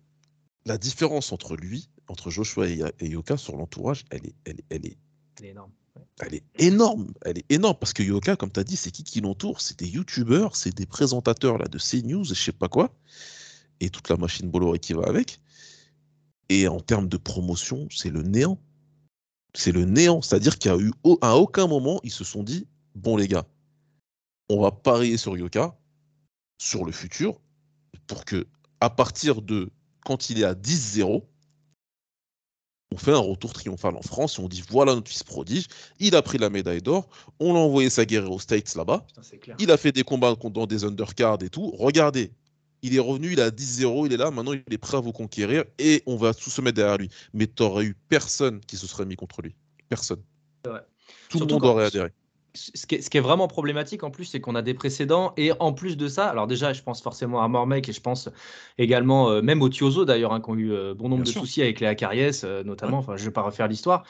la 0.66 0.80
différence 0.80 1.32
entre 1.32 1.56
lui, 1.56 1.90
entre 2.08 2.32
Joshua 2.32 2.68
et, 2.68 2.82
et 3.00 3.08
Yoka 3.10 3.38
sur 3.38 3.56
l'entourage, 3.56 4.04
elle 4.10 4.26
est, 4.26 4.34
elle, 4.46 4.62
elle 4.72 4.86
est 4.88 4.98
énorme. 5.44 5.72
elle 6.22 6.34
est 6.34 6.44
énorme. 6.58 7.14
Elle 7.22 7.38
est 7.38 7.46
énorme 7.52 7.78
parce 7.80 7.94
que 7.94 8.02
Yoka, 8.02 8.36
comme 8.36 8.52
tu 8.52 8.60
as 8.60 8.64
dit, 8.64 8.78
c'est 8.78 8.90
qui 8.90 9.04
qui 9.04 9.22
l'entoure? 9.22 9.62
C'est 9.62 9.78
des 9.78 9.88
youtubeurs, 9.88 10.56
c'est 10.56 10.76
des 10.76 10.88
présentateurs 10.88 11.60
là, 11.60 11.68
de 11.68 11.78
CNews, 11.78 12.24
je 12.24 12.34
sais 12.34 12.52
pas 12.52 12.68
quoi, 12.68 12.96
et 13.80 13.92
toute 13.92 14.10
la 14.10 14.18
machine 14.18 14.50
Bolloré 14.50 14.80
qui 14.80 14.94
va 14.94 15.04
avec. 15.04 15.40
Et 16.50 16.68
en 16.68 16.80
termes 16.80 17.10
de 17.10 17.18
promotion, 17.18 17.88
c'est 17.92 18.10
le 18.10 18.24
néant. 18.24 18.60
C'est 19.54 19.72
le 19.72 19.86
néant. 19.86 20.24
C'est-à-dire 20.24 20.58
qu'il 20.58 20.72
y 20.72 20.74
a 20.74 20.78
eu, 20.80 20.92
au- 21.04 21.20
à 21.22 21.38
aucun 21.38 21.68
moment, 21.68 22.00
ils 22.04 22.12
se 22.12 22.24
sont 22.24 22.42
dit 22.42 22.66
bon, 22.96 23.18
les 23.18 23.28
gars, 23.28 23.46
on 24.50 24.62
va 24.62 24.72
parier 24.72 25.18
sur 25.18 25.38
Yoka, 25.38 25.76
sur 26.58 26.86
le 26.86 26.92
futur, 26.92 27.40
pour 28.08 28.26
que, 28.26 28.48
à 28.80 28.90
partir 28.90 29.42
de 29.42 29.70
quand 30.06 30.30
il 30.30 30.40
est 30.40 30.44
à 30.44 30.54
10-0, 30.54 31.24
on 32.92 32.98
fait 32.98 33.12
un 33.12 33.18
retour 33.18 33.54
triomphal 33.54 33.96
en 33.96 34.02
France 34.02 34.38
et 34.38 34.42
on 34.42 34.48
dit 34.48 34.64
voilà 34.70 34.94
notre 34.94 35.10
fils 35.10 35.24
prodige, 35.24 35.68
il 36.00 36.16
a 36.16 36.22
pris 36.22 36.38
la 36.38 36.50
médaille 36.50 36.82
d'or, 36.82 37.10
on 37.40 37.54
l'a 37.54 37.60
envoyé 37.60 37.90
s'aguerrir 37.90 38.32
aux 38.32 38.40
States 38.40 38.76
là-bas, 38.76 39.06
il 39.60 39.72
a 39.72 39.78
fait 39.78 39.92
des 39.92 40.04
combats 40.04 40.36
dans 40.36 40.68
des 40.68 40.84
undercards 40.84 41.42
et 41.42 41.50
tout. 41.50 41.72
Regardez, 41.72 42.32
il 42.84 42.96
est 42.96 43.00
revenu, 43.00 43.32
il 43.34 43.40
est 43.40 43.44
à 43.44 43.50
10-0, 43.50 44.06
il 44.06 44.14
est 44.14 44.18
là, 44.18 44.30
maintenant 44.30 44.54
il 44.54 44.64
est 44.70 44.78
prêt 44.78 44.98
à 44.98 45.00
vous 45.00 45.14
conquérir 45.14 45.64
et 45.80 46.04
on 46.06 46.18
va 46.18 46.34
tous 46.34 46.52
se 46.52 46.62
mettre 46.62 46.76
derrière 46.76 46.98
lui. 46.98 47.10
Mais 47.34 47.48
t'aurais 47.48 47.86
eu 47.86 47.96
personne 48.10 48.60
qui 48.60 48.78
se 48.78 48.86
serait 48.86 49.06
mis 49.06 49.16
contre 49.16 49.42
lui. 49.42 49.56
Personne. 49.90 50.22
Tout 50.64 50.72
Surtout 51.30 51.48
le 51.48 51.54
monde 51.54 51.66
aurait 51.66 51.86
adhéré. 51.86 52.12
Ce 52.56 52.86
qui, 52.86 52.96
est, 52.96 53.02
ce 53.02 53.10
qui 53.10 53.18
est 53.18 53.22
vraiment 53.22 53.48
problématique 53.48 54.04
en 54.04 54.12
plus, 54.12 54.26
c'est 54.26 54.40
qu'on 54.40 54.56
a 54.56 54.62
des 54.62 54.74
précédents 54.74 55.34
et 55.38 55.52
en 55.60 55.74
plus 55.74 55.98
de 55.98 56.08
ça, 56.08 56.28
alors 56.28 56.46
déjà, 56.48 56.72
je 56.74 56.84
pense 56.84 57.02
forcément 57.02 57.42
à 57.42 57.48
Mormec 57.48 57.90
et 57.90 57.94
je 57.94 58.02
pense 58.02 58.30
également 58.78 59.30
euh, 59.30 59.42
même 59.42 59.62
aux 59.62 59.70
Tiozo 59.70 60.06
d'ailleurs, 60.06 60.34
hein, 60.34 60.42
qui 60.42 60.50
ont 60.52 60.56
eu 60.56 60.72
euh, 60.72 60.94
bon 60.94 61.10
nombre 61.10 61.24
Bien 61.24 61.30
de 61.30 61.30
sûr. 61.30 61.42
soucis 61.42 61.62
avec 61.62 61.80
les 61.80 61.88
Acariès 61.88 62.44
euh, 62.44 62.64
notamment. 62.64 63.00
Enfin, 63.00 63.16
je 63.18 63.26
vais 63.26 63.32
pas 63.32 63.42
refaire 63.42 63.68
l'histoire. 63.68 64.04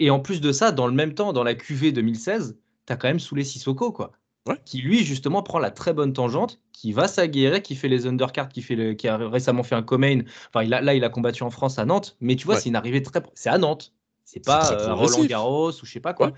Et 0.00 0.10
en 0.10 0.18
plus 0.20 0.40
de 0.40 0.52
ça, 0.52 0.72
dans 0.72 0.86
le 0.86 0.92
même 0.92 1.14
temps, 1.14 1.32
dans 1.32 1.44
la 1.44 1.54
QV 1.54 1.92
2016, 1.92 2.58
tu 2.86 2.92
as 2.92 2.96
quand 2.96 3.08
même 3.08 3.20
Soulé 3.20 3.44
Sissoko, 3.44 3.92
quoi. 3.92 4.12
Ouais. 4.46 4.58
Qui 4.66 4.82
lui 4.82 5.04
justement 5.04 5.42
prend 5.42 5.58
la 5.58 5.70
très 5.70 5.94
bonne 5.94 6.12
tangente, 6.12 6.60
qui 6.72 6.92
va 6.92 7.08
s'aguerrer, 7.08 7.62
qui 7.62 7.76
fait 7.76 7.88
les 7.88 8.06
undercards, 8.06 8.50
qui 8.50 8.60
fait 8.60 8.74
le, 8.74 8.92
qui 8.92 9.08
a 9.08 9.16
récemment 9.16 9.62
fait 9.62 9.74
un 9.76 9.82
co-main. 9.82 10.20
Enfin, 10.52 10.64
il 10.64 10.74
a, 10.74 10.82
là, 10.82 10.94
il 10.94 11.02
a 11.04 11.08
combattu 11.08 11.44
en 11.44 11.50
France 11.50 11.78
à 11.78 11.86
Nantes, 11.86 12.16
mais 12.20 12.36
tu 12.36 12.44
vois, 12.44 12.56
Ouais. 12.56 12.60
c'est 12.60 12.68
une 12.68 12.76
arrivée 12.76 13.02
très, 13.02 13.22
c'est 13.34 13.48
à 13.48 13.56
Nantes. 13.56 13.94
C'est 14.26 14.44
pas 14.44 14.92
Roland. 14.94 15.24
Garros 15.26 15.70
ou 15.70 15.86
je 15.86 15.90
sais 15.92 16.00
pas 16.00 16.12
quoi. 16.12 16.32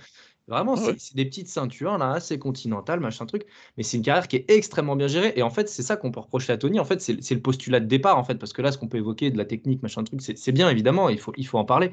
Vraiment, 0.48 0.74
Ouais, 0.74 0.94
c'est 0.98 1.16
des 1.16 1.24
petites 1.24 1.48
ceintures 1.48 1.98
là, 1.98 2.12
assez 2.12 2.38
continentales, 2.38 3.00
machin 3.00 3.26
truc. 3.26 3.46
Mais 3.76 3.82
c'est 3.82 3.96
une 3.96 4.04
carrière 4.04 4.28
qui 4.28 4.36
est 4.36 4.48
extrêmement 4.48 4.94
bien 4.94 5.08
gérée. 5.08 5.32
Et 5.34 5.42
en 5.42 5.50
fait, 5.50 5.68
c'est 5.68 5.82
ça 5.82 5.96
qu'on 5.96 6.12
peut 6.12 6.20
reprocher 6.20 6.52
à 6.52 6.56
Tony. 6.56 6.78
En 6.78 6.84
fait, 6.84 7.00
c'est 7.00 7.34
le 7.34 7.40
postulat 7.42 7.80
de 7.80 7.86
départ, 7.86 8.16
en 8.16 8.22
fait, 8.22 8.36
parce 8.36 8.52
que 8.52 8.62
là, 8.62 8.70
ce 8.70 8.78
qu'on 8.78 8.86
peut 8.86 8.98
évoquer 8.98 9.32
de 9.32 9.38
la 9.38 9.44
technique, 9.44 9.82
machin 9.82 10.04
truc, 10.04 10.20
c'est 10.22 10.52
bien 10.52 10.70
évidemment, 10.70 11.08
il 11.08 11.18
faut, 11.18 11.32
il 11.36 11.46
faut 11.48 11.58
en 11.58 11.64
parler. 11.64 11.90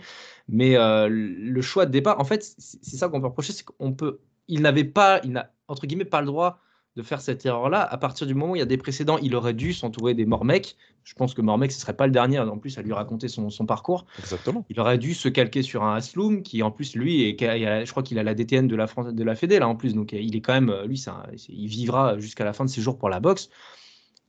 Mais 0.47 0.75
euh, 0.77 1.07
le 1.09 1.61
choix 1.61 1.87
de 1.87 1.91
départ, 1.91 2.19
en 2.19 2.25
fait, 2.25 2.43
c'est 2.43 2.79
c'est 2.83 2.97
ça 2.97 3.09
qu'on 3.09 3.21
peut 3.21 3.27
reprocher, 3.27 3.53
c'est 3.53 3.65
qu'on 3.65 3.93
peut, 3.93 4.19
il 4.47 4.61
n'avait 4.61 4.83
pas, 4.83 5.19
il 5.23 5.31
n'a 5.31 5.51
entre 5.67 5.87
guillemets 5.87 6.05
pas 6.05 6.21
le 6.21 6.27
droit 6.27 6.59
de 6.95 7.01
faire 7.01 7.21
cette 7.21 7.45
erreur-là. 7.45 7.81
À 7.81 7.97
partir 7.97 8.27
du 8.27 8.35
moment 8.35 8.51
où 8.51 8.55
il 8.55 8.59
y 8.59 8.63
a 8.63 8.65
des 8.65 8.77
précédents, 8.77 9.17
il 9.17 9.35
aurait 9.35 9.53
dû 9.53 9.73
s'entourer 9.73 10.13
des 10.13 10.25
Mormecs. 10.25 10.75
Je 11.03 11.15
pense 11.15 11.33
que 11.33 11.41
Mormec, 11.41 11.71
ce 11.71 11.79
serait 11.79 11.95
pas 11.95 12.05
le 12.05 12.11
dernier, 12.11 12.39
en 12.39 12.57
plus, 12.57 12.77
à 12.77 12.81
lui 12.81 12.93
raconter 12.93 13.27
son, 13.27 13.49
son 13.49 13.65
parcours. 13.65 14.05
Exactement. 14.19 14.65
Il 14.69 14.79
aurait 14.79 14.97
dû 14.97 15.13
se 15.13 15.27
calquer 15.27 15.63
sur 15.63 15.83
un 15.83 15.95
Asloum 15.95 16.43
qui, 16.43 16.61
en 16.61 16.71
plus, 16.71 16.95
lui, 16.95 17.27
est, 17.27 17.35
qui 17.35 17.45
a- 17.45 17.83
je 17.83 17.91
crois 17.91 18.03
qu'il 18.03 18.19
a 18.19 18.23
la 18.23 18.35
DTN 18.35 18.67
de 18.67 18.75
la, 18.75 18.87
France, 18.87 19.07
de 19.13 19.23
la 19.23 19.35
Fédé, 19.35 19.59
là, 19.59 19.67
en 19.67 19.75
plus. 19.75 19.95
Donc, 19.95 20.13
euh, 20.13 20.19
il 20.19 20.35
est 20.35 20.41
quand 20.41 20.53
même, 20.53 20.69
euh, 20.69 20.85
lui, 20.85 20.97
c'est- 20.97 21.11
il 21.49 21.67
vivra 21.67 22.19
jusqu'à 22.19 22.45
la 22.45 22.53
fin 22.53 22.63
de 22.63 22.69
ses 22.69 22.81
jours 22.81 22.97
pour 22.97 23.09
la 23.09 23.19
boxe. 23.19 23.49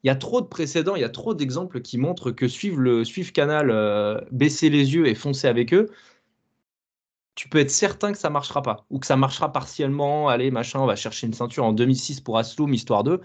Il 0.02 0.08
y 0.08 0.10
a 0.10 0.16
trop 0.16 0.40
de 0.40 0.46
précédents, 0.46 0.96
il 0.96 1.00
y 1.00 1.04
a 1.04 1.08
trop 1.08 1.34
d'exemples 1.34 1.80
qui 1.80 1.96
montrent 1.96 2.30
que 2.30 2.46
suivre 2.48 2.78
le 2.78 3.04
suivre 3.04 3.32
Canal, 3.32 3.70
euh, 3.70 4.20
baisser 4.32 4.68
les 4.68 4.94
yeux 4.94 5.06
et 5.06 5.14
foncer 5.14 5.48
avec 5.48 5.72
eux, 5.72 5.88
tu 7.34 7.48
peux 7.48 7.58
être 7.58 7.70
certain 7.70 8.12
que 8.12 8.18
ça 8.18 8.30
marchera 8.30 8.62
pas. 8.62 8.86
Ou 8.90 8.98
que 8.98 9.06
ça 9.06 9.16
marchera 9.16 9.52
partiellement. 9.52 10.28
Allez, 10.28 10.50
machin, 10.50 10.80
on 10.80 10.86
va 10.86 10.96
chercher 10.96 11.26
une 11.26 11.34
ceinture 11.34 11.64
en 11.64 11.72
2006 11.72 12.20
pour 12.20 12.38
Asloum, 12.38 12.72
histoire 12.74 13.04
d'eux. 13.04 13.20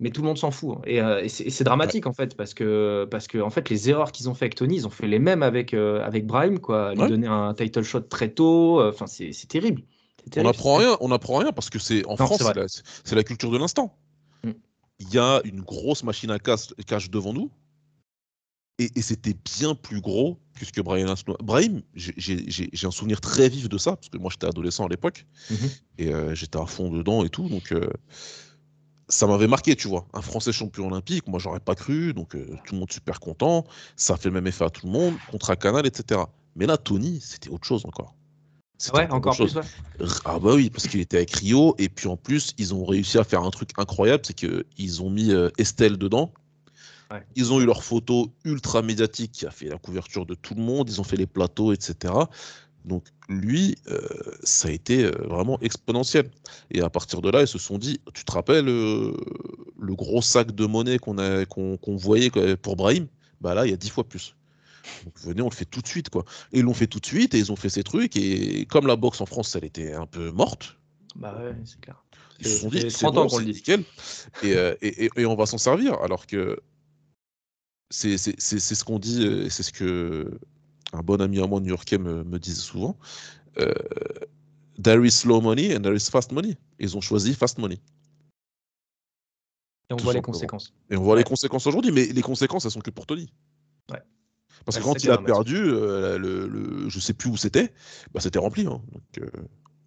Mais 0.00 0.10
tout 0.10 0.20
le 0.22 0.26
monde 0.28 0.38
s'en 0.38 0.50
fout. 0.50 0.76
hein. 0.78 0.82
Et, 0.84 1.00
euh, 1.00 1.22
et 1.22 1.28
c'est 1.28 1.64
dramatique, 1.64 2.06
en 2.06 2.12
fait, 2.12 2.36
parce 2.36 2.54
que, 2.54 3.06
parce 3.10 3.28
que 3.28 3.38
en 3.38 3.50
fait, 3.50 3.68
les 3.70 3.88
erreurs 3.88 4.10
qu'ils 4.10 4.28
ont 4.28 4.34
fait 4.34 4.46
avec 4.46 4.56
Tony, 4.56 4.76
ils 4.76 4.86
ont 4.86 4.90
fait 4.90 5.06
les 5.06 5.20
mêmes 5.20 5.42
avec, 5.44 5.74
euh, 5.74 6.02
avec 6.04 6.26
Brahim, 6.26 6.58
quoi. 6.58 6.92
Lui 6.94 7.02
Ouais. 7.02 7.08
donner 7.08 7.28
un 7.28 7.54
title 7.54 7.82
shot 7.82 8.00
très 8.02 8.30
tôt. 8.30 8.80
euh, 8.80 8.90
Enfin, 8.90 9.06
c'est 9.06 9.32
c'est 9.32 9.46
terrible. 9.46 9.82
C'est 10.18 10.26
On 10.26 10.30
terrible, 10.30 10.52
n'apprend 10.52 10.76
rien, 10.76 10.96
on 11.00 11.08
n'apprend 11.08 11.36
rien 11.38 11.52
parce 11.52 11.70
que 11.70 11.78
c'est 11.78 12.04
en 12.06 12.10
Non, 12.10 12.16
France, 12.26 12.42
c'est 13.04 13.14
la, 13.14 13.22
culture 13.24 13.50
de 13.50 13.58
l'instant. 13.58 13.96
Mm. 14.44 14.50
Il 14.98 15.14
y 15.14 15.18
a 15.18 15.40
une 15.44 15.60
grosse 15.60 16.02
machine 16.04 16.30
à 16.30 16.38
casse, 16.38 16.74
cache 16.86 17.10
devant 17.10 17.32
nous, 17.32 17.50
et, 18.82 18.90
et 18.98 19.02
c'était 19.02 19.34
bien 19.58 19.74
plus 19.74 20.00
gros 20.00 20.38
que 20.58 20.64
ce 20.64 20.72
que 20.72 20.80
Brian 20.80 21.06
Asno- 21.12 21.36
Brahim, 21.42 21.82
j'ai- 21.94 22.70
un 22.84 22.90
souvenir 22.90 23.20
très 23.20 23.48
vif 23.48 23.68
de 23.68 23.78
ça 23.78 23.96
parce 23.96 24.08
que 24.08 24.18
moi 24.18 24.30
j'étais 24.30 24.46
adolescent 24.46 24.84
à 24.86 24.88
l'époque 24.88 25.26
Mhm. 25.50 25.70
et 25.98 26.12
euh, 26.12 26.34
j'étais 26.34 26.58
à 26.58 26.66
fond 26.66 26.90
dedans 26.90 27.24
et 27.24 27.30
tout, 27.30 27.48
donc 27.48 27.72
euh, 27.72 27.88
ça 29.08 29.26
m'avait 29.26 29.46
marqué, 29.48 29.76
tu 29.76 29.88
vois. 29.88 30.06
Un 30.14 30.22
Français 30.22 30.52
champion 30.52 30.86
olympique, 30.88 31.26
moi 31.28 31.38
j'aurais 31.38 31.60
pas 31.60 31.74
cru, 31.74 32.14
donc 32.14 32.34
euh, 32.34 32.46
tout 32.64 32.74
le 32.74 32.80
monde 32.80 32.92
super 32.92 33.20
content, 33.20 33.64
ça 33.96 34.16
fait 34.16 34.28
le 34.28 34.34
même 34.34 34.46
effet 34.46 34.64
à 34.64 34.70
tout 34.70 34.86
le 34.86 34.92
monde, 34.92 35.14
contrat 35.30 35.56
Canal, 35.56 35.86
etc. 35.86 36.20
Mais 36.56 36.66
là, 36.66 36.76
Tony, 36.76 37.20
c'était 37.20 37.50
autre 37.50 37.66
chose 37.66 37.84
encore. 37.86 38.14
Ouais, 38.94 39.08
encore 39.10 39.36
plus. 39.36 39.54
ouais. 39.54 39.62
Ah 40.24 40.38
bah 40.40 40.54
oui, 40.54 40.68
parce 40.70 40.88
qu'il 40.88 41.00
était 41.00 41.18
avec 41.18 41.30
Rio, 41.36 41.74
et 41.78 41.88
puis 41.88 42.08
en 42.08 42.16
plus, 42.16 42.52
ils 42.58 42.74
ont 42.74 42.84
réussi 42.84 43.16
à 43.18 43.24
faire 43.24 43.42
un 43.42 43.50
truc 43.50 43.70
incroyable, 43.76 44.24
c'est 44.26 44.34
qu'ils 44.34 45.02
ont 45.02 45.10
mis 45.10 45.30
Estelle 45.58 45.96
dedans. 45.98 46.32
Ouais. 47.12 47.22
Ils 47.34 47.52
ont 47.52 47.60
eu 47.60 47.66
leur 47.66 47.84
photo 47.84 48.32
ultra 48.44 48.82
médiatique 48.82 49.32
qui 49.32 49.46
a 49.46 49.50
fait 49.50 49.68
la 49.68 49.78
couverture 49.78 50.26
de 50.26 50.34
tout 50.34 50.54
le 50.54 50.62
monde, 50.62 50.88
ils 50.90 51.00
ont 51.00 51.04
fait 51.04 51.16
les 51.16 51.26
plateaux, 51.26 51.72
etc. 51.72 52.28
Donc 52.84 53.06
lui, 53.28 53.76
euh, 53.88 54.00
ça 54.42 54.68
a 54.68 54.70
été 54.70 55.04
euh, 55.04 55.12
vraiment 55.28 55.58
exponentiel. 55.60 56.30
Et 56.70 56.80
à 56.82 56.90
partir 56.90 57.20
de 57.22 57.30
là, 57.30 57.42
ils 57.42 57.48
se 57.48 57.58
sont 57.58 57.78
dit, 57.78 58.00
tu 58.14 58.24
te 58.24 58.32
rappelles 58.32 58.68
euh, 58.68 59.12
le 59.78 59.94
gros 59.94 60.22
sac 60.22 60.52
de 60.52 60.66
monnaie 60.66 60.98
qu'on 60.98 61.78
voyait 61.96 62.30
pour 62.56 62.76
Brahim? 62.76 63.06
Bah 63.40 63.54
là, 63.54 63.66
il 63.66 63.70
y 63.70 63.74
a 63.74 63.76
dix 63.76 63.90
fois 63.90 64.04
plus. 64.04 64.36
Donc 65.04 65.14
venez, 65.20 65.42
on 65.42 65.48
le 65.48 65.54
fait 65.54 65.64
tout 65.64 65.80
de 65.80 65.86
suite, 65.88 66.10
quoi. 66.10 66.24
Et 66.52 66.58
ils 66.60 66.64
l'ont 66.64 66.74
fait 66.74 66.86
tout 66.86 67.00
de 67.00 67.06
suite, 67.06 67.34
et 67.34 67.38
ils 67.38 67.52
ont 67.52 67.56
fait 67.56 67.68
ces 67.68 67.82
trucs, 67.84 68.16
et 68.16 68.66
comme 68.66 68.86
la 68.86 68.96
boxe 68.96 69.20
en 69.20 69.26
France, 69.26 69.54
elle 69.56 69.64
était 69.64 69.92
un 69.92 70.06
peu 70.06 70.30
morte, 70.30 70.76
Bah 71.14 71.36
ouais, 71.38 71.54
c'est 71.64 71.80
clair. 71.80 72.02
ils 72.40 72.46
se 72.46 72.58
sont 72.60 72.68
dit, 72.68 72.80
c'est 72.80 72.92
30 72.98 73.18
ans 73.18 73.26
bon, 73.26 73.40
nickel, 73.40 73.84
et, 74.42 74.52
et, 74.80 75.04
et- 75.04 75.10
et 75.16 75.26
on 75.26 75.34
va 75.36 75.46
s'en 75.46 75.58
servir, 75.58 75.94
alors 76.02 76.26
que 76.26 76.58
c'est 77.92 78.16
ce 78.18 78.84
qu'on 78.84 78.98
dit, 78.98 79.26
euh, 79.26 79.48
c'est 79.50 79.62
ce 79.62 79.70
que 79.72 80.38
un 80.94 81.00
bon 81.02 81.20
ami 81.20 81.40
à 81.40 81.46
moi 81.46 81.60
new-yorkais 81.60 81.98
me, 81.98 82.24
me 82.24 82.38
disait 82.38 82.60
souvent, 82.60 82.96
euh, 83.58 83.72
there 84.82 85.04
is 85.04 85.10
slow 85.10 85.40
money 85.40 85.76
and 85.76 85.82
there 85.82 85.94
is 85.94 86.08
fast 86.10 86.32
money. 86.32 86.56
Ils 86.78 86.96
ont 86.96 87.00
choisi 87.00 87.34
fast 87.34 87.58
money. 87.58 87.78
Et 89.90 89.94
on 89.94 89.96
Tout 89.96 90.04
voit 90.04 90.14
les 90.14 90.22
conséquences. 90.22 90.72
Et 90.90 90.96
on 90.96 91.02
voit 91.02 91.14
Ouais. 91.14 91.20
les 91.20 91.24
conséquences 91.24 91.66
aujourd'hui, 91.66 91.92
mais 91.92 92.06
les 92.06 92.22
conséquences, 92.22 92.64
elles 92.64 92.70
sont 92.70 92.80
que 92.80 92.90
pour 92.90 93.06
Tony. 93.06 93.30
Ouais. 93.90 94.00
Parce 94.64 94.78
que 94.78 94.82
Ouais, 94.82 94.88
quand 94.94 95.04
il 95.04 95.10
a 95.10 95.18
perdu, 95.18 95.56
euh, 95.56 96.16
le, 96.18 96.46
le- 96.46 96.88
je 96.88 96.98
sais 96.98 97.12
plus 97.12 97.28
où 97.28 97.36
c'était, 97.36 97.72
bah, 98.14 98.20
c'était 98.20 98.38
rempli. 98.38 98.66
hein. 98.66 98.80
Donc, 98.92 99.02
euh, 99.18 99.28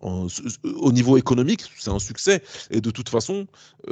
en- 0.01 0.28
au 0.64 0.91
niveau 0.91 1.18
économique, 1.18 1.64
c'est 1.78 1.89
un 1.89 1.99
succès. 1.99 2.43
Et 2.70 2.82
de 2.82 2.91
toute 2.91 3.10
façon, 3.10 3.47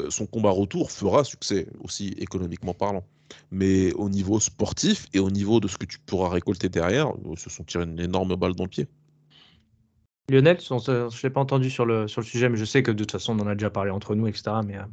son 0.09 0.27
combat 0.27 0.51
retour 0.51 0.91
fera 0.91 1.23
succès 1.23 1.67
aussi 1.79 2.09
économiquement 2.17 2.73
parlant. 2.75 3.03
Mais 3.51 3.93
au 3.93 4.09
niveau 4.09 4.39
sportif 4.39 5.07
et 5.13 5.19
au 5.19 5.29
niveau 5.29 5.59
de 5.59 5.67
ce 5.67 5.77
que 5.77 5.85
tu 5.85 5.99
pourras 5.99 6.29
récolter 6.29 6.69
derrière, 6.69 7.09
euh, 7.09 7.35
se 7.35 7.49
sont 7.49 7.63
tirés 7.63 7.83
une 7.85 7.99
énorme 7.99 8.35
balle 8.35 8.55
dans 8.55 8.63
le 8.63 8.69
pied. 8.69 8.87
Lionel, 10.29 10.57
on 10.71 10.79
se- 10.79 11.09
je 11.09 11.17
ne 11.17 11.21
l'ai 11.23 11.29
pas 11.29 11.41
entendu 11.41 11.69
sur 11.69 11.85
le, 11.85 12.07
sur 12.07 12.21
le 12.21 12.25
sujet, 12.25 12.49
mais 12.49 12.57
je 12.57 12.65
sais 12.65 12.81
que 12.81 12.91
de 12.91 12.97
toute 13.03 13.11
façon, 13.11 13.37
on 13.37 13.43
en 13.43 13.47
a 13.47 13.55
déjà 13.55 13.69
parlé 13.69 13.91
entre 13.91 14.15
nous, 14.15 14.27
etc. 14.27 14.63
Mais 14.63 14.77
euh, 14.77 14.83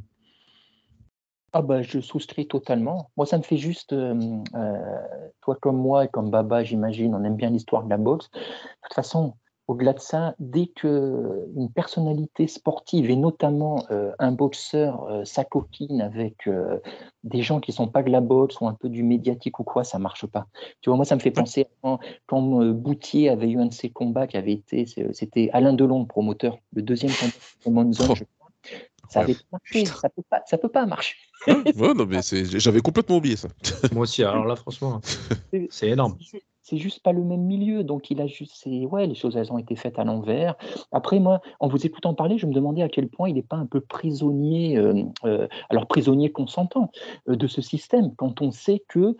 Ah 1.53 1.63
bah, 1.63 1.83
je 1.83 2.01
souscris 2.01 2.47
totalement. 2.47 3.11
Moi, 3.17 3.27
ça 3.27 3.39
me 3.39 3.43
fait 3.43 3.57
juste, 3.57 3.93
euh, 3.93 4.15
euh, 4.55 5.29
toi 5.41 5.57
comme 5.61 5.77
moi 5.79 6.05
et 6.05 6.09
comme 6.09 6.31
Baba, 6.31 6.63
j'imagine, 6.63 7.15
on 7.15 7.25
aime 7.25 7.37
bien 7.37 7.51
l'histoire 7.51 7.85
de 7.85 7.91
la 7.91 7.97
boxe. 7.97 8.31
De 8.33 8.41
toute 8.85 8.95
façon, 8.95 9.35
au-delà 9.71 9.93
de 9.93 10.01
ça, 10.01 10.35
dès 10.41 10.67
que 10.67 11.47
une 11.55 11.71
personnalité 11.71 12.49
sportive 12.49 13.09
et 13.09 13.15
notamment 13.17 13.85
euh, 13.93 14.11
un 14.19 14.33
boxeur 14.33 15.05
euh, 15.05 15.25
s'acoquine 15.25 16.01
avec 16.01 16.49
euh, 16.49 16.79
des 17.23 17.43
gens 17.43 17.61
qui 17.61 17.71
sont 17.73 17.87
pas 17.87 18.03
de 18.03 18.11
la 18.11 18.21
boxe 18.21 18.61
ou 18.61 18.67
un 18.67 18.75
peu 18.75 18.89
du 18.89 19.05
médiatique 19.05 19.61
ou 19.61 19.65
quoi, 19.65 19.85
ça 19.85 19.99
marche 20.01 20.27
pas. 20.27 20.49
Tu 20.81 20.91
vois, 20.91 20.97
moi, 20.97 21.05
ça 21.05 21.15
me 21.15 21.21
fait 21.21 21.31
penser 21.31 21.63
à 21.63 21.67
quand, 21.83 21.99
quand 22.27 22.63
euh, 22.63 22.73
Boutier 22.73 23.29
avait 23.29 23.49
eu 23.49 23.61
un 23.61 23.67
de 23.67 23.73
ses 23.73 23.91
combats 23.91 24.27
qui 24.27 24.37
avait 24.37 24.53
été, 24.55 24.87
c'était 25.13 25.51
Alain 25.53 25.73
Delon, 25.73 26.01
le 26.01 26.07
promoteur, 26.07 26.59
le 26.73 26.83
deuxième 26.83 27.13
combat 27.63 27.85
de 27.85 27.93
Zone, 27.93 28.09
Oh. 28.11 28.15
je 28.17 28.25
crois. 28.25 28.51
Ça 29.09 29.21
avait 29.21 29.35
pas 29.35 29.41
marché, 29.53 29.87
ça 29.87 30.09
peut 30.09 30.23
pas, 30.29 30.43
ça 30.47 30.59
peut 30.59 30.69
pas 30.69 30.87
marcher. 30.87 31.15
Ouais, 31.47 31.95
non, 31.95 32.07
mais 32.07 32.23
c'est- 32.23 32.59
j'avais 32.59 32.81
complètement 32.81 33.17
oublié 33.17 33.37
ça. 33.37 33.49
moi 33.93 34.03
aussi, 34.03 34.23
alors 34.25 34.45
là, 34.45 34.57
franchement, 34.57 35.01
c'est 35.71 35.89
énorme. 35.89 36.17
C'est- 36.71 36.77
juste 36.79 37.03
pas 37.03 37.13
le 37.13 37.23
même 37.23 37.43
milieu, 37.43 37.85
donc 37.85 38.11
il 38.11 38.21
a 38.21 38.27
juste, 38.27 38.67
ouais, 38.67 39.07
les 39.07 39.15
choses 39.15 39.37
elles 39.37 39.53
ont 39.53 39.59
été 39.59 39.77
faites 39.77 39.99
à 39.99 40.05
l'envers. 40.05 40.55
Après 40.93 41.19
moi, 41.21 41.41
en 41.59 41.69
vous 41.69 41.85
écoutant 41.85 42.15
parler, 42.15 42.39
je 42.39 42.47
me 42.47 42.53
demandais 42.53 42.83
à 42.83 42.89
quel 42.89 43.09
point 43.09 43.29
il 43.29 43.35
n'est 43.35 43.43
pas 43.43 43.57
un 43.57 43.67
peu 43.67 43.81
prisonnier, 43.81 44.79
euh, 44.79 45.03
euh, 45.25 45.49
alors 45.69 45.87
prisonnier 45.87 46.31
consentant 46.31 46.91
euh, 47.29 47.37
de 47.37 47.47
ce 47.47 47.61
système, 47.61 48.15
quand 48.15 48.41
on 48.41 48.51
sait 48.51 48.83
que, 48.89 49.17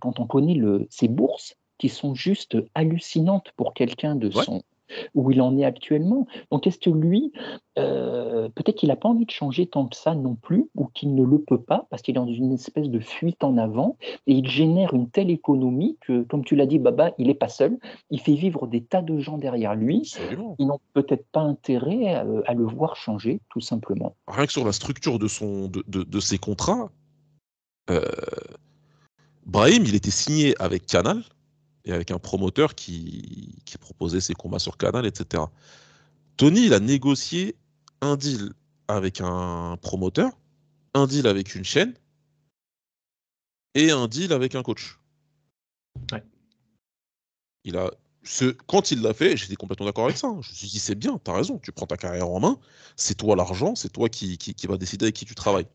quand 0.00 0.20
on 0.20 0.26
connaît 0.26 0.54
le, 0.54 0.86
ces 0.90 1.08
bourses 1.08 1.56
qui 1.78 1.88
sont 1.88 2.14
juste 2.14 2.56
hallucinantes 2.74 3.52
pour 3.56 3.72
quelqu'un 3.74 4.14
de 4.14 4.28
Ouais. 4.28 4.44
son 4.44 4.62
où 5.14 5.30
il 5.30 5.40
en 5.40 5.56
est 5.56 5.64
actuellement. 5.64 6.26
Donc 6.50 6.66
est-ce 6.66 6.78
que 6.78 6.90
lui, 6.90 7.32
euh, 7.78 8.48
peut-être 8.50 8.76
qu'il 8.76 8.88
n'a 8.88 8.96
pas 8.96 9.08
envie 9.08 9.26
de 9.26 9.30
changer 9.30 9.66
tant 9.66 9.86
que 9.86 9.96
ça 9.96 10.14
non 10.14 10.34
plus, 10.34 10.68
ou 10.74 10.86
qu'il 10.86 11.14
ne 11.14 11.24
le 11.24 11.40
peut 11.40 11.60
pas, 11.60 11.86
parce 11.90 12.02
qu'il 12.02 12.16
est 12.16 12.20
dans 12.20 12.26
une 12.26 12.52
espèce 12.52 12.88
de 12.88 13.00
fuite 13.00 13.42
en 13.44 13.56
avant, 13.56 13.96
et 14.26 14.34
il 14.34 14.48
génère 14.48 14.94
une 14.94 15.08
telle 15.08 15.30
économie 15.30 15.96
que, 16.00 16.22
comme 16.22 16.44
tu 16.44 16.56
l'as 16.56 16.66
dit, 16.66 16.78
Baba, 16.78 17.12
il 17.18 17.28
n'est 17.28 17.34
pas 17.34 17.48
seul, 17.48 17.78
il 18.10 18.20
fait 18.20 18.34
vivre 18.34 18.66
des 18.66 18.82
tas 18.82 19.02
de 19.02 19.18
gens 19.18 19.38
derrière 19.38 19.74
lui, 19.74 19.98
Absolument. 20.00 20.56
qui 20.56 20.66
n'ont 20.66 20.80
peut-être 20.92 21.26
pas 21.32 21.40
intérêt 21.40 22.14
à, 22.14 22.26
à 22.46 22.54
le 22.54 22.64
voir 22.64 22.96
changer, 22.96 23.40
tout 23.50 23.60
simplement. 23.60 24.14
Rien 24.28 24.46
que 24.46 24.52
sur 24.52 24.64
la 24.64 24.72
structure 24.72 25.18
de, 25.18 25.28
son, 25.28 25.68
de, 25.68 25.84
de, 25.88 26.02
de 26.02 26.20
ses 26.20 26.38
contrats, 26.38 26.90
euh, 27.90 28.02
Brahim, 29.46 29.84
il 29.84 29.94
était 29.94 30.10
signé 30.10 30.54
avec 30.60 30.86
Canal 30.86 31.22
et 31.84 31.92
avec 31.92 32.10
un 32.10 32.18
promoteur 32.18 32.74
qui, 32.74 33.62
qui 33.64 33.78
proposait 33.78 34.20
ses 34.20 34.34
combats 34.34 34.58
sur 34.58 34.76
Canal, 34.76 35.06
etc. 35.06 35.44
Tony, 36.36 36.66
il 36.66 36.74
a 36.74 36.80
négocié 36.80 37.56
un 38.00 38.16
deal 38.16 38.52
avec 38.88 39.20
un 39.20 39.76
promoteur, 39.80 40.32
un 40.94 41.06
deal 41.06 41.26
avec 41.26 41.54
une 41.54 41.64
chaîne 41.64 41.94
et 43.74 43.90
un 43.90 44.08
deal 44.08 44.32
avec 44.32 44.54
un 44.54 44.62
coach. 44.62 44.98
Ouais. 46.12 46.24
Il 47.64 47.76
a, 47.76 47.90
ce, 48.22 48.46
quand 48.46 48.90
il 48.90 49.02
l'a 49.02 49.14
fait, 49.14 49.36
j'étais 49.36 49.56
complètement 49.56 49.86
d'accord 49.86 50.04
avec 50.04 50.16
ça. 50.16 50.28
hein. 50.28 50.40
Je 50.42 50.50
me 50.50 50.54
suis 50.54 50.68
dit, 50.68 50.78
c'est 50.78 50.94
bien, 50.94 51.18
t'as 51.22 51.34
raison, 51.34 51.58
tu 51.58 51.72
prends 51.72 51.86
ta 51.86 51.96
carrière 51.96 52.28
en 52.28 52.40
main, 52.40 52.58
c'est 52.96 53.16
toi 53.16 53.36
l'argent, 53.36 53.74
c'est 53.74 53.90
toi 53.90 54.08
qui, 54.08 54.38
qui, 54.38 54.54
qui 54.54 54.66
va 54.66 54.76
décider 54.76 55.04
avec 55.04 55.14
qui 55.14 55.24
tu 55.24 55.34
travailles. 55.34 55.66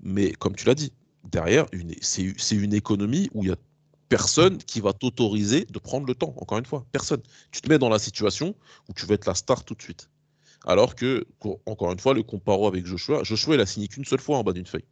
Mais 0.00 0.32
comme 0.32 0.54
tu 0.54 0.66
l'as 0.66 0.74
dit, 0.74 0.92
derrière, 1.24 1.66
c'est 2.00 2.56
une 2.56 2.74
économie 2.74 3.30
où 3.34 3.44
il 3.44 3.48
y 3.48 3.52
a 3.52 3.56
personne 4.12 4.58
qui 4.58 4.82
va 4.82 4.92
t'autoriser 4.92 5.64
de 5.64 5.78
prendre 5.78 6.06
le 6.06 6.14
temps, 6.14 6.34
encore 6.36 6.58
une 6.58 6.66
fois, 6.66 6.84
personne. 6.92 7.22
Tu 7.50 7.62
te 7.62 7.68
mets 7.70 7.78
dans 7.78 7.88
la 7.88 7.98
situation 7.98 8.54
où 8.90 8.92
tu 8.92 9.06
veux 9.06 9.14
être 9.14 9.24
la 9.24 9.34
star 9.34 9.64
tout 9.64 9.74
de 9.74 9.80
suite. 9.80 10.10
Alors 10.66 10.94
que, 10.96 11.26
co- 11.38 11.62
encore 11.64 11.92
une 11.92 11.98
fois, 11.98 12.12
le 12.12 12.22
comparo 12.22 12.66
avec 12.66 12.84
Joshua, 12.84 13.22
Joshua, 13.24 13.54
il 13.54 13.60
a 13.62 13.64
signé 13.64 13.88
qu'une 13.88 14.04
seule 14.04 14.20
fois 14.20 14.36
en 14.36 14.44
bas 14.44 14.52
d'une 14.52 14.66
feuille. 14.66 14.84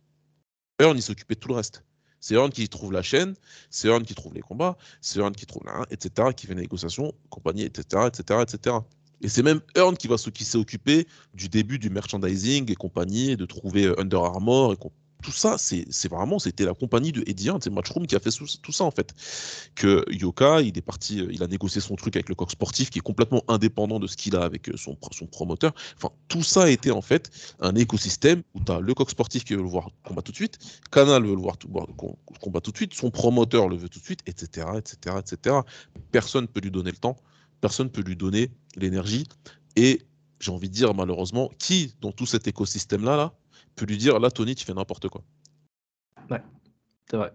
Earn, 0.81 0.97
il 0.97 1.03
s'occupait 1.03 1.35
de 1.35 1.41
tout 1.41 1.49
le 1.49 1.57
reste. 1.57 1.85
C'est 2.19 2.35
Earn 2.35 2.51
qui 2.51 2.67
trouve 2.71 2.93
la 2.93 3.03
chaîne, 3.03 3.35
c'est 3.69 3.89
Earn 3.89 4.05
qui 4.05 4.15
trouve 4.15 4.33
les 4.33 4.41
combats, 4.41 4.79
c'est 5.03 5.19
Earn 5.19 5.35
qui 5.35 5.45
trouve 5.45 5.65
la, 5.67 5.85
etc., 5.91 6.29
qui 6.35 6.47
fait 6.47 6.55
les 6.55 6.63
négociations, 6.63 7.13
compagnie, 7.29 7.65
etc., 7.65 8.07
etc., 8.07 8.41
etc. 8.41 8.77
Et 9.21 9.29
c'est 9.29 9.43
même 9.43 9.61
Earn 9.77 9.99
qui 9.99 10.09
va 10.09 10.17
qui 10.17 10.47
s'est 10.47 10.57
occupé 10.57 11.07
du 11.35 11.51
début 11.51 11.79
du 11.79 11.91
merchandising 11.91 12.73
et 12.73 12.75
compagnie, 12.75 13.37
de 13.37 13.45
trouver 13.45 13.93
Under 13.99 14.25
Armour 14.25 14.73
et 14.73 14.77
com- 14.79 14.91
tout 15.21 15.33
ça, 15.33 15.57
c'est 15.59 16.09
vraiment, 16.09 16.39
c'était 16.39 16.65
la 16.65 16.75
compagnie 16.75 17.13
de 17.13 17.23
Eddie 17.27 17.49
Hearn, 17.49 17.61
c'est 17.63 17.71
Matchroom 17.71 18.07
qui 18.07 18.17
a 18.17 18.21
fait 18.21 18.31
tout 18.31 18.73
ça 18.73 18.85
en 18.85 18.91
fait. 18.91 19.15
Que 19.75 20.05
Yoka, 20.11 20.61
il 20.63 20.77
est 20.77 20.83
parti, 20.83 21.21
euh, 21.21 21.29
il 21.31 21.43
a 21.43 21.47
négocié 21.47 21.81
son 21.81 21.97
truc 21.97 22.17
avec 22.17 22.29
le 22.29 22.35
coq 22.35 22.51
sportif 22.51 22.91
qui 22.91 22.99
est 22.99 23.03
complètement 23.03 23.43
indépendant 23.49 23.99
de 23.99 24.07
ce 24.07 24.17
qu'il 24.17 24.37
a 24.37 24.43
avec 24.43 24.69
euh, 24.69 24.77
son, 24.77 24.97
son 25.13 25.27
promoteur. 25.27 25.73
Enfin, 25.97 26.11
tout 26.29 26.43
ça 26.43 26.65
a 26.65 26.69
été 26.69 26.91
en 26.91 27.03
fait 27.03 27.31
un 27.61 27.75
écosystème 27.75 28.43
où 28.55 28.61
tu 28.65 28.73
as 28.73 28.81
le 28.81 28.95
coq 28.95 29.11
sportif 29.11 29.45
qui 29.45 29.55
veut 29.55 29.63
le 29.63 29.69
voir 29.69 29.91
combat 30.05 30.23
tout 30.23 30.33
de 30.33 30.37
suite, 30.37 30.59
Canal 30.91 31.25
veut 31.25 31.35
le 31.35 31.41
voir, 31.41 31.57
tout- 31.57 31.69
combat 32.41 32.61
tout 32.61 32.71
de 32.71 32.77
suite, 32.77 32.95
son 32.95 33.11
promoteur 33.11 33.69
le 33.69 33.77
veut 33.77 33.89
tout 33.89 34.01
de 34.01 34.05
suite, 34.05 34.21
etc., 34.27 34.67
etc., 34.77 35.17
etc. 35.19 35.57
Personne 36.13 36.49
peut 36.49 36.61
lui 36.61 36.71
donner 36.71 36.91
le 36.91 36.97
temps, 36.97 37.17
personne 37.61 37.91
peut 37.91 38.03
lui 38.03 38.17
donner 38.17 38.51
l'énergie. 38.77 39.27
Et 39.77 40.03
j'ai 40.41 40.51
envie 40.53 40.69
de 40.69 40.75
dire, 40.75 40.95
malheureusement, 40.95 41.51
qui 41.59 41.95
dans 42.01 42.13
tout 42.13 42.27
cet 42.27 42.49
écosystème-là 42.49 43.17
là, 43.17 43.35
peut 43.81 43.87
lui 43.87 43.99
dire, 43.99 44.21
là, 44.21 44.31
Tony, 44.31 44.55
tu 44.55 44.65
fais 44.65 44.75
n'importe 44.75 45.09
quoi. 45.09 45.23
C'est 47.11 47.17
vrai. 47.17 47.33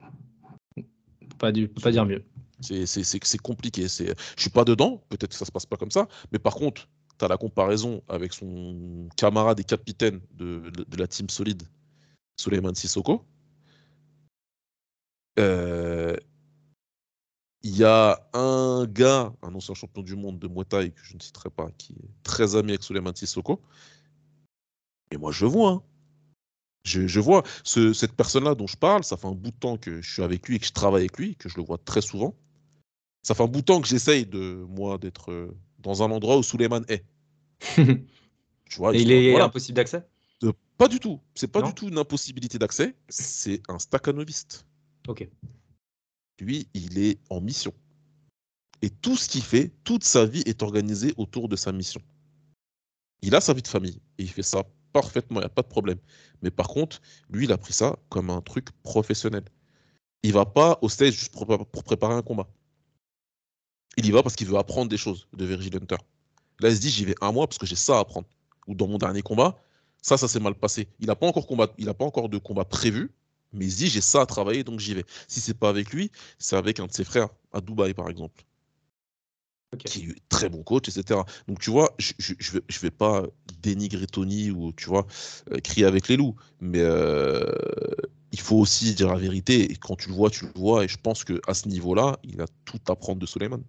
Pas, 1.37 1.51
du, 1.51 1.67
pas 1.67 1.91
dire 1.91 2.05
mieux. 2.05 2.23
C'est 2.61 3.37
compliqué. 3.41 3.89
c'est- 3.89 4.15
Je 4.37 4.41
suis 4.41 4.49
pas 4.49 4.63
dedans, 4.63 5.03
peut-être 5.09 5.31
que 5.31 5.35
ça 5.35 5.43
se 5.45 5.51
passe 5.51 5.65
pas 5.65 5.75
comme 5.75 5.91
ça, 5.91 6.07
mais 6.31 6.39
par 6.39 6.55
contre, 6.55 6.87
tu 7.17 7.25
as 7.25 7.27
la 7.27 7.37
comparaison 7.37 8.01
avec 8.07 8.31
son 8.33 9.09
camarade 9.17 9.59
et 9.59 9.63
capitaine 9.65 10.21
de, 10.31 10.69
de- 10.69 10.83
de 10.83 10.97
la 10.97 11.07
team 11.07 11.29
solide, 11.29 11.63
Suleiman 12.39 12.73
Sissoko. 12.73 13.25
Euh, 15.39 16.15
Il 17.63 17.75
y 17.75 17.83
a 17.83 18.21
un 18.33 18.85
gars, 18.85 19.33
un 19.41 19.55
ancien 19.55 19.73
champion 19.73 20.03
du 20.03 20.15
monde 20.15 20.37
de 20.37 20.47
Muay 20.47 20.65
Thai, 20.65 20.91
que 20.91 21.03
je 21.03 21.15
ne 21.15 21.19
citerai 21.19 21.49
pas, 21.49 21.71
qui 21.79 21.93
est 21.93 22.23
très 22.23 22.55
ami 22.55 22.69
avec 22.73 22.83
Suleiman 22.83 23.15
Sissoko. 23.15 23.59
Et 25.09 25.17
moi, 25.17 25.31
je 25.31 25.47
vois. 25.47 25.71
hein. 25.71 25.83
Je, 26.85 27.07
je 27.07 27.19
vois 27.19 27.43
ce- 27.63 27.93
cette 27.93 28.13
personne-là 28.13 28.55
dont 28.55 28.67
je 28.67 28.77
parle, 28.77 29.03
ça 29.03 29.17
fait 29.17 29.27
un 29.27 29.31
bout 29.33 29.51
de 29.51 29.55
temps 29.57 29.77
que 29.77 30.01
je 30.01 30.13
suis 30.13 30.21
avec 30.23 30.47
lui 30.47 30.55
et 30.55 30.59
que 30.59 30.65
je 30.67 30.71
travaille 30.71 31.01
avec 31.01 31.17
lui, 31.17 31.35
que 31.35 31.49
je 31.49 31.57
le 31.57 31.63
vois 31.63 31.77
très 31.79 32.01
souvent. 32.01 32.35
Ça 33.23 33.33
fait 33.33 33.43
un 33.43 33.47
bout 33.47 33.61
de 33.61 33.65
temps 33.65 33.81
que 33.81 33.87
j'essaye 33.87 34.25
de 34.27 34.63
moi 34.69 34.97
d'être 34.99 35.31
euh, 35.31 35.57
dans 35.79 36.03
un 36.03 36.11
endroit 36.11 36.37
où 36.37 36.43
Suleiman 36.43 36.81
est. 36.87 37.03
Tu 38.67 38.77
vois, 38.79 38.95
Et 38.95 39.01
il 39.01 39.11
est 39.11 39.29
voilà. 39.29 39.45
impossible 39.45 39.75
d'accès? 39.75 40.07
De- 40.41 40.51
Pas 40.77 40.87
du 40.87 40.99
tout. 40.99 41.19
C'est 41.35 41.47
pas 41.47 41.61
Non 41.61 41.67
du 41.67 41.73
tout 41.75 41.87
une 41.87 41.97
impossibilité 41.99 42.57
d'accès. 42.57 42.95
C'est 43.09 43.61
un 43.69 43.77
staccanoviste. 43.77 44.65
Ok. 45.07 45.27
Lui, 46.39 46.67
il 46.73 46.97
est 46.97 47.19
en 47.29 47.41
mission. 47.41 47.73
Et 48.81 48.89
tout 48.89 49.15
ce 49.15 49.29
qu'il 49.29 49.43
fait, 49.43 49.71
toute 49.83 50.03
sa 50.03 50.25
vie 50.25 50.41
est 50.47 50.63
organisée 50.63 51.13
autour 51.17 51.47
de 51.47 51.55
sa 51.55 51.71
mission. 51.71 52.01
Il 53.21 53.35
a 53.35 53.41
sa 53.41 53.53
vie 53.53 53.61
de 53.61 53.67
famille 53.67 54.01
et 54.17 54.23
il 54.23 54.29
fait 54.29 54.43
ça 54.43 54.65
parfaitement, 54.95 55.41
il 55.41 55.43
n'y 55.43 55.53
a 55.53 55.57
pas 55.59 55.61
de 55.61 55.67
problème. 55.67 55.99
Mais 56.41 56.51
par 56.51 56.69
contre, 56.69 57.01
lui, 57.29 57.43
il 57.45 57.51
a 57.51 57.57
pris 57.57 57.73
ça 57.73 57.97
comme 58.07 58.29
un 58.29 58.41
truc 58.41 58.67
professionnel. 58.81 59.43
Il 60.23 60.31
va 60.31 60.45
pas 60.45 60.79
au 60.81 60.87
stage 60.87 61.13
juste 61.13 61.33
pour, 61.33 61.45
pour 61.45 61.83
préparer 61.83 62.13
un 62.13 62.21
combat. 62.21 62.47
Il 63.97 64.05
y 64.05 64.11
va 64.11 64.23
parce 64.23 64.35
qu'il 64.37 64.47
veut 64.47 64.57
apprendre 64.57 64.89
des 64.89 64.97
choses 64.97 65.27
de 65.33 65.43
Virgil 65.43 65.75
Hunter. 65.75 65.97
Là, 66.61 66.69
il 66.69 66.75
se 66.77 66.81
dit, 66.81 66.89
j'y 66.89 67.03
vais 67.03 67.15
un 67.19 67.33
mois 67.33 67.45
parce 67.45 67.57
que 67.57 67.65
j'ai 67.65 67.75
ça 67.75 67.97
à 67.97 67.99
apprendre. 67.99 68.27
Ou 68.67 68.73
dans 68.73 68.87
mon 68.87 68.97
dernier 68.97 69.21
combat, 69.21 69.57
ça, 70.01 70.15
ça 70.17 70.29
s'est 70.29 70.39
mal 70.39 70.55
passé. 70.55 70.87
Il 71.01 71.07
n'a 71.07 71.15
pas 71.15 71.27
encore 71.27 71.45
pas 71.45 72.05
encore 72.05 72.29
de 72.29 72.37
combat 72.37 72.63
prévu, 72.63 73.11
mais 73.51 73.65
il 73.65 73.71
se 73.71 73.77
dit, 73.77 73.87
j'ai 73.87 74.01
ça 74.01 74.21
à 74.21 74.25
travailler, 74.25 74.63
donc 74.63 74.79
j'y 74.79 74.93
vais. 74.93 75.05
Si 75.27 75.41
c'est 75.41 75.53
pas 75.53 75.69
avec 75.69 75.91
lui, 75.91 76.09
c'est 76.39 76.55
avec 76.55 76.79
un 76.79 76.87
de 76.87 76.93
ses 76.93 77.03
frères 77.03 77.29
à 77.51 77.59
Dubaï, 77.59 77.93
par 77.93 78.09
exemple, 78.09 78.45
Ok. 79.75 79.83
qui 79.83 80.09
est 80.09 80.29
très 80.29 80.49
bon 80.49 80.63
coach, 80.63 80.89
etc. 80.89 81.19
Donc 81.47 81.59
tu 81.59 81.69
vois, 81.69 81.91
je, 81.97 82.13
je, 82.17 82.33
je 82.39 82.51
vais, 82.53 82.61
je 82.67 82.79
vais 82.79 82.91
pas 82.91 83.23
dénigrer 83.61 84.07
Tony 84.07 84.51
ou 84.51 84.73
tu 84.73 84.87
vois 84.89 85.05
euh, 85.51 85.57
crier 85.59 85.85
avec 85.85 86.07
les 86.07 86.17
loups, 86.17 86.35
mais 86.59 86.81
euh, 86.81 87.45
il 88.31 88.39
faut 88.39 88.57
aussi 88.57 88.93
dire 88.95 89.07
la 89.09 89.19
vérité. 89.19 89.71
Et 89.71 89.75
quand 89.75 89.95
tu 89.95 90.09
le 90.09 90.15
vois, 90.15 90.29
tu 90.29 90.45
le 90.45 90.51
vois. 90.55 90.83
Et 90.83 90.87
je 90.87 90.97
pense 90.97 91.23
que 91.23 91.39
à 91.47 91.53
ce 91.53 91.67
niveau-là, 91.67 92.17
il 92.23 92.41
a 92.41 92.45
tout 92.65 92.79
à 92.89 92.95
prendre 92.95 93.19
de 93.19 93.25
Suleiman. 93.25 93.61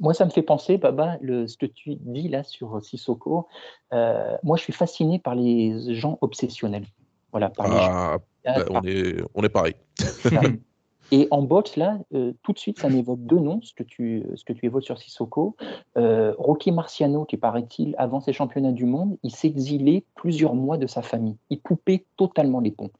Moi, 0.00 0.14
ça 0.14 0.24
me 0.24 0.30
fait 0.30 0.42
penser, 0.42 0.78
Baba, 0.78 1.18
le, 1.20 1.48
ce 1.48 1.56
que 1.56 1.66
tu 1.66 1.96
dis 1.96 2.28
là 2.28 2.44
sur 2.44 2.80
Sissoko. 2.84 3.48
euh, 3.92 4.36
moi, 4.44 4.56
je 4.56 4.62
suis 4.62 4.72
fasciné 4.72 5.18
par 5.18 5.34
les 5.34 5.94
gens 5.96 6.18
obsessionnels. 6.20 6.86
Voilà, 7.32 7.50
par 7.50 7.66
les 7.66 7.74
Ah, 7.76 8.18
bah, 8.44 8.64
on, 8.70 8.82
est, 8.84 9.16
on 9.34 9.42
est 9.42 9.48
pareil. 9.48 9.74
Et 11.10 11.26
en 11.30 11.40
boxe, 11.42 11.76
là, 11.76 11.98
euh, 12.12 12.32
tout 12.42 12.52
de 12.52 12.58
suite, 12.58 12.78
ça 12.78 12.90
m'évoque 12.90 13.20
deux 13.24 13.38
noms, 13.38 13.60
ce 13.62 13.72
que 13.72 13.82
tu, 13.82 14.24
ce 14.34 14.44
que 14.44 14.52
tu 14.52 14.66
évoques 14.66 14.84
sur 14.84 14.98
Sissoko. 14.98 15.56
Euh, 15.96 16.34
Rocky 16.38 16.70
Marciano, 16.70 17.24
qui 17.24 17.38
paraît-il, 17.38 17.94
avant 17.96 18.20
ses 18.20 18.34
championnats 18.34 18.72
du 18.72 18.84
monde, 18.84 19.16
il 19.22 19.30
s'exilait 19.34 20.04
plusieurs 20.14 20.54
mois 20.54 20.76
de 20.76 20.86
sa 20.86 21.00
famille. 21.00 21.36
Il 21.48 21.60
coupait 21.60 22.04
totalement 22.18 22.60
les 22.60 22.72
ponts. 22.72 22.90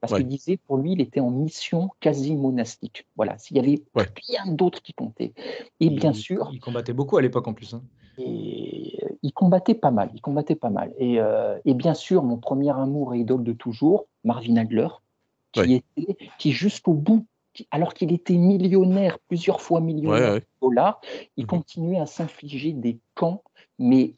Parce 0.00 0.12
Ouais. 0.12 0.20
qu'il 0.20 0.28
disait, 0.28 0.58
pour 0.58 0.76
lui, 0.76 0.92
il 0.92 1.00
était 1.00 1.18
en 1.18 1.30
mission 1.30 1.90
quasi 1.98 2.36
monastique. 2.36 3.04
Voilà, 3.16 3.36
s'il 3.38 3.56
y 3.56 3.60
avait 3.60 3.82
Ouais. 3.96 4.06
rien 4.28 4.46
d'autre 4.52 4.80
qui 4.80 4.92
comptait. 4.92 5.32
Et 5.80 5.90
bien 5.90 6.12
Il- 6.12 6.16
sûr, 6.16 6.48
Il 6.52 6.60
combattait 6.60 6.92
beaucoup 6.92 7.16
à 7.16 7.22
l'époque 7.22 7.48
en 7.48 7.52
plus. 7.54 7.74
hein. 7.74 7.82
et 8.18 8.98
euh, 9.02 9.08
il 9.22 9.32
combattait 9.34 9.74
pas 9.74 9.90
mal, 9.90 10.08
il 10.14 10.22
combattait 10.22 10.54
pas 10.54 10.70
mal. 10.70 10.94
Et, 10.98 11.20
euh, 11.20 11.58
et 11.66 11.74
bien 11.74 11.92
sûr, 11.92 12.22
mon 12.22 12.38
premier 12.38 12.70
amour 12.70 13.12
et 13.14 13.18
idole 13.18 13.42
de 13.44 13.52
toujours, 13.52 14.06
Marvin 14.24 14.56
Hagler, 14.56 14.88
qui 15.52 15.60
Ouais. 15.60 15.82
était, 15.98 16.16
qui 16.38 16.52
jusqu'au 16.52 16.94
bout, 16.94 17.26
alors 17.70 17.94
qu'il 17.94 18.12
était 18.12 18.36
millionnaire, 18.36 19.18
plusieurs 19.28 19.60
fois 19.60 19.80
millionnaire 19.80 20.28
Ouais, 20.28 20.34
ouais. 20.34 20.40
de 20.40 20.46
dollars, 20.60 21.00
il 21.36 21.44
Mhm. 21.44 21.48
continuait 21.48 21.98
à 22.00 22.06
s'infliger 22.06 22.72
des 22.72 22.98
camps, 23.14 23.42
mais, 23.78 24.14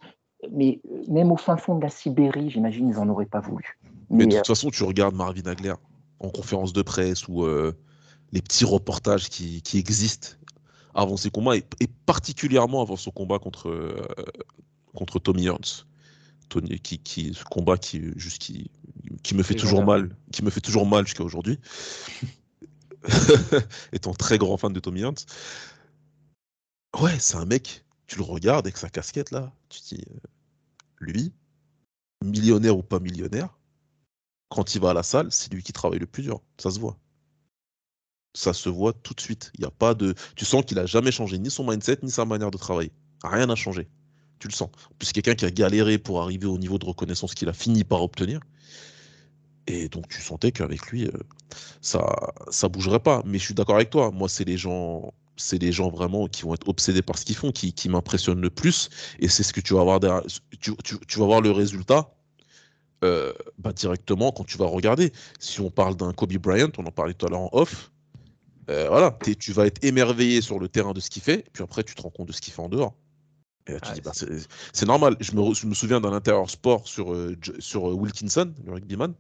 mais 0.51 0.81
euh, 0.91 1.03
même 1.09 1.33
au 1.33 1.37
fin 1.37 1.57
fond 1.57 1.77
de 1.77 1.83
la 1.83 1.91
Sibérie, 1.91 2.51
j'imagine, 2.51 2.89
ils 2.89 2.97
n'en 2.97 3.09
auraient 3.09 3.27
pas 3.27 3.41
voulu. 3.41 3.79
Mais 4.11 4.25
de 4.25 4.29
Mais, 4.29 4.35
euh, 4.35 4.37
toute 4.39 4.47
façon, 4.49 4.71
tu 4.71 4.83
regardes 4.85 5.15
Marvin 5.15 5.47
Hagler 5.47 5.75
en 6.21 6.31
conférence 6.31 6.73
de 6.73 6.83
presse 6.83 7.29
ou 7.29 7.45
euh, 7.45 7.73
les 8.33 8.43
petits 8.43 8.65
reportages 8.65 9.29
qui, 9.29 9.63
qui 9.63 9.79
existent 9.79 10.31
avant 10.95 11.17
ses 11.17 11.31
combats 11.31 11.57
et, 11.57 11.65
et 11.81 11.87
particulièrement 12.07 12.83
avant 12.83 12.97
son 12.97 13.11
combat 13.11 13.39
contre, 13.39 13.69
euh, 13.69 14.05
contre 14.95 15.19
Tommy 15.19 15.47
Hearns. 15.47 15.85
Tony, 16.49 16.81
qui, 16.81 16.99
qui, 16.99 17.35
ce 17.35 17.45
combat 17.45 17.77
qui, 17.77 18.03
juste 18.17 18.39
qui, 18.39 18.71
qui 19.23 19.35
me 19.35 19.43
fait 19.43 19.55
toujours 19.55 19.85
mal, 19.85 20.17
qui 20.33 20.43
me 20.43 20.51
fait 20.51 20.63
toujours 20.63 20.87
mal 20.87 21.05
jusqu'à 21.07 21.23
aujourd'hui. 21.23 21.59
Étant 23.93 24.15
très 24.15 24.39
grand 24.39 24.57
fan 24.57 24.73
de 24.73 24.81
Tommy 24.81 25.01
Hearns. 25.01 25.27
Ouais, 27.01 27.19
c'est 27.19 27.37
un 27.37 27.45
mec, 27.45 27.85
tu 28.07 28.17
le 28.17 28.25
regardes 28.25 28.67
avec 28.67 28.77
sa 28.77 28.89
casquette 28.89 29.31
là, 29.31 29.53
tu 29.69 29.81
te 29.81 29.95
dis, 29.95 30.05
euh, 30.11 30.19
lui, 31.01 31.33
millionnaire 32.25 32.77
ou 32.77 32.83
pas 32.83 32.99
millionnaire, 32.99 33.59
quand 34.49 34.75
il 34.75 34.81
va 34.81 34.91
à 34.91 34.95
la 34.95 35.03
salle, 35.03 35.31
c'est 35.31 35.53
lui 35.53 35.63
qui 35.63 35.73
travaille 35.73 35.99
le 35.99 36.07
plus 36.07 36.23
dur. 36.23 36.41
Ça 36.59 36.71
se 36.71 36.79
voit. 36.79 36.99
Ça 38.35 38.53
se 38.53 38.69
voit 38.69 38.93
tout 38.93 39.15
de 39.15 39.21
suite. 39.21 39.51
Il 39.55 39.63
y 39.63 39.65
a 39.65 39.71
pas 39.71 39.95
de. 39.95 40.15
Tu 40.37 40.45
sens 40.45 40.65
qu'il 40.65 40.79
a 40.79 40.87
jamais 40.87 41.13
changé 41.13 41.39
ni 41.39 41.51
son 41.51 41.69
mindset 41.69 41.99
ni 42.03 42.11
sa 42.11 42.25
manière 42.25 42.51
de 42.51 42.59
travailler. 42.59 42.93
Rien 43.23 43.47
n'a 43.47 43.57
changé. 43.57 43.89
Tu 44.39 44.49
le 44.49 44.53
sens. 44.53 44.71
En 44.91 44.95
plus, 44.99 45.13
quelqu'un 45.13 45.35
qui 45.35 45.45
a 45.45 45.51
galéré 45.51 45.99
pour 45.99 46.23
arriver 46.23 46.47
au 46.47 46.59
niveau 46.59 46.79
de 46.79 46.87
reconnaissance 46.87 47.35
qu'il 47.35 47.49
a 47.49 47.53
fini 47.53 47.85
par 47.85 48.03
obtenir. 48.03 48.41
Et 49.69 49.89
donc, 49.91 50.09
tu 50.09 50.23
sentais 50.23 50.53
qu'avec 50.53 50.89
lui, 50.89 51.07
euh, 51.07 51.13
ça, 51.83 52.33
ça 52.51 52.69
bougerait 52.69 53.01
pas. 53.01 53.23
Mais 53.27 53.39
je 53.39 53.45
suis 53.45 53.55
d'accord 53.55 53.77
avec 53.77 53.91
toi. 53.91 54.11
Moi, 54.13 54.29
c'est 54.29 54.45
les 54.45 54.59
gens, 54.59 55.13
c'est 55.37 55.59
les 55.63 55.73
gens 55.73 55.91
vraiment 55.91 56.29
qui 56.29 56.43
vont 56.43 56.55
être 56.55 56.69
obsédés 56.69 57.03
par 57.03 57.19
ce 57.19 57.25
qu'ils 57.27 57.37
font, 57.37 57.53
qui, 57.53 57.73
qui 57.75 57.89
m'impressionnent 57.91 58.41
le 58.43 58.51
plus. 58.51 58.91
Et 59.21 59.29
c'est 59.29 59.45
ce 59.45 59.53
que 59.53 59.61
tu 59.63 59.75
vas 59.75 59.85
voir 59.85 60.01
derrière. 60.01 60.23
Tu, 60.61 60.75
tu- 60.85 60.99
tu 61.09 61.19
vas 61.21 61.27
voir 61.27 61.41
le 61.43 61.51
résultat 61.53 62.15
euh, 63.05 63.33
bah, 63.59 63.73
directement 63.73 64.33
quand 64.33 64.45
tu 64.45 64.59
vas 64.59 64.67
regarder. 64.67 65.13
Si 65.39 65.61
on 65.61 65.71
parle 65.71 65.97
d'un 65.97 66.13
Kobe 66.13 66.33
Bryant, 66.39 66.71
on 66.79 66.87
en 66.87 66.91
parlait 66.93 67.15
tout 67.15 67.27
à 67.27 67.31
l'heure 67.31 67.41
en 67.41 67.51
off. 67.53 67.93
euh, 68.71 68.89
voilà, 68.89 69.13
t'es- 69.23 69.35
tu 69.35 69.53
vas 69.53 69.67
être 69.67 69.83
émerveillé 69.85 70.41
sur 70.43 70.59
le 70.59 70.69
terrain 70.69 70.93
de 70.93 71.01
ce 71.01 71.11
qu'il 71.11 71.23
fait, 71.23 71.47
puis 71.53 71.65
après 71.65 71.85
tu 71.85 71.95
te 71.95 72.03
rends 72.03 72.11
compte 72.11 72.29
de 72.29 72.33
ce 72.33 72.41
qu'il 72.41 72.53
fait 72.53 72.63
en 72.63 72.69
dehors. 72.69 72.97
Et 73.69 73.73
là, 73.73 73.81
tu 73.81 73.93
Ouais, 73.93 73.95
dis, 73.95 74.01
bah, 74.03 74.13
c'est 74.15 74.29
c'est 74.73 74.87
normal. 74.87 75.17
Je 75.21 75.33
me, 75.33 75.55
je 75.55 75.67
me 75.67 75.75
souviens 75.75 76.01
d'un 76.01 76.13
intérieur 76.13 76.51
sport 76.51 76.89
sur, 76.89 77.13
euh, 77.15 77.37
sur 77.61 77.85
Wilkinson, 77.85 78.55
le 78.67 78.73
rugbyman, 78.75 79.15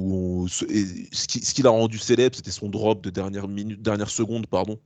où 0.00 0.42
on- 0.44 0.48
ce 0.48 0.64
et 0.64 1.08
ce 1.12 1.26
qui, 1.28 1.44
ce 1.44 1.52
qui 1.54 1.62
l'a 1.62 1.70
rendu 1.70 1.98
célèbre, 1.98 2.36
c'était 2.36 2.50
son 2.50 2.68
drop 2.68 3.02
de 3.02 3.10
dernière 3.10 3.48
minute, 3.48 3.82
dernière 3.82 4.10
seconde, 4.10 4.46
pardon, 4.46 4.78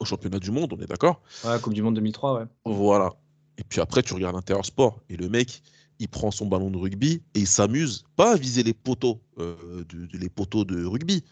au 0.00 0.04
championnat 0.04 0.38
du 0.38 0.50
monde, 0.50 0.72
on 0.72 0.82
est 0.82 0.86
d'accord? 0.86 1.20
Ouais, 1.44 1.60
Coupe 1.60 1.74
du 1.74 1.82
Monde 1.82 1.94
2003, 1.96 2.38
ouais. 2.40 2.44
Voilà. 2.64 3.14
Et 3.58 3.64
puis 3.64 3.80
après, 3.80 4.02
tu 4.02 4.14
regardes 4.14 4.34
l'intérieur 4.36 4.64
sport, 4.64 5.00
et 5.08 5.16
le 5.16 5.28
mec, 5.28 5.62
il 5.98 6.08
prend 6.08 6.30
son 6.30 6.46
ballon 6.46 6.70
de 6.70 6.78
rugby 6.78 7.22
et 7.34 7.40
il 7.40 7.46
s'amuse, 7.46 8.04
pas 8.16 8.32
à 8.32 8.36
viser 8.36 8.62
les 8.62 8.72
poteaux, 8.74 9.20
euh, 9.38 9.84
de, 9.88 10.06
de- 10.06 10.18
les 10.18 10.28
poteaux 10.28 10.64
de 10.64 10.84
rugby. 10.84 11.22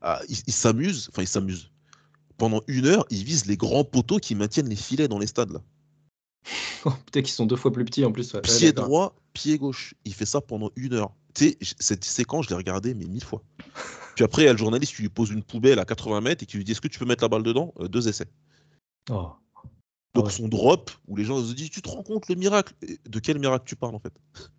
Ah, 0.00 0.20
il 0.28 0.36
il 0.46 0.52
s'amuse, 0.52 1.08
enfin 1.10 1.22
il 1.22 1.28
s'amuse. 1.28 1.70
Pendant 2.38 2.60
une 2.68 2.86
heure, 2.86 3.04
il 3.10 3.24
vise 3.24 3.46
les 3.46 3.56
grands 3.56 3.84
poteaux 3.84 4.18
qui 4.18 4.34
maintiennent 4.34 4.68
les 4.68 4.76
filets 4.76 5.08
dans 5.08 5.18
les 5.18 5.26
stades 5.26 5.50
là. 5.52 5.60
Peut-être 6.84 7.24
qu'ils 7.24 7.34
sont 7.34 7.46
deux 7.46 7.56
fois 7.56 7.72
plus 7.72 7.84
petits 7.84 8.04
en 8.04 8.12
plus. 8.12 8.32
ouais. 8.34 8.40
Pied 8.42 8.72
droit, 8.72 9.16
pied 9.32 9.58
gauche. 9.58 9.94
Il 10.04 10.14
fait 10.14 10.26
ça 10.26 10.40
pendant 10.40 10.70
une 10.76 10.94
heure. 10.94 11.12
Cette 11.36 12.04
séquence, 12.04 12.44
je 12.46 12.50
l'ai 12.50 12.56
regardée 12.56 12.94
mais 12.94 13.04
mille 13.06 13.24
fois. 13.24 13.42
Puis 14.14 14.24
après, 14.24 14.42
il 14.42 14.44
y 14.46 14.48
a 14.48 14.52
le 14.52 14.58
journaliste 14.58 14.94
qui 14.96 15.02
lui 15.02 15.08
pose 15.10 15.30
une 15.30 15.42
poubelle 15.42 15.78
à 15.78 15.84
80 15.84 16.20
mètres 16.22 16.42
et 16.42 16.46
qui 16.46 16.56
lui 16.56 16.64
dit 16.64 16.72
Est-ce 16.72 16.80
que 16.80 16.88
tu 16.88 16.98
peux 16.98 17.04
mettre 17.04 17.22
la 17.22 17.28
balle 17.28 17.42
dedans? 17.42 17.74
Euh, 17.80 17.88
Deux 17.88 18.08
essais. 18.08 18.26
Oh. 19.10 19.30
Donc 20.14 20.26
ouais. 20.26 20.30
son 20.32 20.48
drop, 20.48 20.90
où 21.06 21.16
les 21.16 21.24
gens 21.24 21.38
se 21.44 21.52
disent 21.52 21.68
Tu 21.68 21.82
te 21.82 21.88
rends 21.90 22.02
compte 22.02 22.26
le 22.30 22.36
miracle? 22.36 22.72
De 23.06 23.18
quel 23.18 23.38
miracle 23.38 23.64
tu 23.66 23.76
parles 23.76 23.94
en 23.94 24.00
fait? 24.00 24.12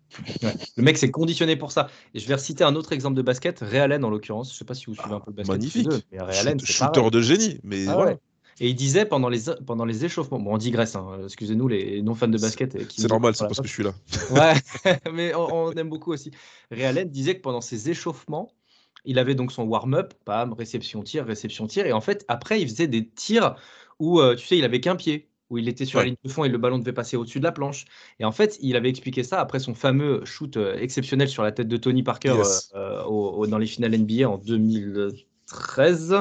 Ouais. 0.42 0.54
Le 0.76 0.82
mec 0.82 0.96
s'est 0.96 1.10
conditionné 1.10 1.54
pour 1.56 1.70
ça. 1.70 1.88
Et 2.14 2.18
je 2.18 2.26
vais 2.26 2.34
reciter 2.34 2.64
un 2.64 2.74
autre 2.76 2.92
exemple 2.92 3.14
de 3.16 3.20
basket, 3.22 3.58
Ray 3.60 3.78
Allen 3.78 4.02
en 4.04 4.08
l'occurrence. 4.10 4.50
Je 4.52 4.56
sais 4.56 4.64
pas 4.64 4.72
si 4.74 4.86
vous 4.86 4.94
suivez 4.94 5.14
un 5.14 5.20
peu 5.20 5.30
le 5.30 5.36
basket. 5.36 5.54
Magnifique. 5.54 5.86
deux, 5.88 6.00
mais 6.10 6.18
Allen, 6.18 6.58
Shoot- 6.58 6.66
Shooter 6.66 6.92
pareil. 7.00 7.10
de 7.10 7.20
génie. 7.20 7.60
Mais 7.62 7.86
Ah 7.88 7.94
voilà. 7.94 8.10
ouais. 8.12 8.18
Et 8.60 8.68
il 8.70 8.74
disait 8.74 9.04
pendant 9.06 9.28
les, 9.28 9.40
pendant 9.66 9.84
les 9.84 10.04
échauffements, 10.04 10.38
bon 10.40 10.54
on 10.54 10.58
digresse, 10.58 10.96
hein, 10.96 11.18
excusez-nous 11.24 11.68
les 11.68 12.02
non 12.02 12.14
fans 12.14 12.28
de 12.28 12.38
basket. 12.38 12.74
euh, 12.76 12.84
C'est 12.88 13.08
normal, 13.08 13.34
c'est 13.34 13.44
parce 13.46 13.60
que 13.60 13.68
je 13.68 13.72
suis 13.72 13.84
là. 13.84 13.92
Ouais, 14.30 14.54
mais 15.12 15.34
on, 15.34 15.66
on 15.68 15.72
aime 15.72 15.88
beaucoup 15.88 16.12
aussi. 16.12 16.30
Allen 16.72 17.08
disait 17.08 17.36
que 17.36 17.40
pendant 17.42 17.60
ses 17.60 17.88
échauffements, 17.90 18.50
il 19.04 19.18
avait 19.18 19.34
donc 19.36 19.52
son 19.52 19.62
warm-up, 19.62 20.12
pam, 20.24 20.52
réception, 20.54 21.02
tir, 21.02 21.24
réception, 21.24 21.66
tir. 21.68 21.86
Et 21.86 21.92
en 21.92 22.00
fait, 22.00 22.24
après, 22.28 22.60
il 22.60 22.68
faisait 22.68 22.88
des 22.88 23.06
tirs 23.08 23.54
où, 24.00 24.20
euh, 24.20 24.34
tu 24.34 24.46
sais, 24.46 24.58
il 24.58 24.64
avait 24.64 24.80
qu'un 24.80 24.96
pied, 24.96 25.28
où 25.50 25.56
il 25.58 25.68
était 25.68 25.84
sur 25.86 25.98
la 26.00 26.06
ligne 26.06 26.16
de 26.22 26.28
fond 26.28 26.44
et 26.44 26.48
le 26.48 26.58
ballon 26.58 26.78
devait 26.78 26.92
passer 26.92 27.16
au-dessus 27.16 27.38
de 27.38 27.44
la 27.44 27.52
planche. 27.52 27.84
Et 28.18 28.24
en 28.24 28.32
fait, 28.32 28.58
il 28.60 28.76
avait 28.76 28.90
expliqué 28.90 29.22
ça 29.22 29.40
après 29.40 29.60
son 29.60 29.74
fameux 29.74 30.24
shoot 30.24 30.56
euh, 30.56 30.76
exceptionnel 30.78 31.28
sur 31.28 31.42
la 31.44 31.52
tête 31.52 31.68
de 31.68 31.76
Tony 31.78 32.02
Parker 32.02 32.34
Yes. 32.36 32.70
euh, 32.74 33.02
au- 33.04 33.30
au- 33.38 33.46
dans 33.46 33.56
les 33.58 33.66
finales 33.66 33.94
NBA 33.94 34.28
en 34.28 34.36
2013. 35.50 36.12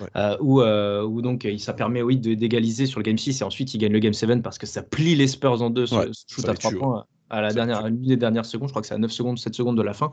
Ouais. 0.00 0.08
euh, 0.16 0.36
où, 0.40 0.60
euh, 0.60 1.02
où 1.04 1.22
donc 1.22 1.46
ça 1.58 1.72
permet 1.72 2.02
oui, 2.02 2.18
de- 2.18 2.34
d'égaliser 2.34 2.86
sur 2.86 2.98
le 2.98 3.04
game 3.04 3.16
6 3.18 3.40
et 3.40 3.44
ensuite 3.44 3.72
il 3.74 3.78
gagne 3.78 3.92
le 3.92 4.00
game 4.00 4.12
7 4.12 4.42
parce 4.42 4.58
que 4.58 4.66
ça 4.66 4.82
plie 4.82 5.14
les 5.14 5.28
Spurs 5.28 5.62
en 5.62 5.70
deux 5.70 5.86
ce, 5.86 5.94
Ouais, 5.94 6.08
ce 6.12 6.24
shoot 6.34 6.44
à 6.48 6.52
les 6.52 6.58
3 6.58 6.70
tue, 6.70 6.76
ouais. 6.76 6.82
points 6.82 7.04
à 7.30 7.40
la 7.40 7.52
dernière 7.52 7.86
l'une 7.88 8.02
des 8.02 8.16
dernières 8.16 8.44
secondes, 8.46 8.68
je 8.68 8.72
crois 8.72 8.82
que 8.82 8.88
c'est 8.88 8.94
à 8.94 8.98
9 8.98 9.10
secondes, 9.10 9.38
7 9.38 9.54
secondes 9.54 9.76
de 9.76 9.82
la 9.82 9.94
fin. 9.94 10.10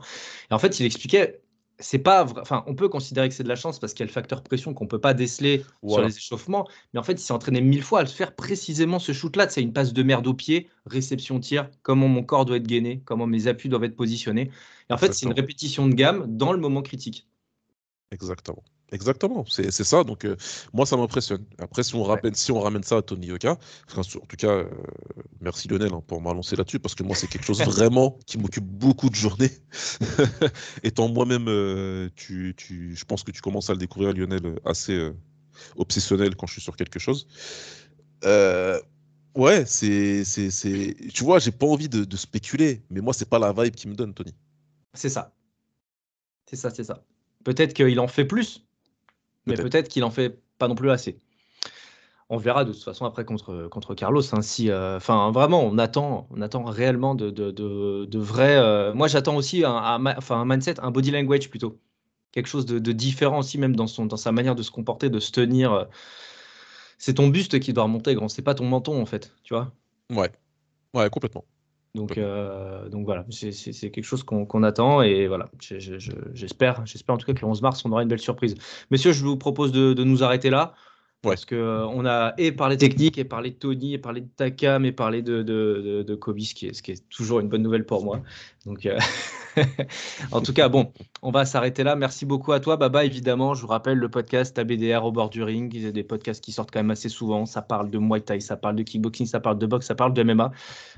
Et 0.50 0.54
en 0.54 0.58
fait, 0.58 0.78
il 0.80 0.86
expliquait, 0.86 1.42
c'est 1.78 1.98
pas, 1.98 2.26
enfin, 2.40 2.64
on 2.66 2.74
peut 2.74 2.88
considérer 2.88 3.28
que 3.28 3.34
c'est 3.34 3.42
de 3.42 3.48
la 3.48 3.54
chance 3.56 3.78
parce 3.78 3.92
qu'il 3.92 4.00
y 4.00 4.04
a 4.04 4.06
le 4.06 4.12
facteur 4.12 4.42
pression 4.42 4.72
qu'on 4.72 4.86
peut 4.86 5.00
pas 5.00 5.14
déceler 5.14 5.64
sur 5.86 6.00
les 6.06 6.16
échauffements, 6.16 6.66
mais 6.94 7.00
en 7.00 7.02
fait, 7.02 7.12
il 7.14 7.18
s'est 7.18 7.32
entraîné 7.32 7.60
mille 7.60 7.82
fois 7.82 8.00
à 8.00 8.02
le 8.02 8.08
faire 8.08 8.34
précisément 8.34 8.98
ce 8.98 9.12
shoot-là. 9.12 9.48
C'est 9.48 9.62
une 9.62 9.72
passe 9.72 9.92
de 9.92 10.02
merde 10.02 10.26
au 10.26 10.34
pied, 10.34 10.68
réception 10.86 11.38
tir, 11.40 11.68
comment 11.82 12.08
mon 12.08 12.22
corps 12.22 12.44
doit 12.44 12.56
être 12.56 12.66
gainé, 12.66 13.02
comment 13.04 13.26
mes 13.26 13.46
appuis 13.46 13.68
doivent 13.68 13.84
être 13.84 13.96
positionnés. 13.96 14.50
Et 14.90 14.92
en 14.92 14.96
fait, 14.96 15.12
c'est 15.12 15.26
une 15.26 15.32
répétition 15.32 15.86
de 15.88 15.94
gamme 15.94 16.24
dans 16.28 16.52
le 16.52 16.58
moment 16.58 16.82
critique. 16.82 17.28
Exactement. 18.12 18.62
Exactement, 18.92 19.46
c'est 19.48 19.70
ça. 19.72 20.04
Donc, 20.04 20.26
euh, 20.26 20.36
moi, 20.74 20.84
ça 20.84 20.98
m'impressionne. 20.98 21.46
Après, 21.58 21.82
si 21.82 21.94
on, 21.94 22.02
ramène, 22.02 22.34
si 22.34 22.52
on 22.52 22.60
ramène 22.60 22.82
ça 22.82 22.98
à 22.98 23.02
Tony 23.02 23.28
Yoka, 23.28 23.56
en 23.96 24.02
tout 24.02 24.20
cas, 24.36 24.50
euh, 24.50 24.70
merci 25.40 25.66
Lionel 25.66 25.94
hein, 25.94 26.02
pour 26.06 26.20
lancé 26.20 26.56
là-dessus, 26.56 26.78
parce 26.78 26.94
que 26.94 27.02
moi, 27.02 27.16
c'est 27.16 27.26
quelque 27.26 27.46
chose 27.46 27.60
vraiment 27.64 28.18
qui 28.26 28.36
m'occupe 28.36 28.66
beaucoup 28.66 29.08
de 29.08 29.14
journées. 29.14 29.50
Étant 30.82 31.08
moi-même, 31.08 31.46
euh, 31.48 32.10
tu, 32.16 32.54
tu, 32.54 32.94
je 32.94 33.04
pense 33.06 33.22
que 33.22 33.30
tu 33.30 33.40
commences 33.40 33.70
à 33.70 33.72
le 33.72 33.78
découvrir, 33.78 34.12
Lionel, 34.12 34.60
assez 34.66 35.10
obsessionnel 35.76 36.36
quand 36.36 36.46
je 36.46 36.52
suis 36.52 36.62
sur 36.62 36.76
quelque 36.76 36.98
chose. 36.98 37.26
Ouais, 39.34 39.64
c'est, 39.64 40.24
c'est, 40.24 40.50
c'est- 40.50 40.94
Tu 41.14 41.24
vois, 41.24 41.38
j'ai 41.38 41.52
pas 41.52 41.66
envie 41.66 41.88
de, 41.88 42.04
de 42.04 42.16
spéculer, 42.18 42.82
mais 42.90 43.00
moi, 43.00 43.14
c'est 43.14 43.28
pas 43.28 43.38
la 43.38 43.54
vibe 43.54 43.74
qui 43.74 43.88
me 43.88 43.94
donne, 43.94 44.12
Tony. 44.12 44.34
C'est 44.92 45.08
ça. 45.08 45.34
C'est 46.50 46.56
ça, 46.56 46.70
c'est 46.70 46.84
ça. 46.84 47.02
Peut-être 47.44 47.74
qu'il 47.74 47.98
en 48.00 48.08
fait 48.08 48.24
plus, 48.24 48.64
mais 49.46 49.54
Peut-être. 49.54 49.88
qu'il 49.88 50.04
en 50.04 50.10
fait 50.10 50.38
pas 50.58 50.68
non 50.68 50.74
plus 50.74 50.90
assez. 50.90 51.18
On 52.28 52.38
verra 52.38 52.64
de 52.64 52.72
toute 52.72 52.82
façon 52.82 53.04
après 53.04 53.24
contre, 53.24 53.68
contre 53.68 53.94
Carlos. 53.94 54.22
hein, 54.32 54.40
si, 54.40 54.70
euh, 54.70 54.96
enfin, 54.96 55.30
vraiment, 55.32 55.62
on 55.62 55.76
attend, 55.76 56.26
on 56.30 56.40
attend 56.40 56.64
réellement 56.64 57.14
de, 57.14 57.30
de, 57.30 57.50
de, 57.50 58.06
de 58.06 58.18
vrais. 58.18 58.56
euh, 58.56 58.94
moi, 58.94 59.06
j'attends 59.08 59.36
aussi 59.36 59.64
un, 59.64 59.74
un 59.74 60.44
mindset, 60.46 60.80
un 60.80 60.90
body 60.90 61.10
language 61.10 61.50
plutôt. 61.50 61.78
Quelque 62.30 62.46
chose 62.46 62.64
de, 62.64 62.78
de 62.78 62.92
différent 62.92 63.40
aussi, 63.40 63.58
même 63.58 63.76
dans, 63.76 63.86
son, 63.86 64.06
dans 64.06 64.16
sa 64.16 64.32
manière 64.32 64.54
de 64.54 64.62
se 64.62 64.70
comporter, 64.70 65.10
de 65.10 65.20
se 65.20 65.30
tenir. 65.32 65.72
euh. 65.72 65.84
C'est 66.96 67.14
ton 67.14 67.28
buste 67.28 67.58
qui 67.60 67.72
doit 67.74 67.82
remonter, 67.82 68.14
grand. 68.14 68.28
C'est 68.28 68.40
pas 68.42 68.54
ton 68.54 68.64
menton, 68.64 69.02
en 69.02 69.06
fait. 69.06 69.34
Tu 69.42 69.52
vois 69.52 69.72
Ouais, 70.10 70.30
ouais, 70.94 71.10
complètement. 71.10 71.44
Donc, 71.94 72.16
euh, 72.16 72.88
donc 72.88 73.04
voilà, 73.04 73.26
c'est 73.30 73.90
quelque 73.90 74.02
chose 74.04 74.22
qu'on 74.22 74.62
attend 74.62 75.02
et 75.02 75.26
voilà, 75.28 75.50
je- 75.60 75.78
je- 75.78 75.98
je- 75.98 76.12
j'espère, 76.32 76.84
j'espère 76.86 77.14
en 77.14 77.18
tout 77.18 77.26
cas 77.26 77.34
que 77.34 77.40
le 77.40 77.46
11 77.46 77.60
mars, 77.60 77.84
on 77.84 77.92
aura 77.92 78.02
une 78.02 78.08
belle 78.08 78.18
surprise. 78.18 78.54
Messieurs, 78.90 79.12
je 79.12 79.24
vous 79.24 79.36
propose 79.36 79.72
de, 79.72 79.92
de 79.92 80.04
nous 80.04 80.24
arrêter 80.24 80.48
là. 80.50 80.74
Ouais. 81.24 81.34
Parce 81.34 81.44
qu'on 81.44 82.04
a 82.04 82.34
et 82.36 82.50
parlé 82.50 82.76
technique, 82.76 83.16
et 83.16 83.24
parlé 83.24 83.50
de 83.50 83.54
Tony, 83.56 83.94
et 83.94 83.98
parlé 83.98 84.22
de 84.22 84.28
Takam, 84.34 84.84
et 84.84 84.90
parlé 84.90 85.22
de, 85.22 85.42
de, 85.42 85.80
de, 85.84 86.02
de 86.02 86.14
Kobe, 86.16 86.40
ce 86.40 86.52
qui, 86.52 86.66
est, 86.66 86.72
ce 86.72 86.82
qui 86.82 86.90
est 86.90 87.08
toujours 87.10 87.38
une 87.38 87.48
bonne 87.48 87.62
nouvelle 87.62 87.86
pour 87.86 88.02
moi. 88.02 88.20
Donc, 88.66 88.86
euh, 88.86 88.98
en 90.32 90.40
tout 90.40 90.52
cas, 90.52 90.68
bon, 90.68 90.92
on 91.22 91.30
va 91.30 91.44
s'arrêter 91.44 91.82
là. 91.84 91.96
Merci 91.96 92.26
beaucoup 92.26 92.52
à 92.52 92.60
toi, 92.60 92.76
Baba. 92.76 93.04
Évidemment, 93.04 93.54
je 93.54 93.62
vous 93.62 93.68
rappelle 93.68 93.98
le 93.98 94.08
podcast 94.08 94.58
ABDR 94.58 95.04
au 95.04 95.12
bord 95.12 95.30
du 95.30 95.42
ring. 95.42 95.72
Il 95.74 95.82
y 95.82 95.86
a 95.86 95.92
des 95.92 96.04
podcasts 96.04 96.42
qui 96.42 96.52
sortent 96.52 96.70
quand 96.70 96.80
même 96.80 96.90
assez 96.90 97.08
souvent. 97.08 97.46
Ça 97.46 97.62
parle 97.62 97.90
de 97.90 97.98
Muay 97.98 98.20
Thai, 98.20 98.40
ça 98.40 98.56
parle 98.56 98.76
de 98.76 98.82
kickboxing, 98.82 99.26
ça 99.26 99.40
parle 99.40 99.58
de 99.58 99.66
boxe, 99.66 99.86
ça 99.86 99.94
parle 99.94 100.14
de 100.14 100.22
MMA. 100.22 100.52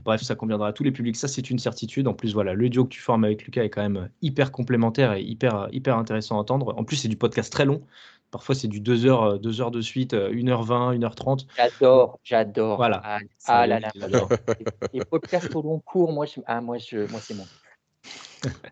Bref, 0.05 0.23
ça 0.23 0.35
conviendra 0.35 0.69
à 0.69 0.73
tous 0.73 0.85
les 0.85 0.93
publics. 0.93 1.17
Ça, 1.17 1.29
c'est 1.29 1.51
une 1.51 1.59
certitude. 1.59 2.09
En 2.09 2.15
plus, 2.15 2.35
voilà, 2.35 2.55
le 2.55 2.69
duo 2.69 2.85
que 2.85 2.91
tu 2.91 3.01
formes 3.01 3.25
avec 3.25 3.45
Lucas 3.45 3.65
est 3.65 3.71
quand 3.71 3.83
même 3.83 4.09
hyper 4.23 4.53
complémentaire 4.53 5.13
et 5.15 5.23
hyper, 5.23 5.69
hyper 5.73 5.99
intéressant 5.99 6.37
à 6.37 6.41
entendre. 6.41 6.75
En 6.77 6.85
plus, 6.85 6.97
c'est 6.97 7.09
du 7.09 7.17
podcast 7.17 7.53
très 7.53 7.65
long. 7.65 7.83
Parfois, 8.31 8.57
c'est 8.57 8.67
du 8.67 8.81
2 8.81 9.07
heures, 9.07 9.39
2 9.39 9.61
heures 9.61 9.71
de 9.71 9.81
suite, 9.81 10.13
1h20, 10.13 10.99
1h30. 10.99 11.47
J'adore, 11.57 12.19
j'adore. 12.25 12.77
Voilà. 12.77 13.01
Ah, 13.05 13.19
ah 13.47 13.67
là 13.67 13.79
là. 13.79 13.91
j'adore. 13.95 14.29
Les 14.93 15.05
podcasts 15.05 15.55
au 15.55 15.63
long 15.63 15.79
cours, 15.79 16.13
moi, 16.13 16.27
je, 16.27 16.41
ah, 16.47 16.61
moi, 16.61 16.79
je, 16.79 17.09
moi 17.13 17.21
c'est 17.21 17.35
mon. 17.35 17.45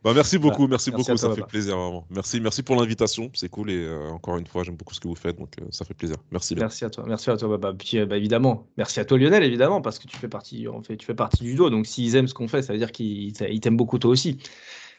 Bah, 0.04 0.12
merci 0.14 0.38
beaucoup, 0.38 0.66
Merci 0.66 0.90
beaucoup, 0.90 1.04
toi, 1.04 1.16
ça 1.16 1.34
fait 1.34 1.46
plaisir 1.46 1.76
vraiment. 1.76 2.06
Merci, 2.10 2.40
merci 2.40 2.62
pour 2.62 2.76
l'invitation, 2.76 3.30
c'est 3.34 3.48
cool 3.48 3.70
et 3.70 3.84
euh, 3.84 4.10
encore 4.10 4.36
une 4.36 4.46
fois, 4.46 4.64
j'aime 4.64 4.76
beaucoup 4.76 4.94
ce 4.94 5.00
que 5.00 5.08
vous 5.08 5.14
faites, 5.14 5.38
donc 5.38 5.50
euh, 5.60 5.64
ça 5.70 5.84
fait 5.84 5.94
plaisir. 5.94 6.16
Merci 6.30 6.54
bien. 6.54 6.64
Merci 6.64 6.84
à 6.84 6.90
toi, 6.90 7.04
merci 7.06 7.30
à 7.30 7.36
toi, 7.36 7.48
Baba. 7.48 7.72
Puis, 7.72 7.98
euh, 7.98 8.06
bah, 8.06 8.16
évidemment, 8.16 8.66
merci 8.76 9.00
à 9.00 9.04
toi, 9.04 9.18
Lionel, 9.18 9.44
évidemment, 9.44 9.80
parce 9.80 9.98
que 9.98 10.06
tu 10.06 10.16
fais 10.16 10.28
partie, 10.28 10.68
en 10.68 10.82
fait, 10.82 10.96
tu 10.96 11.06
fais 11.06 11.14
partie 11.14 11.44
du 11.44 11.54
dos. 11.54 11.70
Donc, 11.70 11.86
s'ils 11.86 12.16
aiment 12.16 12.28
ce 12.28 12.34
qu'on 12.34 12.48
fait, 12.48 12.62
ça 12.62 12.72
veut 12.72 12.78
dire 12.78 12.92
qu'ils 12.92 13.32
ils 13.40 13.60
t'aiment 13.60 13.76
beaucoup 13.76 13.98
toi 13.98 14.10
aussi. 14.10 14.38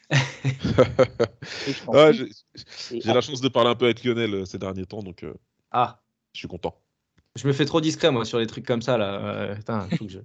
Ah, 1.93 2.11
j'ai 2.11 3.13
la 3.13 3.21
chance 3.21 3.41
de 3.41 3.49
parler 3.49 3.69
un 3.69 3.75
peu 3.75 3.85
avec 3.85 4.03
Lionel 4.03 4.33
euh, 4.33 4.45
ces 4.45 4.57
derniers 4.57 4.85
temps, 4.85 5.03
donc 5.03 5.23
euh, 5.23 5.33
Ah, 5.71 6.01
je 6.33 6.39
suis 6.39 6.47
content. 6.47 6.75
je 7.35 7.47
me 7.47 7.53
fais 7.53 7.65
trop 7.65 7.81
discret 7.81 8.11
moi 8.11 8.25
sur 8.25 8.39
les 8.39 8.47
trucs 8.47 8.65
comme 8.65 8.81
ça 8.81 8.97
là. 8.97 9.19
Euh, 9.21 9.55
putain, 9.55 9.87
faut 9.97 10.05
que 10.05 10.11
je, 10.11 10.19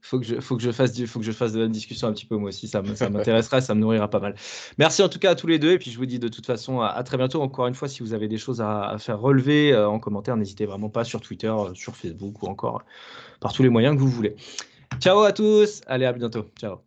faut 0.00 0.18
que 0.18 0.26
je, 0.26 0.40
faut 0.40 0.56
que 0.56 0.62
je 0.62 0.70
fasse, 0.70 1.04
faut 1.04 1.18
que 1.18 1.24
je 1.24 1.32
fasse 1.32 1.52
de 1.52 1.60
la 1.60 1.68
discussion 1.68 2.08
un 2.08 2.12
petit 2.12 2.26
peu 2.26 2.36
moi 2.36 2.48
aussi. 2.48 2.68
Ça, 2.68 2.82
ça 2.94 3.10
m'intéressera, 3.10 3.60
ça 3.60 3.74
me 3.74 3.80
nourrira 3.80 4.08
pas 4.08 4.20
mal. 4.20 4.34
Merci 4.78 5.02
en 5.02 5.08
tout 5.08 5.18
cas 5.18 5.30
à 5.30 5.34
tous 5.34 5.46
les 5.46 5.58
deux 5.58 5.72
et 5.72 5.78
puis 5.78 5.90
je 5.90 5.98
vous 5.98 6.06
dis 6.06 6.18
de 6.18 6.28
toute 6.28 6.46
façon 6.46 6.80
à, 6.80 7.02
très 7.02 7.16
bientôt. 7.16 7.42
Encore 7.42 7.66
une 7.66 7.74
fois, 7.74 7.88
si 7.88 8.02
vous 8.02 8.14
avez 8.14 8.28
des 8.28 8.38
choses 8.38 8.60
à, 8.60 8.96
faire 8.98 9.20
relever 9.20 9.72
euh, 9.72 9.88
en 9.88 9.98
commentaire, 9.98 10.36
n'hésitez 10.36 10.66
vraiment 10.66 10.88
pas 10.88 11.04
sur 11.04 11.20
Twitter, 11.20 11.48
euh, 11.48 11.74
sur 11.74 11.96
Facebook 11.96 12.42
ou 12.42 12.46
encore 12.46 12.82
par 13.40 13.52
tous 13.52 13.62
les 13.62 13.68
moyens 13.68 13.94
que 13.94 14.00
vous 14.00 14.08
voulez. 14.08 14.36
Ciao 14.98 15.20
à 15.20 15.32
tous, 15.32 15.82
allez 15.86 16.06
à 16.06 16.12
bientôt. 16.12 16.46
Ciao. 16.58 16.78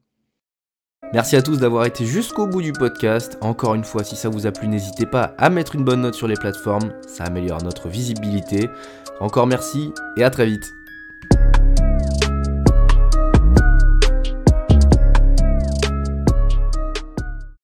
Merci 1.14 1.36
à 1.36 1.42
tous 1.42 1.60
d'avoir 1.60 1.86
été 1.86 2.06
jusqu'au 2.06 2.48
bout 2.48 2.62
du 2.62 2.74
podcast. 2.74 3.38
Encore 3.42 3.76
une 3.76 3.84
fois, 3.84 4.04
si 4.04 4.16
ça 4.16 4.30
vous 4.30 4.48
a 4.48 4.52
plu, 4.52 4.68
n'hésitez 4.68 5.06
pas 5.06 5.36
à 5.38 5.50
mettre 5.50 5.76
une 5.76 5.84
bonne 5.84 6.02
note 6.02 6.16
sur 6.16 6.28
les 6.28 6.36
plateformes, 6.36 6.92
ça 7.08 7.26
améliore 7.26 7.62
notre 7.62 7.88
visibilité. 7.88 8.68
Encore 9.20 9.46
merci 9.46 9.92
et 10.18 10.24
à 10.24 10.30
très 10.30 10.46
vite. 10.46 10.83